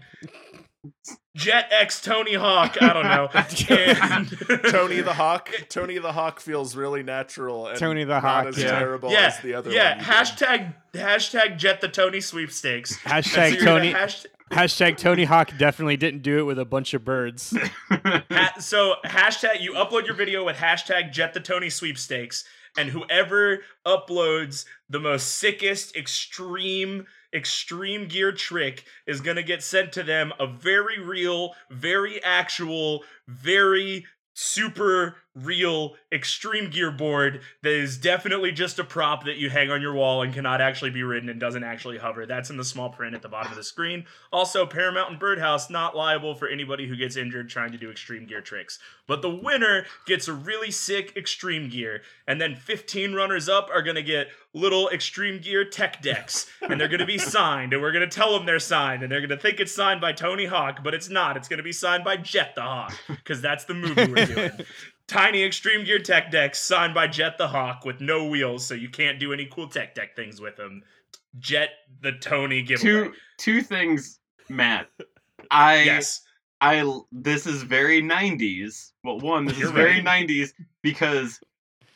Jet 1.36 1.68
X 1.70 2.00
Tony 2.00 2.34
Hawk. 2.34 2.76
I 2.80 2.92
don't 2.92 3.04
know. 3.04 3.28
And- 3.34 4.28
Tony 4.72 5.00
the 5.00 5.14
Hawk. 5.14 5.50
Tony 5.68 5.98
the 5.98 6.12
Hawk 6.12 6.40
feels 6.40 6.74
really 6.74 7.02
natural. 7.02 7.68
And 7.68 7.78
Tony 7.78 8.04
the 8.04 8.14
not 8.14 8.22
Hawk, 8.22 8.46
as 8.46 8.58
yeah. 8.58 8.78
terrible 8.78 9.10
yeah, 9.10 9.26
as 9.26 9.40
the 9.40 9.54
other 9.54 9.70
yeah. 9.70 9.90
one. 9.90 9.98
you 9.98 10.04
did. 10.04 10.12
Hashtag 10.14 10.74
hashtag 10.94 11.58
Jet 11.58 11.80
the 11.80 11.88
Tony 11.88 12.20
sweepstakes. 12.20 12.98
And 13.04 13.24
so 13.24 13.40
Hashtag 13.40 13.64
Tony. 13.64 13.90
hash- 13.92 14.26
Hashtag 14.50 14.96
Tony 14.96 15.24
Hawk 15.24 15.50
definitely 15.58 15.98
didn't 15.98 16.22
do 16.22 16.38
it 16.38 16.44
with 16.44 16.58
a 16.58 16.64
bunch 16.64 16.94
of 16.94 17.04
birds. 17.04 17.54
Ha- 17.90 18.54
so 18.58 18.94
hashtag 19.04 19.60
you 19.60 19.72
upload 19.74 20.06
your 20.06 20.14
video 20.14 20.42
with 20.42 20.56
hashtag 20.56 21.12
Jet 21.12 21.34
the 21.34 21.40
Tony 21.40 21.68
sweepstakes, 21.68 22.44
and 22.76 22.88
whoever 22.88 23.58
uploads 23.86 24.64
the 24.88 25.00
most 25.00 25.36
sickest 25.36 25.94
extreme 25.96 27.06
extreme 27.32 28.08
gear 28.08 28.32
trick 28.32 28.84
is 29.06 29.20
gonna 29.20 29.42
get 29.42 29.62
sent 29.62 29.92
to 29.92 30.02
them 30.02 30.32
a 30.38 30.46
very 30.46 30.98
real, 30.98 31.54
very 31.70 32.22
actual, 32.22 33.04
very 33.26 34.06
super 34.34 35.16
real 35.42 35.94
extreme 36.12 36.70
gear 36.70 36.90
board 36.90 37.40
that 37.62 37.72
is 37.72 37.98
definitely 37.98 38.52
just 38.52 38.78
a 38.78 38.84
prop 38.84 39.24
that 39.24 39.36
you 39.36 39.50
hang 39.50 39.70
on 39.70 39.82
your 39.82 39.94
wall 39.94 40.22
and 40.22 40.32
cannot 40.32 40.60
actually 40.60 40.90
be 40.90 41.02
ridden 41.02 41.28
and 41.28 41.38
doesn't 41.40 41.64
actually 41.64 41.98
hover. 41.98 42.26
That's 42.26 42.50
in 42.50 42.56
the 42.56 42.64
small 42.64 42.90
print 42.90 43.14
at 43.14 43.22
the 43.22 43.28
bottom 43.28 43.52
of 43.52 43.56
the 43.56 43.64
screen. 43.64 44.06
Also, 44.32 44.66
Paramount 44.66 45.10
and 45.10 45.18
Birdhouse 45.18 45.70
not 45.70 45.96
liable 45.96 46.34
for 46.34 46.48
anybody 46.48 46.86
who 46.86 46.96
gets 46.96 47.16
injured 47.16 47.48
trying 47.48 47.72
to 47.72 47.78
do 47.78 47.90
extreme 47.90 48.26
gear 48.26 48.40
tricks. 48.40 48.78
But 49.06 49.22
the 49.22 49.30
winner 49.30 49.86
gets 50.06 50.28
a 50.28 50.32
really 50.32 50.70
sick 50.70 51.16
extreme 51.16 51.68
gear, 51.68 52.02
and 52.26 52.40
then 52.40 52.54
15 52.54 53.14
runners 53.14 53.48
up 53.48 53.68
are 53.72 53.82
gonna 53.82 54.02
get 54.02 54.28
little 54.52 54.88
extreme 54.90 55.40
gear 55.40 55.64
tech 55.64 56.02
decks, 56.02 56.46
and 56.60 56.80
they're 56.80 56.88
gonna 56.88 57.06
be 57.06 57.18
signed, 57.18 57.72
and 57.72 57.80
we're 57.80 57.92
gonna 57.92 58.06
tell 58.06 58.32
them 58.32 58.46
they're 58.46 58.58
signed, 58.58 59.02
and 59.02 59.10
they're 59.10 59.20
gonna 59.20 59.36
think 59.36 59.60
it's 59.60 59.74
signed 59.74 60.00
by 60.00 60.12
Tony 60.12 60.46
Hawk, 60.46 60.80
but 60.82 60.94
it's 60.94 61.08
not. 61.08 61.36
It's 61.36 61.48
gonna 61.48 61.62
be 61.62 61.72
signed 61.72 62.04
by 62.04 62.16
Jet 62.16 62.54
the 62.54 62.62
Hawk, 62.62 62.94
because 63.08 63.40
that's 63.40 63.64
the 63.64 63.74
movie 63.74 64.06
we're 64.06 64.26
doing. 64.26 64.50
Tiny 65.08 65.42
Extreme 65.42 65.86
Gear 65.86 65.98
Tech 65.98 66.30
decks 66.30 66.58
signed 66.58 66.94
by 66.94 67.06
Jet 67.06 67.38
the 67.38 67.48
Hawk 67.48 67.84
with 67.86 68.00
no 68.00 68.26
wheels, 68.26 68.66
so 68.66 68.74
you 68.74 68.90
can't 68.90 69.18
do 69.18 69.32
any 69.32 69.46
cool 69.46 69.66
tech 69.66 69.94
deck 69.94 70.14
things 70.14 70.38
with 70.40 70.56
them. 70.56 70.82
Jet 71.38 71.70
the 72.02 72.12
Tony 72.12 72.62
giveaway. 72.62 73.08
two 73.08 73.12
two 73.38 73.62
things, 73.62 74.20
Matt. 74.50 74.88
I 75.50 75.82
yes. 75.82 76.20
I 76.60 77.00
this 77.10 77.46
is 77.46 77.62
very 77.62 78.02
90s. 78.02 78.92
Well, 79.02 79.18
one, 79.20 79.46
this 79.46 79.58
You're 79.58 79.68
is 79.68 79.72
very 79.72 80.02
right. 80.02 80.28
90s 80.28 80.52
because 80.82 81.40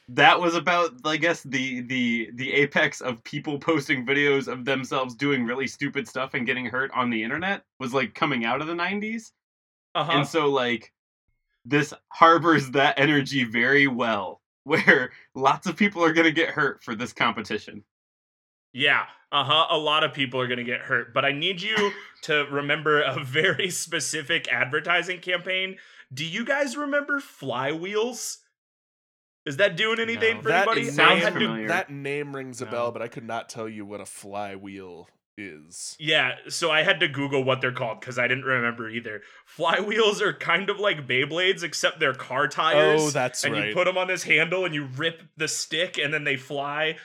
that 0.09 0.40
was 0.40 0.55
about 0.55 0.93
I 1.05 1.18
guess 1.18 1.43
the 1.43 1.82
the 1.82 2.30
the 2.34 2.52
apex 2.52 3.02
of 3.02 3.22
people 3.24 3.59
posting 3.59 4.06
videos 4.06 4.48
of 4.48 4.64
themselves 4.64 5.14
doing 5.14 5.44
really 5.44 5.66
stupid 5.66 6.09
stuff 6.09 6.32
and 6.32 6.47
getting 6.47 6.64
hurt 6.64 6.90
on 6.94 7.10
the 7.10 7.22
internet 7.22 7.64
was 7.78 7.93
like 7.93 8.14
coming 8.14 8.47
out 8.47 8.62
of 8.62 8.68
the 8.68 8.74
90s. 8.74 9.32
Uh-huh. 9.94 10.12
And 10.12 10.26
so 10.26 10.48
like 10.48 10.93
this 11.64 11.93
harbors 12.09 12.70
that 12.70 12.98
energy 12.98 13.44
very 13.44 13.86
well 13.86 14.40
where 14.64 15.12
lots 15.34 15.66
of 15.66 15.76
people 15.76 16.05
are 16.05 16.12
going 16.12 16.24
to 16.26 16.32
get 16.32 16.51
hurt 16.51 16.82
for 16.82 16.94
this 16.94 17.12
competition. 17.12 17.84
Yeah, 18.72 19.05
uh 19.30 19.44
huh. 19.44 19.66
A 19.70 19.76
lot 19.78 20.02
of 20.05 20.12
people 20.14 20.40
are 20.40 20.47
going 20.47 20.59
to 20.59 20.64
get 20.64 20.80
hurt, 20.80 21.12
but 21.12 21.24
I 21.24 21.32
need 21.32 21.60
you 21.60 21.93
to 22.22 22.47
remember 22.51 23.02
a 23.02 23.22
very 23.22 23.68
specific 23.70 24.48
advertising 24.48 25.20
campaign. 25.20 25.76
Do 26.12 26.24
you 26.24 26.44
guys 26.44 26.76
remember 26.76 27.20
flywheels? 27.20 28.39
Is 29.44 29.56
that 29.56 29.76
doing 29.76 29.98
anything 29.98 30.36
No. 30.36 30.43
for 30.43 30.48
That 30.51 30.68
anybody? 30.68 30.80
is- 30.89 30.98
I 30.98 31.14
had 31.16 31.34
to- 31.34 31.66
That 31.66 31.90
name 31.90 32.34
rings 32.34 32.62
a 32.62 32.64
No. 32.66 32.70
bell, 32.70 32.93
but 32.93 33.02
I 33.02 33.09
could 33.09 33.24
not 33.26 33.48
tell 33.48 33.68
you 33.68 33.84
what 33.84 34.01
a 34.01 34.06
flywheel 34.06 35.09
is. 35.38 35.96
Yeah, 35.98 36.32
so 36.48 36.70
I 36.70 36.82
had 36.82 37.00
to 37.00 37.09
Google 37.09 37.42
what 37.44 37.60
they're 37.60 37.72
called 37.72 38.00
because 38.00 38.18
I 38.18 38.28
didn't 38.28 38.44
remember 38.44 38.88
either. 38.88 39.22
Flywheels 39.59 40.20
are 40.20 40.32
kind 40.32 40.70
of 40.70 40.78
like 40.78 41.06
Beyblades, 41.06 41.62
except 41.62 42.00
they're 42.00 42.14
car 42.14 42.48
tires. 42.48 43.00
Oh, 43.02 43.10
that's 43.10 43.44
and 43.44 43.54
right. 43.54 43.68
you 43.68 43.74
put 43.74 43.84
them 43.86 43.96
on 43.98 44.09
this 44.09 44.22
handle 44.22 44.64
and 44.64 44.74
you 44.74 44.84
rip 44.96 45.22
the 45.36 45.48
stick 45.48 45.98
and 45.98 46.12
then 46.12 46.24
they 46.24 46.36
fly. 46.36 46.96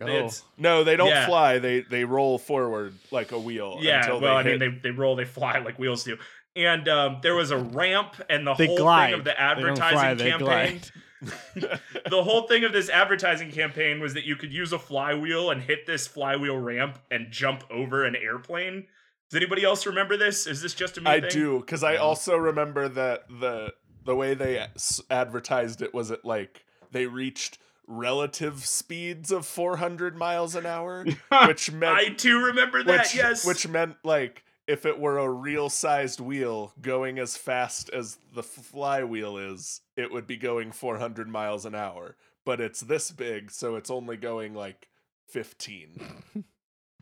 Oh. 0.00 0.06
It's 0.06 0.42
No, 0.58 0.84
they 0.84 0.96
don't 0.96 1.08
Yeah. 1.08 1.26
fly. 1.26 1.58
They 1.58 1.80
they 1.80 2.04
roll 2.04 2.38
forward 2.38 2.94
like 3.10 3.32
a 3.32 3.38
wheel. 3.38 3.78
yeah. 3.80 4.00
until 4.00 4.20
Well, 4.20 4.34
they 4.42 4.50
I 4.54 4.56
mean, 4.56 4.58
they 4.58 4.68
they 4.82 4.90
roll, 4.90 5.16
they 5.16 5.24
fly 5.24 5.58
like 5.58 5.78
wheels 5.78 6.04
do. 6.04 6.18
And 6.54 6.86
um, 6.88 7.18
there 7.22 7.34
was 7.34 7.50
a 7.50 7.56
ramp, 7.56 8.14
and 8.28 8.46
the 8.46 8.52
They 8.54 8.66
whole 8.66 8.76
glide. 8.76 9.06
thing 9.10 9.14
of 9.20 9.24
the 9.24 9.30
They 9.30 9.36
don't 9.36 9.58
advertising 9.78 9.98
fly, 9.98 10.14
they 10.14 10.30
campaign. 10.30 10.80
the 11.54 12.22
whole 12.22 12.48
thing 12.48 12.64
of 12.64 12.72
this 12.72 12.88
advertising 12.88 13.50
campaign 13.50 14.00
was 14.00 14.14
that 14.14 14.24
you 14.24 14.36
could 14.36 14.52
use 14.52 14.72
a 14.72 14.78
flywheel 14.78 15.50
and 15.50 15.62
hit 15.62 15.86
this 15.86 16.06
flywheel 16.06 16.58
ramp 16.58 16.98
and 17.10 17.30
jump 17.30 17.64
over 17.70 18.04
an 18.04 18.16
airplane. 18.16 18.86
Does 19.30 19.36
anybody 19.36 19.64
else 19.64 19.86
remember 19.86 20.16
this? 20.16 20.46
Is 20.46 20.60
this 20.60 20.74
just 20.74 20.98
a 20.98 21.00
me 21.00 21.10
I 21.10 21.20
thing? 21.20 21.30
do 21.30 21.60
because 21.60 21.84
I 21.84 21.96
also 21.96 22.36
remember 22.36 22.88
that 22.88 23.28
the 23.28 23.72
the 24.04 24.16
way 24.16 24.34
they 24.34 24.66
advertised 25.10 25.80
it 25.80 25.94
was 25.94 26.10
it 26.10 26.24
like 26.24 26.64
they 26.90 27.06
reached 27.06 27.58
relative 27.86 28.64
speeds 28.64 29.30
of 29.30 29.46
400 29.46 30.16
miles 30.16 30.54
an 30.54 30.66
hour, 30.66 31.06
which 31.46 31.70
meant 31.70 31.96
I 31.96 32.08
do 32.08 32.46
remember 32.46 32.82
that. 32.82 33.00
which, 33.00 33.14
yes. 33.14 33.46
which 33.46 33.66
meant 33.68 33.96
like 34.04 34.44
if 34.72 34.86
it 34.86 34.98
were 34.98 35.18
a 35.18 35.28
real 35.28 35.68
sized 35.68 36.18
wheel 36.18 36.72
going 36.80 37.18
as 37.18 37.36
fast 37.36 37.90
as 37.90 38.16
the 38.34 38.42
flywheel 38.42 39.36
is, 39.36 39.82
it 39.98 40.10
would 40.10 40.26
be 40.26 40.38
going 40.38 40.72
400 40.72 41.28
miles 41.28 41.66
an 41.66 41.74
hour. 41.74 42.16
But 42.46 42.58
it's 42.58 42.80
this 42.80 43.10
big, 43.10 43.50
so 43.50 43.76
it's 43.76 43.90
only 43.90 44.16
going 44.16 44.54
like 44.54 44.88
15. 45.28 46.22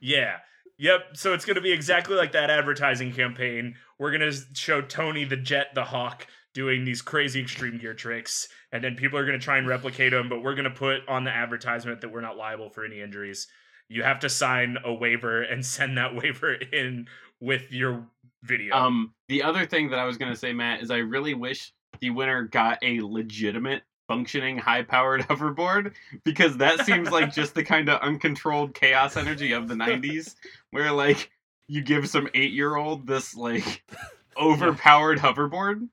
Yeah. 0.02 0.36
Yep. 0.78 1.08
So 1.12 1.34
it's 1.34 1.44
going 1.44 1.56
to 1.56 1.60
be 1.60 1.72
exactly 1.72 2.16
like 2.16 2.32
that 2.32 2.48
advertising 2.48 3.12
campaign. 3.12 3.74
We're 3.98 4.16
going 4.16 4.32
to 4.32 4.38
show 4.54 4.80
Tony 4.80 5.24
the 5.24 5.36
Jet 5.36 5.74
the 5.74 5.84
Hawk 5.84 6.26
doing 6.54 6.86
these 6.86 7.02
crazy 7.02 7.42
extreme 7.42 7.76
gear 7.76 7.92
tricks, 7.92 8.48
and 8.72 8.82
then 8.82 8.96
people 8.96 9.18
are 9.18 9.26
going 9.26 9.38
to 9.38 9.44
try 9.44 9.58
and 9.58 9.68
replicate 9.68 10.12
them, 10.12 10.30
but 10.30 10.42
we're 10.42 10.54
going 10.54 10.64
to 10.64 10.70
put 10.70 11.06
on 11.06 11.24
the 11.24 11.30
advertisement 11.30 12.00
that 12.00 12.10
we're 12.10 12.22
not 12.22 12.38
liable 12.38 12.70
for 12.70 12.82
any 12.82 13.02
injuries. 13.02 13.46
You 13.88 14.04
have 14.04 14.20
to 14.20 14.30
sign 14.30 14.78
a 14.82 14.94
waiver 14.94 15.42
and 15.42 15.66
send 15.66 15.98
that 15.98 16.16
waiver 16.16 16.54
in 16.54 17.08
with 17.40 17.70
your 17.72 18.04
video. 18.42 18.74
Um, 18.74 19.12
the 19.28 19.42
other 19.42 19.66
thing 19.66 19.90
that 19.90 19.98
I 19.98 20.04
was 20.04 20.16
gonna 20.18 20.36
say, 20.36 20.52
Matt, 20.52 20.82
is 20.82 20.90
I 20.90 20.98
really 20.98 21.34
wish 21.34 21.72
the 22.00 22.10
winner 22.10 22.44
got 22.44 22.78
a 22.82 23.00
legitimate 23.00 23.82
functioning 24.08 24.58
high-powered 24.58 25.20
hoverboard 25.28 25.92
because 26.24 26.56
that 26.58 26.84
seems 26.86 27.10
like 27.10 27.32
just 27.34 27.54
the 27.54 27.62
kind 27.64 27.88
of 27.88 28.00
uncontrolled 28.00 28.74
chaos 28.74 29.16
energy 29.16 29.52
of 29.52 29.68
the 29.68 29.74
'90s, 29.74 30.34
where 30.70 30.90
like 30.92 31.30
you 31.68 31.82
give 31.82 32.08
some 32.08 32.28
eight-year-old 32.34 33.06
this 33.06 33.36
like 33.36 33.84
overpowered 34.40 35.18
hoverboard. 35.18 35.88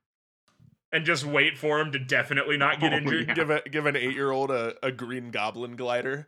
and 0.94 1.06
just 1.06 1.26
wait 1.26 1.58
for 1.58 1.80
him 1.80 1.92
to 1.92 2.00
definitely 2.00 2.58
not 2.58 2.80
get 2.80 2.94
Oh, 2.94 2.98
injured. 2.98 3.28
yeah. 3.28 3.34
give 3.34 3.50
a 3.50 3.62
give 3.70 3.86
an 3.86 3.96
eight 3.96 4.14
year 4.16 4.32
old 4.32 4.50
a, 4.52 4.74
a 4.82 4.92
green 4.92 5.30
goblin 5.32 5.76
glider 5.76 6.28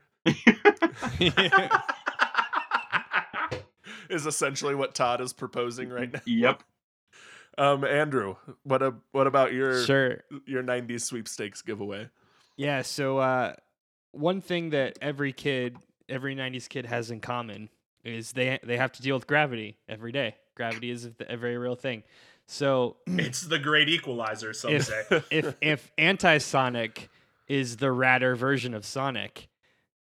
is 4.10 4.26
essentially 4.26 4.76
what 4.76 4.96
Todd 4.96 5.22
is 5.22 5.34
proposing 5.34 5.90
right 5.90 6.12
now. 6.12 6.22
Yep. 6.26 6.64
Um, 7.58 7.84
Andrew, 7.84 8.38
what 8.64 8.82
a, 8.82 8.94
what 9.12 9.28
about 9.28 9.52
your 9.52 9.84
sure. 9.84 10.24
your 10.46 10.64
'90s 10.64 11.02
sweepstakes 11.02 11.62
giveaway? 11.62 12.08
Yeah, 12.56 12.84
so 12.84 13.18
uh, 13.18 13.54
one 14.12 14.40
thing 14.40 14.70
that 14.70 14.98
every 15.02 15.34
kid, 15.34 15.76
every 16.08 16.38
'90s 16.38 16.70
kid 16.70 16.86
has 16.86 17.12
in 17.12 17.20
common 17.20 17.68
is 18.06 18.32
they 18.32 18.60
they 18.64 18.78
have 18.78 18.94
to 18.94 19.02
deal 19.02 19.16
with 19.16 19.28
gravity 19.28 19.78
every 19.90 20.14
day. 20.14 20.36
Gravity 20.56 20.90
is 20.90 21.10
a 21.28 21.36
very 21.36 21.58
real 21.58 21.76
thing. 21.76 22.04
So 22.46 22.98
it's 23.08 23.42
the 23.42 23.60
great 23.60 23.90
equalizer, 23.90 24.54
some 24.54 24.72
If- 24.72 24.86
say. 24.86 25.04
if 25.32 25.56
if 25.60 25.92
anti-sonic 25.98 27.10
is 27.50 27.78
the 27.78 27.88
radder 27.88 28.38
version 28.38 28.74
of 28.74 28.86
Sonic, 28.86 29.50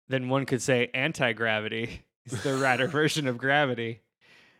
then 0.09 0.29
one 0.29 0.45
could 0.45 0.61
say 0.61 0.91
anti-gravity 0.93 2.03
is 2.27 2.43
the 2.43 2.51
radder 2.51 2.89
version 2.89 3.27
of 3.27 3.37
gravity. 3.37 4.01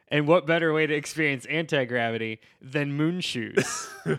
And 0.10 0.26
what 0.26 0.48
better 0.48 0.72
way 0.72 0.88
to 0.88 0.94
experience 0.94 1.46
anti-gravity 1.48 2.40
than 2.62 2.94
moon 2.94 3.20
shoes? 3.20 3.90
Boy. 4.06 4.18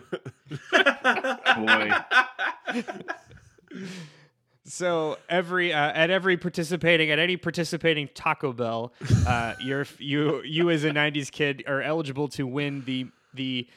So 4.65 5.17
every 5.27 5.73
uh, 5.73 5.91
at 5.93 6.11
every 6.11 6.37
participating 6.37 7.09
at 7.09 7.17
any 7.17 7.37
participating 7.37 8.07
Taco 8.13 8.53
Bell, 8.53 8.93
uh, 9.25 9.55
you're 9.59 9.87
you 9.97 10.43
you 10.43 10.69
as 10.69 10.83
a 10.83 10.91
'90s 10.91 11.31
kid 11.31 11.63
are 11.65 11.81
eligible 11.81 12.27
to 12.29 12.45
win 12.45 12.83
the 12.85 13.07
the 13.33 13.67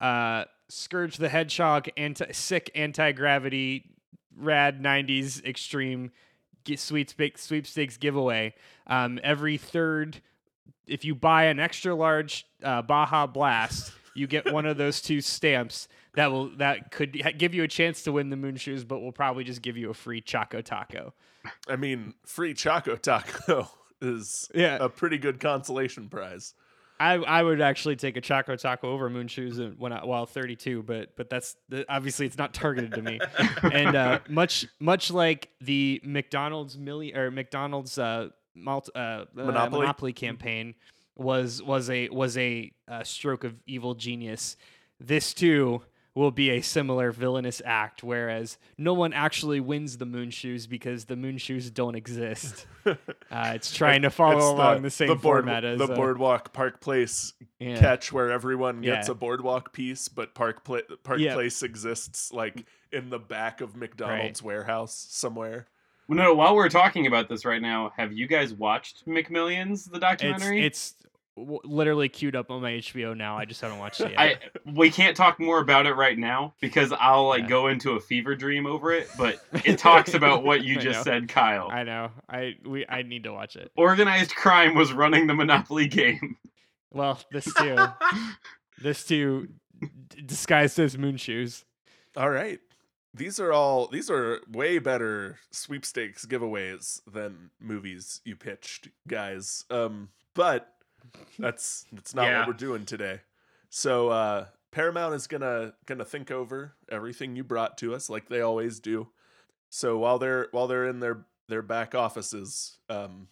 uh, 0.00 0.44
Scourge 0.68 1.16
the 1.16 1.30
Hedgehog 1.30 1.88
anti 1.96 2.32
sick 2.32 2.70
anti 2.74 3.12
gravity 3.12 3.94
rad 4.36 4.82
'90s 4.82 5.42
extreme 5.42 6.08
gi- 6.08 6.12
sweepstakes 6.76 7.42
sweepstakes 7.42 7.96
giveaway. 7.96 8.54
Um, 8.86 9.18
every 9.22 9.56
third, 9.56 10.20
if 10.86 11.04
you 11.04 11.14
buy 11.14 11.44
an 11.44 11.60
extra 11.60 11.94
large 11.94 12.46
uh, 12.62 12.82
Baja 12.82 13.26
Blast, 13.26 13.92
you 14.14 14.26
get 14.26 14.52
one 14.52 14.66
of 14.66 14.76
those 14.76 15.00
two 15.00 15.20
stamps 15.20 15.88
that 16.14 16.30
will 16.30 16.50
that 16.56 16.90
could 16.90 17.12
give 17.38 17.54
you 17.54 17.62
a 17.62 17.68
chance 17.68 18.02
to 18.02 18.12
win 18.12 18.30
the 18.30 18.36
moon 18.36 18.56
shoes, 18.56 18.84
but 18.84 19.00
will 19.00 19.12
probably 19.12 19.44
just 19.44 19.62
give 19.62 19.76
you 19.76 19.90
a 19.90 19.94
free 19.94 20.20
Choco 20.20 20.60
Taco. 20.60 21.14
I 21.68 21.76
mean, 21.76 22.14
free 22.24 22.54
Choco 22.54 22.96
Taco 22.96 23.68
is 24.00 24.50
Yeah, 24.54 24.78
a 24.80 24.88
pretty 24.88 25.18
good 25.18 25.40
consolation 25.40 26.08
prize. 26.08 26.54
I 27.02 27.14
I 27.14 27.42
would 27.42 27.60
actually 27.60 27.96
take 27.96 28.16
a 28.16 28.20
Choco 28.20 28.54
Taco 28.54 28.92
over 28.92 29.10
Moon 29.10 29.26
Shoes 29.26 29.60
when 29.76 29.92
I, 29.92 30.04
while 30.04 30.24
32, 30.24 30.84
but 30.84 31.16
but 31.16 31.28
that's 31.28 31.56
obviously 31.88 32.26
it's 32.26 32.38
not 32.38 32.54
targeted 32.54 32.94
to 32.94 33.02
me. 33.02 33.18
and 33.72 33.96
uh, 33.96 34.20
much 34.28 34.66
much 34.78 35.10
like 35.10 35.48
the 35.60 36.00
McDonald's 36.04 36.76
milli 36.76 37.16
or 37.16 37.32
McDonald's 37.32 37.98
uh, 37.98 38.28
malt, 38.54 38.88
uh, 38.94 38.98
uh, 38.98 39.24
Monopoly? 39.34 39.80
Monopoly 39.80 40.12
campaign 40.12 40.74
was 41.16 41.60
was 41.60 41.90
a 41.90 42.08
was 42.10 42.38
a 42.38 42.70
uh, 42.86 43.02
stroke 43.02 43.42
of 43.42 43.56
evil 43.66 43.94
genius. 43.94 44.56
This 45.00 45.34
too 45.34 45.82
will 46.14 46.30
be 46.30 46.50
a 46.50 46.60
similar 46.60 47.10
villainous 47.10 47.62
act, 47.64 48.02
whereas 48.02 48.58
no 48.76 48.92
one 48.92 49.12
actually 49.14 49.60
wins 49.60 49.96
the 49.96 50.04
moon 50.04 50.30
shoes 50.30 50.66
because 50.66 51.06
the 51.06 51.16
moon 51.16 51.38
shoes 51.38 51.70
don't 51.70 51.94
exist. 51.94 52.66
Uh, 53.30 53.52
it's 53.54 53.72
trying 53.72 54.02
to 54.02 54.10
follow 54.10 54.36
It's 54.36 54.44
along 54.44 54.82
the, 54.82 54.90
same 54.90 55.06
board- 55.08 55.20
format 55.20 55.64
as 55.64 55.78
the 55.78 55.84
uh, 55.84 55.94
boardwalk 55.94 56.52
Park 56.52 56.80
Place 56.80 57.32
yeah. 57.60 57.78
catch 57.78 58.12
where 58.12 58.30
everyone 58.30 58.80
gets 58.82 59.06
Yeah. 59.08 59.12
a 59.12 59.14
boardwalk 59.14 59.72
piece, 59.72 60.08
but 60.08 60.34
Park 60.34 60.64
Pla- 60.64 60.80
Park 61.04 61.20
Yeah. 61.20 61.32
Place 61.34 61.62
exists 61.62 62.32
like 62.32 62.66
in 62.90 63.08
the 63.08 63.20
back 63.20 63.60
of 63.62 63.76
McDonald's 63.76 64.42
warehouse 64.42 65.06
somewhere. 65.10 65.68
Well, 66.08 66.18
no, 66.18 66.34
while 66.34 66.54
we're 66.56 66.68
talking 66.68 67.06
about 67.06 67.28
this 67.28 67.44
right 67.44 67.62
now, 67.62 67.92
have 67.96 68.12
you 68.12 68.26
guys 68.26 68.52
watched 68.52 69.06
McMillions, 69.06 69.88
the 69.88 69.96
It's 69.96 70.00
documentary? 70.00 70.66
it's 70.66 70.94
w- 71.36 71.60
literally 71.64 72.08
queued 72.08 72.36
up 72.36 72.50
on 72.50 72.62
my 72.62 72.72
HBO 72.72 73.16
now. 73.16 73.36
I 73.38 73.44
just 73.44 73.60
haven't 73.60 73.78
watched 73.78 74.00
it 74.00 74.12
yet. 74.12 74.20
I 74.20 74.36
we 74.70 74.90
can't 74.90 75.16
talk 75.16 75.38
more 75.40 75.60
about 75.60 75.86
it 75.86 75.94
right 75.94 76.18
now 76.18 76.54
because 76.60 76.92
I'll 76.92 77.28
like 77.28 77.42
Yeah. 77.42 77.48
go 77.48 77.68
into 77.68 77.92
a 77.92 78.00
fever 78.00 78.34
dream 78.34 78.66
over 78.66 78.92
it. 78.92 79.08
But 79.18 79.40
it 79.64 79.78
talks 79.78 80.14
about 80.14 80.44
what 80.44 80.62
you 80.64 80.76
just 80.78 81.02
said, 81.04 81.28
Kyle. 81.28 81.68
I 81.70 81.82
know. 81.82 82.10
I 82.28 82.56
we 82.64 82.86
I 82.88 83.02
need 83.02 83.24
to 83.24 83.32
watch 83.32 83.56
it. 83.56 83.70
Organized 83.76 84.34
crime 84.34 84.74
was 84.74 84.92
running 84.92 85.26
the 85.26 85.34
Monopoly 85.34 85.88
game. 85.88 86.36
Well, 86.90 87.18
this 87.30 87.52
too. 87.58 87.76
this 88.82 89.04
too 89.04 89.48
d- 90.08 90.22
disguised 90.26 90.78
as 90.78 90.96
moon 90.98 91.16
shoes. 91.16 91.64
All 92.16 92.30
right. 92.30 92.60
These 93.14 93.38
are 93.40 93.52
all 93.52 93.88
these 93.88 94.08
are 94.10 94.40
way 94.50 94.78
better 94.78 95.38
sweepstakes 95.50 96.24
giveaways 96.24 97.00
than 97.10 97.50
movies 97.60 98.22
you 98.24 98.36
pitched, 98.36 98.88
guys. 99.06 99.64
Um, 99.70 100.08
but 100.34 100.71
that's 101.38 101.86
that's 101.92 102.14
not 102.14 102.26
Yeah. 102.26 102.38
what 102.40 102.48
we're 102.48 102.52
doing 102.54 102.84
today. 102.84 103.20
So 103.70 104.08
uh 104.08 104.46
Paramount 104.70 105.14
is 105.14 105.26
gonna 105.26 105.74
gonna 105.86 106.04
think 106.04 106.30
over 106.30 106.74
everything 106.90 107.36
you 107.36 107.44
brought 107.44 107.76
to 107.78 107.94
us 107.94 108.08
like 108.08 108.28
they 108.28 108.40
always 108.40 108.80
do. 108.80 109.08
So 109.70 109.98
while 109.98 110.18
they're 110.18 110.48
while 110.52 110.66
they're 110.66 110.86
in 110.86 111.00
their 111.00 111.26
their 111.48 111.62
back 111.62 111.94
offices, 111.94 112.78
um 112.88 113.28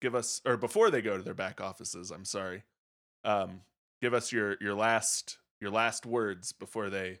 give 0.00 0.14
us 0.14 0.40
or 0.44 0.56
before 0.56 0.90
they 0.90 1.02
go 1.02 1.16
to 1.16 1.22
their 1.22 1.34
back 1.34 1.60
offices, 1.60 2.10
I'm 2.10 2.24
sorry. 2.24 2.64
Um 3.24 3.62
give 4.00 4.14
us 4.14 4.32
your 4.32 4.56
your 4.60 4.74
last 4.74 5.38
your 5.60 5.70
last 5.70 6.04
words 6.06 6.52
before 6.52 6.90
they 6.90 7.20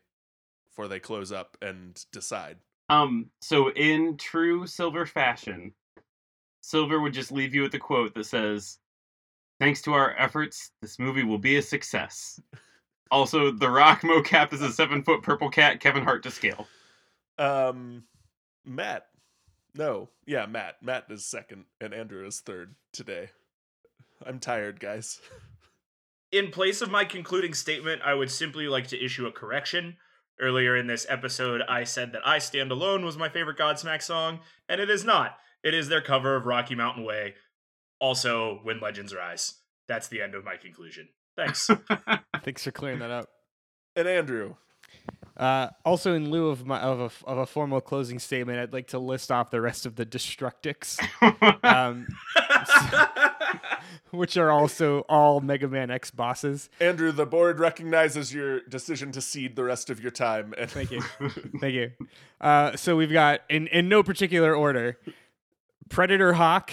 before 0.68 0.88
they 0.88 0.98
close 1.00 1.30
up 1.32 1.56
and 1.60 2.04
decide. 2.12 2.58
Um, 2.88 3.30
so 3.40 3.70
in 3.72 4.16
true 4.16 4.66
Silver 4.66 5.06
fashion, 5.06 5.72
Silver 6.62 7.00
would 7.00 7.12
just 7.14 7.30
leave 7.30 7.54
you 7.54 7.62
with 7.62 7.74
a 7.74 7.78
quote 7.78 8.14
that 8.14 8.24
says, 8.24 8.78
"Thanks 9.62 9.80
to 9.82 9.92
our 9.92 10.16
efforts, 10.18 10.72
this 10.80 10.98
movie 10.98 11.22
will 11.22 11.38
be 11.38 11.56
a 11.56 11.62
success." 11.62 12.40
Also, 13.12 13.52
The 13.52 13.70
Rock 13.70 14.00
mocap 14.00 14.52
is 14.52 14.60
a 14.60 14.72
seven 14.72 15.04
foot 15.04 15.22
purple 15.22 15.50
cat, 15.50 15.78
Kevin 15.78 16.02
Hart 16.02 16.24
to 16.24 16.32
scale. 16.32 16.66
Um 17.38 18.02
Matt. 18.64 19.06
No. 19.76 20.10
Yeah, 20.26 20.46
Matt. 20.46 20.82
Matt 20.82 21.04
is 21.10 21.24
second 21.24 21.66
and 21.80 21.94
Andrew 21.94 22.26
is 22.26 22.40
third 22.40 22.74
today. 22.92 23.30
I'm 24.26 24.40
tired, 24.40 24.80
guys. 24.80 25.20
In 26.32 26.50
place 26.50 26.82
of 26.82 26.90
my 26.90 27.04
concluding 27.04 27.54
statement, 27.54 28.02
I 28.04 28.14
would 28.14 28.32
simply 28.32 28.66
like 28.66 28.88
to 28.88 29.04
issue 29.04 29.26
a 29.26 29.32
correction. 29.32 29.96
Earlier 30.40 30.76
in 30.76 30.88
this 30.88 31.06
episode, 31.08 31.62
I 31.68 31.84
said 31.84 32.10
that 32.12 32.26
I 32.26 32.38
Stand 32.38 32.72
Alone 32.72 33.04
was 33.04 33.16
my 33.16 33.28
favorite 33.28 33.58
Godsmack 33.58 34.02
song, 34.02 34.40
and 34.68 34.80
it 34.80 34.90
is 34.90 35.04
not. 35.04 35.38
It 35.62 35.74
is 35.74 35.88
their 35.88 36.00
cover 36.00 36.34
of 36.34 36.46
Rocky 36.46 36.74
Mountain 36.74 37.04
Way, 37.04 37.34
also 38.02 38.58
When 38.64 38.80
Legends 38.80 39.14
Rise. 39.14 39.54
That's 39.88 40.08
the 40.08 40.20
end 40.20 40.34
of 40.34 40.44
my 40.44 40.56
conclusion. 40.56 41.08
Thanks. 41.36 41.70
Thanks 42.42 42.64
for 42.64 42.72
clearing 42.72 42.98
that 42.98 43.10
up. 43.10 43.28
And 43.96 44.06
Andrew. 44.06 44.56
Uh, 45.34 45.68
also, 45.84 46.14
in 46.14 46.30
lieu 46.30 46.48
of 46.48 46.66
my 46.66 46.78
of 46.78 47.00
a, 47.00 47.26
of 47.26 47.38
a 47.38 47.46
formal 47.46 47.80
closing 47.80 48.18
statement, 48.18 48.58
I'd 48.58 48.72
like 48.72 48.88
to 48.88 48.98
list 48.98 49.32
off 49.32 49.50
the 49.50 49.62
rest 49.62 49.86
of 49.86 49.96
the 49.96 50.04
Destructix, 50.04 51.00
um, 51.64 52.06
which 54.10 54.36
are 54.36 54.50
also 54.50 55.00
all 55.08 55.40
Mega 55.40 55.68
Man 55.68 55.90
X 55.90 56.10
bosses. 56.10 56.68
Andrew, 56.80 57.12
the 57.12 57.24
board 57.24 57.58
recognizes 57.58 58.34
your 58.34 58.60
decision 58.68 59.10
to 59.12 59.22
cede 59.22 59.56
the 59.56 59.64
rest 59.64 59.88
of 59.88 60.00
your 60.00 60.10
time. 60.10 60.52
And 60.58 60.70
Thank 60.70 60.90
you. 60.90 61.00
Thank 61.60 61.74
you. 61.74 61.92
Uh, 62.38 62.76
so 62.76 62.94
we've 62.94 63.12
got 63.12 63.40
in 63.48 63.68
in 63.68 63.88
no 63.88 64.02
particular 64.02 64.54
order: 64.54 64.98
Predator 65.88 66.34
Hawk, 66.34 66.72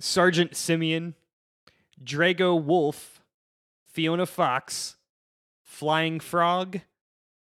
Sergeant 0.00 0.56
Simian, 0.56 1.14
Drago 2.02 2.60
Wolf, 2.62 3.20
Fiona 3.86 4.26
Fox, 4.26 4.96
Flying 5.64 6.20
Frog, 6.20 6.80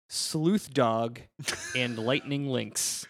Sleuth 0.07 0.73
Dog, 0.73 1.21
and 1.75 1.97
Lightning 2.05 2.47
Lynx. 2.47 3.07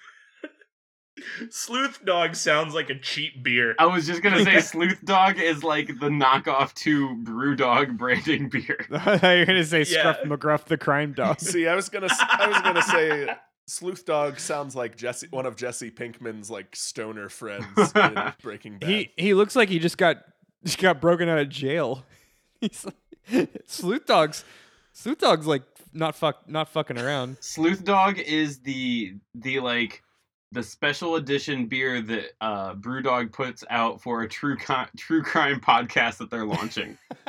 Sleuth 1.52 2.04
Dog 2.04 2.36
sounds 2.36 2.74
like 2.74 2.90
a 2.90 2.98
cheap 3.00 3.44
beer. 3.44 3.76
I 3.80 3.86
was 3.86 4.06
just 4.08 4.22
gonna 4.22 4.44
say 4.44 4.60
Sleuth 4.62 5.04
Dog 5.06 5.40
is 5.40 5.64
like 5.64 5.88
the 5.88 6.10
knockoff 6.10 6.74
to 6.76 7.16
Brew 7.24 7.56
Dog 7.56 7.98
branding 7.98 8.50
beer. 8.50 8.86
You're 8.90 9.46
gonna 9.46 9.64
say 9.64 9.84
Scruff 9.84 10.22
McGruff 10.24 10.66
the 10.66 10.78
Crime 10.78 11.14
Dog. 11.14 11.40
See, 11.40 11.68
I 11.68 11.76
was 11.76 11.88
gonna, 11.90 12.08
s- 12.08 12.20
I 12.20 12.48
was 12.48 12.62
gonna 12.62 12.82
say, 12.82 13.30
Sleuth 13.74 14.06
Dog 14.06 14.40
sounds 14.40 14.76
like 14.76 14.96
Jesse, 14.96 15.28
one 15.32 15.48
of 15.48 15.56
Jesse 15.56 15.90
Pinkman's 15.90 16.52
like 16.52 16.76
stoner 16.76 17.28
friends 17.28 17.66
in 17.96 18.34
Breaking 18.44 18.78
Bad. 18.78 18.88
He 18.88 19.12
he 19.18 19.34
looks 19.34 19.56
like 19.56 19.68
he 19.68 19.80
just 19.80 19.98
got 19.98 20.18
just 20.64 20.78
got 20.78 21.02
broken 21.02 21.28
out 21.28 21.40
of 21.40 21.50
jail. 21.50 22.06
He's 22.62 22.86
like, 22.86 23.50
Sleuth 23.66 24.06
Dog's 24.06 24.46
Sleuth 24.92 25.18
Dog's 25.18 25.48
like 25.48 25.64
not 25.92 26.16
fuck 26.16 26.48
not 26.48 26.70
fucking 26.70 27.00
around. 27.00 27.38
Sleuth 27.40 27.84
Dog 27.84 28.20
is 28.20 28.60
the 28.60 29.16
the 29.34 29.60
like 29.60 30.04
the 30.52 30.62
special 30.62 31.16
edition 31.16 31.66
beer 31.66 32.00
that 32.00 32.34
uh, 32.42 32.76
Brewdog 32.76 33.32
puts 33.32 33.64
out 33.72 34.04
for 34.04 34.22
a 34.22 34.30
true 34.30 34.56
co- 34.56 34.86
true 34.96 35.24
crime 35.24 35.60
podcast 35.60 36.20
that 36.20 36.30
they're 36.30 36.46
launching. 36.46 36.96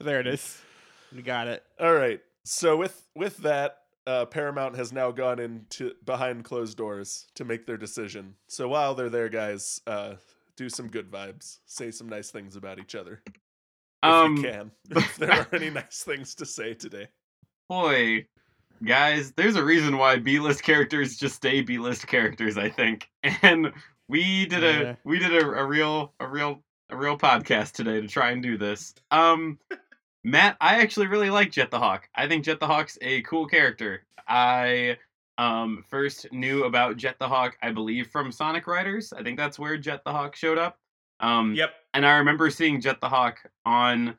there 0.00 0.18
it 0.18 0.26
is. 0.26 0.60
We 1.14 1.22
got 1.22 1.46
it. 1.46 1.62
All 1.78 1.94
right. 1.94 2.20
So 2.42 2.76
with 2.76 3.00
with 3.14 3.36
that, 3.38 3.81
uh, 4.06 4.24
Paramount 4.26 4.76
has 4.76 4.92
now 4.92 5.10
gone 5.10 5.38
into 5.38 5.92
behind 6.04 6.44
closed 6.44 6.76
doors 6.76 7.26
to 7.34 7.44
make 7.44 7.66
their 7.66 7.76
decision. 7.76 8.34
So 8.48 8.68
while 8.68 8.94
they're 8.94 9.08
there, 9.10 9.28
guys, 9.28 9.80
uh, 9.86 10.14
do 10.56 10.68
some 10.68 10.88
good 10.88 11.10
vibes. 11.10 11.58
Say 11.66 11.90
some 11.90 12.08
nice 12.08 12.30
things 12.30 12.56
about 12.56 12.78
each 12.78 12.94
other 12.94 13.22
if 13.26 13.32
Um, 14.02 14.36
you 14.36 14.42
can. 14.42 14.70
If 14.96 15.16
there 15.16 15.32
are 15.32 15.48
any 15.52 15.70
nice 15.70 16.02
things 16.02 16.34
to 16.36 16.46
say 16.46 16.74
today. 16.74 17.08
boy, 17.68 18.26
guys, 18.84 19.32
there's 19.32 19.56
a 19.56 19.64
reason 19.64 19.96
why 19.96 20.16
B-list 20.16 20.62
characters 20.62 21.16
just 21.16 21.36
stay 21.36 21.60
B-list 21.62 22.06
characters. 22.06 22.58
I 22.58 22.68
think, 22.68 23.08
and 23.42 23.72
we 24.08 24.46
did 24.46 24.64
a 24.64 24.72
Yeah. 24.82 24.94
we 25.04 25.18
did 25.18 25.32
a, 25.34 25.46
a 25.52 25.64
real 25.64 26.12
a 26.20 26.26
real 26.26 26.62
a 26.90 26.96
real 26.96 27.16
podcast 27.16 27.72
today 27.72 28.00
to 28.00 28.08
try 28.08 28.32
and 28.32 28.42
do 28.42 28.58
this. 28.58 28.94
Um, 29.10 29.58
Matt, 30.24 30.56
I 30.60 30.80
actually 30.80 31.08
really 31.08 31.30
like 31.30 31.50
Jet 31.50 31.70
the 31.70 31.78
Hawk. 31.78 32.08
I 32.14 32.28
think 32.28 32.44
Jet 32.44 32.60
the 32.60 32.66
Hawk's 32.66 32.98
a 33.02 33.22
cool 33.22 33.46
character. 33.46 34.04
I 34.28 34.98
um 35.38 35.84
first 35.88 36.30
knew 36.32 36.64
about 36.64 36.96
Jet 36.96 37.16
the 37.18 37.28
Hawk, 37.28 37.56
I 37.62 37.72
believe, 37.72 38.08
from 38.08 38.30
Sonic 38.30 38.66
Riders. 38.66 39.12
I 39.12 39.22
think 39.22 39.36
that's 39.36 39.58
where 39.58 39.76
Jet 39.76 40.04
the 40.04 40.12
Hawk 40.12 40.36
showed 40.36 40.58
up. 40.58 40.78
Um, 41.20 41.54
yep. 41.54 41.70
and 41.94 42.04
I 42.04 42.16
remember 42.16 42.50
seeing 42.50 42.80
Jet 42.80 43.00
the 43.00 43.08
Hawk 43.08 43.38
on 43.64 44.16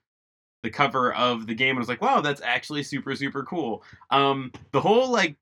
the 0.63 0.69
cover 0.69 1.13
of 1.13 1.45
the 1.45 1.53
game 1.53 1.71
and 1.71 1.79
I 1.79 1.81
was 1.81 1.89
like, 1.89 2.01
wow, 2.01 2.21
that's 2.21 2.41
actually 2.41 2.83
super, 2.83 3.13
super 3.15 3.43
cool. 3.43 3.83
Um, 4.09 4.51
the 4.71 4.79
whole 4.79 5.11
like 5.11 5.35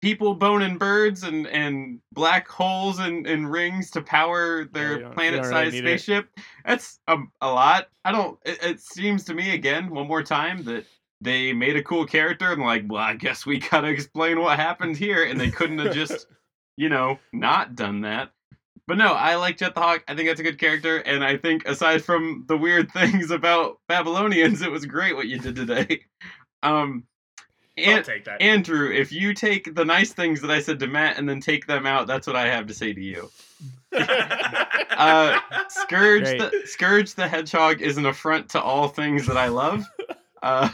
people 0.00 0.34
boning 0.34 0.78
birds 0.78 1.22
and, 1.24 1.46
and 1.48 2.00
black 2.12 2.48
holes 2.48 2.98
and, 2.98 3.26
and 3.26 3.50
rings 3.50 3.90
to 3.92 4.02
power 4.02 4.64
their 4.66 5.00
don't- 5.00 5.14
planet 5.14 5.42
don't 5.42 5.50
really 5.52 5.64
sized 5.70 5.76
it. 5.76 5.78
spaceship. 5.80 6.28
That's 6.64 7.00
a, 7.08 7.18
a 7.40 7.50
lot. 7.50 7.88
I 8.04 8.12
don't, 8.12 8.38
it, 8.44 8.58
it 8.62 8.80
seems 8.80 9.24
to 9.24 9.34
me 9.34 9.54
again, 9.54 9.90
one 9.90 10.06
more 10.06 10.22
time, 10.22 10.62
that 10.64 10.84
they 11.20 11.52
made 11.52 11.76
a 11.76 11.82
cool 11.82 12.06
character 12.06 12.52
and 12.52 12.62
like, 12.62 12.84
well, 12.86 13.02
I 13.02 13.14
guess 13.14 13.44
we 13.44 13.58
gotta 13.70 13.88
explain 13.88 14.40
what 14.40 14.58
happened 14.58 14.96
here. 14.96 15.24
And 15.24 15.40
they 15.40 15.50
couldn't 15.50 15.78
have 15.78 15.94
just, 15.94 16.26
you 16.76 16.88
know, 16.88 17.18
not 17.32 17.74
done 17.74 18.02
that. 18.02 18.30
But 18.86 18.96
no, 18.96 19.12
I 19.12 19.34
like 19.34 19.58
Jet 19.58 19.74
the 19.74 19.82
Hawk. 19.82 20.02
I 20.08 20.14
think 20.14 20.28
that's 20.28 20.40
a 20.40 20.44
good 20.44 20.58
character, 20.58 20.96
and 20.96 21.22
I 21.22 21.36
think 21.36 21.68
aside 21.68 22.02
from 22.02 22.46
the 22.48 22.56
weird 22.56 22.90
things 22.92 23.30
about 23.30 23.80
Babylonians, 23.86 24.62
it 24.62 24.70
was 24.70 24.86
great 24.86 25.14
what 25.14 25.26
you 25.28 25.38
did 25.38 25.56
today. 25.56 26.06
Um, 26.62 27.04
I'll 27.86 28.02
take 28.02 28.24
that. 28.24 28.40
Andrew, 28.40 28.90
if 28.92 29.12
you 29.12 29.34
take 29.34 29.74
the 29.74 29.84
nice 29.84 30.12
things 30.12 30.40
that 30.40 30.50
I 30.50 30.60
said 30.60 30.78
to 30.80 30.86
Matt 30.86 31.18
and 31.18 31.28
then 31.28 31.40
take 31.40 31.66
them 31.66 31.86
out, 31.86 32.06
that's 32.06 32.26
what 32.26 32.36
I 32.36 32.46
have 32.48 32.66
to 32.66 32.74
say 32.74 32.92
to 32.92 33.00
you. 33.00 33.30
Uh, 34.98 35.38
Scourge 35.68 36.24
Great. 36.24 36.38
the 36.40 36.62
Scourge 36.64 37.14
the 37.14 37.28
Hedgehog 37.28 37.80
is 37.80 37.98
an 37.98 38.06
affront 38.06 38.48
to 38.48 38.60
all 38.60 38.88
things 38.88 39.26
that 39.26 39.36
I 39.36 39.46
love. 39.46 39.84
Uh, 40.42 40.68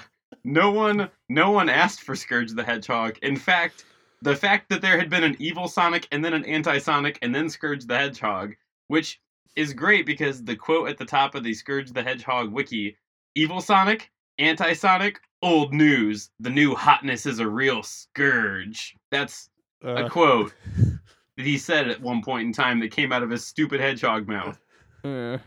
no 0.45 0.71
one, 0.71 1.11
no 1.29 1.51
one 1.51 1.69
asked 1.69 2.01
for 2.01 2.17
Scourge 2.17 2.53
the 2.53 2.65
Hedgehog. 2.65 3.19
In 3.21 3.37
fact, 3.37 3.85
the 4.23 4.35
fact 4.35 4.71
that 4.71 4.81
there 4.81 4.99
had 4.99 5.11
been 5.11 5.25
an 5.25 5.37
evil 5.39 5.69
Sonic 5.69 6.09
and 6.11 6.25
then 6.25 6.33
an 6.33 6.45
anti-Sonic 6.47 7.19
and 7.21 7.35
then 7.35 7.51
Scourge 7.51 7.85
the 7.85 7.99
Hedgehog, 7.99 8.55
which 8.89 9.21
is 9.57 9.75
great 9.75 10.07
because 10.07 10.43
the 10.43 10.57
quote 10.57 10.89
at 10.89 10.97
the 10.97 11.05
top 11.05 11.35
of 11.35 11.45
the 11.45 11.53
Scourge 11.53 11.93
the 11.93 12.03
Hedgehog 12.03 12.51
wiki: 12.51 12.97
"Evil 13.35 13.61
Sonic, 13.61 14.11
anti-Sonic, 14.39 15.21
old 15.45 15.73
news. 15.75 16.31
The 16.41 16.51
new 16.51 16.75
hotness 16.75 17.27
is 17.27 17.39
a 17.39 17.49
real 17.49 17.83
scourge." 17.83 18.97
That's 19.11 19.51
a 19.83 20.05
Uh, 20.05 20.09
quote 20.09 20.55
that 21.37 21.47
he 21.47 21.59
said 21.59 21.89
at 21.89 22.01
one 22.01 22.23
point 22.23 22.47
in 22.47 22.53
time 22.53 22.81
that 22.81 22.91
came 22.91 23.13
out 23.13 23.23
of 23.23 23.31
his 23.31 23.47
stupid 23.47 23.81
hedgehog 23.81 24.27
mouth. 24.27 24.59
uh, 25.05 25.39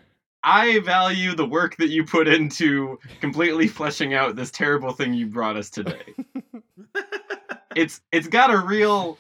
I 0.44 0.80
value 0.80 1.34
the 1.36 1.45
work 1.48 1.76
that 1.78 1.90
you 1.90 2.06
put 2.06 2.28
into 2.28 2.99
completely 3.19 3.68
fleshing 3.68 4.14
out 4.14 4.36
this 4.36 4.52
terrible 4.52 4.91
thing 4.94 5.14
you 5.14 5.26
brought 5.28 5.57
us 5.57 5.69
today. 5.69 6.14
it's 7.76 8.02
it's 8.11 8.28
got 8.28 8.52
a 8.53 8.57
real 8.57 9.18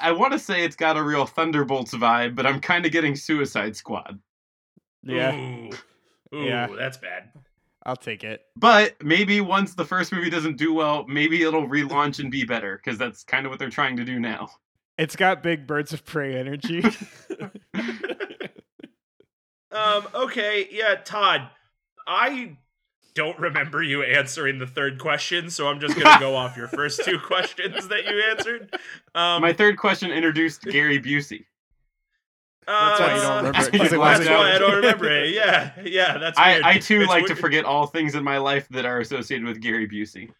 I 0.00 0.12
want 0.12 0.32
to 0.32 0.38
say 0.38 0.64
it's 0.64 0.76
got 0.76 0.96
a 0.96 1.02
real 1.02 1.24
Thunderbolts 1.26 1.94
vibe, 1.94 2.34
but 2.34 2.46
I'm 2.46 2.60
kind 2.60 2.84
of 2.84 2.92
getting 2.92 3.16
Suicide 3.16 3.74
Squad. 3.76 4.18
yeah, 5.02 5.34
Ooh. 5.34 5.70
Ooh, 6.34 6.44
Yeah. 6.44 6.66
that's 6.76 6.96
bad. 6.98 7.30
I'll 7.84 7.96
take 7.96 8.24
it. 8.24 8.42
But 8.56 9.02
maybe 9.02 9.40
once 9.40 9.74
the 9.74 9.84
first 9.84 10.12
movie 10.12 10.30
doesn't 10.30 10.56
do 10.56 10.74
well, 10.74 11.06
maybe 11.08 11.42
it'll 11.42 11.66
relaunch 11.68 12.20
and 12.20 12.30
be 12.30 12.44
better 12.44 12.76
because 12.76 12.98
that's 12.98 13.24
kind 13.24 13.46
of 13.46 13.50
what 13.50 13.58
they're 13.58 13.70
trying 13.70 13.96
to 13.96 14.04
do 14.04 14.20
now. 14.20 14.50
It's 14.98 15.16
got 15.16 15.42
big 15.42 15.66
birds 15.66 15.92
of 15.92 16.04
prey 16.04 16.36
energy. 16.36 16.84
Um, 19.72 20.06
okay, 20.14 20.68
yeah, 20.70 20.96
Todd. 20.96 21.48
I 22.06 22.56
don't 23.14 23.38
remember 23.38 23.82
you 23.82 24.02
answering 24.02 24.58
the 24.58 24.66
third 24.66 24.98
question, 24.98 25.50
so 25.50 25.68
I'm 25.68 25.80
just 25.80 25.98
gonna 25.98 26.18
go 26.18 26.34
off 26.34 26.56
your 26.56 26.68
first 26.68 27.04
two 27.04 27.18
questions 27.24 27.88
that 27.88 28.04
you 28.04 28.22
answered. 28.30 28.74
Um, 29.14 29.42
My 29.42 29.52
third 29.52 29.76
question 29.78 30.10
introduced 30.10 30.62
Gary 30.62 31.00
Busey. 31.00 31.44
That's 32.66 33.00
why 33.00 33.14
you 33.14 33.20
don't 33.20 33.32
uh, 33.32 33.36
remember 33.36 33.58
it, 33.58 33.72
That's 33.90 34.28
why 34.28 34.52
I 34.54 34.58
don't 34.58 34.76
remember 34.76 35.10
it. 35.10 35.30
Yeah, 35.34 35.72
yeah, 35.82 36.18
that's 36.18 36.38
I, 36.38 36.52
weird. 36.52 36.64
I 36.64 36.78
too 36.78 37.00
It's 37.00 37.08
like 37.08 37.26
to 37.26 37.34
forget 37.34 37.64
all 37.64 37.86
things 37.86 38.14
in 38.14 38.22
my 38.22 38.38
life 38.38 38.68
that 38.70 38.84
are 38.84 39.00
associated 39.00 39.46
with 39.46 39.60
Gary 39.60 39.88
Busey. 39.88 40.30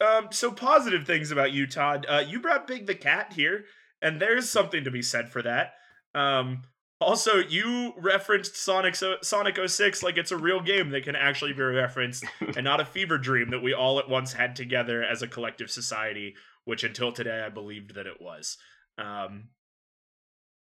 Um, 0.00 0.28
so 0.30 0.50
positive 0.50 1.06
things 1.06 1.30
about 1.30 1.52
you, 1.52 1.66
Todd. 1.66 2.06
Uh, 2.08 2.22
you 2.26 2.40
brought 2.40 2.66
Big 2.66 2.86
the 2.86 2.94
Cat 2.94 3.32
here, 3.34 3.64
and 4.00 4.20
there's 4.20 4.48
something 4.48 4.84
to 4.84 4.90
be 4.90 5.02
said 5.02 5.28
for 5.28 5.42
that. 5.42 5.74
Um, 6.14 6.62
also, 7.00 7.36
you 7.36 7.94
referenced 7.96 8.56
Sonic 8.56 8.94
so- 8.94 9.16
Sonic 9.22 9.58
06 9.66 10.02
like 10.02 10.18
it's 10.18 10.32
a 10.32 10.36
real 10.36 10.60
game 10.60 10.90
that 10.90 11.04
can 11.04 11.16
actually 11.16 11.52
be 11.52 11.62
referenced, 11.62 12.24
and 12.40 12.64
not 12.64 12.80
a 12.80 12.84
fever 12.84 13.18
dream 13.18 13.50
that 13.50 13.62
we 13.62 13.74
all 13.74 13.98
at 13.98 14.08
once 14.08 14.34
had 14.34 14.54
together 14.56 15.02
as 15.02 15.22
a 15.22 15.28
collective 15.28 15.70
society, 15.70 16.34
which 16.64 16.84
until 16.84 17.12
today 17.12 17.42
I 17.44 17.48
believed 17.48 17.94
that 17.94 18.06
it 18.06 18.20
was. 18.20 18.58
Um, 18.98 19.48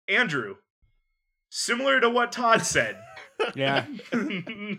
Andrew, 0.08 0.56
similar 1.50 2.00
to 2.00 2.08
what 2.08 2.32
Todd 2.32 2.62
said, 2.62 2.96
yeah, 3.54 3.86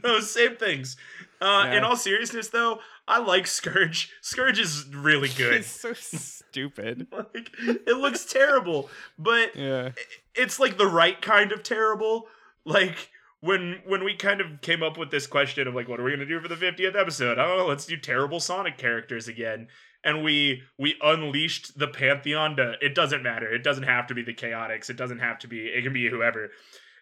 those 0.03 0.31
same 0.31 0.56
things. 0.56 0.97
Uh, 1.41 1.72
In 1.73 1.84
all 1.85 1.95
seriousness, 1.95 2.49
though, 2.49 2.80
I 3.07 3.19
like 3.19 3.47
Scourge. 3.47 4.11
Scourge 4.22 4.60
is 4.60 4.85
really 4.93 5.30
good. 5.38 5.53
it's 5.53 5.68
so 5.68 5.93
stupid. 5.93 7.07
like, 7.11 7.49
it 7.64 7.97
looks 7.97 8.26
terrible, 8.26 8.89
but 9.18 9.56
Yeah, 9.56 9.91
it's 10.35 10.60
like 10.60 10.77
the 10.77 10.88
right 10.88 11.22
kind 11.22 11.51
of 11.51 11.64
terrible. 11.64 12.27
Like 12.65 13.10
when 13.39 13.81
when 13.85 14.03
we 14.03 14.15
kind 14.15 14.41
of 14.41 14.60
came 14.61 14.84
up 14.84 14.97
with 14.97 15.11
this 15.11 15.27
question 15.27 15.65
of 15.68 15.73
like, 15.73 15.88
what 15.88 15.99
are 15.99 16.03
we 16.03 16.11
gonna 16.11 16.26
do 16.26 16.41
for 16.41 16.49
the 16.49 16.56
50th 16.56 16.99
episode? 16.99 17.39
Oh, 17.39 17.65
let's 17.68 17.85
do 17.85 17.95
terrible 17.95 18.41
Sonic 18.41 18.77
characters 18.77 19.30
again. 19.30 19.69
And 20.03 20.23
we 20.23 20.63
we 20.77 20.95
unleashed 21.01 21.77
the 21.77 21.88
pantheon 21.88 22.55
to 22.55 22.76
it 22.81 22.95
doesn't 22.95 23.21
matter. 23.23 23.53
It 23.53 23.63
doesn't 23.63 23.84
have 23.84 24.07
to 24.07 24.15
be 24.15 24.23
the 24.23 24.34
chaotix. 24.34 24.89
It 24.89 24.95
doesn't 24.97 25.19
have 25.19 25.39
to 25.39 25.47
be 25.47 25.65
it 25.67 25.84
can 25.84 25.93
be 25.93 26.09
whoever. 26.09 26.49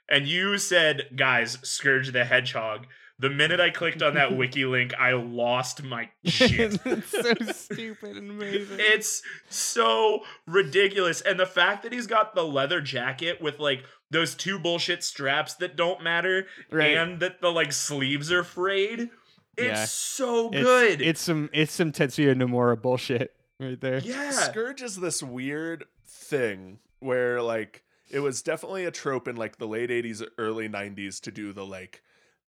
And 0.10 0.26
you 0.28 0.57
said, 0.57 1.10
guys, 1.15 1.57
Scourge 1.64 2.11
the 2.14 2.26
Hedgehog. 2.26 2.88
The 3.19 3.30
minute 3.32 3.60
I 3.60 3.72
clicked 3.72 4.02
on 4.03 4.14
that 4.14 4.38
wiki 4.38 4.64
link, 4.65 4.94
I 4.98 5.11
lost 5.14 5.84
my 5.84 6.10
shit. 6.26 6.80
it's 6.86 7.10
so 7.11 7.34
stupid 7.52 8.15
and 8.18 8.32
amazing. 8.32 8.78
It's 8.80 9.22
so 9.49 10.22
ridiculous. 10.45 11.22
And 11.22 11.40
the 11.40 11.45
fact 11.45 11.84
that 11.84 11.91
he's 11.94 12.07
got 12.07 12.36
the 12.36 12.44
leather 12.44 12.80
jacket 12.80 13.41
with 13.41 13.60
like 13.60 13.84
those 14.11 14.34
two 14.36 14.57
bullshit 14.60 15.03
straps 15.03 15.56
that 15.56 15.76
don't 15.76 16.02
matter 16.03 16.45
Right. 16.72 16.95
and 16.98 17.19
that 17.19 17.41
the 17.41 17.52
like 17.52 17.74
sleeves 17.74 18.32
are 18.32 18.44
frayed. 18.44 19.10
It's 19.58 19.66
Yeah. 19.68 19.86
so 19.86 20.50
good. 20.50 21.02
It's, 21.02 21.22
some 21.22 21.50
it's 21.54 21.74
some 21.74 21.92
Tetsuya 21.92 22.36
Nomura 22.36 22.80
bullshit 22.82 23.36
right 23.60 23.80
there. 23.80 24.00
yeah. 24.00 24.32
Scourge 24.32 24.82
is 24.82 24.98
this 24.98 25.24
weird 25.24 25.86
thing 26.06 26.80
where 27.00 27.42
like 27.42 27.84
it 28.10 28.20
was 28.20 28.42
definitely 28.42 28.86
a 28.86 28.92
trope 28.92 29.28
in 29.28 29.36
like 29.36 29.58
the 29.58 29.68
late 29.68 29.90
80s 29.90 30.24
early 30.38 30.70
90s 30.70 31.20
to 31.22 31.32
do 31.32 31.54
the 31.54 31.66
like 31.66 32.02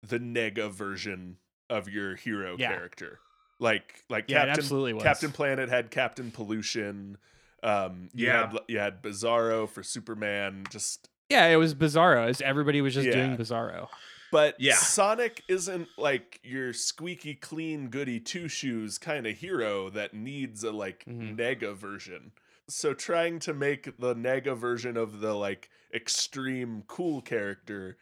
the 0.04 0.20
nega 0.20 0.72
version 0.72 1.38
of 1.70 1.90
your 1.90 2.16
hero 2.16 2.56
Yeah. 2.60 2.70
character. 2.70 3.20
Like 3.60 4.04
like 4.10 4.26
Yeah, 4.30 4.46
Captain 4.46 4.60
absolutely 4.60 4.94
was. 4.94 5.04
Captain 5.04 5.32
Planet 5.32 5.70
had 5.70 5.92
Captain 5.92 6.32
Pollution. 6.32 7.18
Um 7.64 8.10
you 8.14 8.28
Yeah. 8.28 8.48
had 8.52 8.60
you 8.68 8.80
had 8.80 9.02
Bizarro 9.02 9.68
for 9.70 9.84
Superman 9.84 10.66
just 10.70 11.10
Yeah, 11.30 11.48
it 11.48 11.56
was 11.58 11.74
Bizarro. 11.76 12.28
As 12.30 12.42
everybody 12.42 12.82
was 12.82 12.94
just 12.94 13.08
Yeah. 13.08 13.14
doing 13.14 13.38
Bizarro. 13.38 13.88
But 14.32 14.56
Yeah. 14.60 14.76
Sonic 14.76 15.44
isn't 15.48 15.90
like 15.98 16.40
your 16.44 16.74
squeaky 16.74 17.36
clean 17.36 17.90
goody 17.90 18.20
two 18.20 18.48
shoes 18.48 18.98
kind 18.98 19.28
of 19.28 19.38
hero 19.38 19.90
that 19.90 20.14
needs 20.14 20.64
a 20.64 20.72
like 20.72 21.04
Mhm. 21.06 21.36
nega 21.38 21.76
version. 21.76 22.32
So 22.68 22.94
trying 22.94 23.40
to 23.40 23.54
make 23.54 23.98
the 24.00 24.16
nega 24.16 24.56
version 24.58 24.96
of 24.98 25.20
the 25.20 25.34
like 25.34 25.70
extreme 25.94 26.84
cool 26.88 27.22
character 27.22 27.98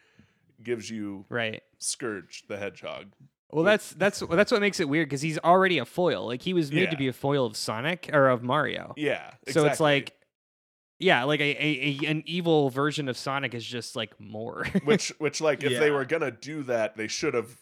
gives 0.61 0.89
you 0.89 1.25
Right. 1.29 1.63
Scourge 1.77 2.43
the 2.47 2.57
Hedgehog. 2.57 3.13
Well, 3.51 3.63
that's 3.63 3.91
that's 3.91 4.19
that's 4.19 4.51
what 4.51 4.61
makes 4.61 4.79
it 4.79 4.87
weird 4.87 5.09
because 5.09 5.23
he's 5.23 5.39
already 5.39 5.79
a 5.79 5.85
foil. 5.85 6.27
Like 6.27 6.43
he 6.43 6.53
was 6.53 6.71
made 6.71 6.81
Yeah. 6.83 6.89
to 6.91 6.97
be 6.97 7.07
a 7.07 7.13
foil 7.13 7.47
of 7.47 7.57
Sonic 7.57 8.09
or 8.13 8.27
of 8.29 8.43
Mario. 8.43 8.93
Yeah. 8.95 9.31
So 9.47 9.65
it's 9.65 9.79
like, 9.79 10.15
yeah, 10.99 11.23
like 11.23 11.39
a, 11.39 11.43
a, 11.43 11.99
a 12.03 12.07
an 12.07 12.23
evil 12.25 12.69
version 12.69 13.07
of 13.07 13.17
Sonic 13.17 13.53
is 13.53 13.65
just 13.65 13.95
like 13.95 14.19
more. 14.19 14.65
which 14.83 15.13
which 15.17 15.41
like 15.41 15.63
if 15.63 15.79
they 15.79 15.91
were 15.91 16.05
gonna 16.05 16.31
do 16.31 16.63
that, 16.63 16.97
they 16.97 17.07
should 17.07 17.33
have 17.33 17.57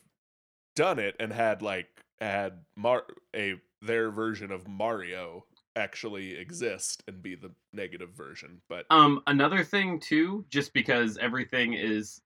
done 0.75 0.99
it 0.99 1.15
and 1.19 1.31
had 1.31 1.61
like 1.61 1.87
had 2.19 2.59
Mar 2.75 3.03
a 3.35 3.55
their 3.81 4.09
version 4.09 4.51
of 4.51 4.67
Mario 4.67 5.45
actually 5.75 6.35
exist 6.35 7.03
and 7.07 7.21
be 7.21 7.35
the 7.35 7.51
negative 7.73 8.09
version. 8.17 8.61
But 8.67 8.85
Um, 8.89 9.21
another 9.27 9.63
thing 9.63 9.99
too, 9.99 10.43
just 10.49 10.73
because 10.73 11.17
everything 11.19 11.73
is, 11.73 12.21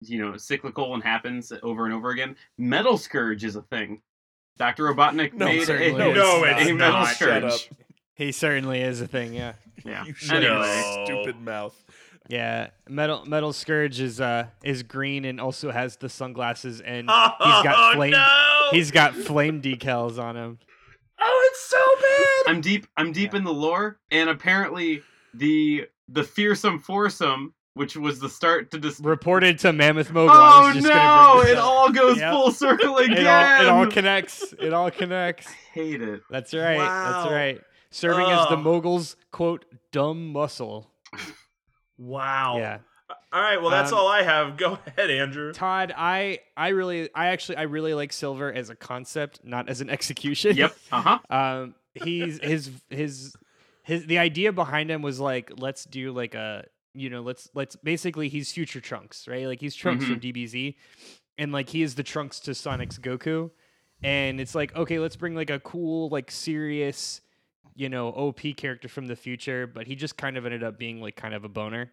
you 0.00 0.18
know, 0.18 0.36
cyclical 0.36 0.94
and 0.94 1.02
happens 1.02 1.52
over 1.64 1.86
and 1.86 1.92
over 1.94 2.10
again. 2.10 2.36
Metal 2.56 2.96
Scourge 2.96 3.42
is 3.42 3.56
a 3.56 3.62
thing. 3.62 4.00
Doctor 4.56 4.84
Robotnik 4.84 5.32
No, 5.32 5.46
made 5.46 5.62
a, 5.62 5.66
certainly 5.66 6.10
is. 6.10 6.16
No, 6.16 6.44
a 6.44 6.50
it's 6.50 6.70
metal 6.70 7.00
not. 7.00 7.16
Shut 7.16 7.44
up. 7.44 7.52
Scourge. 7.52 7.78
He 8.14 8.32
certainly 8.32 8.80
is 8.80 9.00
a 9.00 9.06
thing. 9.06 9.34
Yeah. 9.34 9.54
Yeah. 9.84 10.04
you 10.04 10.14
shut 10.14 10.42
Anyway. 10.42 10.82
your 10.96 11.06
stupid 11.06 11.40
mouth. 11.40 11.74
Yeah. 12.28 12.70
Metal 12.88 13.24
Metal 13.26 13.52
Scourge 13.52 14.00
is 14.00 14.20
uh 14.20 14.46
is 14.62 14.82
green 14.82 15.24
and 15.24 15.40
also 15.40 15.70
has 15.70 15.96
the 15.96 16.08
sunglasses 16.08 16.80
and 16.80 17.08
Oh, 17.10 17.30
he's 17.38 17.62
got 17.62 17.94
flame. 17.94 18.12
no! 18.12 18.26
He's 18.70 18.90
got 18.90 19.14
flame 19.14 19.60
decals 19.60 20.18
on 20.18 20.36
him. 20.36 20.58
Oh, 21.20 21.48
it's 21.50 21.60
so 21.60 21.76
bad. 22.46 22.54
I'm 22.54 22.60
deep. 22.60 22.86
I'm 22.96 23.12
deep 23.12 23.34
in 23.34 23.44
the 23.44 23.52
lore, 23.52 23.98
and 24.10 24.28
apparently 24.30 25.02
the 25.34 25.86
the 26.08 26.24
fearsome 26.24 26.78
foursome, 26.80 27.52
which 27.74 27.96
was 27.96 28.18
the 28.20 28.28
start 28.28 28.70
to 28.72 28.78
dis- 28.78 29.00
Reported 29.00 29.58
to 29.60 29.72
Mammoth 29.72 30.10
Mogul. 30.10 30.30
I 30.34 30.60
Oh 30.62 30.66
was 30.66 30.74
just 30.76 30.88
gonna 30.88 30.98
no! 30.98 31.32
bring 31.34 31.44
this 31.44 31.52
It 31.52 31.58
up. 31.58 31.64
all 31.64 31.92
goes 31.92 32.18
Yep. 32.18 32.32
full 32.32 32.50
circle 32.52 32.96
again. 32.98 33.18
It 33.18 33.26
all, 33.26 33.60
it 33.62 33.68
all 33.68 33.86
connects. 33.90 34.54
It 34.58 34.72
all 34.72 34.90
connects. 34.90 35.46
hate 35.72 36.00
it. 36.02 36.22
That's 36.30 36.52
right. 36.54 36.78
That's 36.78 37.26
Wow. 37.26 37.32
right. 37.32 37.60
Serving 37.94 38.26
as 38.26 38.48
the 38.48 38.56
mogul's 38.56 39.16
quote 39.30 39.64
dumb 39.92 40.32
muscle. 40.32 40.90
Wow. 41.96 42.56
Yeah. 42.58 42.78
All 43.32 43.40
right. 43.40 43.60
Well, 43.60 43.70
that's 43.70 43.92
Um, 43.92 43.98
all 43.98 44.08
I 44.08 44.22
have. 44.22 44.56
Go 44.56 44.78
ahead, 44.86 45.10
Andrew. 45.10 45.52
Todd, 45.52 45.92
I 45.96 46.40
I 46.56 46.68
really 46.70 47.08
I 47.14 47.26
actually 47.28 47.56
I 47.58 47.62
really 47.62 47.94
like 47.94 48.12
Silver 48.12 48.52
as 48.52 48.70
a 48.70 48.74
concept, 48.74 49.40
not 49.44 49.68
as 49.68 49.80
an 49.80 49.90
execution. 49.96 50.56
Yep. 50.56 50.76
Uh 50.90 51.02
huh. 51.02 51.18
um 51.30 51.74
he's 51.94 52.40
his 52.42 52.70
his 52.90 53.36
his 53.84 54.06
the 54.06 54.18
idea 54.18 54.52
behind 54.52 54.90
him 54.90 55.02
was 55.02 55.20
like 55.20 55.52
let's 55.58 55.84
do 55.84 56.10
like 56.10 56.34
a 56.34 56.64
you 56.94 57.08
know 57.10 57.22
let's 57.22 57.48
let's 57.54 57.76
basically 57.76 58.28
he's 58.28 58.50
future 58.50 58.80
trunks 58.80 59.28
right 59.28 59.46
like 59.46 59.60
he's 59.60 59.76
trunks 59.76 60.04
Mhm. 60.04 60.08
from 60.08 60.20
dbz 60.20 60.74
and 61.38 61.52
like 61.52 61.68
he 61.68 61.82
is 61.82 61.94
the 61.94 62.02
trunks 62.02 62.40
to 62.40 62.54
sonic's 62.54 62.98
goku 62.98 63.50
and 64.02 64.40
it's 64.40 64.56
like 64.56 64.74
okay, 64.74 64.98
let's 64.98 65.14
bring 65.14 65.36
like 65.36 65.50
a 65.50 65.60
cool, 65.60 66.08
like 66.08 66.30
serious, 66.32 67.20
you 67.74 67.88
know, 67.88 68.08
OP 68.08 68.40
character 68.56 68.88
from 68.88 69.06
the 69.06 69.16
future, 69.16 69.66
but 69.66 69.86
he 69.86 69.96
just 69.96 70.16
kind 70.16 70.36
of 70.36 70.44
ended 70.44 70.62
up 70.62 70.78
being 70.78 71.00
like 71.00 71.16
kind 71.16 71.34
of 71.34 71.44
a 71.44 71.48
boner. 71.48 71.92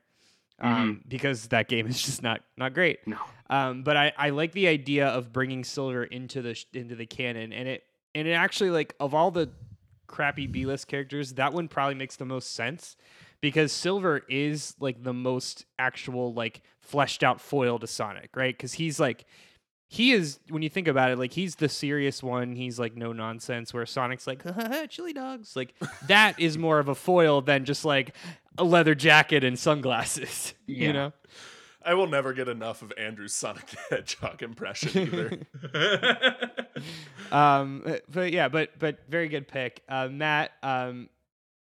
Um, 0.59 1.01
because 1.07 1.47
that 1.47 1.67
game 1.67 1.87
is 1.87 1.99
just 2.05 2.21
not 2.21 2.41
not 2.55 2.73
great. 2.73 2.99
No. 3.07 3.17
Um, 3.49 3.83
but 3.83 3.97
I, 3.97 4.13
I 4.15 4.29
like 4.29 4.51
the 4.51 4.67
idea 4.67 5.07
of 5.07 5.33
bringing 5.33 5.63
Silver 5.63 6.03
into 6.03 6.41
the 6.41 6.53
sh- 6.53 6.65
into 6.73 6.95
the 6.95 7.07
canon, 7.07 7.51
and 7.51 7.67
it 7.67 7.83
and 8.13 8.27
it 8.27 8.33
actually 8.33 8.69
like 8.69 8.93
of 8.99 9.15
all 9.15 9.31
the 9.31 9.49
crappy 10.07 10.45
B 10.45 10.65
list 10.65 10.87
characters, 10.87 11.33
that 11.33 11.53
one 11.53 11.67
probably 11.67 11.95
makes 11.95 12.17
the 12.17 12.25
most 12.25 12.53
sense 12.53 12.95
because 13.39 13.71
Silver 13.71 14.21
is 14.29 14.75
like 14.79 15.03
the 15.03 15.13
most 15.13 15.65
actual 15.79 16.33
like 16.33 16.61
fleshed 16.79 17.23
out 17.23 17.41
foil 17.41 17.79
to 17.79 17.87
Sonic, 17.87 18.35
right? 18.35 18.55
Because 18.55 18.73
he's 18.73 18.99
like 18.99 19.25
he 19.93 20.13
is 20.13 20.39
when 20.47 20.61
you 20.61 20.69
think 20.69 20.87
about 20.87 21.11
it, 21.11 21.17
like 21.19 21.33
he's 21.33 21.55
the 21.55 21.67
serious 21.67 22.23
one. 22.23 22.55
He's 22.55 22.79
like 22.79 22.95
no 22.95 23.11
nonsense. 23.11 23.73
Where 23.73 23.85
Sonic's 23.85 24.25
like 24.25 24.41
chili 24.89 25.11
dogs, 25.11 25.53
like 25.53 25.73
that 26.07 26.39
is 26.39 26.57
more 26.57 26.79
of 26.79 26.87
a 26.87 26.95
foil 26.95 27.41
than 27.41 27.65
just 27.65 27.83
like 27.83 28.15
a 28.57 28.63
leather 28.63 28.95
jacket 28.95 29.43
and 29.43 29.59
sunglasses. 29.59 30.53
Yeah. 30.65 30.87
You 30.87 30.93
know. 30.93 31.13
I 31.83 31.95
will 31.95 32.07
never 32.07 32.31
get 32.31 32.47
enough 32.47 32.81
of 32.81 32.93
Andrew's 32.97 33.33
Sonic 33.33 33.65
the 33.67 33.77
Hedgehog 33.89 34.41
impression 34.41 34.97
either. 35.01 35.39
um 37.33 37.83
but 38.09 38.31
yeah 38.31 38.47
but 38.47 38.69
but 38.79 38.99
very 39.09 39.27
good 39.27 39.49
pick 39.49 39.81
uh 39.89 40.07
matt 40.07 40.51
um 40.63 41.09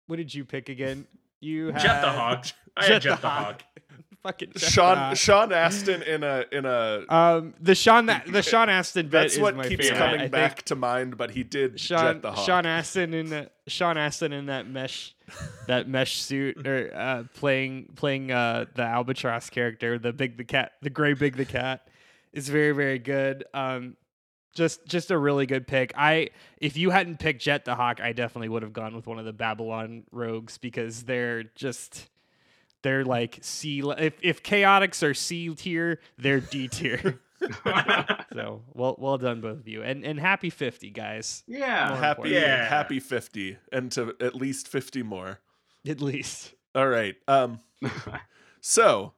what 0.06 0.16
did 0.16 0.32
you 0.32 0.44
pick 0.44 0.68
again 0.68 1.08
you 1.40 1.72
had 1.72 1.82
Jet 1.82 2.00
the 2.02 2.10
Hawk. 2.10 2.46
I 2.76 2.84
had 2.86 3.02
Jet 3.02 3.20
the 3.20 3.28
Hawk. 3.28 3.62
Fucking 4.24 4.52
Jet 4.52 4.60
the 4.60 4.70
Sean 4.70 4.96
Hawk. 4.96 5.16
Sean 5.18 5.52
Astin 5.52 6.02
in 6.02 6.24
a 6.24 6.44
in 6.50 6.64
a 6.64 7.04
um 7.10 7.54
the 7.60 7.74
sean 7.74 8.06
that 8.06 8.26
the 8.26 8.42
sean 8.50 8.68
astin 8.70 9.06
bit 9.06 9.10
that's 9.12 9.34
is 9.34 9.40
what 9.40 9.54
my 9.54 9.68
keeps 9.68 9.84
favorite. 9.84 9.98
coming 9.98 10.14
I 10.16 10.18
think 10.22 10.32
back 10.32 10.62
to 10.64 10.74
mind, 10.74 11.16
but 11.18 11.30
he 11.30 11.42
did 11.44 11.78
sean 11.78 11.98
Jet 12.14 12.22
the 12.22 12.32
Hawk. 12.32 12.46
sean 12.46 12.64
astin 12.66 13.12
in 13.12 13.28
the 13.28 13.50
sean 13.68 13.98
astin 13.98 14.32
in 14.32 14.46
that 14.46 14.66
mesh 14.66 15.14
that 15.68 15.88
mesh 15.88 16.16
suit 16.22 16.66
or 16.66 16.90
uh 16.94 17.24
playing 17.34 17.92
playing 17.96 18.32
uh 18.32 18.64
the 18.74 18.82
albatross 18.82 19.50
character 19.50 19.98
the 19.98 20.12
big 20.12 20.38
the 20.38 20.44
cat 20.44 20.72
the 20.80 20.90
gray 20.90 21.12
big 21.12 21.36
the 21.36 21.44
cat 21.44 21.86
is 22.32 22.48
very 22.48 22.72
very 22.72 22.98
good 22.98 23.44
um 23.52 23.94
just 24.54 24.86
just 24.86 25.10
a 25.10 25.18
really 25.18 25.46
good 25.46 25.66
pick. 25.66 25.92
I 25.96 26.30
if 26.58 26.76
you 26.76 26.90
hadn't 26.90 27.18
picked 27.18 27.42
Jet 27.42 27.64
the 27.64 27.74
Hawk, 27.74 28.00
I 28.00 28.12
definitely 28.12 28.48
would 28.48 28.62
have 28.62 28.72
gone 28.72 28.94
with 28.94 29.06
one 29.06 29.18
of 29.18 29.24
the 29.24 29.32
Babylon 29.32 30.04
rogues 30.12 30.58
because 30.58 31.02
they're 31.02 31.42
just 31.42 32.08
they're 32.84 33.04
like 33.04 33.38
C 33.40 33.80
if 33.98 34.14
if 34.22 34.42
chaotix 34.44 35.02
are 35.02 35.14
C 35.14 35.52
tier, 35.54 35.98
they're 36.18 36.38
D 36.38 36.68
tier. 36.68 37.18
so 38.32 38.62
well 38.74 38.94
well 38.98 39.18
done 39.18 39.40
both 39.40 39.58
of 39.58 39.66
you. 39.66 39.82
And 39.82 40.04
and 40.04 40.20
happy 40.20 40.50
50 40.50 40.90
guys. 40.90 41.42
yeah. 41.48 41.88
More 41.88 41.96
happy. 41.98 42.30
Yeah. 42.30 42.68
happy 42.68 43.00
50 43.00 43.56
and 43.72 43.90
to 43.92 44.14
at 44.20 44.34
least 44.36 44.68
50 44.68 45.02
more. 45.02 45.40
At 45.88 46.00
least. 46.00 46.54
All 46.74 46.86
right. 46.86 47.16
Um 47.26 47.58
so 48.60 49.14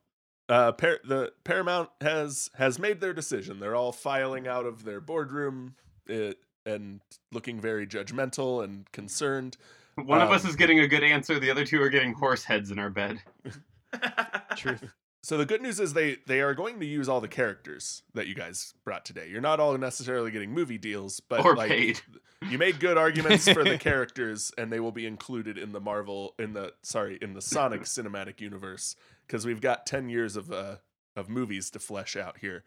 uh 0.48 0.72
Par- 0.72 1.00
the 1.04 1.32
Paramount 1.44 1.90
has 2.00 2.50
has 2.54 2.78
made 2.78 3.00
their 3.00 3.12
decision. 3.12 3.60
They're 3.60 3.76
all 3.76 3.92
filing 3.92 4.46
out 4.46 4.64
of 4.64 4.84
their 4.84 5.00
boardroom 5.00 5.74
uh, 6.08 6.32
and 6.64 7.00
looking 7.32 7.60
very 7.60 7.86
judgmental 7.86 8.62
and 8.62 8.90
concerned. 8.92 9.56
One 9.96 10.20
of 10.20 10.30
us 10.30 10.44
Um, 10.44 10.50
is 10.50 10.56
getting 10.56 10.80
a 10.80 10.88
good 10.88 11.02
answer. 11.02 11.38
The 11.40 11.50
other 11.50 11.64
two 11.64 11.80
are 11.82 11.88
getting 11.88 12.12
horse 12.12 12.44
heads 12.44 12.70
in 12.70 12.78
our 12.78 12.90
bed. 12.90 13.22
Truth. 14.56 14.84
So 15.22 15.36
the 15.36 15.44
good 15.44 15.60
news 15.60 15.80
is 15.80 15.92
they 15.92 16.18
they 16.28 16.40
are 16.40 16.54
going 16.54 16.78
to 16.78 16.86
use 16.86 17.08
all 17.08 17.20
the 17.20 17.26
characters 17.26 18.04
that 18.14 18.28
you 18.28 18.34
guys 18.36 18.74
brought 18.84 19.04
today. 19.04 19.28
You're 19.28 19.40
not 19.40 19.58
all 19.58 19.76
necessarily 19.76 20.30
getting 20.30 20.52
movie 20.52 20.78
deals, 20.78 21.18
but 21.18 21.44
Or 21.44 21.56
like 21.56 21.68
paid. 21.68 22.00
you 22.48 22.58
made 22.58 22.78
good 22.78 22.96
arguments 22.96 23.48
for 23.50 23.64
the 23.64 23.76
characters 23.76 24.52
and 24.56 24.72
they 24.72 24.78
will 24.78 24.92
be 24.92 25.04
included 25.04 25.58
in 25.58 25.72
the 25.72 25.80
Marvel 25.80 26.36
in 26.38 26.52
the 26.52 26.74
sorry, 26.84 27.18
in 27.20 27.32
the 27.34 27.42
Sonic 27.42 27.80
cinematic 27.82 28.40
universe 28.40 28.94
because 29.26 29.44
we've 29.44 29.60
got 29.60 29.84
10 29.84 30.08
years 30.10 30.36
of 30.36 30.52
uh 30.52 30.76
of 31.16 31.28
movies 31.28 31.70
to 31.70 31.80
flesh 31.80 32.14
out 32.14 32.38
here. 32.38 32.62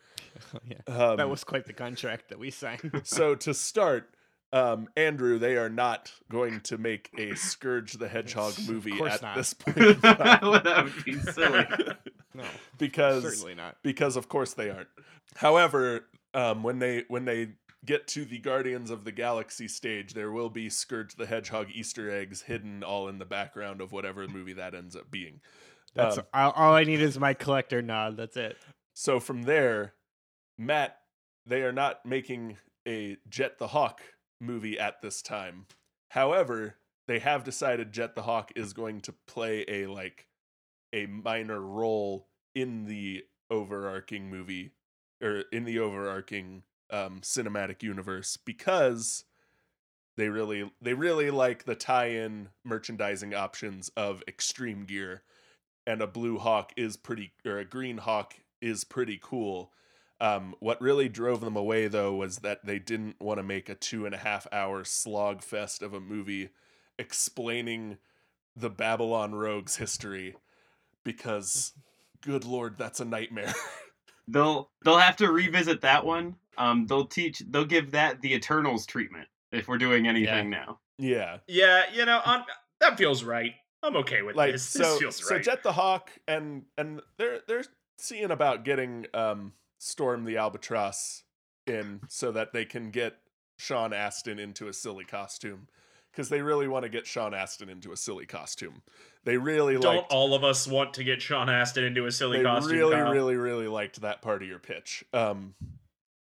yeah. 0.68 0.80
Um, 0.94 1.16
That 1.16 1.30
was 1.30 1.46
quite 1.46 1.64
the 1.66 1.72
contract 1.72 2.28
that 2.28 2.40
we 2.40 2.52
signed. 2.52 3.04
so 3.06 3.36
to 3.36 3.54
start 3.54 4.14
um, 4.52 4.88
Andrew, 4.98 5.38
they 5.38 5.58
are 5.58 5.70
not 5.70 6.12
going 6.32 6.62
to 6.62 6.78
make 6.78 7.12
a 7.18 7.36
Scourge 7.36 7.94
the 7.94 8.08
Hedgehog 8.08 8.54
movie 8.68 8.98
course 8.98 9.14
at 9.16 9.22
not. 9.22 9.36
this 9.36 9.54
point 9.56 9.78
in 9.78 10.02
time 10.02 10.64
that 10.64 10.84
would 10.84 11.06
be 11.06 11.14
silly. 11.20 11.66
no. 12.34 12.44
because 12.78 13.24
Certainly 13.24 13.56
not. 13.56 13.78
because 13.84 14.16
of 14.16 14.28
course 14.30 14.54
they 14.54 14.70
aren't. 14.70 14.88
However, 15.36 16.08
um, 16.34 16.64
when 16.64 16.80
they 16.80 17.04
when 17.08 17.26
they 17.26 17.50
get 17.86 18.08
to 18.08 18.26
the 18.26 18.40
Guardians 18.40 18.90
of 18.90 19.06
the 19.06 19.12
Galaxy 19.12 19.68
stage, 19.68 20.14
there 20.14 20.32
will 20.32 20.50
be 20.50 20.70
Scourge 20.70 21.16
the 21.16 21.26
Hedgehog 21.28 21.68
Easter 21.74 22.10
eggs 22.10 22.42
hidden 22.42 22.84
all 22.84 23.08
in 23.08 23.20
the 23.20 23.26
background 23.26 23.82
of 23.82 23.92
whatever 23.92 24.28
movie 24.28 24.54
that 24.54 24.74
ends 24.76 24.96
up 24.96 25.10
being. 25.12 25.40
That's 25.96 26.18
Um, 26.18 26.26
all, 26.34 26.52
all 26.52 26.74
I 26.74 26.84
need 26.84 27.02
is 27.02 27.18
my 27.20 27.34
collector 27.34 27.82
nod. 27.82 28.18
That's 28.18 28.36
it. 28.38 28.58
so 28.94 29.20
from 29.20 29.44
there, 29.44 29.94
Matt, 30.58 30.98
they 31.46 31.62
are 31.62 31.72
not 31.72 32.06
making 32.06 32.58
a 32.88 33.18
Jet 33.30 33.58
the 33.60 33.68
Hawk 33.68 34.02
movie 34.40 34.80
at 34.80 35.02
this 35.02 35.22
time. 35.22 35.66
However, 36.10 36.76
they 37.08 37.20
have 37.20 37.44
decided 37.44 37.92
Jet 37.92 38.16
the 38.16 38.24
Hawk 38.24 38.52
is 38.56 38.74
going 38.74 39.02
to 39.02 39.14
play 39.28 39.66
a 39.68 39.88
like 39.88 40.28
a 40.94 41.06
minor 41.06 41.62
role 41.62 42.28
in 42.56 42.86
the 42.86 43.24
overarching 43.50 44.30
movie 44.30 44.72
or 45.22 45.44
in 45.52 45.66
the 45.66 45.80
overarching 45.80 46.64
um, 46.92 47.22
cinematic 47.22 47.84
universe 47.84 48.38
because 48.38 49.26
they 50.18 50.30
really 50.30 50.70
they 50.82 50.94
really 50.94 51.32
like 51.32 51.64
the 51.64 51.76
tie-in 51.76 52.50
merchandising 52.66 53.34
options 53.34 53.90
of 53.96 54.22
Extreme 54.28 54.86
Gear, 54.86 55.24
and 55.88 56.02
a 56.02 56.08
blue 56.08 56.38
hawk 56.38 56.74
is 56.76 56.98
pretty 56.98 57.32
or 57.46 57.58
a 57.58 57.66
green 57.66 57.98
hawk 57.98 58.36
is 58.62 58.84
pretty 58.84 59.20
cool. 59.22 59.72
Um, 60.22 60.56
what 60.60 60.82
really 60.82 61.08
drove 61.08 61.42
them 61.42 61.56
away 61.56 61.88
though 61.88 62.14
was 62.14 62.40
that 62.40 62.66
they 62.66 62.78
didn't 62.78 63.22
want 63.22 63.38
to 63.40 63.44
make 63.44 63.70
a 63.70 63.76
two 63.76 64.06
and 64.06 64.14
a 64.14 64.18
half 64.18 64.48
hour 64.52 64.84
slog 64.84 65.42
fest 65.42 65.82
of 65.82 65.94
a 65.94 66.02
movie 66.02 66.50
explaining 66.98 67.98
the 68.56 68.70
Babylon 68.70 69.34
Rogues 69.34 69.78
history 69.78 70.36
because 71.06 71.72
good 72.22 72.44
lord 72.44 72.78
that's 72.78 73.00
a 73.00 73.06
nightmare. 73.06 73.54
They'll 74.32 74.70
they'll 74.86 75.00
have 75.00 75.16
to 75.18 75.32
revisit 75.32 75.82
that 75.82 76.06
one. 76.06 76.36
Um, 76.58 76.86
they'll 76.86 77.08
teach. 77.08 77.42
They'll 77.50 77.66
give 77.66 77.92
that 77.92 78.22
the 78.22 78.36
Eternals 78.36 78.86
treatment 78.86 79.28
if 79.52 79.68
we're 79.68 79.80
doing 79.80 80.08
anything 80.08 80.52
now. 80.52 80.80
yeah. 81.00 81.38
yeah, 81.48 81.84
you 81.92 82.06
know, 82.06 82.22
on, 82.24 82.44
that 82.80 82.98
feels 82.98 83.24
right. 83.24 83.54
I'm 83.82 83.96
okay 83.98 84.22
with 84.22 84.36
like 84.36 84.52
this. 84.52 84.64
so 84.64 84.80
this 84.80 85.00
feels 85.00 85.28
so. 85.28 85.40
Jet 85.40 85.64
the 85.64 85.72
Hawk 85.72 86.12
and 86.28 86.64
and 86.78 87.02
they're 87.18 87.40
they're 87.48 87.64
seeing 87.98 88.30
about 88.30 88.66
getting 88.66 89.08
um 89.14 89.54
Storm 89.80 90.26
the 90.26 90.38
Albatross 90.38 91.24
in 91.66 92.02
so 92.08 92.32
that 92.32 92.54
they 92.54 92.66
can 92.66 92.92
get 92.92 93.18
Sean 93.58 93.94
Astin 93.94 94.38
into 94.38 94.68
a 94.68 94.74
silly 94.74 95.06
costume 95.06 95.68
because 96.12 96.30
they 96.30 96.42
really 96.42 96.68
want 96.68 96.84
to 96.84 96.90
get 96.90 97.08
Sean 97.08 97.34
Astin 97.34 97.70
into 97.70 97.92
a 97.92 97.98
silly 97.98 98.26
costume. 98.26 98.82
They 99.24 99.38
really 99.38 99.78
Don't 99.78 99.96
liked 99.98 100.12
all 100.12 100.34
of 100.34 100.44
us 100.44 100.68
want 100.68 100.94
to 100.96 101.04
get 101.04 101.22
Sean 101.22 101.50
Astin 101.50 101.84
into 101.84 102.06
a 102.06 102.12
silly 102.12 102.40
they 102.40 102.44
costume? 102.44 102.72
really 102.78 102.96
Kyle? 102.96 103.12
really 103.12 103.36
really 103.36 103.68
liked 103.68 104.02
that 104.02 104.22
part 104.22 104.42
of 104.42 104.48
your 104.48 104.60
pitch. 104.60 105.04
Um 105.14 105.56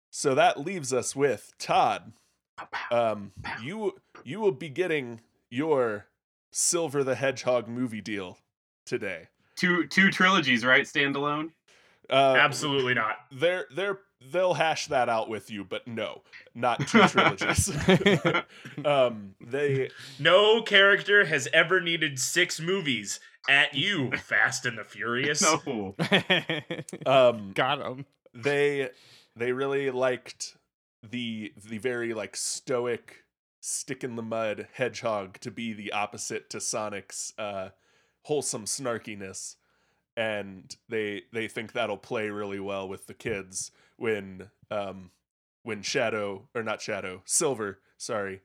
so 0.09 0.35
that 0.35 0.59
leaves 0.59 0.93
us 0.93 1.15
with 1.15 1.53
Todd. 1.57 2.13
Um 2.89 3.31
you 3.61 3.95
you 4.23 4.39
will 4.39 4.51
be 4.51 4.69
getting 4.69 5.21
your 5.49 6.07
Silver 6.51 7.03
the 7.03 7.15
Hedgehog 7.15 7.67
movie 7.67 8.01
deal 8.01 8.37
today. 8.85 9.27
Two 9.55 9.87
two 9.87 10.11
trilogies, 10.11 10.65
right? 10.65 10.83
Standalone. 10.83 11.51
Uh, 12.11 12.35
Absolutely 12.37 12.93
not. 12.93 13.15
They're 13.31 13.65
they're 13.73 13.99
they'll 14.31 14.53
hash 14.53 14.87
that 14.87 15.09
out 15.09 15.29
with 15.29 15.49
you, 15.49 15.63
but 15.63 15.87
no, 15.87 16.21
not 16.53 16.87
two 16.87 17.01
trilogies. 17.07 17.71
um, 18.85 19.35
they 19.39 19.89
No 20.19 20.61
character 20.61 21.25
has 21.25 21.47
ever 21.53 21.79
needed 21.79 22.19
six 22.19 22.59
movies 22.59 23.19
at 23.49 23.73
you, 23.73 24.11
Fast 24.11 24.65
and 24.65 24.77
the 24.77 24.83
Furious. 24.83 25.41
No. 25.41 25.95
um 27.05 27.51
Got 27.53 27.79
them. 27.79 28.05
they 28.33 28.89
they 29.35 29.51
really 29.53 29.89
liked 29.89 30.57
the 31.09 31.53
the 31.65 31.77
very 31.77 32.13
like 32.13 32.35
stoic 32.35 33.23
stick 33.61 34.03
in 34.03 34.15
the 34.15 34.21
mud 34.21 34.67
hedgehog 34.73 35.39
to 35.39 35.49
be 35.51 35.73
the 35.73 35.91
opposite 35.91 36.49
to 36.49 36.59
Sonic's 36.59 37.33
uh 37.37 37.69
wholesome 38.23 38.65
snarkiness 38.65 39.55
and 40.21 40.75
they 40.87 41.23
they 41.33 41.47
think 41.47 41.71
that'll 41.71 41.97
play 41.97 42.29
really 42.29 42.59
well 42.59 42.87
with 42.87 43.07
the 43.07 43.13
kids 43.13 43.71
when 43.97 44.49
um 44.69 45.09
when 45.63 45.81
Shadow 45.81 46.47
or 46.53 46.63
not 46.63 46.81
Shadow 46.81 47.21
Silver 47.25 47.79
sorry 47.97 48.41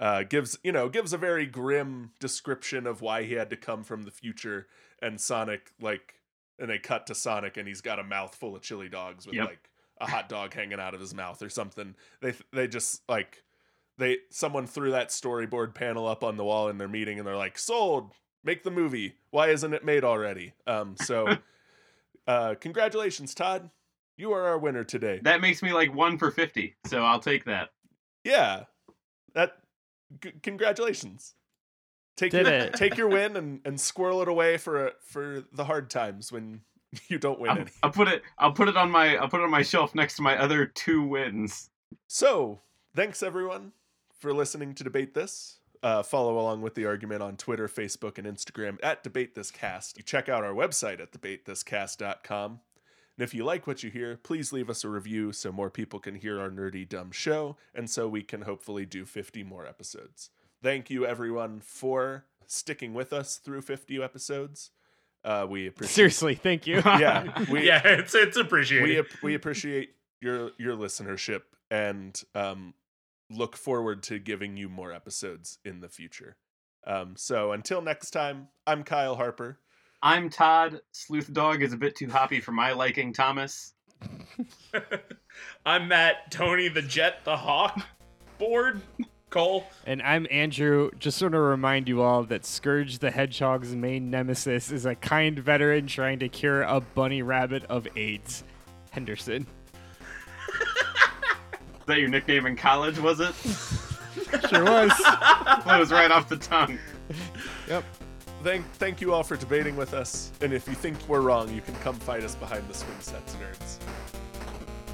uh 0.00 0.24
gives 0.24 0.58
you 0.64 0.72
know 0.72 0.88
gives 0.88 1.12
a 1.12 1.18
very 1.18 1.46
grim 1.46 2.10
description 2.18 2.86
of 2.86 3.00
why 3.00 3.22
he 3.22 3.34
had 3.34 3.50
to 3.50 3.56
come 3.56 3.84
from 3.84 4.02
the 4.02 4.10
future 4.10 4.66
and 5.00 5.20
Sonic 5.20 5.72
like 5.80 6.14
and 6.58 6.70
they 6.70 6.78
cut 6.78 7.06
to 7.06 7.14
Sonic 7.14 7.56
and 7.56 7.68
he's 7.68 7.80
got 7.82 7.98
a 8.00 8.04
mouthful 8.04 8.56
of 8.56 8.62
chili 8.62 8.88
dogs 8.88 9.26
with 9.26 9.36
Yep. 9.36 9.48
like 9.48 9.70
a 10.00 10.06
hot 10.10 10.28
dog 10.28 10.52
hanging 10.54 10.80
out 10.80 10.94
of 10.94 11.00
his 11.00 11.14
mouth 11.14 11.40
or 11.42 11.48
something. 11.48 11.94
They 12.20 12.34
they 12.52 12.66
just 12.68 13.02
like 13.08 13.44
they 13.98 14.18
someone 14.30 14.66
threw 14.66 14.90
that 14.90 15.08
storyboard 15.08 15.74
panel 15.74 16.06
up 16.06 16.22
on 16.24 16.36
the 16.36 16.44
wall 16.44 16.68
in 16.68 16.78
their 16.78 16.88
meeting 16.88 17.18
and 17.18 17.26
they're 17.26 17.36
like, 17.36 17.58
"Sold, 17.58 18.12
make 18.46 18.62
the 18.62 18.70
movie. 18.70 19.16
Why 19.30 19.48
isn't 19.48 19.74
it 19.74 19.84
made 19.84 20.04
already?" 20.04 20.54
Um, 20.66 20.96
so 20.96 21.36
uh, 22.26 22.54
congratulations, 22.60 23.34
Todd. 23.34 23.68
You 24.16 24.32
are 24.32 24.46
our 24.46 24.58
winner 24.58 24.84
today. 24.84 25.20
That 25.22 25.42
makes 25.42 25.62
me 25.62 25.72
like 25.74 25.94
one 25.94 26.16
for 26.16 26.30
fifty, 26.30 26.76
so 26.86 27.02
I'll 27.04 27.20
take 27.20 27.44
that. 27.44 27.70
Yeah, 28.24 28.64
that. 29.34 29.58
C- 30.24 30.32
congratulations. 30.42 31.34
Take 32.16 32.30
Did 32.30 32.46
your, 32.46 32.54
it. 32.54 32.74
take 32.74 32.96
your 32.96 33.08
win 33.08 33.36
and, 33.36 33.60
and 33.66 33.78
squirrel 33.78 34.22
it 34.22 34.28
away 34.28 34.56
for 34.56 34.92
for 35.00 35.44
the 35.52 35.64
hard 35.64 35.90
times 35.90 36.32
when 36.32 36.62
you 37.08 37.18
don't 37.18 37.38
win 37.38 37.50
I'll, 37.50 37.58
any. 37.58 37.70
I'll 37.82 37.90
put 37.90 38.08
it. 38.08 38.22
I'll 38.38 38.52
put 38.52 38.68
it 38.68 38.76
on 38.76 38.90
my. 38.90 39.16
I'll 39.16 39.28
put 39.28 39.40
it 39.40 39.44
on 39.44 39.50
my 39.50 39.62
shelf 39.62 39.94
next 39.94 40.16
to 40.16 40.22
my 40.22 40.38
other 40.38 40.64
two 40.64 41.02
wins. 41.02 41.68
So, 42.06 42.60
thanks 42.94 43.22
everyone 43.22 43.72
for 44.18 44.32
listening 44.32 44.74
to 44.74 44.84
Debate 44.84 45.12
This. 45.12 45.58
Uh, 45.82 46.02
follow 46.02 46.38
along 46.38 46.62
with 46.62 46.74
the 46.74 46.86
argument 46.86 47.22
on 47.22 47.36
Twitter, 47.36 47.68
Facebook, 47.68 48.18
and 48.18 48.26
Instagram 48.26 48.78
at 48.82 49.02
Debate 49.02 49.34
This 49.34 49.50
Cast. 49.50 49.96
You 49.96 50.02
check 50.02 50.28
out 50.28 50.44
our 50.44 50.52
website 50.54 51.00
at 51.00 51.12
debatethiscast.com. 51.12 52.60
And 53.18 53.24
if 53.24 53.32
you 53.32 53.44
like 53.44 53.66
what 53.66 53.82
you 53.82 53.90
hear, 53.90 54.18
please 54.22 54.52
leave 54.52 54.68
us 54.68 54.84
a 54.84 54.88
review 54.88 55.32
so 55.32 55.50
more 55.50 55.70
people 55.70 55.98
can 55.98 56.16
hear 56.16 56.38
our 56.40 56.50
nerdy, 56.50 56.86
dumb 56.88 57.10
show, 57.12 57.56
and 57.74 57.88
so 57.88 58.06
we 58.08 58.22
can 58.22 58.42
hopefully 58.42 58.84
do 58.84 59.04
50 59.06 59.42
more 59.44 59.66
episodes. 59.66 60.30
Thank 60.62 60.90
you, 60.90 61.06
everyone, 61.06 61.60
for 61.60 62.24
sticking 62.46 62.92
with 62.92 63.12
us 63.12 63.36
through 63.36 63.62
50 63.62 64.02
episodes. 64.02 64.70
Uh, 65.24 65.46
we 65.48 65.66
appreciate 65.66 65.94
Seriously, 65.94 66.34
thank 66.34 66.66
you. 66.66 66.76
Yeah, 66.84 67.44
we, 67.50 67.66
yeah, 67.66 67.80
it's 67.84 68.14
it's 68.14 68.36
appreciated. 68.36 68.88
we 68.88 68.98
ap- 68.98 69.22
we 69.22 69.34
appreciate 69.34 69.90
your 70.20 70.50
your 70.58 70.76
listenership 70.76 71.42
and 71.70 72.20
um, 72.34 72.74
look 73.30 73.56
forward 73.56 74.02
to 74.04 74.18
giving 74.18 74.56
you 74.56 74.68
more 74.68 74.92
episodes 74.92 75.58
in 75.64 75.80
the 75.80 75.88
future. 75.88 76.36
Um, 76.86 77.14
so 77.16 77.52
until 77.52 77.82
next 77.82 78.10
time, 78.10 78.48
I'm 78.66 78.84
Kyle 78.84 79.16
Harper. 79.16 79.58
I'm 80.02 80.30
Todd. 80.30 80.80
Sleuth 80.92 81.32
Dog 81.32 81.62
is 81.62 81.72
a 81.72 81.76
bit 81.76 81.96
too 81.96 82.08
hoppy 82.08 82.40
for 82.40 82.52
my 82.52 82.72
liking. 82.72 83.12
Thomas. 83.12 83.74
I'm 85.66 85.88
Matt, 85.88 86.30
Tony 86.30 86.68
the 86.68 86.82
Jet, 86.82 87.24
the 87.24 87.36
Hawk, 87.36 87.80
board, 88.38 88.80
Cole. 89.30 89.66
And 89.86 90.00
I'm 90.02 90.26
Andrew. 90.30 90.90
Just 90.98 91.20
want 91.20 91.32
to 91.32 91.40
remind 91.40 91.88
you 91.88 92.02
all 92.02 92.22
that 92.24 92.44
Scourge 92.44 92.98
the 92.98 93.10
Hedgehog's 93.10 93.74
main 93.74 94.10
nemesis 94.10 94.70
is 94.70 94.86
a 94.86 94.94
kind 94.94 95.38
veteran 95.38 95.86
trying 95.88 96.20
to 96.20 96.28
cure 96.28 96.62
a 96.62 96.80
bunny 96.80 97.22
rabbit 97.22 97.64
of 97.64 97.88
AIDS. 97.96 98.44
Henderson. 98.90 99.46
Is 101.86 101.94
that 101.94 102.00
your 102.00 102.08
nickname 102.08 102.46
in 102.46 102.56
college? 102.56 102.98
Was 102.98 103.20
it? 103.20 103.32
Sure 104.50 104.64
was. 104.64 104.90
That 105.06 105.78
was 105.78 105.92
right 105.92 106.10
off 106.10 106.28
the 106.28 106.36
tongue. 106.36 106.80
yep. 107.68 107.84
Thank 108.42 108.68
thank 108.72 109.00
you 109.00 109.14
all 109.14 109.22
for 109.22 109.36
debating 109.36 109.76
with 109.76 109.94
us. 109.94 110.32
And 110.40 110.52
if 110.52 110.66
you 110.66 110.74
think 110.74 110.96
we're 111.06 111.20
wrong, 111.20 111.48
you 111.54 111.60
can 111.60 111.76
come 111.76 111.94
fight 111.94 112.24
us 112.24 112.34
behind 112.34 112.68
the 112.68 112.74
swing 112.74 112.98
sets, 112.98 113.36
nerds. 113.36 113.78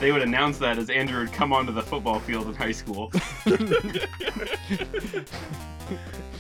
They 0.01 0.13
would 0.13 0.21
announce 0.21 0.59
that 0.59 0.77
as 0.77 0.91
Andrew 0.91 1.21
would 1.21 1.33
come 1.33 1.55
onto 1.55 1.73
the 1.73 1.81
football 1.81 2.21
field 2.21 2.49
in 2.49 2.55
high 2.55 2.73
school. 2.73 3.11